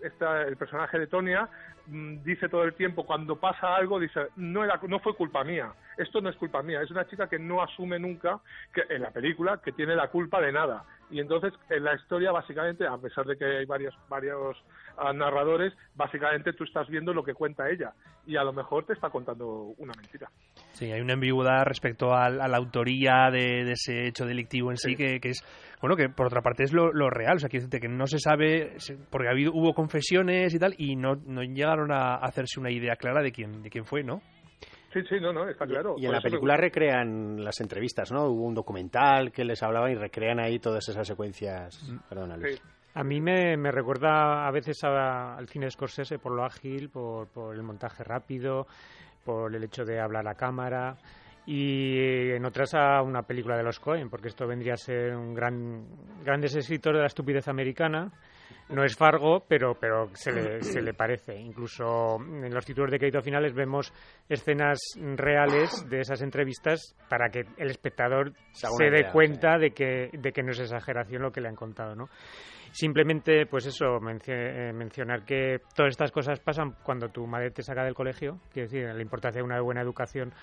el 0.02 0.58
personaje 0.58 0.98
de 0.98 1.08
Tonia 1.08 1.50
mm, 1.88 2.24
dice 2.24 2.48
todo 2.48 2.64
el 2.64 2.74
tiempo 2.74 3.06
cuando 3.06 3.38
pasa 3.38 3.76
algo 3.76 4.00
dice 4.00 4.28
no 4.38 4.64
era 4.64 4.80
no 4.88 5.00
fue 5.00 5.16
culpa 5.16 5.44
mía 5.44 5.74
esto 5.98 6.22
no 6.22 6.30
es 6.30 6.36
culpa 6.38 6.62
mía 6.62 6.82
es 6.82 6.92
una 6.92 7.08
chica 7.08 7.28
que 7.28 7.40
no 7.40 7.62
asume 7.62 8.00
nunca 8.00 8.40
que 8.74 8.82
en 8.90 9.02
la 9.02 9.12
película 9.12 9.60
que 9.64 9.72
tiene 9.72 9.96
la 9.96 10.10
culpa 10.10 10.42
de 10.42 10.52
nada. 10.52 10.84
Y 11.12 11.20
entonces 11.20 11.54
en 11.70 11.84
la 11.84 11.96
historia 11.96 12.32
básicamente 12.32 12.88
a 12.88 12.98
pesar 12.98 13.26
de 13.26 13.38
que 13.38 13.46
hay 13.46 13.66
varios 13.66 13.96
varios 14.10 14.58
ah, 14.98 15.14
narradores 15.14 15.74
básicamente 15.96 16.54
tú 16.54 16.64
estás 16.64 16.88
viendo 16.88 17.14
lo 17.14 17.24
que 17.24 17.34
cuenta 17.34 17.70
ella. 17.70 17.94
Y 18.26 18.38
a 18.38 18.44
lo 18.44 18.54
mejor 18.54 18.86
te 18.86 18.94
está 18.94 19.10
contando 19.10 19.74
una 19.78 19.94
mentira. 19.96 20.30
Sí 20.72 20.92
hay 20.92 21.00
una 21.00 21.14
ambigüedad 21.14 21.64
respecto 21.64 22.14
a, 22.14 22.30
la 22.30 22.58
autoría 22.58 23.30
de, 23.32 23.72
ese 23.72 24.08
hecho 24.08 24.26
delictivo 24.26 24.72
en 24.72 24.78
sí, 24.78 24.96
que, 24.96 25.20
es 25.22 25.44
bueno 25.80 25.96
que 25.96 26.10
por 26.10 26.26
otra 26.26 26.42
parte 26.42 26.64
es 26.64 26.74
lo, 26.74 26.92
real. 27.10 27.36
O 27.36 27.40
sea 27.40 27.50
que 27.50 27.60
que 27.70 27.88
no 27.88 28.08
se 28.08 28.20
sabe 28.20 28.78
porque 29.12 29.28
ha 29.28 29.32
habido 29.32 29.52
hubo 29.54 29.74
confesiones 29.74 30.54
y 30.54 30.60
tal 30.60 30.74
y 30.78 30.96
no, 30.96 31.16
no 31.16 31.44
llegaron 31.44 31.92
a 31.92 32.16
hacerse 32.16 32.60
una 32.60 32.72
idea 32.72 32.96
clara 32.96 33.22
de 33.22 33.32
quién 33.32 33.62
de 33.62 33.70
quién 33.70 33.86
fue 33.86 34.04
no 34.04 34.22
Sí, 34.96 35.02
sí, 35.10 35.20
no, 35.20 35.34
no, 35.34 35.50
está 35.50 35.68
claro. 35.68 35.96
Y, 35.98 36.06
en 36.06 36.14
la 36.14 36.22
película 36.22 36.56
recrean 36.56 37.44
las 37.44 37.60
entrevistas, 37.60 38.14
¿no? 38.14 38.28
Hubo 38.28 38.46
un 38.46 38.54
documental 38.54 39.34
que 39.34 39.44
les 39.44 39.62
hablaba 39.62 39.92
y 39.92 39.96
recrean 39.96 40.40
ahí 40.40 40.58
todas 40.58 40.88
esas 40.88 41.06
secuencias. 41.06 41.84
Mm. 41.84 41.98
Perdona, 42.08 42.38
Luis. 42.38 42.62
A 42.94 43.04
mí 43.04 43.20
me, 43.20 43.58
me, 43.58 43.72
recuerda 43.72 44.48
a 44.48 44.52
veces 44.52 44.82
al 44.86 45.46
cine 45.50 45.70
Scorsese 45.70 46.18
por 46.18 46.32
lo 46.32 46.46
ágil, 46.46 46.90
por, 46.90 47.28
por 47.28 47.54
el 47.54 47.62
montaje 47.62 48.06
rápido, 48.06 48.68
por 49.26 49.54
el 49.54 49.66
hecho 49.66 49.84
de 49.84 50.00
hablar 50.00 50.30
a 50.30 50.36
cámara 50.36 50.96
y 51.46 52.32
en 52.32 52.46
otras 52.46 52.74
a 52.74 53.02
una 53.02 53.24
película 53.24 53.58
de 53.58 53.64
los 53.64 53.80
Cohen, 53.80 54.10
porque 54.10 54.30
esto 54.30 54.48
vendría 54.48 54.74
a 54.74 54.78
ser 54.78 55.16
un 55.16 55.34
gran 55.34 55.86
grandes 56.24 56.56
escritores 56.56 56.98
de 56.98 57.02
la 57.02 57.08
estupidez 57.08 57.48
americana 57.48 58.12
no 58.70 58.84
es 58.84 58.96
Fargo, 58.96 59.44
pero, 59.48 59.76
pero 59.80 60.08
se, 60.14 60.32
le, 60.32 60.62
se 60.62 60.82
le 60.82 60.94
parece. 60.94 61.36
Incluso 61.36 62.18
en 62.20 62.54
los 62.54 62.66
títulos 62.66 62.92
de 62.92 62.98
crédito 62.98 63.22
finales 63.22 63.54
vemos 63.54 63.94
escenas 64.28 64.80
reales 65.16 65.88
de 65.90 66.00
esas 66.00 66.22
entrevistas 66.22 66.96
para 67.10 67.30
que 67.30 67.44
el 67.58 67.70
espectador 67.70 68.34
se 68.52 68.90
dé 68.90 69.10
cuenta 69.12 69.58
de, 69.58 69.72
que, 69.72 70.10
de 70.12 70.32
que 70.32 70.42
no 70.42 70.52
es 70.52 70.60
exageración 70.60 71.22
lo 71.22 71.32
que 71.32 71.42
le 71.42 71.50
han 71.50 71.56
contado, 71.56 71.96
¿no? 71.96 72.10
Simplemente, 72.72 73.46
pues 73.46 73.68
eso, 73.68 74.00
eh, 74.28 74.74
mencionar 74.74 75.24
que 75.24 75.60
todas 75.74 75.92
estas 75.92 76.12
cosas 76.12 76.42
pasan 76.42 76.76
cuando 76.84 77.08
tu 77.08 77.26
madre 77.26 77.52
te 77.52 77.64
saca 77.64 77.86
del 77.86 77.94
colegio. 77.94 78.42
Quiero 78.52 78.68
decir, 78.68 78.94
la 78.94 79.02
importancia 79.02 79.40
de 79.40 79.46
una 79.46 79.62
buena 79.62 79.82
educación 79.82 80.34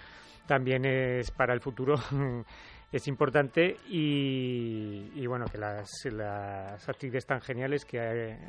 también 0.47 0.85
es 0.85 1.31
para 1.31 1.55
el 1.55 1.61
futuro 1.61 1.97
es 2.93 3.09
importante 3.09 3.77
y, 3.89 5.27
bueno, 5.27 5.47
que 5.51 5.57
las, 5.57 5.91
las 6.13 6.87
actrices 6.87 7.25
tan 7.25 7.41
geniales 7.41 7.87
que 7.87 7.99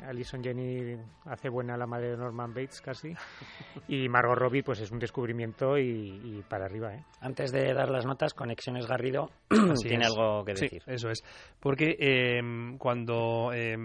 Alison 0.06 0.44
Jenny 0.44 0.96
hace 1.24 1.48
buena 1.48 1.78
la 1.78 1.86
madre 1.86 2.10
de 2.10 2.16
Norman 2.18 2.52
Bates 2.52 2.82
casi 2.82 3.14
y 3.88 4.06
Margot 4.08 4.36
Robbie 4.36 4.62
pues 4.62 4.80
es 4.80 4.90
un 4.90 4.98
descubrimiento 4.98 5.78
y, 5.78 6.44
para 6.48 6.66
arriba. 6.66 6.94
¿eh? 6.94 7.04
Antes 7.20 7.52
de 7.52 7.72
dar 7.72 7.88
las 7.88 8.04
notas, 8.04 8.34
Conexiones 8.34 8.86
Garrido 8.86 9.30
tiene 9.82 10.04
algo 10.04 10.44
que 10.44 10.52
decir. 10.52 10.82
eso 10.86 11.08
es, 11.08 11.24
porque 11.58 11.96
em, 11.98 12.76
cuando 12.76 13.50
eh, 13.54 13.76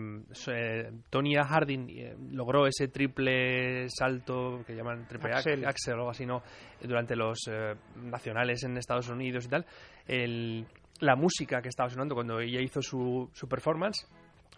Tonya 1.09 1.45
Harding 1.45 1.89
eh, 1.89 2.15
logró 2.31 2.67
ese 2.67 2.89
triple 2.89 3.87
salto 3.89 4.61
que 4.67 4.75
llaman 4.75 5.07
triple 5.07 5.31
axel, 5.33 5.65
axel 5.65 5.93
o 5.93 5.97
algo 5.99 6.09
así, 6.09 6.25
¿no? 6.25 6.43
durante 6.87 7.15
los 7.15 7.39
eh, 7.47 7.75
nacionales 7.95 8.63
en 8.63 8.77
Estados 8.77 9.09
Unidos 9.09 9.45
y 9.45 9.49
tal, 9.49 9.65
el, 10.07 10.65
la 10.99 11.15
música 11.15 11.61
que 11.61 11.69
estaba 11.69 11.89
sonando 11.89 12.15
cuando 12.15 12.39
ella 12.39 12.61
hizo 12.61 12.81
su, 12.81 13.29
su 13.33 13.47
performance 13.47 14.07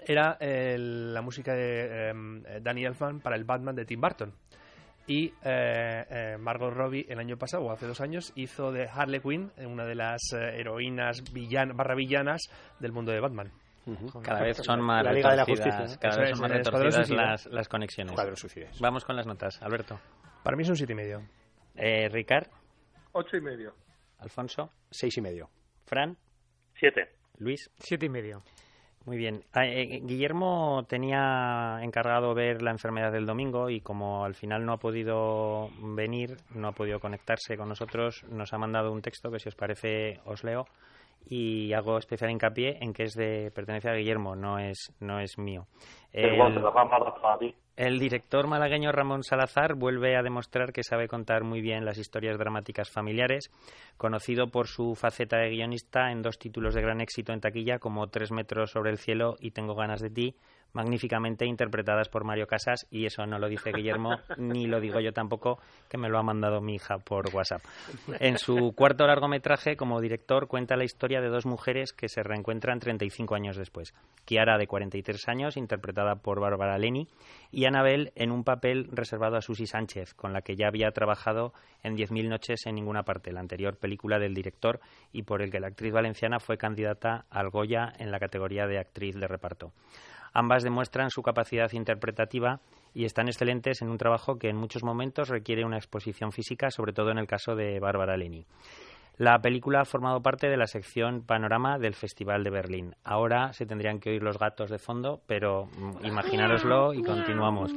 era 0.06 0.38
la 0.39 1.22
música 1.22 1.54
de 1.54 2.10
em, 2.10 2.44
Danny 2.62 2.86
Elfman 2.86 3.20
para 3.20 3.36
el 3.36 3.44
Batman 3.44 3.76
de 3.76 3.86
Tim 3.86 4.02
Burton. 4.02 4.34
Y 5.08 5.28
eh, 5.44 6.06
eh, 6.10 6.38
Margot 6.39 6.74
Robbie 6.74 7.06
el 7.10 7.20
año 7.20 7.38
pasado, 7.38 7.64
o 7.64 7.72
hace 7.72 7.88
dos 7.88 8.02
años, 8.02 8.32
hizo 8.36 8.72
de 8.72 8.88
Harley 8.88 9.20
Quinn 9.20 9.52
una 9.58 9.84
de 9.86 9.96
las 9.96 10.22
eh, 10.34 10.60
heroínas 10.60 11.34
villan, 11.34 11.76
barra 11.76 11.96
villanas 11.96 12.42
del 12.80 12.92
mundo 12.92 13.12
de 13.12 13.20
Batman. 13.20 13.52
Cada 14.24 14.44
vez 14.44 14.58
son 14.58 14.82
más 14.82 15.04
la 15.04 15.12
Liga 15.12 15.32
de 15.32 15.38
la 15.38 15.46
Justicia, 15.46 15.86
cada 16.00 16.18
vez 16.18 16.30
son 16.32 16.42
más 16.42 16.52
retorcidas 16.52 17.10
las, 17.10 17.46
las, 17.48 17.68
conexiones. 17.68 18.16
Vamos 18.80 19.04
con 19.04 19.16
las 19.16 19.26
notas, 19.26 19.60
Alberto. 19.62 20.00
Para 20.44 20.56
mí 20.56 20.64
es 20.64 20.70
un 20.70 20.76
siete 20.76 20.94
y 20.94 20.96
medio. 20.96 21.22
Eh, 21.76 22.08
Ricard. 22.10 22.48
Ocho 23.14 23.38
y 23.38 23.42
medio. 23.42 23.74
Alfonso. 24.22 24.72
Seis 24.89 25.17
y 25.17 25.22
medio. 25.22 25.49
Fran. 25.86 26.17
Siete. 26.74 27.09
Luis. 27.38 27.69
Siete 27.78 28.05
y 28.05 28.09
medio. 28.09 28.43
Muy 29.05 29.17
bien. 29.17 29.43
Ah, 29.51 29.65
eh, 29.65 29.82
eh, 29.82 30.01
Guillermo 30.03 30.86
tenía 30.88 31.80
encargado 31.82 32.36
ver 32.36 32.61
la 32.61 32.69
enfermedad 32.69 33.11
del 33.11 33.26
domingo 33.26 33.69
y 33.69 33.82
como 33.82 34.24
al 34.24 34.36
final 34.36 34.63
no 34.63 34.74
ha 34.74 34.78
podido 34.78 35.69
venir, 35.80 36.38
no 36.53 36.67
ha 36.67 36.72
podido 36.74 36.99
conectarse 36.99 37.57
con 37.57 37.67
nosotros, 37.67 38.24
nos 38.30 38.53
ha 38.53 38.59
mandado 38.59 38.91
un 38.91 39.01
texto 39.01 39.32
que 39.32 39.39
si 39.39 39.49
os 39.49 39.55
parece 39.55 40.19
os 40.26 40.43
leo 40.43 40.67
y 41.26 41.74
hago 41.74 41.97
especial 41.97 42.32
hincapié 42.32 42.78
en 42.82 42.93
que 42.93 43.03
es 43.03 43.13
de 43.13 43.51
pertenece 43.53 43.89
a 43.89 43.93
Guillermo, 43.93 44.36
no 44.36 44.59
es 44.59 44.93
no 44.99 45.19
es 45.19 45.38
mío. 45.38 45.67
El, 46.11 46.39
el 47.78 47.99
director 47.99 48.47
malagueño 48.47 48.91
Ramón 48.91 49.24
Salazar 49.24 49.76
vuelve 49.76 50.17
a 50.17 50.22
demostrar 50.22 50.74
que 50.74 50.84
sabe 50.84 51.07
contar 51.07 51.43
muy 51.43 51.61
bien 51.61 51.86
las 51.86 51.97
historias 51.97 52.38
dramáticas 52.38 52.91
familiares, 52.91 53.49
conocido 53.97 54.47
por 54.49 54.67
su 54.67 54.93
faceta 54.95 55.38
de 55.38 55.49
guionista 55.49 56.11
en 56.11 56.22
dos 56.22 56.38
títulos 56.38 56.76
de 56.76 56.82
gran 56.82 57.01
éxito 57.01 57.32
en 57.34 57.39
taquilla 57.39 57.80
como 57.80 58.07
Tres 58.09 58.32
metros 58.32 58.72
sobre 58.72 58.91
el 58.91 58.97
cielo 58.97 59.36
y 59.39 59.51
Tengo 59.51 59.74
ganas 59.74 60.01
de 60.01 60.09
ti, 60.09 60.36
magníficamente 60.74 61.45
interpretadas 61.45 62.09
por 62.09 62.24
Mario 62.24 62.47
Casas 62.47 62.88
y 62.89 63.05
eso 63.05 63.26
no 63.26 63.39
lo 63.39 63.47
dice 63.47 63.72
Guillermo 63.72 64.17
ni 64.38 64.67
lo 64.67 64.80
digo 64.80 64.99
yo 64.99 65.13
tampoco 65.13 65.59
que 65.89 65.97
me 65.97 66.09
lo 66.09 66.17
ha 66.17 66.24
mandado 66.24 66.61
mi 66.61 66.76
hija 66.76 66.97
por 66.97 67.34
WhatsApp. 67.34 67.61
En 68.19 68.38
su 68.38 68.74
cuarto 68.76 69.05
largometraje 69.05 69.76
como 69.76 70.01
director 70.01 70.47
cuenta 70.47 70.76
la 70.76 70.84
historia 70.84 71.22
de 71.22 71.30
dos 71.30 71.45
mujeres 71.45 71.93
que 71.93 72.09
se 72.09 72.24
reencuentran 72.24 72.80
35 72.80 73.36
años 73.36 73.57
después. 73.57 73.93
Kiara 74.26 74.57
de 74.57 74.67
43 74.67 75.28
años 75.28 75.57
interpretada 75.57 76.15
por 76.15 76.39
Bárbara 76.39 76.78
Leni 76.78 77.07
y 77.51 77.65
Anabel 77.65 78.11
en 78.15 78.32
un 78.32 78.43
papel 78.43 78.88
reservado 78.91 79.38
a 79.38 79.41
Susi 79.41 79.65
Sánchez 79.65 80.13
con 80.13 80.34
la 80.34 80.41
que 80.41 80.55
ya 80.55 80.67
había 80.67 80.91
trabajado 80.91 81.53
en 81.84 81.97
10.000 81.97 82.30
noches 82.30 82.65
en 82.65 82.76
ninguna 82.76 83.03
parte, 83.03 83.32
la 83.32 83.39
anterior 83.39 83.78
película 83.78 84.19
del 84.19 84.34
director 84.34 84.80
y 85.11 85.24
por 85.24 85.41
el 85.41 85.51
que 85.51 85.59
la 85.59 85.67
actriz 85.67 85.91
valenciana 85.91 86.39
fue 86.39 86.57
candidata 86.57 87.26
al 87.30 87.49
Goya 87.49 87.91
en 87.97 88.11
la 88.11 88.19
categoría 88.19 88.67
de 88.67 88.80
actriz 88.80 89.15
de 89.15 89.28
reparto. 89.28 89.74
Ambas 90.34 90.63
demuestran 90.63 91.09
su 91.09 91.21
capacidad 91.21 91.71
interpretativa 91.73 92.59
y 92.93 93.05
están 93.05 93.27
excelentes 93.27 93.82
en 93.82 93.89
un 93.89 93.97
trabajo 93.97 94.38
que 94.38 94.49
en 94.49 94.57
muchos 94.57 94.84
momentos 94.84 95.29
requiere 95.29 95.65
una 95.65 95.77
exposición 95.77 96.32
física, 96.32 96.71
sobre 96.71 96.93
todo 96.93 97.11
en 97.11 97.17
el 97.17 97.27
caso 97.27 97.55
de 97.55 97.79
Bárbara 97.79 98.17
Leni. 98.17 98.45
La 99.17 99.39
película 99.39 99.82
ha 99.82 99.86
formado 99.86 100.21
parte 100.21 100.49
de 100.49 100.57
la 100.57 100.65
sección 100.65 101.23
Panorama 101.23 101.77
del 101.77 101.93
Festival 101.93 102.43
de 102.43 102.49
Berlín. 102.49 102.95
Ahora 103.03 103.53
se 103.53 103.65
tendrían 103.65 103.99
que 103.99 104.09
oír 104.09 104.23
los 104.23 104.39
gatos 104.39 104.71
de 104.71 104.79
fondo, 104.79 105.21
pero 105.27 105.65
mm, 105.77 106.05
imaginároslo 106.05 106.93
y 106.93 107.03
continuamos. 107.03 107.71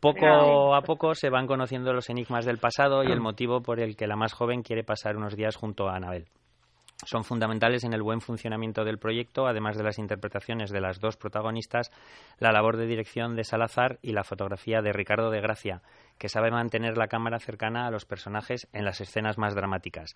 Poco 0.00 0.74
a 0.74 0.80
poco 0.82 1.14
se 1.14 1.28
van 1.28 1.46
conociendo 1.46 1.92
los 1.92 2.08
enigmas 2.08 2.46
del 2.46 2.58
pasado 2.58 3.04
y 3.04 3.12
el 3.12 3.20
motivo 3.20 3.62
por 3.62 3.80
el 3.80 3.96
que 3.96 4.06
la 4.06 4.16
más 4.16 4.32
joven 4.32 4.62
quiere 4.62 4.84
pasar 4.84 5.16
unos 5.16 5.36
días 5.36 5.56
junto 5.56 5.88
a 5.88 5.96
Anabel. 5.96 6.28
Son 7.04 7.24
fundamentales 7.24 7.84
en 7.84 7.92
el 7.92 8.02
buen 8.02 8.20
funcionamiento 8.20 8.84
del 8.84 8.98
proyecto, 8.98 9.46
además 9.46 9.76
de 9.76 9.82
las 9.82 9.98
interpretaciones 9.98 10.70
de 10.70 10.80
las 10.80 11.00
dos 11.00 11.16
protagonistas, 11.16 11.90
la 12.38 12.52
labor 12.52 12.76
de 12.76 12.86
dirección 12.86 13.34
de 13.34 13.44
Salazar 13.44 13.98
y 14.02 14.12
la 14.12 14.24
fotografía 14.24 14.82
de 14.82 14.92
Ricardo 14.92 15.30
de 15.30 15.40
Gracia, 15.40 15.82
que 16.18 16.28
sabe 16.28 16.50
mantener 16.50 16.96
la 16.96 17.08
cámara 17.08 17.40
cercana 17.40 17.86
a 17.86 17.90
los 17.90 18.04
personajes 18.04 18.68
en 18.72 18.84
las 18.84 19.00
escenas 19.00 19.38
más 19.38 19.54
dramáticas. 19.54 20.14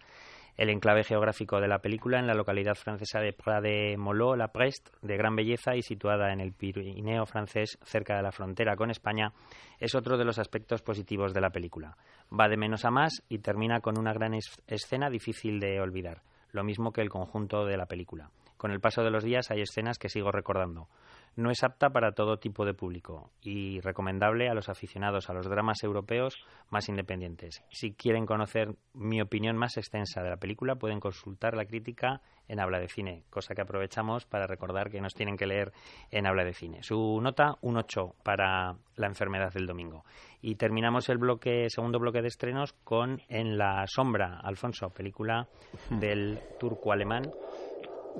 El 0.56 0.70
enclave 0.70 1.04
geográfico 1.04 1.60
de 1.60 1.68
la 1.68 1.80
película, 1.80 2.18
en 2.18 2.26
la 2.26 2.34
localidad 2.34 2.76
francesa 2.76 3.20
de 3.20 3.32
Prat 3.32 3.62
de 3.62 3.96
Molot, 3.98 4.36
la 4.36 4.52
Prest, 4.52 4.88
de 5.02 5.16
gran 5.16 5.36
belleza 5.36 5.74
y 5.74 5.82
situada 5.82 6.32
en 6.32 6.40
el 6.40 6.52
Pirineo 6.52 7.26
francés, 7.26 7.78
cerca 7.82 8.16
de 8.16 8.22
la 8.22 8.32
frontera 8.32 8.76
con 8.76 8.90
España, 8.90 9.32
es 9.80 9.94
otro 9.94 10.16
de 10.16 10.24
los 10.24 10.38
aspectos 10.38 10.82
positivos 10.82 11.34
de 11.34 11.40
la 11.40 11.50
película. 11.50 11.96
Va 12.32 12.48
de 12.48 12.56
menos 12.56 12.84
a 12.84 12.90
más 12.90 13.22
y 13.28 13.38
termina 13.38 13.80
con 13.80 13.98
una 13.98 14.12
gran 14.12 14.34
escena 14.66 15.10
difícil 15.10 15.60
de 15.60 15.80
olvidar 15.80 16.22
lo 16.56 16.64
mismo 16.64 16.92
que 16.92 17.02
el 17.02 17.10
conjunto 17.10 17.64
de 17.64 17.76
la 17.76 17.86
película. 17.86 18.30
Con 18.56 18.72
el 18.72 18.80
paso 18.80 19.04
de 19.04 19.10
los 19.10 19.22
días 19.22 19.50
hay 19.50 19.60
escenas 19.60 19.98
que 19.98 20.08
sigo 20.08 20.32
recordando. 20.32 20.88
No 21.36 21.50
es 21.50 21.62
apta 21.62 21.90
para 21.90 22.12
todo 22.12 22.38
tipo 22.38 22.64
de 22.64 22.72
público 22.72 23.30
y 23.42 23.80
recomendable 23.80 24.48
a 24.48 24.54
los 24.54 24.70
aficionados 24.70 25.28
a 25.28 25.34
los 25.34 25.48
dramas 25.48 25.82
europeos 25.82 26.34
más 26.70 26.88
independientes. 26.88 27.62
Si 27.70 27.92
quieren 27.92 28.24
conocer 28.24 28.74
mi 28.94 29.20
opinión 29.20 29.56
más 29.56 29.76
extensa 29.76 30.22
de 30.22 30.30
la 30.30 30.38
película, 30.38 30.76
pueden 30.76 30.98
consultar 30.98 31.54
la 31.54 31.66
crítica 31.66 32.22
en 32.48 32.58
Habla 32.58 32.78
de 32.78 32.88
Cine, 32.88 33.24
cosa 33.28 33.54
que 33.54 33.60
aprovechamos 33.60 34.24
para 34.24 34.46
recordar 34.46 34.90
que 34.90 35.02
nos 35.02 35.12
tienen 35.12 35.36
que 35.36 35.46
leer 35.46 35.72
en 36.10 36.26
Habla 36.26 36.44
de 36.44 36.54
Cine. 36.54 36.82
Su 36.82 37.20
nota, 37.20 37.56
un 37.60 37.76
8 37.76 38.14
para 38.22 38.76
La 38.94 39.06
enfermedad 39.06 39.52
del 39.52 39.66
domingo. 39.66 40.04
Y 40.40 40.54
terminamos 40.54 41.10
el 41.10 41.18
bloque, 41.18 41.66
segundo 41.68 41.98
bloque 41.98 42.22
de 42.22 42.28
estrenos 42.28 42.72
con 42.84 43.20
En 43.28 43.58
la 43.58 43.84
sombra, 43.86 44.40
Alfonso, 44.42 44.88
película 44.90 45.48
del 45.90 46.40
turco 46.58 46.92
alemán 46.92 47.30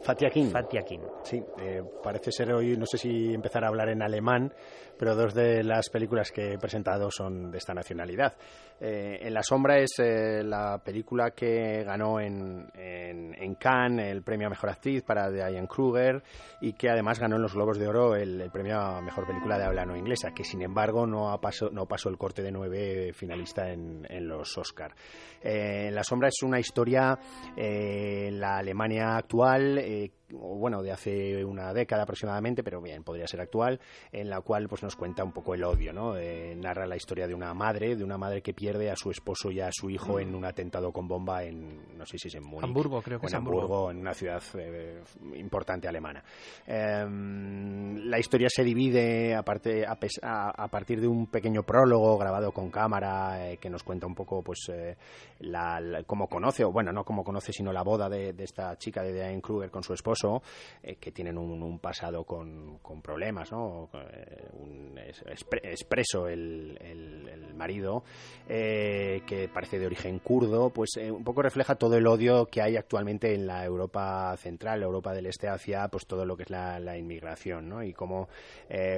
Fatiakin. 0.03 0.51
Fatiakin. 0.51 1.03
Sí, 1.22 1.42
eh, 1.61 1.82
parece 2.03 2.30
ser 2.30 2.53
hoy, 2.53 2.76
no 2.76 2.86
sé 2.86 2.99
si 2.99 3.32
empezar 3.32 3.64
a 3.64 3.68
hablar 3.68 3.88
en 3.88 4.03
alemán, 4.03 4.53
pero 4.99 5.14
dos 5.14 5.34
de 5.34 5.62
las 5.62 5.88
películas 5.90 6.30
que 6.30 6.53
he 6.53 6.59
presentado 6.59 7.11
son 7.11 7.51
de 7.51 7.59
esta 7.59 7.74
nacionalidad. 7.74 8.34
Eh, 8.80 9.18
en 9.22 9.32
la 9.32 9.42
sombra 9.42 9.78
es 9.78 9.99
eh, 9.99 10.42
la 10.44 10.78
película 10.84 11.30
que 11.30 11.82
ganó 11.82 12.20
en, 12.20 12.66
en, 12.74 13.55
Cannes 13.55 14.12
el 14.12 14.22
premio 14.22 14.49
a 14.49 14.51
Mejor 14.51 14.68
Actriz 14.68 15.03
para 15.03 15.30
Diane 15.30 15.66
Kruger 15.66 16.22
y 16.61 16.74
que 16.74 16.90
además 16.90 17.18
ganó 17.18 17.36
en 17.36 17.42
los 17.42 17.55
Globos 17.55 17.78
de 17.78 17.88
Oro 17.88 18.14
el, 18.14 18.51
premio 18.51 18.78
a 18.78 19.01
Mejor 19.01 19.26
Película 19.26 19.57
de 19.57 19.64
habla 19.64 19.86
no 19.86 19.97
inglesa, 19.97 20.32
que 20.32 20.44
sin 20.44 20.61
embargo 20.61 21.07
no, 21.07 21.30
ha 21.30 21.40
pasó, 21.40 21.70
no 21.70 21.86
pasó 21.86 22.11
el 22.11 22.18
corte 22.18 22.42
de 22.42 22.53
nueve 22.53 23.12
finalista 23.14 23.72
en, 23.72 24.07
en 24.11 24.28
los 24.28 24.59
Oscar. 24.59 24.94
en 25.40 25.94
la 25.94 26.05
sombra 26.05 26.28
es 26.28 26.42
una 26.42 26.61
historia 26.61 27.18
en 27.57 28.38
la 28.38 28.59
Alemania 28.59 29.16
actual 29.16 29.78
eh, 29.87 30.11
bueno, 30.31 30.83
de 30.83 30.91
hace 30.91 31.45
una 31.45 31.72
década 31.72 32.03
aproximadamente, 32.03 32.62
pero 32.62 32.81
bien, 32.81 33.05
podría 33.05 33.27
ser 33.27 33.41
actual, 33.41 33.81
en 34.11 34.29
la 34.29 34.41
cual 34.41 34.68
pues 34.68 34.83
nos 34.83 34.97
cuenta 34.97 35.22
un 35.22 35.33
poco 35.33 35.55
el 35.55 35.62
odio, 35.64 35.93
¿no? 35.93 36.16
Eh, 36.16 36.55
narra 36.57 36.87
la 36.87 36.97
historia 36.97 37.27
de 37.27 37.35
una 37.35 37.55
madre, 37.55 37.97
de 37.97 38.03
una 38.03 38.18
madre 38.18 38.43
que 38.43 38.53
pierde 38.53 38.91
a 38.91 38.97
su 38.97 39.11
esposo 39.11 39.51
y 39.51 39.61
a 39.61 39.70
su 39.70 39.89
hijo 39.89 40.14
mm. 40.14 40.20
en 40.20 40.35
un 40.35 40.45
atentado 40.45 40.93
con 40.93 41.07
bomba 41.07 41.45
en, 41.45 41.97
no 41.97 42.05
sé 42.07 42.18
si 42.18 42.29
es 42.29 42.35
en 42.35 42.45
Múnich. 42.45 42.64
Hamburgo, 42.64 43.01
creo 43.03 43.20
que 43.20 43.27
en 43.27 43.37
Hamburgo, 43.37 43.91
en 43.91 43.99
una 43.99 44.14
ciudad 44.14 44.43
eh, 44.59 45.03
importante 45.35 45.89
alemana. 45.89 46.22
Em, 46.66 47.97
la 48.09 48.18
historia 48.18 48.49
se 48.51 48.64
divide 48.64 49.35
aparte, 49.35 49.85
a, 49.87 50.68
partir 50.68 51.01
de 51.01 51.07
un 51.07 51.27
pequeño 51.29 51.62
prólogo 51.62 52.18
grabado 52.18 52.53
con 52.53 52.70
cámara 52.70 53.51
eh, 53.51 53.59
que 53.59 53.70
nos 53.70 53.83
cuenta 53.83 54.07
un 54.07 54.14
poco 54.14 54.43
pues 54.43 54.70
la, 55.41 56.03
cómo 56.07 56.29
conoce, 56.29 56.64
o 56.64 56.72
bueno, 56.72 56.93
no 56.93 57.05
cómo 57.05 57.22
conoce, 57.22 57.53
sino 57.53 57.72
la 57.72 57.83
boda 57.83 58.09
de, 58.09 58.35
esta 58.39 58.77
chica 58.77 59.03
de 59.03 59.12
Diane 59.12 59.41
Kruger 59.41 59.70
con 59.70 59.83
su 59.83 59.93
esposo 59.93 60.16
eh, 60.83 60.97
que 60.97 61.12
tienen 61.12 61.37
un, 61.37 61.79
pasado 61.79 62.25
con, 62.25 62.79
problemas, 63.03 63.53
¿no? 63.53 63.91
Eh, 63.95 65.12
expreso 65.62 66.29
el, 66.29 66.79
marido, 67.55 68.05
eh, 68.49 69.23
que 69.27 69.49
parece 69.49 69.79
de 69.79 69.87
origen 69.87 70.19
kurdo, 70.19 70.71
pues 70.71 70.91
un 70.97 71.25
poco 71.25 71.41
refleja 71.43 71.75
todo 71.77 71.97
el 71.97 72.07
odio 72.07 72.47
que 72.47 72.61
hay 72.61 72.77
actualmente 72.77 73.35
en 73.35 73.47
la 73.47 73.64
Europa 73.64 74.37
central, 74.37 74.83
Europa 74.83 75.14
del 75.14 75.27
Este, 75.27 75.49
hacia 75.49 75.89
pues 75.89 76.07
todo 76.07 76.27
lo 76.27 76.37
que 76.37 76.43
es 76.43 76.51
la, 76.51 76.97
inmigración. 76.97 77.85
Y 77.85 77.93
como 77.93 78.29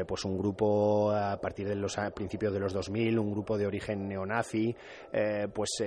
pues 0.06 0.24
un 0.24 0.38
grupo 0.38 1.12
a 1.12 1.40
partir 1.40 1.68
de 1.68 1.76
los 1.76 1.96
principios 2.14 2.52
de 2.52 2.60
los 2.60 2.72
2000, 2.72 3.18
un 3.18 3.32
grupo 3.32 3.56
de 3.56 3.66
origen 3.66 4.08
neonazi, 4.08 4.74
pues 5.52 5.82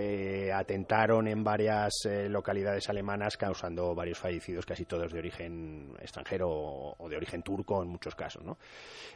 atentaron 0.54 1.28
en 1.28 1.44
varias 1.44 1.92
localidades 2.30 2.90
alemanas 2.90 3.38
causando 3.38 3.94
varios 3.94 4.18
fallecidos, 4.18 4.66
casi 4.66 4.86
todos 4.86 5.12
de 5.12 5.20
origen 5.22 5.94
extranjero 6.02 6.50
o, 6.50 7.10
de 7.10 7.16
origen 7.16 7.42
turco 7.42 7.82
en 7.82 7.90
muchos 7.90 8.16
casos. 8.16 8.44
¿no? 8.44 8.58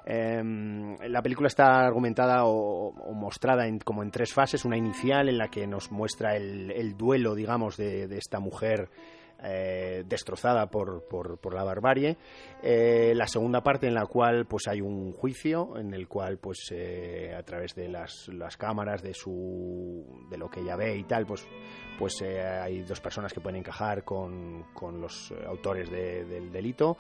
Em, 0.06 0.98
la 1.08 1.22
película 1.22 1.48
está 1.48 1.86
argumentada 1.86 2.46
o, 2.46 2.94
mostrada 3.14 3.68
en, 3.68 3.80
como 3.80 4.04
en 4.04 4.12
tres 4.12 4.34
fases. 4.34 4.66
Una 4.66 4.78
inicial 4.78 5.30
en 5.30 5.38
la 5.38 5.50
que 5.50 5.68
nos 5.68 5.92
muestra 5.92 6.36
el, 6.36 6.96
duelo, 6.98 7.36
digamos, 7.36 7.78
de, 7.78 8.08
de 8.08 8.18
esta 8.18 8.40
mujer 8.40 8.90
eh, 9.44 10.04
destrozada 10.08 10.68
por, 10.68 11.08
por, 11.08 11.54
la 11.54 11.64
barbarie. 11.64 12.18
Eh, 12.64 13.14
la 13.16 13.28
segunda 13.28 13.62
parte 13.62 13.88
en 13.88 13.94
la 13.94 14.06
cual 14.06 14.46
pues 14.46 14.68
hay 14.68 14.82
un 14.82 15.12
juicio 15.12 15.78
en 15.78 15.94
el 15.94 16.08
cual 16.08 16.38
pues 16.38 16.70
eh, 16.72 17.34
a 17.38 17.44
través 17.44 17.76
de 17.76 17.90
las, 17.90 18.28
las, 18.30 18.58
cámaras 18.58 19.04
de 19.04 19.14
su 19.14 20.26
de 20.30 20.38
lo 20.38 20.50
que 20.50 20.62
ella 20.62 20.76
ve 20.76 20.98
y 20.98 21.04
tal 21.04 21.26
pues 21.26 21.46
pues 22.00 22.22
hay 22.22 22.82
dos 22.82 23.00
personas 23.00 23.32
que 23.32 23.40
pueden 23.40 23.60
encajar 23.60 24.04
con, 24.04 24.66
con 24.74 25.00
los 25.00 25.34
autores 25.48 25.90
del 25.90 26.52
delito 26.52 26.98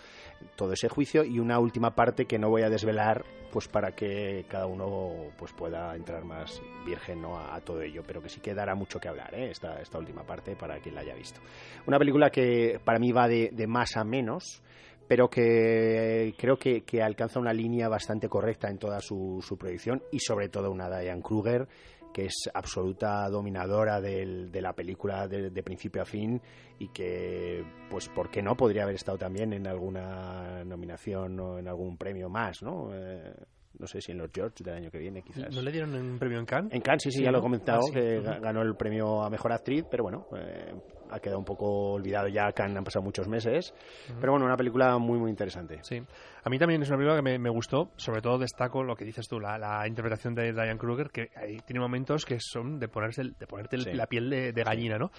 todo 0.55 0.73
ese 0.73 0.89
juicio 0.89 1.23
y 1.23 1.39
una 1.39 1.59
última 1.59 1.95
parte 1.95 2.25
que 2.25 2.39
no 2.39 2.49
voy 2.49 2.63
a 2.63 2.69
desvelar 2.69 3.25
pues 3.51 3.67
para 3.67 3.93
que 3.95 4.45
cada 4.49 4.65
uno 4.65 5.31
pues 5.37 5.53
pueda 5.53 5.95
entrar 5.95 6.25
más 6.25 6.61
virgen 6.85 7.23
a, 7.25 7.59
todo 7.61 7.81
ello 7.81 8.03
pero 8.05 8.21
que 8.21 8.27
sí 8.27 8.41
que 8.41 8.53
dará 8.53 8.75
mucho 8.75 8.99
que 8.99 9.07
hablar 9.07 9.33
esta, 9.33 9.81
esta 9.81 9.97
última 9.97 10.23
parte 10.23 10.55
para 10.55 10.79
quien 10.79 10.95
la 10.95 11.01
haya 11.01 11.15
visto. 11.15 11.39
Una 11.85 11.97
película 11.97 12.29
que 12.29 12.79
para 12.83 12.99
mí 12.99 13.11
va 13.11 13.27
de, 13.27 13.67
más 13.67 13.95
a 13.95 14.03
menos, 14.03 14.61
pero 15.07 15.29
que 15.29 16.33
creo 16.37 16.57
que, 16.57 16.83
alcanza 17.01 17.39
una 17.39 17.53
línea 17.53 17.87
bastante 17.87 18.27
correcta 18.27 18.69
en 18.69 18.77
toda 18.77 18.99
su, 18.99 19.41
su 19.41 19.57
proyección 19.57 20.03
y 20.11 20.19
sobre 20.19 20.49
todo 20.49 20.69
una 20.69 20.89
Diane 20.89 21.21
Kruger 21.21 21.67
que 22.15 22.27
es 22.27 22.49
absoluta 22.53 23.27
dominadora 23.27 23.99
de 23.99 24.61
la 24.61 24.71
película 24.71 25.27
de, 25.27 25.63
principio 25.63 26.01
a 26.01 26.05
fin 26.05 26.41
y 26.79 26.87
que, 26.87 27.61
pues, 27.89 28.07
¿por 28.07 28.31
qué 28.31 28.41
no? 28.41 28.55
Podría 28.55 28.83
haber 28.83 28.95
estado 28.95 29.17
también 29.17 29.51
en 29.51 29.67
alguna 29.67 30.63
nominación 30.63 31.37
o 31.41 31.59
en 31.59 31.67
algún 31.67 31.97
premio 31.97 32.29
más, 32.29 32.63
¿no? 32.63 32.89
Eh, 32.93 33.33
no 33.77 33.85
sé 33.85 33.99
si 33.99 34.13
en 34.13 34.19
los 34.19 34.29
George 34.33 34.63
del 34.63 34.75
año 34.75 34.89
que 34.89 34.97
viene, 34.97 35.23
quizás. 35.23 35.53
¿No 35.53 35.61
le 35.61 35.73
dieron 35.73 35.93
un 35.93 36.17
premio 36.17 36.39
en 36.39 36.45
Cannes? 36.45 36.73
En 36.73 36.79
Cannes, 36.79 37.03
sí, 37.03 37.11
sí, 37.11 37.21
ya 37.21 37.31
lo 37.31 37.39
he 37.39 37.41
comentado, 37.41 37.81
ah, 37.85 37.93
que 37.93 38.21
ganó 38.21 38.61
el 38.61 38.77
premio 38.77 39.21
a 39.21 39.29
Mejor 39.29 39.51
Actriz, 39.51 39.83
pero 39.91 40.03
bueno, 40.03 40.25
eh, 40.37 40.73
ha 41.15 41.19
quedado 41.19 41.39
un 41.39 41.45
poco 41.45 41.93
olvidado 41.93 42.27
ya, 42.27 42.51
Cannes 42.51 42.77
han 42.77 42.83
pasado 42.83 43.03
muchos 43.03 43.27
meses, 43.27 43.73
pero 44.19 44.33
bueno, 44.33 44.45
una 44.45 44.57
película 44.57 44.97
muy, 44.97 45.17
muy 45.17 45.29
interesante. 45.29 45.79
Sí, 45.83 46.01
a 46.43 46.49
mí 46.49 46.59
también 46.59 46.81
es 46.81 46.89
una 46.89 46.97
película 46.97 47.21
que 47.21 47.39
me, 47.39 47.49
gustó, 47.49 47.91
sobre 47.95 48.21
todo 48.21 48.37
destaco 48.37 48.83
lo 48.83 48.95
que 48.95 49.05
dices 49.05 49.27
tú, 49.27 49.39
la, 49.39 49.87
interpretación 49.87 50.35
de 50.35 50.51
Diane 50.51 50.77
Kruger, 50.77 51.09
que 51.09 51.29
tiene 51.65 51.79
momentos 51.79 52.25
que 52.25 52.39
son 52.39 52.79
de, 52.79 52.87
ponerse, 52.87 53.23
de 53.23 53.47
ponerte 53.47 53.77
la 53.93 54.07
piel 54.07 54.29
de, 54.29 54.63
gallina, 54.63 54.97
¿no? 54.97 55.11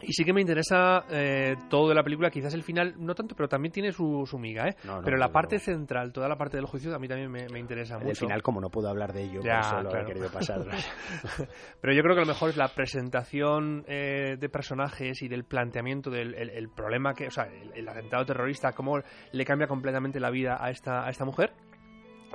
Y 0.00 0.12
sí 0.12 0.24
que 0.24 0.32
me 0.32 0.40
interesa 0.40 1.04
eh, 1.10 1.56
todo 1.68 1.88
de 1.88 1.94
la 1.94 2.02
película, 2.02 2.30
quizás 2.30 2.54
el 2.54 2.62
final 2.62 2.94
no 2.98 3.14
tanto, 3.14 3.34
pero 3.34 3.48
también 3.48 3.72
tiene 3.72 3.92
su, 3.92 4.24
su 4.26 4.38
miga, 4.38 4.68
¿eh? 4.68 4.76
pero 5.04 5.16
la 5.16 5.30
parte 5.30 5.58
central, 5.58 6.12
toda 6.12 6.28
la 6.28 6.36
parte 6.36 6.56
del 6.56 6.66
juicio, 6.66 6.94
a 6.94 6.98
mí 6.98 7.08
también 7.08 7.30
me, 7.30 7.58
interesa 7.58 7.96
mucho. 7.98 8.10
El 8.10 8.16
final, 8.16 8.42
como 8.42 8.60
no 8.60 8.70
puedo 8.70 8.88
hablar 8.88 9.12
de 9.12 9.24
ello, 9.24 9.40
ya, 9.42 9.58
eso 9.60 9.82
lo 9.82 9.96
he 9.96 10.04
querido 10.04 10.30
pasar. 10.30 10.60
pero 11.80 11.92
yo 11.92 12.02
creo 12.02 12.14
que 12.14 12.20
lo 12.20 12.26
mejor 12.26 12.50
es 12.50 12.56
la 12.56 12.68
presentación 12.68 13.84
eh, 13.88 14.36
de 14.38 14.48
personajes 14.48 15.20
y 15.22 15.28
del 15.28 15.44
planteamiento 15.44 16.10
del 16.10 16.34
el, 16.34 16.68
problema 16.68 17.14
que, 17.14 17.26
o 17.26 17.30
sea, 17.30 17.44
el, 17.44 17.72
el, 17.74 17.88
atentado 17.88 18.24
terrorista, 18.24 18.72
cómo 18.72 19.00
le 19.32 19.44
cambia 19.44 19.66
completamente 19.66 20.20
la 20.20 20.30
vida 20.30 20.58
a 20.60 20.70
esta, 20.70 21.04
a 21.04 21.10
esta 21.10 21.24
mujer 21.24 21.52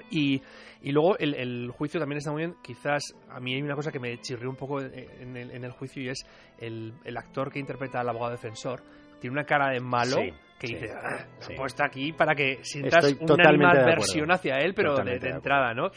y, 0.10 0.42
y 0.82 0.92
luego 0.92 1.18
el, 1.18 1.34
el, 1.36 1.72
juicio 1.72 2.00
también 2.00 2.18
está 2.18 2.32
muy 2.32 2.44
bien. 2.44 2.56
Quizás 2.62 3.16
a 3.30 3.40
mí 3.40 3.54
hay 3.54 3.62
una 3.62 3.76
cosa 3.76 3.92
que 3.92 4.00
me 4.00 4.20
chirrió 4.20 4.50
un 4.50 4.56
poco 4.56 4.82
en 4.82 5.38
el, 5.38 5.52
en 5.52 5.64
el 5.64 5.72
juicio 5.72 6.04
y 6.04 6.10
es 6.10 6.26
el, 6.60 6.94
el, 7.04 7.18
actor 7.18 7.52
que 7.52 7.60
interpreta 7.60 8.00
al 8.00 8.10
abogado 8.10 8.32
defensor. 8.32 8.84
Tiene 9.20 9.34
una 9.34 9.46
cara 9.46 9.70
de 9.70 9.80
malo 9.80 10.18
que 10.60 10.68
dice, 10.68 10.92
ah, 10.94 11.26
puesto 11.58 11.84
aquí 11.84 12.14
para 12.14 12.36
que 12.36 12.60
sientas 12.64 13.16
una 13.20 13.74
versión 13.86 14.32
hacia 14.32 14.58
él, 14.60 14.74
pero 14.74 14.96
de, 14.96 15.16
entrada, 15.16 15.74
¿no? 15.74 15.90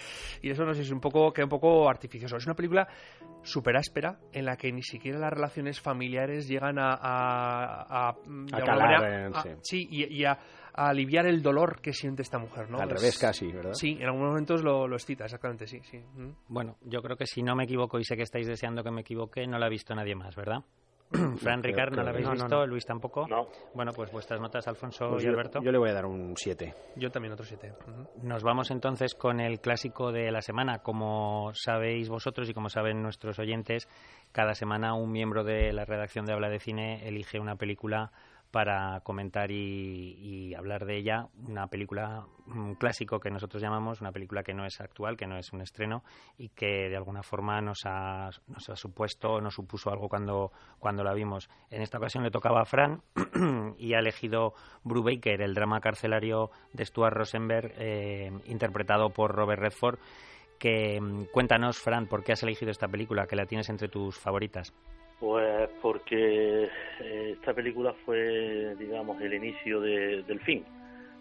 Y 0.43 0.51
eso 0.51 0.65
no 0.65 0.75
sé, 0.75 0.83
es 0.83 0.91
un 0.91 1.01
poco, 1.01 1.33
queda 1.33 1.45
un 1.45 1.51
poco 1.51 1.89
artificioso. 1.89 2.37
Es 2.37 2.47
una 2.47 2.55
película 2.55 2.89
súper 3.43 3.77
áspera 3.77 4.19
en 4.33 4.45
la 4.45 4.57
que 4.57 4.73
ni 4.73 4.83
siquiera 4.83 5.19
las 5.19 5.33
relaciones 5.33 5.81
familiares 5.81 6.49
llegan 6.49 6.79
a... 6.79 6.95
A, 6.95 8.09
a, 8.09 8.63
calar, 8.65 9.33
sí. 9.63 9.87
y, 9.89 10.25
a, 10.25 10.39
aliviar 10.77 11.27
el 11.27 11.43
dolor 11.43 11.81
que 11.81 11.93
siente 11.93 12.23
esta 12.23 12.39
mujer, 12.39 12.71
¿no? 12.71 12.79
Al 12.79 12.91
revés 12.91 13.19
casi, 13.19 13.51
¿verdad? 13.53 13.73
Sí, 13.75 13.97
en 14.01 14.05
algunos 14.07 14.29
momentos 14.29 14.63
lo, 14.63 14.87
lo 14.87 14.97
excita, 14.97 15.25
exactamente, 15.25 15.67
sí, 15.67 15.81
sí. 15.83 16.03
Bueno, 16.49 16.77
yo 16.83 17.03
creo 17.03 17.17
que 17.17 17.27
si 17.27 17.43
no 17.43 17.57
me 17.57 17.65
equivoco 17.65 17.99
y 17.99 18.05
sé 18.05 18.17
que 18.17 18.23
estáis 18.23 18.47
deseando 18.47 18.83
que 18.83 18.91
me 18.91 19.01
equivoque, 19.01 19.47
no 19.47 19.59
la 19.59 19.67
ha 19.67 19.71
visto 19.71 19.95
nadie 19.95 20.15
más, 20.15 20.37
¿verdad? 20.37 20.63
Fran 21.37 21.63
Ricard, 21.63 21.95
¿no 21.95 22.03
la 22.03 22.11
habéis 22.11 22.29
visto? 22.29 22.67
Luis 22.67 22.85
tampoco. 22.85 23.29
No. 23.29 23.47
Bueno, 23.75 23.93
pues 23.95 24.11
vuestras 24.11 24.41
notas, 24.41 24.67
Alfonso 24.67 25.09
Pues 25.11 25.23
y 25.23 25.27
yo, 25.27 25.31
Alberto. 25.33 25.61
yo 25.63 25.71
le 25.71 25.79
voy 25.79 25.91
a 25.91 25.93
dar 25.93 26.05
un 26.05 26.35
7. 26.37 26.75
Yo 26.97 27.11
también 27.11 27.33
otro 27.33 27.47
7. 27.47 27.73
Nos 28.23 28.43
vamos 28.43 28.73
entonces 28.73 29.15
con 29.15 29.39
el 29.41 29.61
clásico 29.61 30.11
de 30.11 30.33
la 30.33 30.43
semana. 30.43 30.81
Como 30.81 31.53
sabéis 31.55 32.09
vosotros 32.09 32.51
y 32.51 32.55
como 32.55 32.69
saben 32.71 33.03
nuestros 33.03 33.39
oyentes, 33.39 33.89
cada 34.33 34.55
semana 34.55 34.95
un 34.95 35.13
miembro 35.13 35.45
de 35.45 35.73
la 35.73 35.85
redacción 35.85 36.27
de 36.27 36.33
Habla 36.33 36.49
de 36.49 36.59
Cine 36.59 37.07
elige 37.07 37.39
una 37.39 37.55
película 37.55 38.11
para 38.57 39.01
comentar 39.01 39.51
y, 39.51 40.55
hablar 40.55 40.87
de 40.87 40.97
ella. 40.97 41.29
Una 41.47 41.67
película, 41.67 42.25
un 42.47 42.75
clásico 42.77 43.21
que 43.21 43.29
nosotros 43.31 43.63
llamamos, 43.63 44.01
una 44.01 44.13
película 44.13 44.43
que 44.43 44.55
no 44.55 44.65
es 44.65 44.81
actual, 44.81 45.15
que 45.15 45.27
no 45.27 45.37
es 45.37 45.53
un 45.53 45.61
estreno 45.61 46.03
y 46.39 46.49
que 46.49 46.89
de 46.89 46.97
alguna 46.97 47.23
forma 47.23 47.61
nos 47.61 47.81
ha, 47.85 48.31
nos 48.47 48.71
ha 48.71 48.77
supuesto, 48.77 49.43
nos 49.43 49.53
supuso 49.53 49.91
algo 49.91 50.09
cuando, 50.09 50.53
cuando 50.79 51.05
la 51.05 51.13
vimos. 51.13 51.51
En 51.69 51.83
esta 51.83 51.99
ocasión 51.99 52.25
le 52.25 52.31
tocaba 52.31 52.63
a 52.63 52.65
Fran 52.65 53.03
y 53.77 53.93
ha 53.93 53.99
elegido 53.99 54.55
Brubaker, 54.85 55.43
el 55.43 55.53
drama 55.53 55.81
carcelario 55.81 56.51
de 56.73 56.87
Stuart 56.87 57.15
Rosenberg, 57.15 57.75
eh, 57.77 58.33
interpretado 58.47 59.11
por 59.11 59.35
Robert 59.35 59.61
Redford. 59.61 59.99
Que, 60.59 60.99
cuéntanos, 61.31 61.77
Fran, 61.77 62.07
¿por 62.07 62.25
qué 62.25 62.33
has 62.33 62.43
elegido 62.43 62.71
esta 62.71 62.89
película? 62.89 63.27
Que 63.27 63.37
la 63.37 63.45
tienes 63.45 63.69
entre 63.69 63.89
tus 63.89 64.19
favoritas. 64.19 64.73
Pues 65.19 65.71
porque 65.81 66.69
eh, 67.01 67.31
esta 67.33 67.55
película 67.55 67.95
fue, 68.05 68.77
digamos, 68.79 69.21
el 69.23 69.33
inicio 69.33 69.81
del 69.81 70.41
fin. 70.41 70.63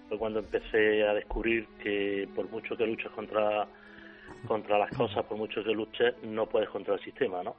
Fue 0.09 0.17
cuando 0.17 0.39
empecé 0.39 1.07
a 1.07 1.13
descubrir 1.13 1.65
que 1.81 2.27
por 2.35 2.49
mucho 2.49 2.75
que 2.75 2.85
luches 2.85 3.09
contra, 3.11 3.67
contra 4.47 4.77
las 4.77 4.91
cosas, 4.95 5.23
por 5.25 5.37
mucho 5.37 5.63
que 5.63 5.71
luches, 5.71 6.13
no 6.23 6.45
puedes 6.45 6.69
contra 6.69 6.95
el 6.95 6.99
sistema, 7.01 7.41
¿no? 7.41 7.55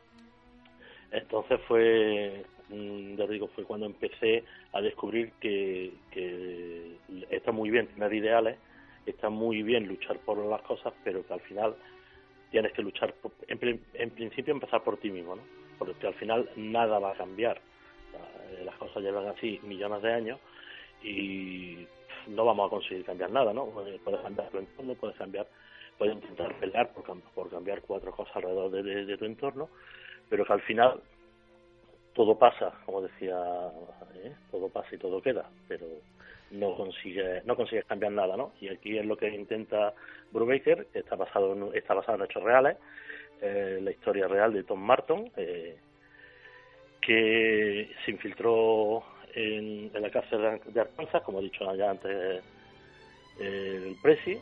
Entonces 1.10 1.58
fue, 1.66 2.44
mm, 2.68 3.16
ya 3.16 3.26
digo, 3.26 3.48
fue 3.48 3.64
cuando 3.64 3.86
empecé 3.86 4.44
a 4.72 4.82
descubrir 4.82 5.32
que, 5.40 5.92
que 6.10 6.96
está 7.30 7.50
muy 7.50 7.70
bien 7.70 7.86
tener 7.86 8.12
ideales, 8.12 8.58
está 9.06 9.30
muy 9.30 9.62
bien 9.62 9.88
luchar 9.88 10.18
por 10.18 10.36
las 10.44 10.60
cosas, 10.62 10.92
pero 11.02 11.26
que 11.26 11.32
al 11.32 11.40
final 11.40 11.74
tienes 12.50 12.72
que 12.72 12.82
luchar, 12.82 13.14
en, 13.48 13.80
en 13.94 14.10
principio 14.10 14.52
empezar 14.52 14.84
por 14.84 14.98
ti 14.98 15.10
mismo, 15.10 15.36
¿no? 15.36 15.65
Porque 15.78 16.06
al 16.06 16.14
final 16.14 16.48
nada 16.56 16.98
va 16.98 17.12
a 17.12 17.16
cambiar. 17.16 17.60
Eh, 18.50 18.62
las 18.64 18.76
cosas 18.76 19.02
llevan 19.02 19.26
así 19.28 19.60
millones 19.62 20.02
de 20.02 20.12
años 20.12 20.40
y 21.02 21.86
no 22.28 22.44
vamos 22.44 22.66
a 22.66 22.70
conseguir 22.70 23.04
cambiar 23.04 23.30
nada, 23.30 23.52
¿no? 23.52 23.66
Puedes 23.66 24.20
cambiar 24.20 24.48
tu 24.50 24.58
entorno, 24.58 24.94
puedes 24.94 25.16
cambiar, 25.16 25.46
puedes 25.98 26.14
intentar 26.14 26.54
pelear 26.58 26.92
por, 26.92 27.04
por 27.34 27.50
cambiar 27.50 27.82
cuatro 27.82 28.12
cosas 28.12 28.36
alrededor 28.36 28.70
de, 28.70 29.16
tu 29.16 29.24
entorno, 29.24 29.68
pero 30.28 30.44
que 30.44 30.52
al 30.52 30.62
final 30.62 31.00
todo 32.14 32.38
pasa, 32.38 32.72
como 32.84 33.02
decía, 33.02 33.36
¿eh? 34.14 34.34
todo 34.50 34.68
pasa 34.68 34.94
y 34.94 34.98
todo 34.98 35.20
queda, 35.20 35.48
pero 35.68 35.86
no 36.50 36.74
consigue 36.76 37.42
no 37.44 37.56
consigues 37.56 37.84
cambiar 37.86 38.12
nada, 38.12 38.36
¿no? 38.36 38.52
Y 38.60 38.68
aquí 38.68 38.96
es 38.96 39.04
lo 39.04 39.16
que 39.16 39.28
intenta 39.28 39.94
Brubaker, 40.32 40.86
está 40.94 41.16
basado 41.16 41.72
está 41.74 41.94
basado 41.94 42.18
en 42.18 42.24
hechos 42.24 42.42
reales 42.42 42.76
eh, 43.40 43.80
la 43.82 43.90
historia 43.90 44.28
real 44.28 44.52
de 44.52 44.64
Tom 44.64 44.80
Martin, 44.80 45.30
eh, 45.36 45.76
que 47.00 47.90
se 48.04 48.10
infiltró 48.10 49.02
en, 49.34 49.90
la 49.92 50.10
cárcel 50.10 50.60
de 50.66 50.80
Arkansas, 50.80 51.22
como 51.22 51.40
he 51.40 51.42
dicho 51.42 51.72
ya 51.74 51.90
antes 51.90 52.42
eh, 53.38 53.82
el 53.86 53.96
Presi, 54.02 54.38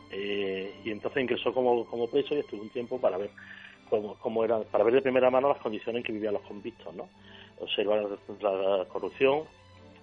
y 0.83 0.89
entonces 0.89 1.21
ingresó 1.21 1.53
como, 1.53 1.85
como 1.85 2.09
preso 2.09 2.33
y 2.35 2.39
estuvo 2.39 2.61
un 2.61 2.69
tiempo 2.69 2.99
para 2.99 3.17
ver 3.17 3.29
cómo, 3.89 4.15
cómo 4.15 4.43
eran, 4.45 4.63
para 4.65 4.85
ver 4.85 4.93
de 4.93 5.01
primera 5.01 5.29
mano 5.29 5.49
las 5.49 5.59
condiciones 5.59 5.99
en 5.99 6.03
que 6.03 6.13
vivían 6.13 6.33
los 6.33 6.43
convictos, 6.43 6.95
¿no? 6.95 7.09
Observar 7.59 8.07
la, 8.41 8.85
corrupción, 8.85 9.43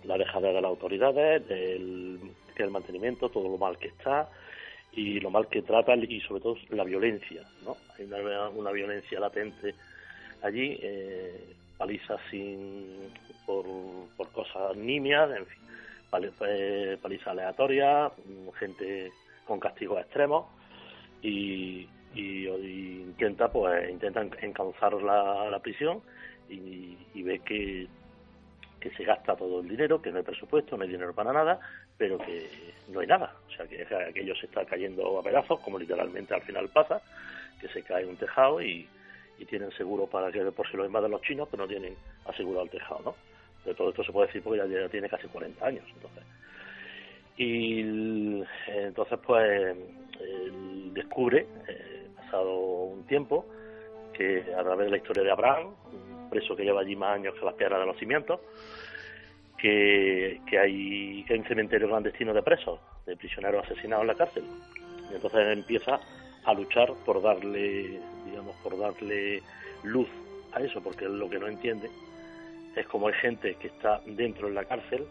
la 0.05 0.19
dejadera 0.19 0.55
de 0.55 0.61
las 0.61 0.69
autoridades, 0.69 1.43
el, 1.51 2.21
el 2.57 2.71
mantenimiento, 2.71 3.31
todo 3.31 3.49
lo 3.49 3.59
mal 3.59 3.79
que 3.79 3.89
está, 3.89 4.29
y 4.93 5.21
lo 5.21 5.31
mal 5.31 5.49
que 5.49 5.63
tratan 5.63 6.05
y 6.09 6.21
sobre 6.21 6.43
todo 6.43 6.57
la 6.71 6.85
violencia, 6.85 7.43
¿no? 7.65 7.77
Hay 7.99 8.05
una, 8.05 8.49
una 8.51 8.71
violencia 8.73 9.19
latente 9.19 9.75
allí, 10.43 10.79
eh, 10.83 11.55
palizas 11.79 12.21
sin, 12.31 13.11
por, 13.47 13.65
por 14.17 14.29
cosas 14.33 14.77
nimias, 14.77 15.31
en 15.31 15.47
fin, 15.47 15.63
eh, 16.47 16.99
palizas 17.01 17.29
aleatorias, 17.29 18.13
gente 18.59 19.13
con 19.47 19.59
castigos 19.59 20.01
extremos 20.01 20.47
y, 21.23 21.89
y, 22.15 22.47
intenta 22.47 23.51
pues 23.51 23.91
intentan 23.91 24.31
encauzar 24.43 24.93
la, 25.03 25.59
prisión 25.63 26.03
y, 26.49 26.97
y 27.15 27.23
ve 27.23 27.39
que 27.41 27.89
que 28.83 28.91
se 28.91 29.05
gasta 29.05 29.37
todo 29.37 29.61
el 29.61 29.69
dinero, 29.69 30.03
que 30.03 30.11
no 30.11 30.19
hay 30.19 30.25
presupuesto, 30.25 30.77
no 30.77 30.83
hay 30.83 30.91
dinero 30.91 31.15
para 31.15 31.33
nada, 31.33 31.61
pero 32.03 32.19
que 32.19 32.51
no 32.89 32.99
hay 32.99 33.07
nada. 33.07 33.33
O 33.47 33.53
sea, 33.53 33.65
que 33.65 33.87
aquello 34.09 34.35
se 34.35 34.47
está 34.47 34.65
cayendo 34.65 35.21
a 35.21 35.23
pedazos, 35.23 35.61
como 35.61 35.79
literalmente 35.79 36.35
al 36.35 36.43
final 36.43 36.69
pasa, 36.69 37.01
que 37.61 37.69
se 37.69 37.85
cae 37.85 38.05
un 38.05 38.17
tejado 38.17 38.61
y, 38.61 38.89
tienen 39.49 39.73
seguro 39.73 40.07
para 40.07 40.31
que 40.31 40.41
por 40.53 40.71
si 40.71 40.77
lo 40.77 40.87
invaden 40.87 41.11
los 41.11 41.21
chinos, 41.23 41.49
pero 41.51 41.65
no 41.65 41.69
tienen 41.69 41.97
asegurado 42.27 42.63
el 42.63 42.71
tejado, 42.71 43.01
¿no? 43.05 43.17
De 43.65 43.75
todo 43.75 43.91
esto 43.91 44.05
se 44.05 44.13
puede 44.13 44.29
decir 44.29 44.41
porque 44.41 44.59
ya, 44.69 44.89
tiene 44.89 45.09
casi 45.09 45.27
40 45.27 45.67
años, 45.67 45.85
entonces. 45.95 46.23
Y 47.37 47.81
entonces, 48.69 49.19
pues, 49.27 49.77
descubre, 50.93 51.47
eh, 51.67 52.07
pasado 52.17 52.57
un 52.57 53.05
tiempo, 53.07 53.45
que 54.13 54.45
a 54.57 54.63
través 54.63 54.87
de 54.87 54.91
la 54.93 54.97
historia 54.99 55.25
de 55.25 55.33
Abraham, 55.33 55.75
preso 56.31 56.55
que 56.55 56.63
lleva 56.63 56.83
allí 56.83 56.95
más 56.95 57.17
años 57.17 57.35
que 57.35 57.45
las 57.45 57.55
piedras 57.55 57.81
de 57.81 57.87
los 57.87 57.99
cimientos, 57.99 58.39
que, 59.63 60.41
que, 60.45 60.59
hay, 60.59 61.25
que 61.25 61.35
hay 61.35 61.39
un 61.39 61.47
cementerio 61.47 61.87
clandestino 61.87 62.35
de 62.35 62.43
presos, 62.43 62.81
de 63.07 63.17
prisioneros 63.17 63.65
asesinados 63.65 64.03
en 64.03 64.09
la 64.09 64.15
cárcel. 64.17 64.45
Y 65.09 65.15
entonces 65.15 65.47
empieza 65.57 66.01
a 66.45 66.53
luchar 66.53 66.93
por 67.07 67.23
darle, 67.23 68.01
digamos, 68.27 68.57
por 68.57 68.77
darle 68.77 69.41
luz 69.85 70.09
a 70.53 70.61
eso, 70.61 70.83
porque 70.83 71.09
lo 71.09 71.31
que 71.31 71.39
no 71.39 71.47
entiende 71.47 71.89
es 72.75 72.87
como 72.89 73.07
hay 73.07 73.15
gente 73.15 73.55
que 73.55 73.69
está 73.69 74.01
dentro 74.05 74.49
de 74.49 74.55
la 74.55 74.65
cárcel 74.65 75.07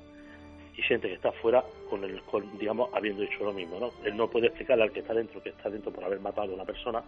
y 0.75 0.81
gente 0.81 1.07
que 1.07 1.13
está 1.13 1.31
fuera 1.31 1.63
con 1.89 2.03
el 2.03 2.21
digamos 2.59 2.89
habiendo 2.93 3.23
hecho 3.23 3.43
lo 3.43 3.53
mismo 3.53 3.77
no 3.79 3.91
él 4.03 4.15
no 4.15 4.29
puede 4.29 4.47
explicarle 4.47 4.83
al 4.83 4.91
que 4.91 5.01
está 5.01 5.13
dentro 5.13 5.43
que 5.43 5.49
está 5.49 5.69
dentro 5.69 5.91
por 5.91 6.03
haber 6.03 6.19
matado 6.21 6.51
a 6.51 6.55
una 6.55 6.65
persona 6.65 7.03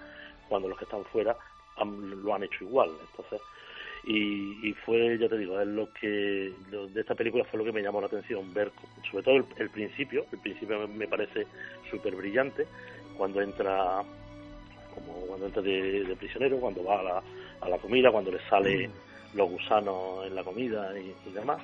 cuando 0.50 0.68
los 0.68 0.78
que 0.78 0.84
están 0.84 1.04
fuera 1.06 1.36
lo 1.84 2.36
han 2.36 2.44
hecho 2.44 2.66
igual 2.66 2.92
entonces 3.10 3.42
y, 4.06 4.74
fue, 4.86 5.18
ya 5.18 5.30
te 5.30 5.38
digo, 5.38 5.60
es 5.62 5.68
lo 5.68 5.92
que 5.94 6.52
de 6.70 7.02
esta 7.02 7.16
película 7.16 7.46
fue 7.46 7.60
lo 7.60 7.66
que 7.66 7.72
me 7.72 7.82
llamó 7.82 8.02
la 8.02 8.08
atención, 8.08 8.54
ver 8.54 8.72
sobre 9.10 9.24
todo 9.24 9.36
el, 9.58 9.70
principio, 9.70 10.26
el 10.32 10.40
principio 10.40 10.88
me 10.90 11.08
parece 11.08 11.48
súper 11.90 12.16
brillante, 12.16 12.68
cuando 13.18 13.42
entra 13.42 14.04
como 14.94 15.14
cuando 15.28 15.46
entra 15.46 15.62
de, 15.62 16.16
prisionero, 16.20 16.58
cuando 16.58 16.84
va 16.84 17.00
a 17.00 17.04
la, 17.04 17.24
a 17.62 17.70
la, 17.70 17.78
comida, 17.78 18.12
cuando 18.12 18.32
le 18.32 18.40
sale 18.50 18.90
mm. 18.90 19.38
los 19.38 19.50
gusanos 19.50 20.26
en 20.26 20.36
la 20.36 20.44
comida 20.44 20.92
y, 21.00 21.32
demás, 21.32 21.62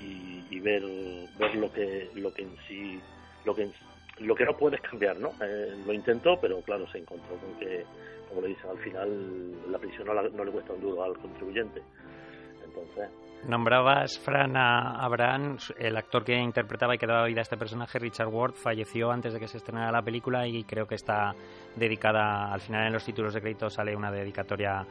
y, 0.00 0.60
ver, 0.60 0.82
ver 1.38 1.54
lo 1.56 1.72
que 1.72 2.08
lo 2.14 2.32
que 2.32 2.42
en 2.42 2.56
sí 2.68 3.00
lo 3.44 3.54
que 3.54 3.68
lo 4.18 4.36
que 4.36 4.44
no 4.44 4.56
puedes 4.56 4.80
cambiar, 4.80 5.16
¿no? 5.16 5.32
Eh, 5.42 5.74
lo 5.84 5.92
intentó, 5.92 6.38
pero 6.40 6.60
claro, 6.60 6.86
se 6.92 6.98
encontró 6.98 7.36
con 7.36 7.58
que 7.58 7.84
como 8.32 8.46
le 8.46 8.48
dicen, 8.48 8.70
al 8.70 8.78
final 8.78 9.70
la 9.70 9.78
prisión 9.78 10.06
no, 10.06 10.44
le 10.44 10.50
cuesta 10.50 10.72
un 10.72 10.80
duro 10.80 11.04
al 11.04 11.18
contribuyente. 11.18 11.82
Entonces. 12.64 13.10
Nombrabas, 13.46 14.18
Fran, 14.20 14.56
a 14.56 15.04
Abraham, 15.04 15.58
el 15.78 15.96
actor 15.96 16.24
que 16.24 16.34
interpretaba 16.34 16.94
y 16.94 16.98
que 16.98 17.06
daba 17.06 17.26
vida 17.26 17.40
a 17.40 17.42
este 17.42 17.56
personaje, 17.56 17.98
Richard 17.98 18.28
Ward, 18.28 18.54
falleció 18.54 19.10
antes 19.10 19.34
de 19.34 19.40
que 19.40 19.48
se 19.48 19.58
estrenara 19.58 19.90
la 19.90 20.02
película 20.02 20.46
y 20.46 20.64
creo 20.64 20.86
que 20.86 20.94
está 20.94 21.34
dedicada, 21.76 22.52
al 22.52 22.60
final 22.60 22.86
en 22.86 22.92
los 22.92 23.04
títulos 23.04 23.34
de 23.34 23.40
crédito 23.40 23.68
sale 23.68 23.94
una 23.96 24.10
dedicatoria 24.10 24.86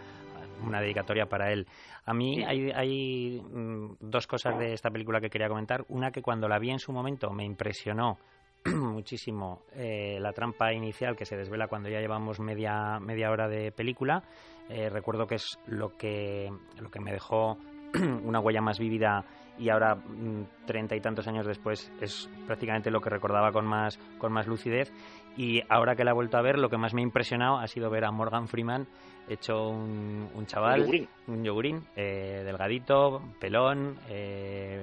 una 0.64 0.80
dedicatoria 0.80 1.26
para 1.26 1.52
él. 1.52 1.66
A 2.06 2.14
mí 2.14 2.44
hay, 2.44 2.70
hay 2.70 3.42
mm, 3.42 3.96
dos 4.00 4.28
cosas 4.28 4.60
de 4.60 4.74
esta 4.74 4.92
película 4.92 5.20
que 5.20 5.32
quería 5.32 5.48
comentar. 5.48 5.84
Una 5.90 6.12
que 6.12 6.22
cuando 6.22 6.48
la 6.48 6.60
vi 6.60 6.70
en 6.70 6.78
su 6.78 6.92
momento 6.92 7.32
me 7.32 7.44
impresionó 7.44 8.20
muchísimo 8.66 9.64
eh, 9.74 10.18
la 10.20 10.34
trampa 10.34 10.74
inicial 10.74 11.16
que 11.16 11.26
se 11.26 11.36
desvela 11.36 11.68
cuando 11.68 11.90
ya 11.90 12.00
llevamos 12.00 12.40
media, 12.40 13.00
media 13.00 13.32
hora 13.32 13.48
de 13.48 13.72
película. 13.72 14.24
Eh, 14.70 14.90
recuerdo 14.90 15.28
que 15.28 15.36
es 15.36 15.58
lo 15.66 15.98
que, 15.98 16.52
lo 16.80 16.92
que 16.92 17.00
me 17.00 17.12
dejó 17.12 17.58
una 18.24 18.40
huella 18.40 18.62
más 18.62 18.80
vívida 18.80 19.26
y 19.58 19.70
ahora 19.70 19.96
mm, 19.96 20.66
treinta 20.66 20.96
y 20.96 21.02
tantos 21.02 21.28
años 21.28 21.46
después 21.46 21.92
es 22.00 22.30
prácticamente 22.46 22.92
lo 22.92 23.02
que 23.02 23.10
recordaba 23.10 23.52
con 23.52 23.66
más, 23.66 23.98
con 24.18 24.32
más 24.32 24.48
lucidez. 24.48 24.94
Y 25.36 25.62
ahora 25.70 25.96
que 25.96 26.04
la 26.04 26.12
he 26.12 26.14
vuelto 26.14 26.38
a 26.38 26.42
ver, 26.42 26.60
lo 26.60 26.70
que 26.70 26.78
más 26.78 26.94
me 26.94 27.02
ha 27.02 27.04
impresionado 27.04 27.58
ha 27.58 27.68
sido 27.68 27.90
ver 27.90 28.06
a 28.06 28.12
Morgan 28.12 28.48
Freeman 28.48 28.88
hecho 29.30 29.70
un, 29.70 30.30
un 30.36 30.46
chaval, 30.46 31.08
un 31.28 31.44
yogurín, 31.44 31.84
eh, 31.96 32.42
delgadito, 32.44 33.22
pelón, 33.40 33.98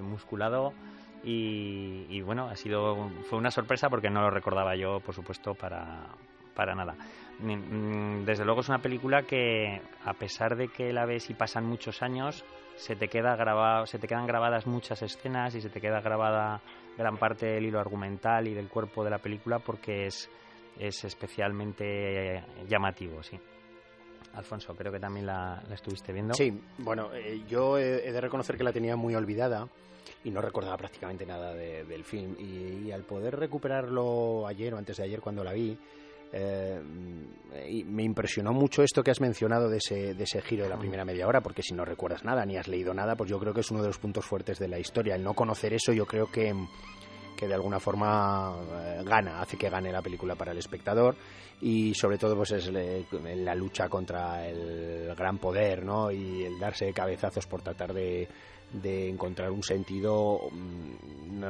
musculado 0.02 0.72
y, 1.24 2.20
bueno, 2.23 2.49
ha 2.49 2.57
sido 2.57 3.11
fue 3.28 3.39
una 3.39 3.51
sorpresa 3.51 3.89
porque 3.89 4.11
no 4.11 4.23
lo 4.23 4.31
recordaba 4.31 4.77
yo, 4.77 5.01
por 5.01 5.15
supuesto, 5.15 5.55
para, 5.55 6.07
para 6.55 6.74
nada. 6.74 6.95
Mm, 7.40 8.24
desde 8.24 8.45
luego 8.45 8.61
es 8.61 8.69
una 8.69 8.78
película 8.78 9.23
que, 9.23 9.81
a 10.05 10.15
pesar 10.15 10.57
de 10.57 10.69
que 10.69 10.93
la 10.93 11.07
ves 11.07 11.31
y 11.31 11.35
pasan 11.35 11.66
muchos 11.66 12.03
años, 12.03 12.45
se 12.77 12.97
te 12.97 13.09
queda 13.09 13.36
grabado, 13.36 13.86
se 13.86 13.99
te 13.99 14.07
quedan 14.07 14.27
grabadas 14.27 14.66
muchas 14.66 15.03
escenas 15.03 15.55
y 15.55 15.61
se 15.61 15.70
te 15.70 15.81
queda 15.81 16.01
grabada 16.01 16.61
gran 16.97 17.16
parte 17.16 17.47
del 17.47 17.66
hilo 17.66 17.81
argumental 17.81 18.49
y 18.49 18.55
del 18.55 18.69
cuerpo 18.69 19.05
de 19.05 19.11
la 19.11 19.19
película 19.19 19.59
porque 19.59 20.07
es, 20.07 20.31
es 20.78 21.05
especialmente 21.05 22.43
llamativo, 22.69 23.23
sí. 23.23 23.39
Alfonso, 24.34 24.74
creo 24.74 24.92
que 24.92 25.00
también 25.00 25.26
la, 25.26 25.62
estuviste 25.72 26.12
viendo. 26.12 26.34
Sí, 26.34 26.52
bueno, 26.78 27.12
eh, 27.14 27.42
yo 27.48 27.78
he, 27.78 28.12
de 28.12 28.20
reconocer 28.20 28.56
que 28.56 28.64
la 28.64 28.72
tenía 28.72 28.96
muy 28.96 29.14
olvidada 29.14 29.68
y 30.24 30.30
no 30.30 30.40
recordaba 30.40 30.76
prácticamente 30.76 31.26
nada 31.26 31.55
del 31.55 32.05
film. 32.05 32.36
y, 32.38 32.90
al 32.90 33.05
poder 33.05 33.36
recuperarlo 33.36 34.46
ayer 34.46 34.74
o 34.74 34.78
antes 34.78 34.96
de 34.96 35.05
ayer 35.05 35.20
cuando 35.20 35.44
la 35.44 35.52
vi, 35.52 35.78
eh, 36.30 36.78
y 37.70 37.84
me 37.84 38.02
impresionó 38.02 38.52
mucho 38.52 38.82
esto 38.82 39.02
que 39.02 39.10
has 39.10 39.20
mencionado 39.20 39.68
de 39.68 39.78
ese, 39.78 40.14
de 40.14 40.24
ese 40.24 40.42
giro 40.42 40.64
de 40.64 40.70
la 40.70 40.76
mm. 40.76 40.80
primera 40.80 41.05
media 41.05 41.26
hora, 41.26 41.40
porque 41.40 41.62
si 41.62 41.74
no 41.74 41.84
recuerdas 41.84 42.24
nada 42.24 42.44
ni 42.44 42.56
has 42.56 42.68
leído 42.68 42.92
nada, 42.92 43.16
pues 43.16 43.30
yo 43.30 43.38
creo 43.38 43.55
que 43.55 43.60
es 43.60 43.70
uno 43.70 43.80
de 43.80 43.88
los 43.88 43.98
puntos 43.98 44.24
fuertes 44.26 44.59
de 44.59 44.68
la 44.68 44.78
historia. 44.78 45.14
El 45.14 45.24
no 45.24 45.34
conocer 45.34 45.72
eso 45.72 45.92
yo 45.92 46.06
creo 46.06 46.30
que, 46.30 46.55
que 47.39 47.47
de 47.47 47.55
alguna 47.55 47.78
forma 47.78 48.52
eh, 48.82 49.02
gana, 49.05 49.40
hace 49.40 49.56
que 49.56 49.70
gane 49.70 49.93
la 49.93 50.02
película 50.02 50.35
para 50.35 50.51
el 50.51 50.59
espectador 50.59 51.15
y 51.60 51.94
sobre 51.94 52.19
todo 52.19 52.36
pues 52.36 52.51
es 52.51 52.69
la 52.69 53.55
lucha 53.55 53.89
contra 53.89 54.44
el 54.44 55.15
gran 55.15 55.39
poder 55.39 55.85
¿no? 55.85 56.10
y 56.10 56.43
el 56.43 56.59
darse 56.59 56.93
cabezazos 56.93 57.47
por 57.47 57.62
tratar 57.62 57.94
de, 57.94 58.27
de 58.73 59.09
encontrar 59.09 59.52
un 59.52 59.62
sentido 59.62 60.51
mm, 60.51 61.44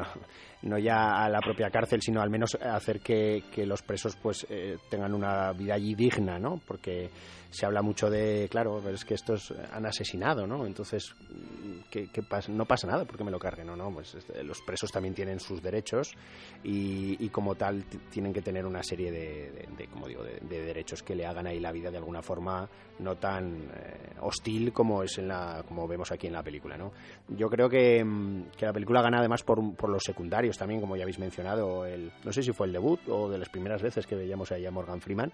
no, 0.63 0.79
ya 0.79 1.25
a 1.25 1.29
la 1.29 1.41
propia 1.41 1.71
cárcel 1.71 2.03
sino 2.03 2.21
al 2.21 2.31
menos 2.31 2.55
hacer 2.57 3.01
que, 3.01 3.45
que 3.53 3.65
los 3.65 3.83
presos 3.83 4.17
pues 4.17 4.47
eh, 4.51 4.77
tengan 4.91 5.15
una 5.15 5.53
vida 5.53 5.75
allí 5.75 5.95
digna 5.95 6.39
no 6.39 6.61
porque 6.67 7.11
se 7.51 7.65
habla 7.65 7.81
mucho 7.81 8.11
de 8.11 8.49
claro 8.51 8.87
es 8.91 9.05
que 9.05 9.15
estos 9.15 9.55
han 9.73 9.87
asesinado 9.87 10.47
no 10.47 10.67
entonces 10.67 11.15
¿qué, 11.91 12.09
pasa? 12.29 12.53
no 12.53 12.67
pasa 12.67 12.87
nada 12.87 13.05
porque 13.05 13.25
me 13.25 13.31
lo 13.31 13.39
carguen 13.39 13.69
no 13.69 13.77
no 13.77 13.91
pues 13.91 14.15
este, 14.15 14.43
los 14.43 14.61
presos 14.63 14.91
también 14.91 15.15
tienen 15.15 15.41
sus 15.41 15.63
derechos 15.63 16.13
y, 16.63 17.29
como 17.31 17.55
tal 17.55 17.85
tienen 18.11 18.33
que 18.33 18.43
tener 18.43 18.67
una 18.67 18.83
serie 18.83 19.13
de, 19.13 19.67
de, 19.77 19.87
como 19.87 20.09
digo 20.09 20.25
de, 20.25 20.41
derechos 20.41 21.03
que 21.03 21.15
le 21.15 21.25
hagan 21.25 21.47
ahí 21.47 21.61
la 21.61 21.73
vida 21.73 21.91
de 21.91 21.99
alguna 21.99 22.23
forma 22.23 22.69
no 22.99 23.17
tan 23.17 23.71
eh, 23.75 24.17
hostil 24.21 24.73
como 24.73 25.03
es 25.03 25.19
en 25.19 25.29
la 25.29 25.63
como 25.67 25.87
vemos 25.87 26.11
aquí 26.11 26.27
en 26.27 26.33
la 26.33 26.43
película 26.43 26.77
no 26.77 26.93
yo 27.29 27.49
creo 27.49 27.69
que, 27.69 28.05
mm, 28.05 28.51
que 28.57 28.67
la 28.67 28.73
película 28.73 29.03
gana 29.03 29.19
además 29.19 29.43
por, 29.43 29.75
por, 29.77 29.91
los 29.91 30.03
secundarios 30.03 30.48
también, 30.57 30.81
como 30.81 30.97
ya 30.97 31.03
habéis 31.03 31.19
mencionado. 31.19 31.85
El, 31.85 32.13
no 32.25 32.33
sé 32.33 32.43
si 32.43 32.53
fue 32.53 32.67
el 32.69 32.73
debut 32.73 33.01
o 33.09 33.29
de 33.29 33.39
las 33.39 33.49
primeras 33.49 33.83
veces 33.83 34.07
que 34.07 34.15
veíamos 34.15 34.53
ahí 34.53 34.65
a 34.65 34.71
Morgan 34.71 35.01
Freeman, 35.01 35.33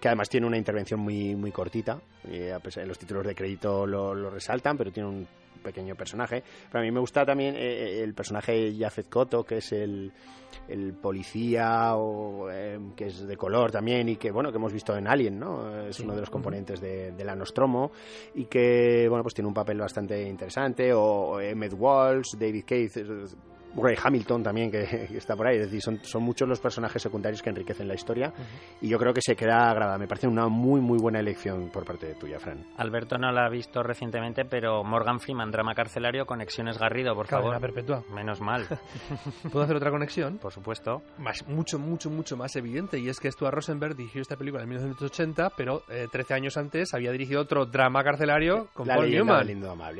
que 0.00 0.08
además 0.08 0.28
tiene 0.28 0.46
una 0.46 0.58
intervención 0.58 1.00
muy, 1.00 1.34
muy 1.36 1.52
cortita. 1.52 2.00
Y 2.30 2.48
a 2.48 2.58
pesar, 2.58 2.86
los 2.86 2.98
títulos 2.98 3.26
de 3.26 3.34
crédito 3.34 3.86
lo, 3.86 4.14
lo 4.14 4.30
resaltan, 4.30 4.76
pero 4.76 4.90
tiene 4.90 5.08
un 5.08 5.26
pequeño 5.60 5.94
personaje. 5.94 6.42
Pero 6.68 6.80
a 6.80 6.82
mí 6.82 6.90
me 6.90 7.00
gusta 7.00 7.24
también 7.24 7.54
eh, 7.54 7.60
eh, 7.60 8.02
el 8.02 8.14
personaje 8.14 8.74
Jafet 8.76 9.08
Koto, 9.08 9.44
que 9.44 9.58
es 9.58 9.72
el, 9.72 10.12
el 10.68 10.94
policía 10.94 11.94
o, 11.96 12.50
eh, 12.50 12.78
que 12.96 13.06
es 13.06 13.26
de 13.26 13.36
color 13.36 13.70
también 13.70 14.08
y 14.08 14.16
que 14.16 14.30
bueno 14.30 14.50
que 14.50 14.56
hemos 14.56 14.72
visto 14.72 14.96
en 14.96 15.06
Alien, 15.06 15.38
¿no? 15.38 15.86
Es 15.86 16.00
uno 16.00 16.14
de 16.14 16.20
los 16.20 16.30
componentes 16.30 16.80
de, 16.80 17.12
de, 17.12 17.24
la 17.24 17.36
Nostromo 17.36 17.92
y 18.34 18.46
que 18.46 19.06
bueno 19.08 19.22
pues 19.22 19.34
tiene 19.34 19.48
un 19.48 19.54
papel 19.54 19.78
bastante 19.78 20.26
interesante 20.26 20.92
o 20.92 21.40
Emmett 21.40 21.74
Walsh, 21.76 22.36
David 22.36 22.64
Keith 22.64 22.96
Ray 23.76 23.96
Hamilton 24.02 24.42
también, 24.42 24.70
que, 24.70 25.08
está 25.14 25.36
por 25.36 25.46
ahí. 25.46 25.56
Es 25.56 25.64
decir, 25.64 25.80
son, 25.80 25.98
son, 26.02 26.22
muchos 26.22 26.48
los 26.48 26.60
personajes 26.60 27.00
secundarios 27.02 27.42
que 27.42 27.50
enriquecen 27.50 27.88
la 27.88 27.94
historia 27.94 28.32
y 28.80 28.88
yo 28.88 28.98
creo 28.98 29.12
que 29.12 29.22
se 29.22 29.36
queda 29.36 29.72
grabada. 29.74 29.98
Me 29.98 30.06
parece 30.06 30.28
una 30.28 30.48
muy, 30.48 30.80
muy 30.80 30.98
buena 30.98 31.20
elección 31.20 31.70
por 31.70 31.84
parte 31.84 32.06
de 32.06 32.14
tuya, 32.14 32.38
Fran. 32.38 32.64
Alberto 32.76 33.18
no 33.18 33.30
la 33.32 33.46
ha 33.46 33.48
visto 33.48 33.82
recientemente, 33.82 34.44
pero 34.44 34.82
Morgan 34.84 35.20
Freeman, 35.20 35.50
drama 35.50 35.74
carcelario, 35.74 36.26
conexiones 36.26 36.78
Garrido, 36.78 37.14
por 37.14 37.26
favor. 37.26 37.60
perpetua. 37.60 38.02
Menos 38.14 38.40
mal. 38.40 38.66
¿Puedo 39.52 39.64
hacer 39.64 39.76
otra 39.76 39.90
conexión? 39.90 40.38
Por 40.38 40.52
supuesto. 40.52 41.02
Más, 41.18 41.46
mucho, 41.46 41.78
mucho, 41.78 42.10
mucho 42.10 42.36
más 42.36 42.56
evidente. 42.56 42.98
Y 42.98 43.08
es 43.08 43.20
que 43.20 43.30
Stuart 43.30 43.54
Rosenberg 43.54 43.96
dirigió 43.96 44.22
esta 44.22 44.36
película 44.36 44.62
en 44.62 44.68
1980, 44.68 45.50
pero 45.56 45.82
13 46.10 46.32
eh, 46.32 46.36
años 46.36 46.56
antes 46.56 46.94
había 46.94 47.12
dirigido 47.12 47.40
otro 47.40 47.66
drama 47.66 48.02
carcelario 48.02 48.68
con 48.72 48.86
la 48.88 48.96
Paul 48.96 49.10
Newman. 49.10 49.46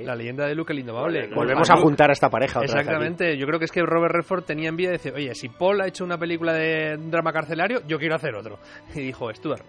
La 0.05 0.15
leyenda 0.15 0.47
de 0.47 0.55
Luke 0.55 0.73
el 0.73 0.81
Indomable. 0.81 1.29
Volvemos 1.35 1.71
a 1.71 1.77
juntar 1.77 2.11
a 2.11 2.13
esta 2.13 2.29
pareja. 2.29 2.61
Exactamente. 2.63 3.37
Yo 3.37 3.47
creo 3.47 3.60
que 3.61 3.67
es 3.67 3.73
que 3.73 3.83
Robert 3.83 4.15
Redford 4.15 4.43
tenía 4.43 4.69
envidia 4.69 4.91
de 4.91 4.97
decir, 4.99 5.15
oye, 5.15 5.33
si 5.37 5.49
Paul 5.49 5.81
ha 5.81 5.87
hecho 5.87 6.05
una 6.05 6.19
película 6.19 6.53
de 6.53 6.97
drama 6.97 7.33
carcelario, 7.33 7.81
yo 7.87 7.99
quiero 7.99 8.17
hacer 8.17 8.35
otro. 8.35 8.59
Y 8.95 9.01
dijo, 9.03 9.33
Stuart, 9.33 9.65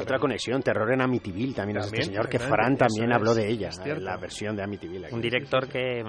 otra 0.00 0.18
conexión, 0.18 0.62
Terror 0.62 0.90
en 0.92 1.02
Amityville 1.02 1.54
también, 1.54 1.78
es 1.78 1.86
este 1.86 2.04
señor, 2.04 2.28
que 2.28 2.38
Fran 2.38 2.76
también 2.76 3.12
habló 3.12 3.34
de 3.34 3.46
ella, 3.48 3.68
la 3.98 4.16
versión 4.16 4.56
de 4.56 4.62
Amityville. 4.62 5.08
Un 5.12 5.20
director 5.20 5.68
que, 5.68 6.02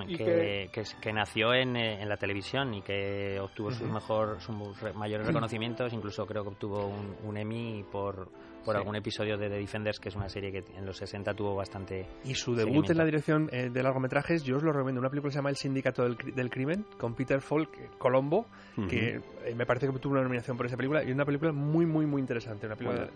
que, 0.71 0.83
que, 1.01 1.13
nació 1.13 1.53
en, 1.53 1.75
eh, 1.75 2.01
en, 2.01 2.07
la 2.07 2.15
televisión 2.15 2.73
y 2.73 2.81
que 2.81 3.37
obtuvo 3.41 3.71
sus, 3.71 3.89
mejor, 3.89 4.39
sus 4.39 4.55
mayores 4.95 5.27
reconocimientos, 5.27 5.91
incluso 5.91 6.25
creo 6.25 6.43
que 6.43 6.49
obtuvo 6.49 6.87
un, 6.87 7.15
un 7.23 7.37
Emmy 7.37 7.83
por, 7.91 8.29
por 8.67 8.77
algún 8.77 8.95
episodio 8.97 9.37
de 9.37 9.49
The 9.49 9.57
Defenders, 9.57 9.99
que 9.99 10.09
es 10.09 10.15
una 10.15 10.27
serie 10.27 10.51
que 10.51 10.63
en 10.75 10.85
los 10.85 10.97
60 10.97 11.33
tuvo 11.33 11.55
bastante. 11.55 12.05
Y 12.25 12.35
su 12.35 12.53
debut 12.53 12.89
en 12.89 12.97
la 12.97 13.05
dirección 13.05 13.49
eh, 13.51 13.69
de 13.69 13.81
largometrajes, 13.81 14.43
yo 14.43 14.57
os 14.57 14.63
lo 14.63 14.73
recomiendo. 14.73 14.99
Una 14.99 15.09
película 15.09 15.29
que 15.29 15.33
se 15.33 15.37
llama 15.37 15.49
El 15.49 15.55
Sindicato 15.55 16.03
del, 16.03 16.17
del 16.35 16.49
Crimen, 16.49 16.85
con 16.97 17.15
Peter 17.15 17.39
Falk 17.39 17.73
eh, 17.77 17.89
Colombo, 17.97 18.47
que 18.89 19.21
me 19.55 19.65
parece 19.65 19.87
que 19.87 19.99
tuvo 19.99 20.13
una 20.13 20.23
nominación 20.23 20.57
por 20.57 20.65
esa 20.65 20.75
película, 20.75 21.01
y 21.01 21.11
una 21.11 21.23
película 21.23 21.53
muy, 21.53 21.85
muy, 21.85 22.05
muy 22.05 22.19
interesante. 22.19 22.67
Una 22.67 22.75
película 22.75 23.09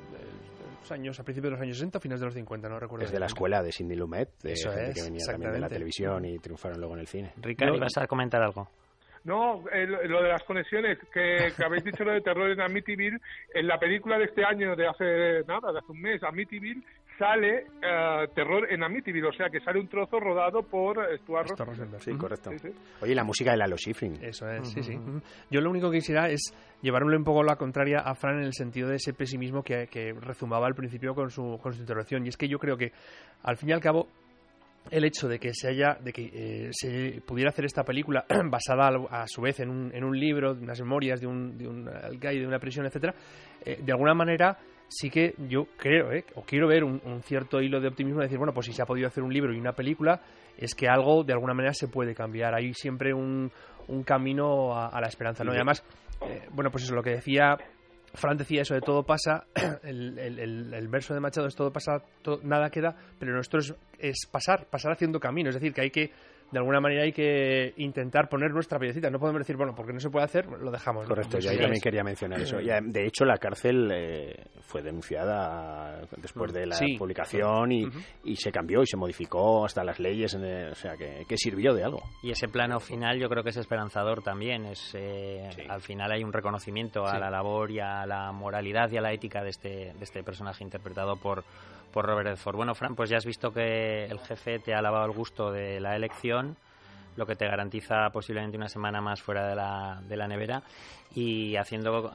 años, 0.91 1.19
a 1.19 1.23
principios 1.23 1.51
de 1.51 1.57
los 1.57 1.61
años 1.61 1.77
60, 1.77 1.97
a 1.97 2.01
finales 2.01 2.19
de 2.19 2.25
los 2.25 2.33
50, 2.33 2.69
no 2.69 2.79
recuerdo. 2.79 3.05
Es 3.05 3.11
de 3.11 3.19
la 3.19 3.27
escuela 3.27 3.61
de 3.61 3.71
Sidney 3.71 3.97
Lumet, 3.97 4.29
de 4.41 4.55
gente 4.55 4.93
que 4.93 5.03
venía 5.03 5.25
también 5.25 5.51
de 5.51 5.59
la 5.59 5.69
televisión 5.69 6.25
y 6.25 6.39
triunfaron 6.39 6.79
luego 6.79 6.95
en 6.95 7.01
el 7.01 7.07
cine. 7.07 7.33
Ricardo, 7.37 7.79
¿vas 7.79 7.97
a 7.97 8.07
comentar 8.07 8.41
algo? 8.41 8.67
No, 9.23 9.63
eh, 9.71 9.85
lo 9.85 10.23
de 10.23 10.29
las 10.29 10.43
conexiones, 10.43 10.97
que, 11.13 11.53
habéis 11.63 11.83
dicho 11.83 12.03
lo 12.03 12.13
de 12.13 12.21
terror 12.21 12.49
en 12.49 12.59
Amityville, 12.59 13.19
en 13.53 13.67
la 13.67 13.77
película 13.77 14.17
de 14.17 14.25
este 14.25 14.43
año, 14.43 14.75
de 14.75 14.87
hace 14.87 15.43
nada, 15.47 15.71
de 15.71 15.77
hace 15.77 15.91
un 15.91 16.01
mes, 16.01 16.23
Amityville, 16.23 16.81
sale 17.19 17.65
uh, 17.65 18.33
terror 18.33 18.65
en 18.71 18.83
Amityville, 18.83 19.27
o 19.27 19.33
sea 19.33 19.49
que 19.49 19.59
sale 19.59 19.79
un 19.79 19.87
trozo 19.87 20.19
rodado 20.19 20.63
por 20.63 20.97
Stuart. 21.19 21.49
Sí, 21.99 22.13
correcto. 22.17 22.49
Oye, 23.01 23.13
la 23.13 23.23
música 23.23 23.51
de 23.51 23.57
Lalo 23.57 23.77
Schifrin. 23.77 24.17
Eso 24.23 24.49
es, 24.49 24.69
sí, 24.69 24.81
sí. 24.81 24.97
Yo 25.51 25.61
lo 25.61 25.69
único 25.69 25.91
que 25.91 25.97
quisiera 25.97 26.27
es 26.29 26.51
llevarme 26.81 27.15
un 27.15 27.23
poco 27.23 27.43
la 27.43 27.57
contraria 27.57 27.99
a 27.99 28.15
Fran 28.15 28.39
en 28.39 28.45
el 28.45 28.53
sentido 28.53 28.89
de 28.89 28.95
ese 28.95 29.13
pesimismo 29.13 29.61
que, 29.61 29.85
que 29.85 30.13
rezumaba 30.19 30.65
al 30.65 30.73
principio 30.73 31.13
con 31.13 31.29
su, 31.29 31.59
con 31.61 31.73
su 31.73 31.81
intervención. 31.81 32.25
Y 32.25 32.29
es 32.29 32.37
que 32.37 32.47
yo 32.47 32.57
creo 32.57 32.75
que, 32.75 32.91
al 33.43 33.57
fin 33.57 33.69
y 33.69 33.73
al 33.73 33.81
cabo, 33.81 34.07
el 34.89 35.05
hecho 35.05 35.27
de 35.27 35.39
que 35.39 35.53
se 35.53 35.69
haya 35.69 35.97
de 36.01 36.11
que 36.11 36.31
eh, 36.33 36.69
se 36.71 37.21
pudiera 37.21 37.49
hacer 37.49 37.65
esta 37.65 37.83
película 37.83 38.25
basada 38.49 38.89
a, 39.09 39.27
su 39.27 39.41
vez 39.41 39.59
en 39.59 39.69
un, 39.69 39.91
en 39.93 40.03
un 40.03 40.19
libro 40.19 40.55
de 40.55 40.63
unas 40.63 40.79
memorias 40.79 41.21
de 41.21 41.27
un 41.27 41.57
de 41.57 41.67
un 41.67 41.85
de 41.85 42.47
una 42.47 42.59
prisión 42.59 42.85
etcétera 42.85 43.13
eh, 43.63 43.79
de 43.81 43.91
alguna 43.91 44.13
manera 44.13 44.57
sí 44.87 45.09
que 45.09 45.35
yo 45.47 45.67
creo 45.77 46.11
eh, 46.11 46.25
o 46.35 46.41
quiero 46.41 46.67
ver 46.67 46.83
un, 46.83 46.99
cierto 47.23 47.61
hilo 47.61 47.79
de 47.79 47.87
optimismo 47.87 48.19
de 48.19 48.25
decir 48.25 48.37
bueno 48.37 48.53
pues 48.53 48.65
si 48.65 48.73
se 48.73 48.81
ha 48.81 48.85
podido 48.85 49.07
hacer 49.07 49.23
un 49.23 49.33
libro 49.33 49.53
y 49.53 49.59
una 49.59 49.73
película 49.73 50.21
es 50.57 50.73
que 50.73 50.87
algo 50.87 51.23
de 51.23 51.33
alguna 51.33 51.53
manera 51.53 51.73
se 51.73 51.87
puede 51.87 52.13
cambiar. 52.13 52.53
Hay 52.53 52.73
siempre 52.73 53.13
un, 53.13 53.49
un 53.87 54.03
camino 54.03 54.75
a, 54.75 54.99
la 54.99 55.07
esperanza 55.07 55.43
no 55.43 55.53
y 55.53 55.55
además 55.55 55.83
bueno 56.51 56.69
pues 56.69 56.83
eso 56.83 56.93
lo 56.93 57.01
que 57.01 57.11
decía 57.11 57.57
Fran 58.13 58.37
decía 58.37 58.63
eso 58.63 58.73
de 58.73 58.81
todo 58.81 59.03
pasa, 59.03 59.45
el, 59.83 60.17
el, 60.17 60.87
verso 60.87 61.13
de 61.13 61.19
Machado 61.19 61.47
es 61.47 61.55
todo 61.55 61.71
pasa, 61.71 62.03
nada 62.43 62.69
queda, 62.69 62.95
pero 63.19 63.33
nuestro 63.33 63.59
es, 63.59 63.73
es, 63.99 64.25
pasar, 64.29 64.65
pasar 64.65 64.91
haciendo 64.91 65.19
camino, 65.19 65.49
es 65.49 65.55
decir, 65.55 65.73
que 65.73 65.81
hay 65.81 65.91
que 65.91 66.11
de 66.51 66.59
alguna 66.59 66.81
manera 66.81 67.03
hay 67.03 67.13
que 67.13 67.73
intentar 67.77 68.27
poner 68.27 68.51
nuestra 68.51 68.77
piedecita. 68.77 69.09
No 69.09 69.19
podemos 69.19 69.39
decir, 69.39 69.55
bueno, 69.55 69.73
porque 69.75 69.93
no 69.93 69.99
se 69.99 70.09
puede 70.09 70.25
hacer, 70.25 70.45
lo 70.47 70.69
dejamos. 70.69 71.07
Correcto, 71.07 71.39
yo 71.39 71.49
también 71.57 71.81
quería 71.81 72.03
mencionar 72.03 72.41
eso. 72.41 72.57
de 72.57 73.05
hecho, 73.05 73.25
la 73.25 73.37
cárcel 73.37 73.89
eh, 73.93 74.35
fue 74.61 74.81
denunciada 74.81 76.01
después 76.17 76.51
de 76.53 76.65
la 76.65 76.77
publicación 76.97 77.71
y, 77.71 77.87
y, 78.25 78.35
se 78.35 78.51
cambió 78.51 78.81
y 78.81 78.87
se 78.87 78.97
modificó 78.97 79.65
hasta 79.65 79.83
las 79.83 79.99
leyes, 79.99 80.35
o 80.35 80.75
sea, 80.75 80.95
que, 80.97 81.25
que, 81.27 81.37
sirvió 81.37 81.73
de 81.73 81.83
algo. 81.83 82.01
Y 82.21 82.31
ese 82.31 82.47
plano 82.47 82.79
final 82.79 83.19
yo 83.19 83.29
creo 83.29 83.43
que 83.43 83.49
es 83.49 83.57
esperanzador 83.57 84.21
también. 84.21 84.65
Es, 84.65 84.93
eh, 84.95 85.49
Al 85.69 85.81
final 85.81 86.11
hay 86.11 86.23
un 86.23 86.33
reconocimiento 86.33 87.05
a 87.05 87.17
la 87.17 87.29
labor 87.29 87.71
y 87.71 87.79
a 87.79 88.05
la 88.05 88.31
moralidad 88.31 88.91
y 88.91 88.97
a 88.97 89.01
la 89.01 89.13
ética 89.13 89.41
de 89.41 89.49
este, 89.49 89.69
de 89.69 90.03
este 90.03 90.23
personaje 90.23 90.63
interpretado 90.63 91.15
por 91.15 91.43
por 91.91 92.05
Robert 92.05 92.27
Redford. 92.27 92.55
Bueno, 92.55 92.75
Fran, 92.75 92.95
pues 92.95 93.09
ya 93.09 93.17
has 93.17 93.25
visto 93.25 93.51
que 93.51 94.05
el 94.05 94.19
jefe 94.19 94.59
te 94.59 94.73
ha 94.73 94.81
lavado 94.81 95.05
el 95.05 95.11
gusto 95.11 95.51
de 95.51 95.79
la 95.79 95.95
elección, 95.95 96.57
lo 97.15 97.25
que 97.25 97.35
te 97.35 97.45
garantiza 97.45 98.09
posiblemente 98.11 98.57
una 98.57 98.69
semana 98.69 99.01
más 99.01 99.21
fuera 99.21 99.47
de 99.47 99.55
la, 99.55 100.01
de 100.07 100.17
la 100.17 100.27
nevera. 100.27 100.63
Y 101.13 101.57
haciendo, 101.57 102.09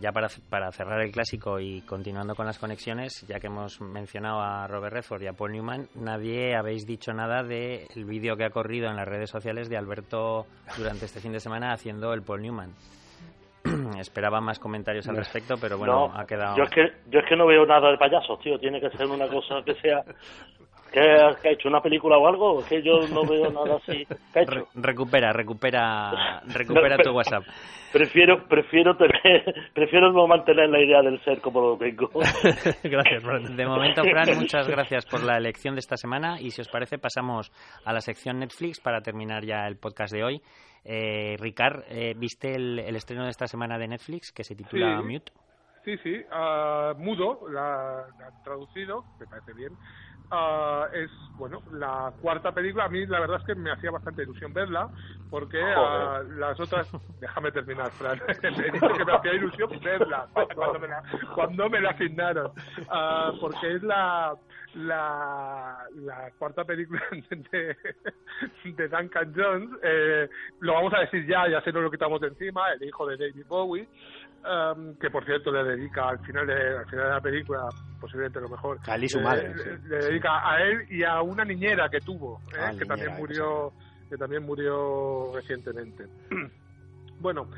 ya 0.00 0.12
para, 0.12 0.28
para 0.48 0.70
cerrar 0.70 1.00
el 1.00 1.10
clásico 1.10 1.58
y 1.58 1.80
continuando 1.80 2.36
con 2.36 2.46
las 2.46 2.58
conexiones, 2.58 3.26
ya 3.26 3.40
que 3.40 3.48
hemos 3.48 3.80
mencionado 3.80 4.40
a 4.40 4.68
Robert 4.68 4.94
Redford 4.94 5.22
y 5.22 5.26
a 5.26 5.32
Paul 5.32 5.50
Newman, 5.50 5.88
nadie 5.96 6.54
habéis 6.54 6.86
dicho 6.86 7.12
nada 7.12 7.42
del 7.42 8.04
vídeo 8.04 8.36
que 8.36 8.44
ha 8.44 8.50
corrido 8.50 8.88
en 8.88 8.94
las 8.94 9.08
redes 9.08 9.30
sociales 9.30 9.68
de 9.68 9.76
Alberto 9.76 10.46
durante 10.76 11.06
este 11.06 11.20
fin 11.20 11.32
de 11.32 11.40
semana 11.40 11.72
haciendo 11.72 12.14
el 12.14 12.22
Paul 12.22 12.42
Newman. 12.42 12.72
Esperaba 13.98 14.40
más 14.40 14.58
comentarios 14.58 15.08
al 15.08 15.16
respecto, 15.16 15.56
pero 15.60 15.78
bueno, 15.78 16.12
ha 16.14 16.26
quedado. 16.26 16.56
Yo 16.56 16.64
es, 16.64 16.70
que, 16.70 16.92
yo 17.10 17.20
es 17.20 17.26
que 17.26 17.36
no 17.36 17.46
veo 17.46 17.66
nada 17.66 17.90
de 17.90 17.98
payasos, 17.98 18.38
tío. 18.40 18.58
Tiene 18.58 18.80
que 18.80 18.90
ser 18.90 19.06
una 19.06 19.28
cosa 19.28 19.62
que 19.64 19.74
sea. 19.74 20.02
¿Qué, 20.92 21.00
ha 21.00 21.36
hecho? 21.44 21.68
¿Una 21.68 21.82
película 21.82 22.16
o 22.16 22.26
algo? 22.26 22.64
que 22.66 22.82
yo 22.82 23.00
no 23.12 23.26
veo 23.26 23.50
nada 23.50 23.76
así. 23.76 24.06
recupera, 24.74 25.32
recupera, 25.32 26.40
recupera 26.54 26.96
tu 26.98 27.10
WhatsApp. 27.10 27.44
Prefiero, 27.92 28.46
prefiero 28.46 28.96
tener, 28.96 29.44
prefiero 29.74 30.12
no 30.12 30.26
mantener 30.26 30.68
la 30.68 30.80
idea 30.80 31.00
del 31.02 31.22
ser 31.24 31.40
como 31.40 31.60
lo 31.60 31.78
tengo. 31.78 32.08
gracias, 32.82 33.22
Fran. 33.22 33.56
De 33.56 33.66
momento, 33.66 34.02
Fran, 34.02 34.36
muchas 34.36 34.68
gracias 34.68 35.06
por 35.06 35.22
la 35.22 35.36
elección 35.36 35.74
de 35.74 35.80
esta 35.80 35.96
semana 35.96 36.40
y 36.40 36.50
si 36.50 36.60
os 36.60 36.68
parece 36.68 36.98
pasamos 36.98 37.50
a 37.84 37.92
la 37.92 38.00
sección 38.00 38.38
Netflix 38.38 38.80
para 38.80 39.00
terminar 39.00 39.44
ya 39.44 39.66
el 39.66 39.76
podcast 39.76 40.12
de 40.12 40.24
hoy. 40.24 40.42
Eh, 40.84 41.36
Ricard, 41.38 41.84
eh, 41.88 42.14
¿viste 42.16 42.54
el, 42.54 42.78
estreno 42.96 43.24
de 43.24 43.30
esta 43.30 43.46
semana 43.46 43.78
de 43.78 43.88
Netflix 43.88 44.32
que 44.32 44.44
se 44.44 44.54
titula 44.54 45.02
Mute? 45.02 45.32
Sí, 45.84 45.96
sí, 46.02 46.16
uh, 46.30 46.94
mudo, 46.98 47.48
la, 47.48 48.04
han 48.04 48.42
traducido, 48.42 49.06
me 49.18 49.26
parece 49.26 49.54
bien. 49.54 49.78
Uh, 50.30 50.84
es, 50.92 51.10
bueno, 51.38 51.62
la 51.72 52.12
cuarta 52.20 52.52
película. 52.52 52.84
A 52.84 52.88
mí 52.88 53.06
la 53.06 53.20
verdad 53.20 53.38
es 53.40 53.46
que 53.46 53.54
me 53.54 53.70
hacía 53.70 53.90
bastante 53.90 54.22
ilusión 54.22 54.52
verla, 54.52 54.90
porque 55.30 55.58
uh, 55.58 56.22
las 56.38 56.58
otras... 56.60 56.90
Déjame 57.20 57.50
terminar, 57.50 57.90
Fran. 57.92 58.20
me 58.42 58.70
dice 58.70 58.88
que 58.96 59.04
me 59.04 59.12
hacía 59.12 59.34
ilusión 59.34 59.70
verla 59.82 60.26
cuando 60.54 60.78
me 60.78 60.88
la, 60.88 61.02
cuando 61.34 61.70
me 61.70 61.80
la 61.80 61.90
asignaron. 61.90 62.52
porque 63.40 63.76
es 63.76 63.82
la, 63.82 64.34
la, 64.74 65.78
la 65.96 66.30
cuarta 66.38 66.64
película 66.64 67.02
de, 67.10 67.76
de 68.64 68.88
Duncan 68.88 69.32
Jones. 69.34 69.70
Eh, 69.82 70.28
lo 70.60 70.74
vamos 70.74 70.92
a 70.94 71.00
decir 71.00 71.26
ya, 71.26 71.48
ya 71.48 71.60
se 71.62 71.72
nos 71.72 71.82
lo 71.82 71.90
quitamos 71.90 72.20
de 72.20 72.28
encima, 72.28 72.70
el 72.72 72.82
hijo 72.82 73.06
de 73.06 73.16
David 73.16 73.46
Bowie. 73.46 73.88
Um, 74.38 74.94
que 74.98 75.10
por 75.10 75.24
cierto 75.24 75.50
le 75.50 75.64
dedica 75.64 76.10
al 76.10 76.20
final 76.20 76.46
de, 76.46 76.78
al 76.78 76.86
final 76.86 77.06
de 77.06 77.10
la 77.10 77.20
película 77.20 77.68
posiblemente 78.00 78.40
lo 78.40 78.48
mejor 78.48 78.78
a 78.86 78.98
y 78.98 79.08
su 79.08 79.20
madre 79.20 79.54
le, 79.54 79.98
dedica 79.98 80.48
a 80.48 80.62
él 80.62 80.86
y 80.90 81.02
a 81.04 81.20
una 81.22 81.44
niñera 81.44 81.88
que 81.88 82.00
tuvo 82.00 82.40
¿eh? 82.52 82.58
ah, 82.60 82.72
que 82.78 82.84
también 82.84 83.14
murió 83.16 83.72
que 84.08 84.16
también 84.16 84.42
murió 84.44 85.32
recientemente. 85.34 86.04
Bueno 87.20 87.48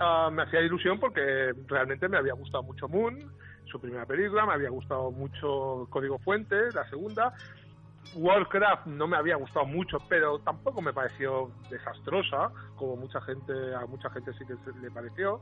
uh, 0.00 0.30
me 0.30 0.44
hacía 0.44 0.62
ilusión 0.62 0.98
porque 0.98 1.52
realmente 1.68 2.08
me 2.08 2.16
había 2.16 2.32
gustado 2.32 2.62
mucho 2.62 2.88
Moon 2.88 3.18
su 3.70 3.80
primera 3.80 4.04
película 4.04 4.46
me 4.46 4.54
había 4.54 4.70
gustado 4.70 5.10
mucho 5.10 5.86
Código 5.90 6.18
Fuente 6.18 6.56
la 6.74 6.88
segunda. 6.88 7.32
Warcraft 8.16 8.86
no 8.86 9.06
me 9.06 9.16
había 9.16 9.36
gustado 9.36 9.66
mucho, 9.66 9.98
pero 10.08 10.40
tampoco 10.40 10.82
me 10.82 10.92
pareció 10.92 11.50
desastrosa, 11.70 12.50
como 12.76 12.96
mucha 12.96 13.20
gente, 13.20 13.52
a 13.74 13.86
mucha 13.86 14.10
gente 14.10 14.32
sí 14.32 14.44
que 14.46 14.54
le 14.80 14.90
pareció 14.90 15.40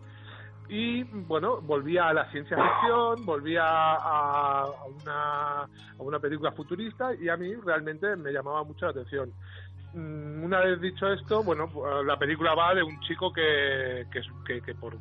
y 0.68 1.02
bueno, 1.02 1.60
volvía 1.62 2.08
a 2.08 2.12
la 2.12 2.30
ciencia 2.30 2.56
ficción, 2.56 3.24
volvía 3.24 3.64
a, 3.64 4.66
una, 4.86 5.62
a 5.62 6.02
una 6.02 6.18
película 6.18 6.52
futurista 6.52 7.14
y 7.14 7.28
a 7.28 7.36
mí 7.36 7.54
realmente 7.54 8.14
me 8.16 8.32
llamaba 8.32 8.64
mucho 8.64 8.84
la 8.86 8.90
atención. 8.90 9.32
Mm, 9.94 10.44
una 10.44 10.60
vez 10.60 10.80
dicho 10.80 11.10
esto, 11.10 11.42
bueno, 11.42 11.70
la 12.04 12.18
película 12.18 12.54
va 12.54 12.74
de 12.74 12.82
un 12.82 13.00
chico 13.00 13.32
que, 13.32 14.06
que, 14.12 14.60
que, 14.60 14.74
por, 14.74 14.96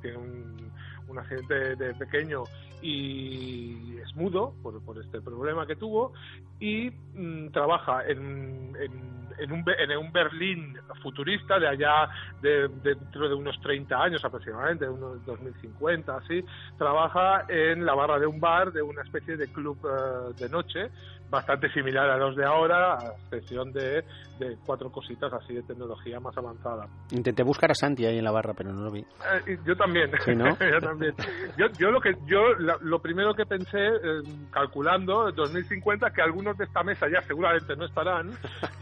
tiene 0.00 0.16
un, 0.16 0.72
un 1.08 1.18
accidente 1.18 1.76
de 1.76 1.94
pequeño 1.94 2.44
y 2.80 3.98
es 3.98 4.14
mudo 4.16 4.54
por, 4.62 4.82
por 4.84 4.98
este 4.98 5.20
problema 5.20 5.66
que 5.66 5.76
tuvo 5.76 6.12
y 6.60 6.90
mm, 6.90 7.50
trabaja 7.50 8.06
en, 8.06 8.74
en 8.80 9.23
en 9.38 9.52
un, 9.52 9.64
en 9.78 9.96
un 9.96 10.12
Berlín 10.12 10.76
futurista 11.02 11.58
de 11.58 11.68
allá 11.68 12.08
de, 12.40 12.68
dentro 12.82 13.28
de 13.28 13.34
unos 13.34 13.60
30 13.60 13.96
años 13.96 14.24
aproximadamente, 14.24 14.88
unos 14.88 15.24
2050, 15.24 16.16
así, 16.16 16.44
trabaja 16.78 17.44
en 17.48 17.84
la 17.84 17.94
barra 17.94 18.18
de 18.18 18.26
un 18.26 18.40
bar 18.40 18.72
de 18.72 18.82
una 18.82 19.02
especie 19.02 19.36
de 19.36 19.48
club 19.52 19.78
eh, 19.84 20.34
de 20.38 20.48
noche 20.48 20.90
bastante 21.34 21.68
similar 21.72 22.08
a 22.08 22.16
los 22.16 22.36
de 22.36 22.44
ahora, 22.44 22.94
a 22.94 23.12
excepción 23.24 23.72
de, 23.72 24.04
de, 24.38 24.56
cuatro 24.64 24.90
cositas 24.90 25.32
así 25.32 25.54
de 25.54 25.62
tecnología 25.62 26.20
más 26.20 26.36
avanzada. 26.36 26.86
Intenté 27.10 27.42
buscar 27.42 27.72
a 27.72 27.74
Santi 27.74 28.06
ahí 28.06 28.18
en 28.18 28.24
la 28.24 28.30
barra, 28.30 28.54
pero 28.54 28.72
no 28.72 28.82
lo 28.82 28.90
vi. 28.90 29.00
Eh, 29.00 29.58
yo 29.66 29.76
también. 29.76 30.10
yo 30.26 30.80
también. 30.80 31.14
Yo, 31.56 31.90
lo 31.90 32.00
que 32.00 32.14
yo 32.26 32.40
lo 32.80 32.98
primero 33.00 33.34
que 33.34 33.44
pensé 33.46 33.78
eh, 33.78 34.22
calculando 34.50 35.30
2050 35.32 36.10
que 36.10 36.22
algunos 36.22 36.56
de 36.56 36.64
esta 36.64 36.82
mesa 36.82 37.06
ya 37.12 37.20
seguramente 37.22 37.74
no 37.76 37.86
estarán 37.86 38.30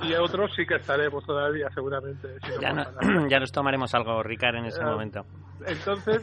y 0.03 0.13
otros 0.15 0.55
sí 0.55 0.67
que 0.67 0.77
estaremos 0.77 1.25
todavía 1.25 1.69
seguramente. 1.75 2.29
ya, 3.29 3.41
nos 3.41 3.53
tomaremos 3.53 3.95
algo, 3.95 4.23
Ricard, 4.23 4.57
en 4.57 4.67
ese 4.67 4.83
eh, 4.83 4.85
momento. 4.85 5.25
Entonces, 5.67 6.23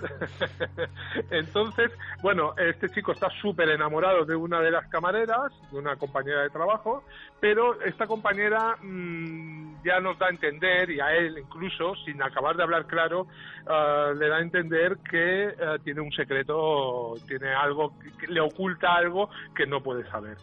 entonces, 1.31 1.91
bueno, 2.21 2.53
este 2.57 2.89
chico 2.89 3.11
está 3.11 3.29
súper 3.41 3.69
enamorado 3.69 4.25
de 4.25 4.35
una 4.35 4.61
de 4.61 4.71
las 4.71 4.87
camareras, 4.87 5.51
de 5.71 5.77
una 5.77 5.95
compañera 5.95 6.43
de 6.43 6.49
trabajo, 6.49 7.03
pero 7.39 7.81
esta 7.81 8.07
compañera 8.07 8.75
mm, 8.81 9.83
ya 9.83 9.99
nos 9.99 10.17
da 10.19 10.27
a 10.27 10.29
entender, 10.29 10.89
y 10.91 10.99
a 10.99 11.13
él 11.13 11.37
incluso, 11.37 11.95
sin 12.05 12.21
acabar 12.21 12.55
de 12.55 12.63
hablar 12.63 12.85
claro, 12.85 13.27
ah, 13.67 14.11
le 14.15 14.27
da 14.27 14.37
a 14.37 14.41
entender 14.41 14.97
que 15.09 15.53
ah, 15.61 15.77
tiene 15.83 16.01
un 16.01 16.11
secreto, 16.11 17.13
tiene 17.27 17.53
algo, 17.53 17.93
le 18.27 18.41
oculta 18.41 18.95
algo 18.95 19.29
que 19.55 19.65
no 19.65 19.81
puede 19.81 20.09
saber. 20.09 20.37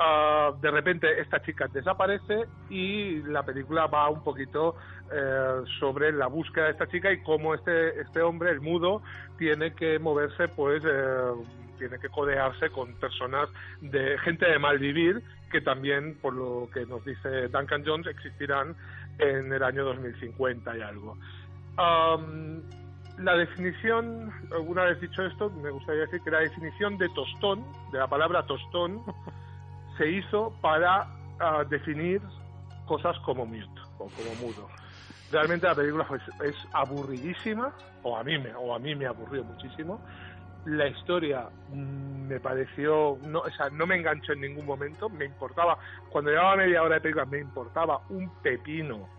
Ah, 0.00 0.52
de 0.60 0.70
repente 0.70 1.20
esta 1.20 1.42
chica 1.42 1.66
desaparece 1.66 2.44
y 2.70 3.20
la 3.24 3.42
película 3.42 3.88
va 3.88 4.08
un 4.08 4.22
poquito 4.22 4.76
eh, 5.12 5.62
sobre 5.80 6.12
la 6.12 6.28
búsqueda 6.28 6.66
de 6.66 6.70
esta 6.70 6.86
chica 6.86 7.10
y 7.10 7.20
cómo 7.24 7.52
este, 7.52 8.00
este 8.00 8.22
hombre, 8.22 8.52
el 8.52 8.60
mudo, 8.60 9.02
tiene 9.38 9.74
que 9.74 9.98
moverse, 9.98 10.46
pues, 10.46 10.84
eh, 10.86 11.32
tiene 11.78 11.98
que 11.98 12.08
codearse 12.10 12.70
con 12.70 12.94
personas 12.94 13.48
de 13.80 14.16
gente 14.18 14.46
de 14.46 14.60
mal 14.60 14.78
vivir 14.78 15.20
que 15.50 15.60
también, 15.62 16.16
por 16.22 16.32
lo 16.32 16.68
que 16.72 16.86
nos 16.86 17.04
dice 17.04 17.48
Duncan 17.48 17.82
Jones, 17.84 18.06
existirán 18.06 18.76
en 19.18 19.52
el 19.52 19.62
año 19.64 19.84
2050 19.84 20.76
y 20.76 20.80
algo. 20.80 21.16
la 23.18 23.34
definición, 23.34 24.32
una 24.64 24.84
vez 24.84 25.00
dicho 25.00 25.24
esto, 25.24 25.50
me 25.50 25.70
gustaría 25.70 26.02
decir 26.02 26.20
que 26.20 26.30
la 26.30 26.40
definición 26.40 26.98
de 26.98 27.08
tostón, 27.08 27.64
de 27.90 27.98
la 27.98 28.06
palabra 28.06 28.46
tostón, 28.46 29.02
se 29.98 30.08
hizo 30.08 30.54
para 30.62 31.06
ah, 31.40 31.64
definir 31.68 32.22
cosas 32.86 33.18
como 33.20 33.44
mute 33.44 33.80
o 33.98 34.06
como 34.06 34.34
mudo. 34.40 34.68
Realmente 35.30 35.66
la 35.66 35.74
película 35.74 36.06
es 36.42 36.56
aburridísima, 36.72 37.74
o 38.02 38.16
a 38.16 38.24
mí 38.24 38.38
me, 38.38 38.54
o 38.54 38.74
a 38.74 38.78
mí 38.78 38.94
me 38.94 39.06
aburrió 39.06 39.44
muchísimo. 39.44 40.00
La 40.64 40.86
historia 40.86 41.48
mm, 41.70 42.28
me 42.28 42.40
pareció, 42.40 43.18
no, 43.22 43.40
o 43.40 43.50
sea, 43.50 43.68
no 43.70 43.86
me 43.86 43.96
enganchó 43.96 44.32
en 44.32 44.40
ningún 44.40 44.64
momento, 44.64 45.10
me 45.10 45.26
importaba, 45.26 45.76
cuando 46.08 46.30
llevaba 46.30 46.56
media 46.56 46.82
hora 46.82 46.94
de 46.94 47.00
película 47.02 47.26
me 47.26 47.40
importaba 47.40 48.00
un 48.08 48.30
pepino 48.42 49.18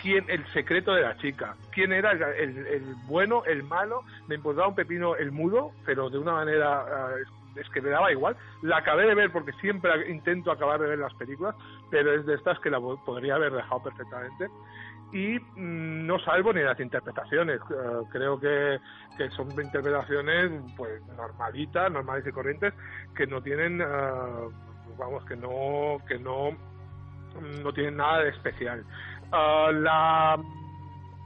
quién 0.00 0.24
el 0.28 0.46
secreto 0.52 0.94
de 0.94 1.02
la 1.02 1.16
chica, 1.18 1.56
quién 1.72 1.92
era 1.92 2.12
el, 2.12 2.94
bueno, 3.06 3.44
el 3.44 3.62
malo, 3.62 4.04
me 4.28 4.36
importaba 4.36 4.68
un 4.68 4.74
pepino 4.74 5.16
el 5.16 5.30
mudo, 5.32 5.72
pero 5.84 6.10
de 6.10 6.18
una 6.18 6.32
manera 6.32 6.80
ah, 6.80 7.14
es 7.56 7.68
que 7.70 7.80
me 7.80 7.90
daba 7.90 8.12
igual. 8.12 8.36
La 8.62 8.78
acabé 8.78 9.06
de 9.06 9.14
ver 9.14 9.32
porque 9.32 9.52
siempre 9.54 10.10
intento 10.10 10.50
acabar 10.50 10.80
de 10.80 10.88
ver 10.88 10.98
las 10.98 11.14
películas, 11.14 11.54
pero 11.90 12.14
es 12.14 12.26
de 12.26 12.34
estas 12.34 12.58
que 12.60 12.70
la 12.70 12.80
podría 12.80 13.34
haber 13.34 13.52
dejado 13.52 13.82
perfectamente. 13.82 14.48
Y 15.12 15.38
mm, 15.38 16.06
no 16.06 16.18
salvo 16.20 16.52
ni 16.52 16.62
las 16.62 16.78
interpretaciones. 16.78 17.60
Eh, 17.60 18.00
creo 18.12 18.38
que, 18.38 18.78
que, 19.16 19.30
son 19.30 19.50
interpretaciones 19.50 20.52
pues 20.76 21.02
normalitas, 21.16 21.90
normales 21.90 22.26
y 22.26 22.32
corrientes, 22.32 22.72
que 23.14 23.26
no 23.26 23.42
tienen, 23.42 23.80
eh, 23.80 23.84
vamos, 24.96 25.24
que 25.24 25.36
no, 25.36 25.98
que 26.06 26.18
no, 26.18 26.50
no 27.62 27.72
tienen 27.72 27.96
nada 27.96 28.20
de 28.20 28.30
especial. 28.30 28.84
Eh, 29.32 29.72
la 29.72 30.38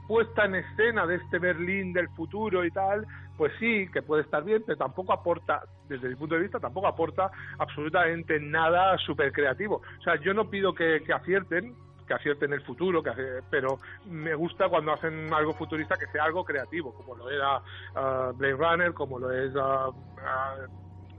puesta 0.07 0.45
en 0.45 0.55
escena 0.55 1.05
de 1.05 1.15
este 1.15 1.39
Berlín 1.39 1.93
del 1.93 2.09
futuro 2.09 2.63
y 2.63 2.71
tal, 2.71 3.05
pues 3.37 3.51
sí, 3.59 3.87
que 3.91 4.01
puede 4.01 4.23
estar 4.23 4.43
bien, 4.43 4.63
pero 4.65 4.77
tampoco 4.77 5.13
aporta, 5.13 5.61
desde 5.87 6.09
mi 6.09 6.15
punto 6.15 6.35
de 6.35 6.41
vista, 6.41 6.59
tampoco 6.59 6.87
aporta 6.87 7.31
absolutamente 7.57 8.39
nada 8.39 8.97
súper 8.97 9.31
creativo. 9.31 9.81
O 9.99 10.03
sea, 10.03 10.15
yo 10.21 10.33
no 10.33 10.49
pido 10.49 10.73
que, 10.73 11.01
acierten, 11.13 11.75
que 12.07 12.13
acierten 12.13 12.53
el 12.53 12.61
futuro, 12.61 13.01
que 13.01 13.11
pero 13.49 13.79
me 14.05 14.35
gusta 14.35 14.69
cuando 14.69 14.93
hacen 14.93 15.33
algo 15.33 15.53
futurista 15.53 15.95
que 15.95 16.07
sea 16.07 16.23
algo 16.23 16.43
creativo, 16.43 16.93
como 16.93 17.15
lo 17.15 17.29
era 17.29 17.57
uh, 17.57 18.33
Blade 18.33 18.55
Runner, 18.55 18.93
como 18.93 19.19
lo 19.19 19.31
es 19.31 19.53
uh, 19.55 19.93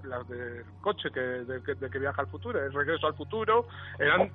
las 0.06 0.26
del 0.28 0.64
coche 0.80 1.10
que, 1.12 1.20
de, 1.20 1.62
que 1.62 1.98
viaja 1.98 2.22
al 2.22 2.28
futuro, 2.28 2.62
el 2.62 2.72
regreso 2.72 3.06
al 3.06 3.14
futuro, 3.14 3.66
eran, 3.98 4.30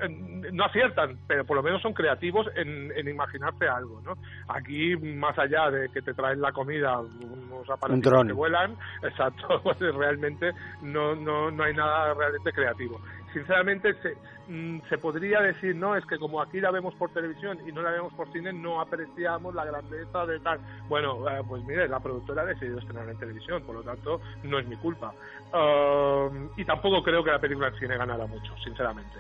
no 0.53 0.65
aciertan, 0.65 1.17
pero 1.27 1.45
por 1.45 1.57
lo 1.57 1.63
menos 1.63 1.81
son 1.81 1.93
creativos 1.93 2.47
en, 2.55 2.91
en 2.95 3.07
imaginarse 3.07 3.67
algo, 3.67 4.01
¿no? 4.01 4.13
Aquí, 4.47 4.95
más 4.97 5.37
allá 5.37 5.69
de 5.71 5.89
que 5.89 6.01
te 6.01 6.13
traen 6.13 6.41
la 6.41 6.51
comida 6.51 6.99
unos 6.99 7.69
aparatos 7.69 8.25
que 8.27 8.33
vuelan, 8.33 8.75
exacto, 9.03 9.61
pues 9.63 9.79
realmente 9.79 10.51
no, 10.81 11.15
no, 11.15 11.51
no 11.51 11.63
hay 11.63 11.73
nada 11.73 12.13
realmente 12.13 12.51
creativo. 12.51 12.99
Sinceramente 13.33 13.93
se, 14.01 14.15
mm, 14.47 14.81
se 14.89 14.97
podría 14.97 15.41
decir, 15.41 15.75
no, 15.75 15.95
es 15.95 16.05
que 16.05 16.17
como 16.17 16.41
aquí 16.41 16.59
la 16.59 16.71
vemos 16.71 16.93
por 16.95 17.11
televisión 17.11 17.59
y 17.67 17.71
no 17.71 17.81
la 17.81 17.91
vemos 17.91 18.13
por 18.13 18.31
cine, 18.31 18.53
no 18.53 18.81
apreciamos 18.81 19.53
la 19.55 19.65
grandeza 19.65 20.25
de 20.25 20.39
tal. 20.39 20.59
Bueno, 20.87 21.27
eh, 21.29 21.41
pues 21.47 21.63
mire, 21.63 21.87
la 21.87 21.99
productora 21.99 22.43
ha 22.43 22.45
decidido 22.45 22.79
estrenar 22.79 23.09
en 23.09 23.17
televisión, 23.17 23.63
por 23.63 23.75
lo 23.75 23.83
tanto, 23.83 24.21
no 24.43 24.59
es 24.59 24.67
mi 24.67 24.75
culpa. 24.77 25.13
Um, 25.53 26.49
y 26.57 26.65
tampoco 26.65 27.03
creo 27.03 27.23
que 27.23 27.31
la 27.31 27.39
película 27.39 27.67
en 27.67 27.79
cine 27.79 27.97
ganara 27.97 28.25
mucho, 28.25 28.55
sinceramente. 28.63 29.17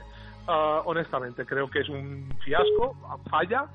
Uh, 0.47 0.81
honestamente, 0.85 1.45
creo 1.45 1.69
que 1.69 1.79
es 1.79 1.89
un 1.89 2.33
fiasco, 2.43 2.95
falla, 3.29 3.67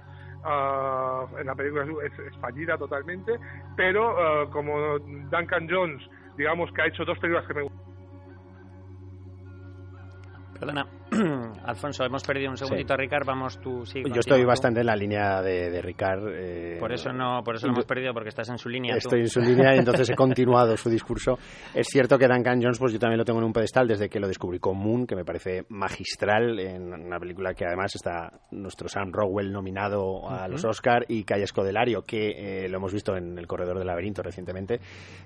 Uh, 0.47 1.39
en 1.41 1.47
la 1.47 1.57
película 1.57 1.85
es, 2.05 2.37
fallida 2.37 2.79
totalmente, 2.79 3.37
pero 3.77 4.13
uh, 4.45 4.51
como 4.51 4.97
Duncan 5.01 5.67
Jones, 5.69 6.09
digamos 6.37 6.71
que 6.73 6.83
ha 6.83 6.87
hecho 6.87 7.05
dos 7.05 7.19
películas 7.19 7.49
que 7.49 7.55
me 7.55 7.63
gustan. 7.63 7.76
Perdona, 10.59 10.87
Alfonso, 11.65 12.05
hemos 12.05 12.23
perdido 12.25 12.51
un 12.51 12.57
segundito 12.57 12.95
a 12.95 12.97
Ricard, 12.97 13.27
vamos 13.27 13.59
tú, 13.61 13.85
sí. 13.85 14.03
Yo 14.05 14.21
estoy 14.21 14.45
bastante 14.45 14.81
en 14.81 14.87
la 14.87 14.97
línea 14.97 15.43
de, 15.43 15.71
de 15.71 15.83
Ricard. 15.83 16.29
Eh, 16.35 16.77
por 16.81 16.93
eso 16.93 17.13
no, 17.13 17.43
por 17.45 17.57
eso 17.57 17.67
lo 17.67 17.73
hemos 17.73 17.85
perdido, 17.85 18.13
porque 18.13 18.29
estás 18.29 18.49
en 18.49 18.59
su 18.59 18.69
línea. 18.69 18.97
Estoy 18.97 19.21
en 19.21 19.29
su 19.29 19.41
línea 19.41 19.75
y 19.75 19.79
entonces 19.79 20.09
he 20.11 20.15
continuado 20.17 20.77
su 20.77 20.89
discurso. 20.89 21.39
Es 21.75 21.89
cierto 21.89 22.19
que 22.19 22.27
Duncan 22.27 22.61
Jones, 22.63 22.79
pues 22.79 22.93
yo 22.93 22.99
también 22.99 23.19
lo 23.19 23.25
tengo 23.25 23.39
en 23.39 23.47
un 23.47 23.53
pedestal 23.53 23.87
desde 23.87 24.09
que 24.09 24.21
lo 24.21 24.29
descubrí 24.29 24.59
con 24.59 24.77
Moon, 24.79 25.07
que 25.07 25.17
me 25.17 25.25
parece 25.25 25.65
magistral, 25.69 26.59
en 26.59 26.93
una 26.93 27.19
película 27.19 27.55
que 27.55 27.67
además 27.67 27.95
está 27.95 28.33
nuestro 28.51 28.89
Sam 28.89 29.13
Rockwell 29.13 29.53
nominado 29.53 30.29
a 30.29 30.49
los 30.49 30.65
Oscar 30.65 31.05
y 31.09 31.25
Calle 31.25 31.47
Scodelario, 31.47 32.03
que 32.03 32.65
eh, 32.65 32.69
lo 32.69 32.79
hemos 32.79 32.93
visto 32.93 33.17
en 33.17 33.39
El 33.39 33.47
Corredor 33.47 33.79
del 33.79 33.87
Laberinto 33.87 34.23
recientemente. 34.23 34.81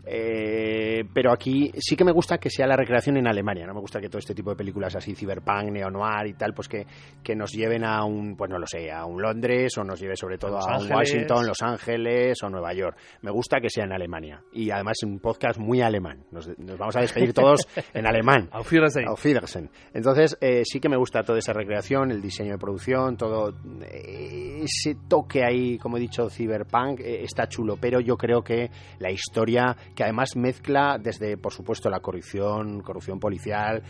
Eh, 0.04 1.04
pero 1.12 1.32
aquí 1.32 1.70
sí 1.78 1.96
que 1.96 2.04
me 2.04 2.12
gusta 2.12 2.38
que 2.38 2.50
sea 2.50 2.66
la 2.66 2.76
recreación 2.76 3.16
en 3.16 3.28
Alemania, 3.28 3.66
no 3.66 3.74
me 3.74 3.80
gusta 3.80 4.00
que 4.00 4.08
todo 4.08 4.18
este 4.18 4.34
tipo 4.34 4.50
de 4.50 4.56
películas 4.56 4.94
así, 4.96 5.14
cyberpunk, 5.20 5.70
neo-noir 5.70 6.26
y 6.26 6.34
tal, 6.34 6.54
pues 6.54 6.68
que, 6.68 6.86
que 7.22 7.34
nos 7.34 7.52
lleven 7.52 7.84
a 7.84 8.04
un, 8.04 8.36
pues 8.36 8.50
no 8.50 8.58
lo 8.58 8.66
sé, 8.66 8.90
a 8.90 9.04
un 9.04 9.20
Londres 9.20 9.76
o 9.78 9.84
nos 9.84 10.00
lleve 10.00 10.16
sobre 10.16 10.38
todo 10.38 10.58
a, 10.58 10.78
un 10.78 10.90
Washington, 10.90 11.46
Los 11.46 11.62
Ángeles 11.62 12.42
o 12.42 12.48
Nueva 12.48 12.72
York. 12.72 12.96
Me 13.22 13.30
gusta 13.30 13.60
que 13.60 13.68
sea 13.68 13.84
en 13.84 13.92
Alemania 13.92 14.42
y 14.52 14.70
además 14.70 14.98
un 15.04 15.18
podcast 15.18 15.58
muy 15.58 15.80
alemán. 15.80 16.24
Nos, 16.30 16.50
vamos 16.78 16.96
a 16.96 17.00
despedir 17.00 17.32
todos 17.32 17.66
en 17.94 18.06
alemán. 18.06 18.48
Auf 18.52 18.72
Wiedersehen. 18.72 19.08
Auf 19.08 19.24
Wiedersehen. 19.24 19.70
Entonces 19.92 20.36
eh, 20.40 20.62
sí 20.64 20.80
que 20.80 20.88
me 20.88 20.96
gusta 20.96 21.22
toda 21.22 21.38
esa 21.38 21.52
recreación, 21.52 22.10
el 22.10 22.20
diseño 22.20 22.52
de 22.52 22.58
producción, 22.58 23.16
todo 23.16 23.54
eh, 23.82 24.62
ese 24.62 24.96
toque 25.08 25.44
ahí, 25.44 25.78
como 25.78 25.96
he 25.96 26.00
dicho, 26.00 26.28
cyberpunk, 26.30 27.00
eh, 27.00 27.22
está 27.22 27.48
chulo, 27.48 27.76
pero 27.80 28.00
yo 28.00 28.16
creo 28.16 28.42
que 28.42 28.70
la 28.98 29.10
historia, 29.10 29.76
que 29.94 30.04
además 30.04 30.36
mezcla 30.36 30.98
desde, 30.98 31.36
por 31.36 31.52
supuesto, 31.52 31.90
la 31.90 32.00
corrupción, 32.00 32.80
corrupción 32.80 33.18
policial, 33.18 33.82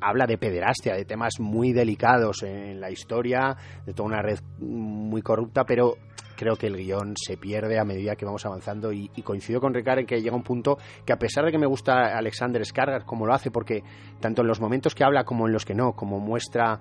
habla 0.00 0.26
de 0.26 0.38
pederastia, 0.58 0.94
de 0.94 1.04
temas 1.04 1.38
muy 1.38 1.72
delicados 1.72 2.42
en 2.42 2.80
la 2.80 2.90
historia, 2.90 3.56
de 3.86 3.94
toda 3.94 4.08
una 4.08 4.22
red 4.22 4.40
muy 4.58 5.22
corrupta, 5.22 5.64
pero 5.64 5.94
creo 6.36 6.56
que 6.56 6.66
el 6.66 6.76
guion 6.76 7.14
se 7.16 7.36
pierde 7.36 7.78
a 7.78 7.84
medida 7.84 8.16
que 8.16 8.24
vamos 8.24 8.44
avanzando 8.44 8.92
y, 8.92 9.08
coincido 9.22 9.60
con 9.60 9.72
Ricard 9.72 10.00
en 10.00 10.06
que 10.06 10.20
llega 10.20 10.34
un 10.34 10.42
punto 10.42 10.78
que 11.04 11.12
a 11.12 11.18
pesar 11.18 11.44
de 11.44 11.52
que 11.52 11.58
me 11.58 11.66
gusta 11.66 12.16
Alexander 12.16 12.62
Skarsgård 12.62 13.04
como 13.04 13.26
lo 13.26 13.34
hace, 13.34 13.50
porque 13.50 13.82
tanto 14.20 14.42
en 14.42 14.48
los 14.48 14.60
momentos 14.60 14.94
que 14.94 15.04
habla 15.04 15.24
como 15.24 15.46
en 15.46 15.52
los 15.52 15.64
que 15.64 15.74
no, 15.74 15.92
como 15.92 16.18
muestra 16.18 16.80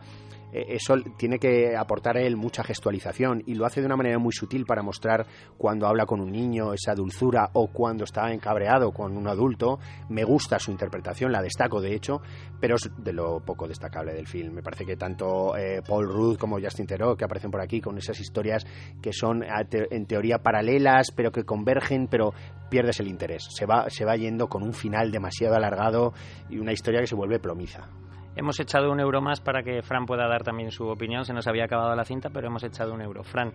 eso 0.51 0.95
tiene 1.17 1.39
que 1.39 1.75
aportar 1.75 2.17
a 2.17 2.21
él 2.21 2.37
mucha 2.37 2.63
gestualización 2.63 3.43
y 3.45 3.55
lo 3.55 3.65
hace 3.65 3.81
de 3.81 3.85
una 3.85 3.97
manera 3.97 4.17
muy 4.17 4.31
sutil 4.31 4.65
para 4.65 4.81
mostrar 4.81 5.25
cuando 5.57 5.87
habla 5.87 6.05
con 6.05 6.21
un 6.21 6.31
niño 6.31 6.73
esa 6.73 6.93
dulzura 6.95 7.49
o 7.53 7.67
cuando 7.67 8.03
está 8.05 8.31
encabreado 8.31 8.91
con 8.91 9.17
un 9.17 9.27
adulto. 9.27 9.79
Me 10.09 10.23
gusta 10.23 10.59
su 10.59 10.71
interpretación, 10.71 11.31
la 11.31 11.41
destaco 11.41 11.81
de 11.81 11.93
hecho, 11.93 12.21
pero 12.59 12.75
es 12.75 12.89
de 12.97 13.13
lo 13.13 13.41
poco 13.41 13.67
destacable 13.67 14.13
del 14.13 14.27
film. 14.27 14.53
Me 14.53 14.63
parece 14.63 14.85
que 14.85 14.95
tanto 14.95 15.55
eh, 15.57 15.81
Paul 15.87 16.07
Rudd 16.07 16.37
como 16.37 16.59
Justin 16.59 16.87
Theroux 16.87 17.17
que 17.17 17.25
aparecen 17.25 17.51
por 17.51 17.61
aquí 17.61 17.81
con 17.81 17.97
esas 17.97 18.19
historias 18.19 18.65
que 19.01 19.13
son 19.13 19.43
en 19.69 20.05
teoría 20.05 20.39
paralelas 20.39 21.11
pero 21.11 21.31
que 21.31 21.43
convergen, 21.43 22.07
pero 22.07 22.33
pierdes 22.69 22.99
el 22.99 23.07
interés. 23.07 23.47
Se 23.49 23.65
va, 23.65 23.89
se 23.89 24.05
va 24.05 24.15
yendo 24.15 24.47
con 24.47 24.63
un 24.63 24.73
final 24.73 25.11
demasiado 25.11 25.55
alargado 25.55 26.13
y 26.49 26.57
una 26.59 26.73
historia 26.73 27.01
que 27.01 27.07
se 27.07 27.15
vuelve 27.15 27.39
plomiza. 27.39 27.89
Hemos 28.37 28.59
echado 28.59 28.91
un 28.91 28.99
euro 28.99 29.19
más 29.19 29.41
para 29.41 29.63
que 29.63 29.81
Fran 29.81 30.05
pueda 30.05 30.27
dar 30.27 30.43
también 30.43 30.69
su 30.69 30.87
opinión. 30.87 31.25
Se 31.25 31.33
nos 31.33 31.47
había 31.47 31.65
acabado 31.65 31.95
la 31.95 32.05
cinta, 32.05 32.29
pero 32.29 32.45
hemos 32.45 32.63
echado 32.63 32.93
un 32.93 33.01
euro. 33.01 33.23
Fran. 33.23 33.51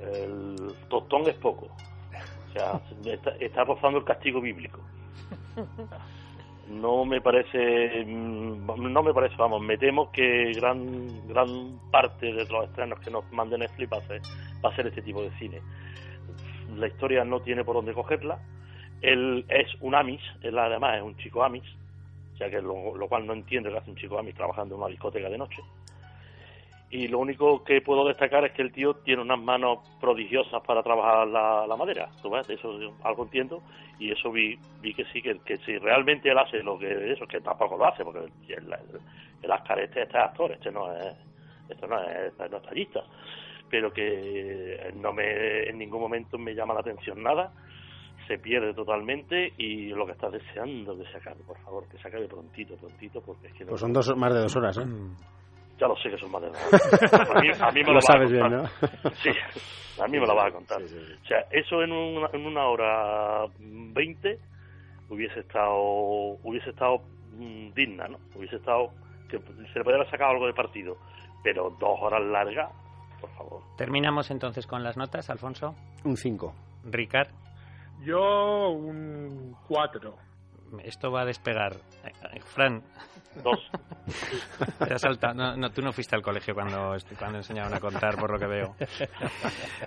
El 0.00 0.56
tostón 0.88 1.28
es 1.28 1.34
poco. 1.34 1.66
O 1.66 2.52
sea, 2.52 2.80
está, 3.38 3.64
rozando 3.64 3.98
el 3.98 4.04
castigo 4.04 4.40
bíblico. 4.40 4.80
No 6.70 7.04
me 7.04 7.20
parece, 7.20 8.02
mm, 8.06 8.92
no 8.92 9.02
me 9.02 9.12
parece, 9.12 9.36
vamos, 9.36 9.60
me 9.60 9.76
temo 9.76 10.10
que 10.10 10.52
gran 10.52 11.28
gran 11.28 11.78
parte 11.92 12.32
de 12.32 12.44
los 12.46 12.64
estrenos 12.64 12.98
que 13.00 13.10
nos 13.10 13.30
mande 13.30 13.58
Netflix 13.58 13.92
va 13.92 13.98
a 13.98 14.06
ser, 14.06 14.22
va 14.64 14.70
a 14.70 14.74
ser 14.74 14.86
este 14.86 15.02
tipo 15.02 15.22
de 15.22 15.30
cine. 15.38 15.60
La 16.74 16.88
historia 16.88 17.24
no 17.24 17.40
tiene 17.40 17.62
por 17.62 17.76
dónde 17.76 17.92
cogerla. 17.92 18.40
Él 19.02 19.44
es 19.48 19.68
un 19.80 19.94
Amis, 19.94 20.22
él 20.40 20.58
además 20.58 20.96
es 20.96 21.02
un 21.02 21.16
chico 21.18 21.44
Amis, 21.44 21.62
sea 22.36 22.50
que 22.50 22.60
lo, 22.60 23.08
cual 23.08 23.26
no 23.26 23.32
entiende 23.32 23.70
que 23.70 23.78
hace 23.78 23.90
un 23.90 23.96
chico 23.96 24.18
a 24.18 24.22
mí 24.22 24.32
trabajando 24.32 24.74
en 24.74 24.82
una 24.82 24.90
discoteca 24.90 25.28
de 25.28 25.38
noche. 25.38 25.62
Y 26.88 27.08
lo 27.08 27.18
único 27.18 27.64
que 27.64 27.80
puedo 27.80 28.06
destacar 28.06 28.44
es 28.44 28.52
que 28.52 28.62
el 28.62 28.72
tío 28.72 28.94
tiene 28.94 29.20
unas 29.20 29.40
manos 29.40 29.80
prodigiosas 30.00 30.62
para 30.62 30.82
trabajar 30.82 31.26
la, 31.26 31.76
madera, 31.76 32.08
¿tú 32.22 32.30
ves? 32.30 32.48
Eso 32.48 32.78
algo 33.02 33.24
entiendo 33.24 33.60
y 33.98 34.12
eso 34.12 34.30
vi, 34.30 34.56
vi 34.80 34.94
que 34.94 35.04
sí, 35.06 35.20
que, 35.20 35.38
que 35.40 35.56
si 35.58 35.78
realmente 35.78 36.30
él 36.30 36.38
hace 36.38 36.62
lo 36.62 36.78
que 36.78 37.12
eso, 37.12 37.26
que 37.26 37.40
tampoco 37.40 37.76
lo 37.76 37.86
hace, 37.86 38.04
porque 38.04 38.20
el, 38.20 38.74
el, 39.42 39.50
Ascar 39.50 39.80
este, 39.80 40.02
este, 40.02 40.18
actor, 40.18 40.52
este 40.52 40.70
no 40.70 40.92
es, 40.96 41.14
esto 41.68 41.86
no 41.86 42.00
es, 42.02 42.32
no 42.38 42.56
es 42.56 42.62
tallista, 42.62 43.02
pero 43.68 43.92
que 43.92 44.92
no 44.96 45.12
me, 45.12 45.68
en 45.68 45.78
ningún 45.78 46.00
momento 46.00 46.38
me 46.38 46.54
llama 46.54 46.74
la 46.74 46.80
atención 46.80 47.22
nada 47.22 47.52
se 48.26 48.38
pierde 48.38 48.74
totalmente 48.74 49.52
y 49.58 49.88
lo 49.88 50.06
que 50.06 50.12
estás 50.12 50.32
deseando 50.32 50.96
que 50.96 51.04
se 51.10 51.18
acabe, 51.18 51.42
por 51.46 51.58
favor, 51.58 51.88
que 51.88 51.98
se 51.98 52.08
acabe 52.08 52.26
prontito, 52.26 52.76
prontito, 52.76 53.20
porque 53.20 53.48
es 53.48 53.54
que... 53.54 53.66
Pues 53.66 53.80
son 53.80 53.92
dos, 53.92 54.14
más 54.16 54.32
de 54.32 54.40
dos 54.40 54.56
horas, 54.56 54.78
¿eh? 54.78 54.84
Mm. 54.84 55.16
Ya 55.78 55.86
lo 55.86 55.96
sé 55.96 56.10
que 56.10 56.18
son 56.18 56.30
más 56.30 56.42
de 56.42 56.48
dos 56.48 56.58
horas. 56.64 57.60
A 57.62 57.70
mí, 57.70 57.82
me 57.84 57.92
lo, 57.92 58.00
sabes 58.00 58.30
bien, 58.30 58.50
¿no? 58.50 58.64
Sí, 59.22 59.30
a 60.00 60.06
mí 60.06 60.18
me 60.18 60.26
lo 60.26 60.34
vas 60.34 60.46
a 60.46 60.50
contar. 60.50 60.82
O 60.82 61.26
sea, 61.26 61.40
eso 61.50 61.82
en 61.82 61.92
una, 61.92 62.28
en 62.32 62.46
una 62.46 62.66
hora 62.66 63.46
veinte 63.58 64.38
hubiese 65.08 65.40
estado 65.40 65.76
hubiese 66.42 66.70
estado 66.70 66.98
mm, 67.32 67.72
digna, 67.74 68.08
¿no? 68.08 68.18
Hubiese 68.34 68.56
estado... 68.56 68.90
que 69.28 69.38
se 69.38 69.78
le 69.78 69.84
podría 69.84 69.96
haber 70.00 70.10
sacado 70.10 70.32
algo 70.32 70.46
de 70.46 70.54
partido, 70.54 70.96
pero 71.42 71.70
dos 71.78 71.98
horas 72.00 72.22
largas, 72.24 72.70
por 73.20 73.30
favor. 73.30 73.62
Terminamos 73.76 74.30
entonces 74.30 74.66
con 74.66 74.82
las 74.82 74.96
notas, 74.96 75.30
Alfonso. 75.30 75.74
Un 76.04 76.16
5. 76.16 76.54
Ricard. 76.90 77.45
Yo 78.04 78.70
un 78.70 79.56
4. 79.68 80.16
Esto 80.84 81.10
va 81.10 81.22
a 81.22 81.24
despegar. 81.24 81.76
Eh, 82.04 82.40
Fran. 82.40 82.82
Dos. 83.42 83.70
Te 84.78 85.34
No, 85.34 85.56
no, 85.56 85.70
tú 85.70 85.82
no 85.82 85.92
fuiste 85.92 86.16
al 86.16 86.22
colegio 86.22 86.54
cuando, 86.54 86.96
cuando 87.18 87.38
enseñaron 87.38 87.74
a 87.74 87.80
contar, 87.80 88.16
por 88.16 88.30
lo 88.30 88.38
que 88.38 88.46
veo. 88.46 88.74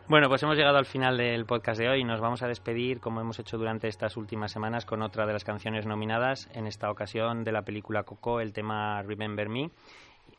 Bueno, 0.07 0.27
pues 0.27 0.43
hemos 0.43 0.55
llegado 0.55 0.77
al 0.77 0.85
final 0.85 1.17
del 1.17 1.45
podcast 1.45 1.79
de 1.79 1.89
hoy. 1.89 2.03
Nos 2.03 2.19
vamos 2.19 2.43
a 2.43 2.47
despedir, 2.47 2.99
como 2.99 3.21
hemos 3.21 3.39
hecho 3.39 3.57
durante 3.57 3.87
estas 3.87 4.17
últimas 4.17 4.51
semanas, 4.51 4.85
con 4.85 5.01
otra 5.01 5.25
de 5.25 5.33
las 5.33 5.43
canciones 5.43 5.85
nominadas. 5.85 6.49
En 6.53 6.67
esta 6.67 6.91
ocasión 6.91 7.43
de 7.43 7.51
la 7.51 7.63
película 7.63 8.03
Coco, 8.03 8.39
el 8.39 8.53
tema 8.53 9.01
Remember 9.01 9.49
Me 9.49 9.71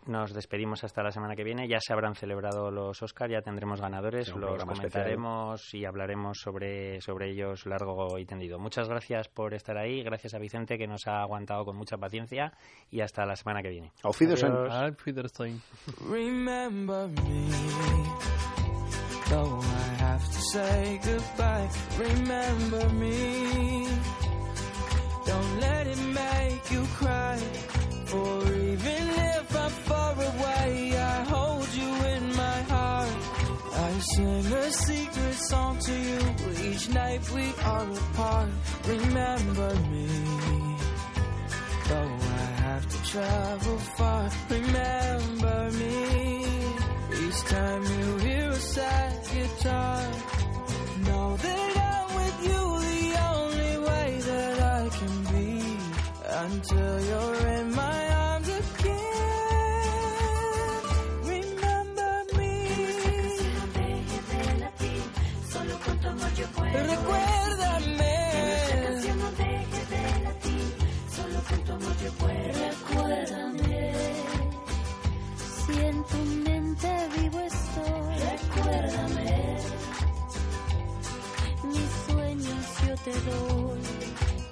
nos 0.07 0.33
despedimos 0.33 0.85
hasta 0.85 1.03
la 1.03 1.11
semana 1.11 1.37
que 1.37 1.45
viene. 1.45 1.69
Ya 1.69 1.79
se 1.81 1.93
habrán 1.93 2.15
celebrado 2.15 2.71
los 2.71 3.03
Oscars, 3.03 3.33
ya 3.33 3.43
tendremos 3.43 3.81
ganadores, 3.81 4.35
los 4.35 4.65
comentaremos 4.65 5.75
y 5.75 5.85
hablaremos 5.85 6.39
sobre, 6.39 7.01
sobre 7.01 7.31
ellos 7.31 7.67
largo 7.67 8.19
y 8.19 8.25
tendido. 8.25 8.59
Muchas 8.59 8.89
gracias 8.89 9.29
por 9.29 9.55
estar 9.55 9.77
ahí, 9.77 10.03
gracias 10.03 10.35
a 10.35 10.39
Vicente 10.39 10.79
que 10.79 10.87
nos 10.87 11.07
ha 11.07 11.23
aguantado 11.23 11.65
con 11.65 11.77
mucha 11.77 11.97
paciencia 11.97 12.53
y 12.91 13.01
hasta 13.01 13.25
la 13.27 13.37
semana 13.37 13.63
que 13.63 13.69
viene. 13.71 13.93
Auf 14.03 14.21
Wiedersehen. 14.21 15.61
Remember 16.09 17.09
me, 17.09 17.51
though 19.29 19.61
I 19.61 20.03
have 20.03 20.25
to 20.25 20.41
say 20.53 21.01
goodbye. 21.05 21.69
Remember 21.99 22.89
me, 22.95 23.87
don't 25.27 25.61
let 25.61 25.87
it 25.87 25.99
make 25.99 26.71
you 26.71 26.85
cry. 26.99 27.39
For 28.07 28.60
sing 34.21 34.53
a 34.53 34.73
secret 34.73 35.35
song 35.35 35.79
to 35.79 35.93
you 35.93 36.21
each 36.69 36.89
night 36.91 37.31
we 37.31 37.53
are 37.65 37.91
apart. 37.91 38.51
Remember 38.87 39.75
me, 39.91 40.09
though 41.89 42.19
I 42.39 42.47
have 42.67 42.87
to 42.89 43.11
travel 43.11 43.79
far. 43.97 44.31
Remember 44.51 45.71
me, 45.73 46.45
each 47.23 47.41
time 47.57 47.83
you 47.83 48.19
hear 48.19 48.51
a 48.51 48.57
sad 48.57 49.13
guitar. 49.33 50.30
te 83.05 83.13
doy. 83.13 83.81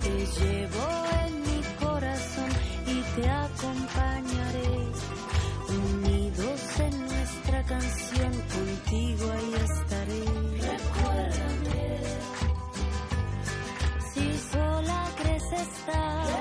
Te 0.01 0.15
llevo 0.41 0.87
en 1.27 1.41
mi 1.43 1.63
corazón 1.85 2.51
y 2.87 3.01
te 3.15 3.31
acompañaré. 3.31 4.73
Unidos 5.69 6.61
en 6.81 7.07
nuestra 7.07 7.63
canción, 7.65 8.33
contigo 8.55 9.33
ahí 9.33 9.55
estaré. 9.55 10.25
Recuérdame. 10.73 12.01
Si 14.15 14.39
sola 14.53 15.11
crees 15.17 15.53
estar. 15.53 16.38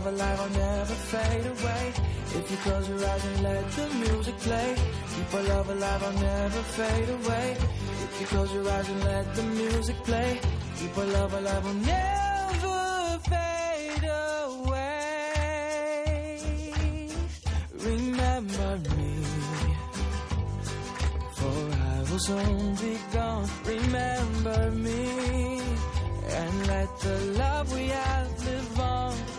Keep 0.00 0.06
our 0.06 0.12
love 0.12 0.20
alive, 0.20 0.40
I'll 0.40 0.48
never 0.50 0.94
fade 0.94 1.46
away. 1.46 1.92
If 2.38 2.50
you 2.50 2.56
close 2.58 2.88
your 2.88 3.04
eyes 3.04 3.24
and 3.24 3.42
let 3.42 3.70
the 3.72 3.88
music 3.94 4.38
play, 4.38 4.76
keep 5.14 5.34
our 5.34 5.42
love 5.42 5.68
alive, 5.70 6.02
I'll 6.02 6.12
never 6.12 6.62
fade 6.62 7.08
away. 7.08 7.56
If 8.04 8.20
you 8.20 8.26
close 8.26 8.52
your 8.54 8.68
eyes 8.68 8.88
and 8.88 9.04
let 9.04 9.34
the 9.34 9.42
music 9.42 9.96
play, 10.04 10.40
keep 10.78 10.96
our 10.98 11.04
love 11.06 11.34
alive, 11.34 11.66
I'll 11.66 11.74
never 11.74 13.18
fade 13.28 14.04
away. 14.54 15.10
Remember 17.74 18.78
me, 18.96 19.24
for 21.36 21.70
I 21.92 22.00
will 22.10 22.18
soon 22.18 22.74
be 22.76 22.98
gone. 23.12 23.48
Remember 23.66 24.70
me, 24.70 25.60
and 26.28 26.66
let 26.68 27.00
the 27.00 27.18
love 27.38 27.72
we 27.74 27.88
have 27.88 28.44
live 28.46 28.80
on. 28.80 29.29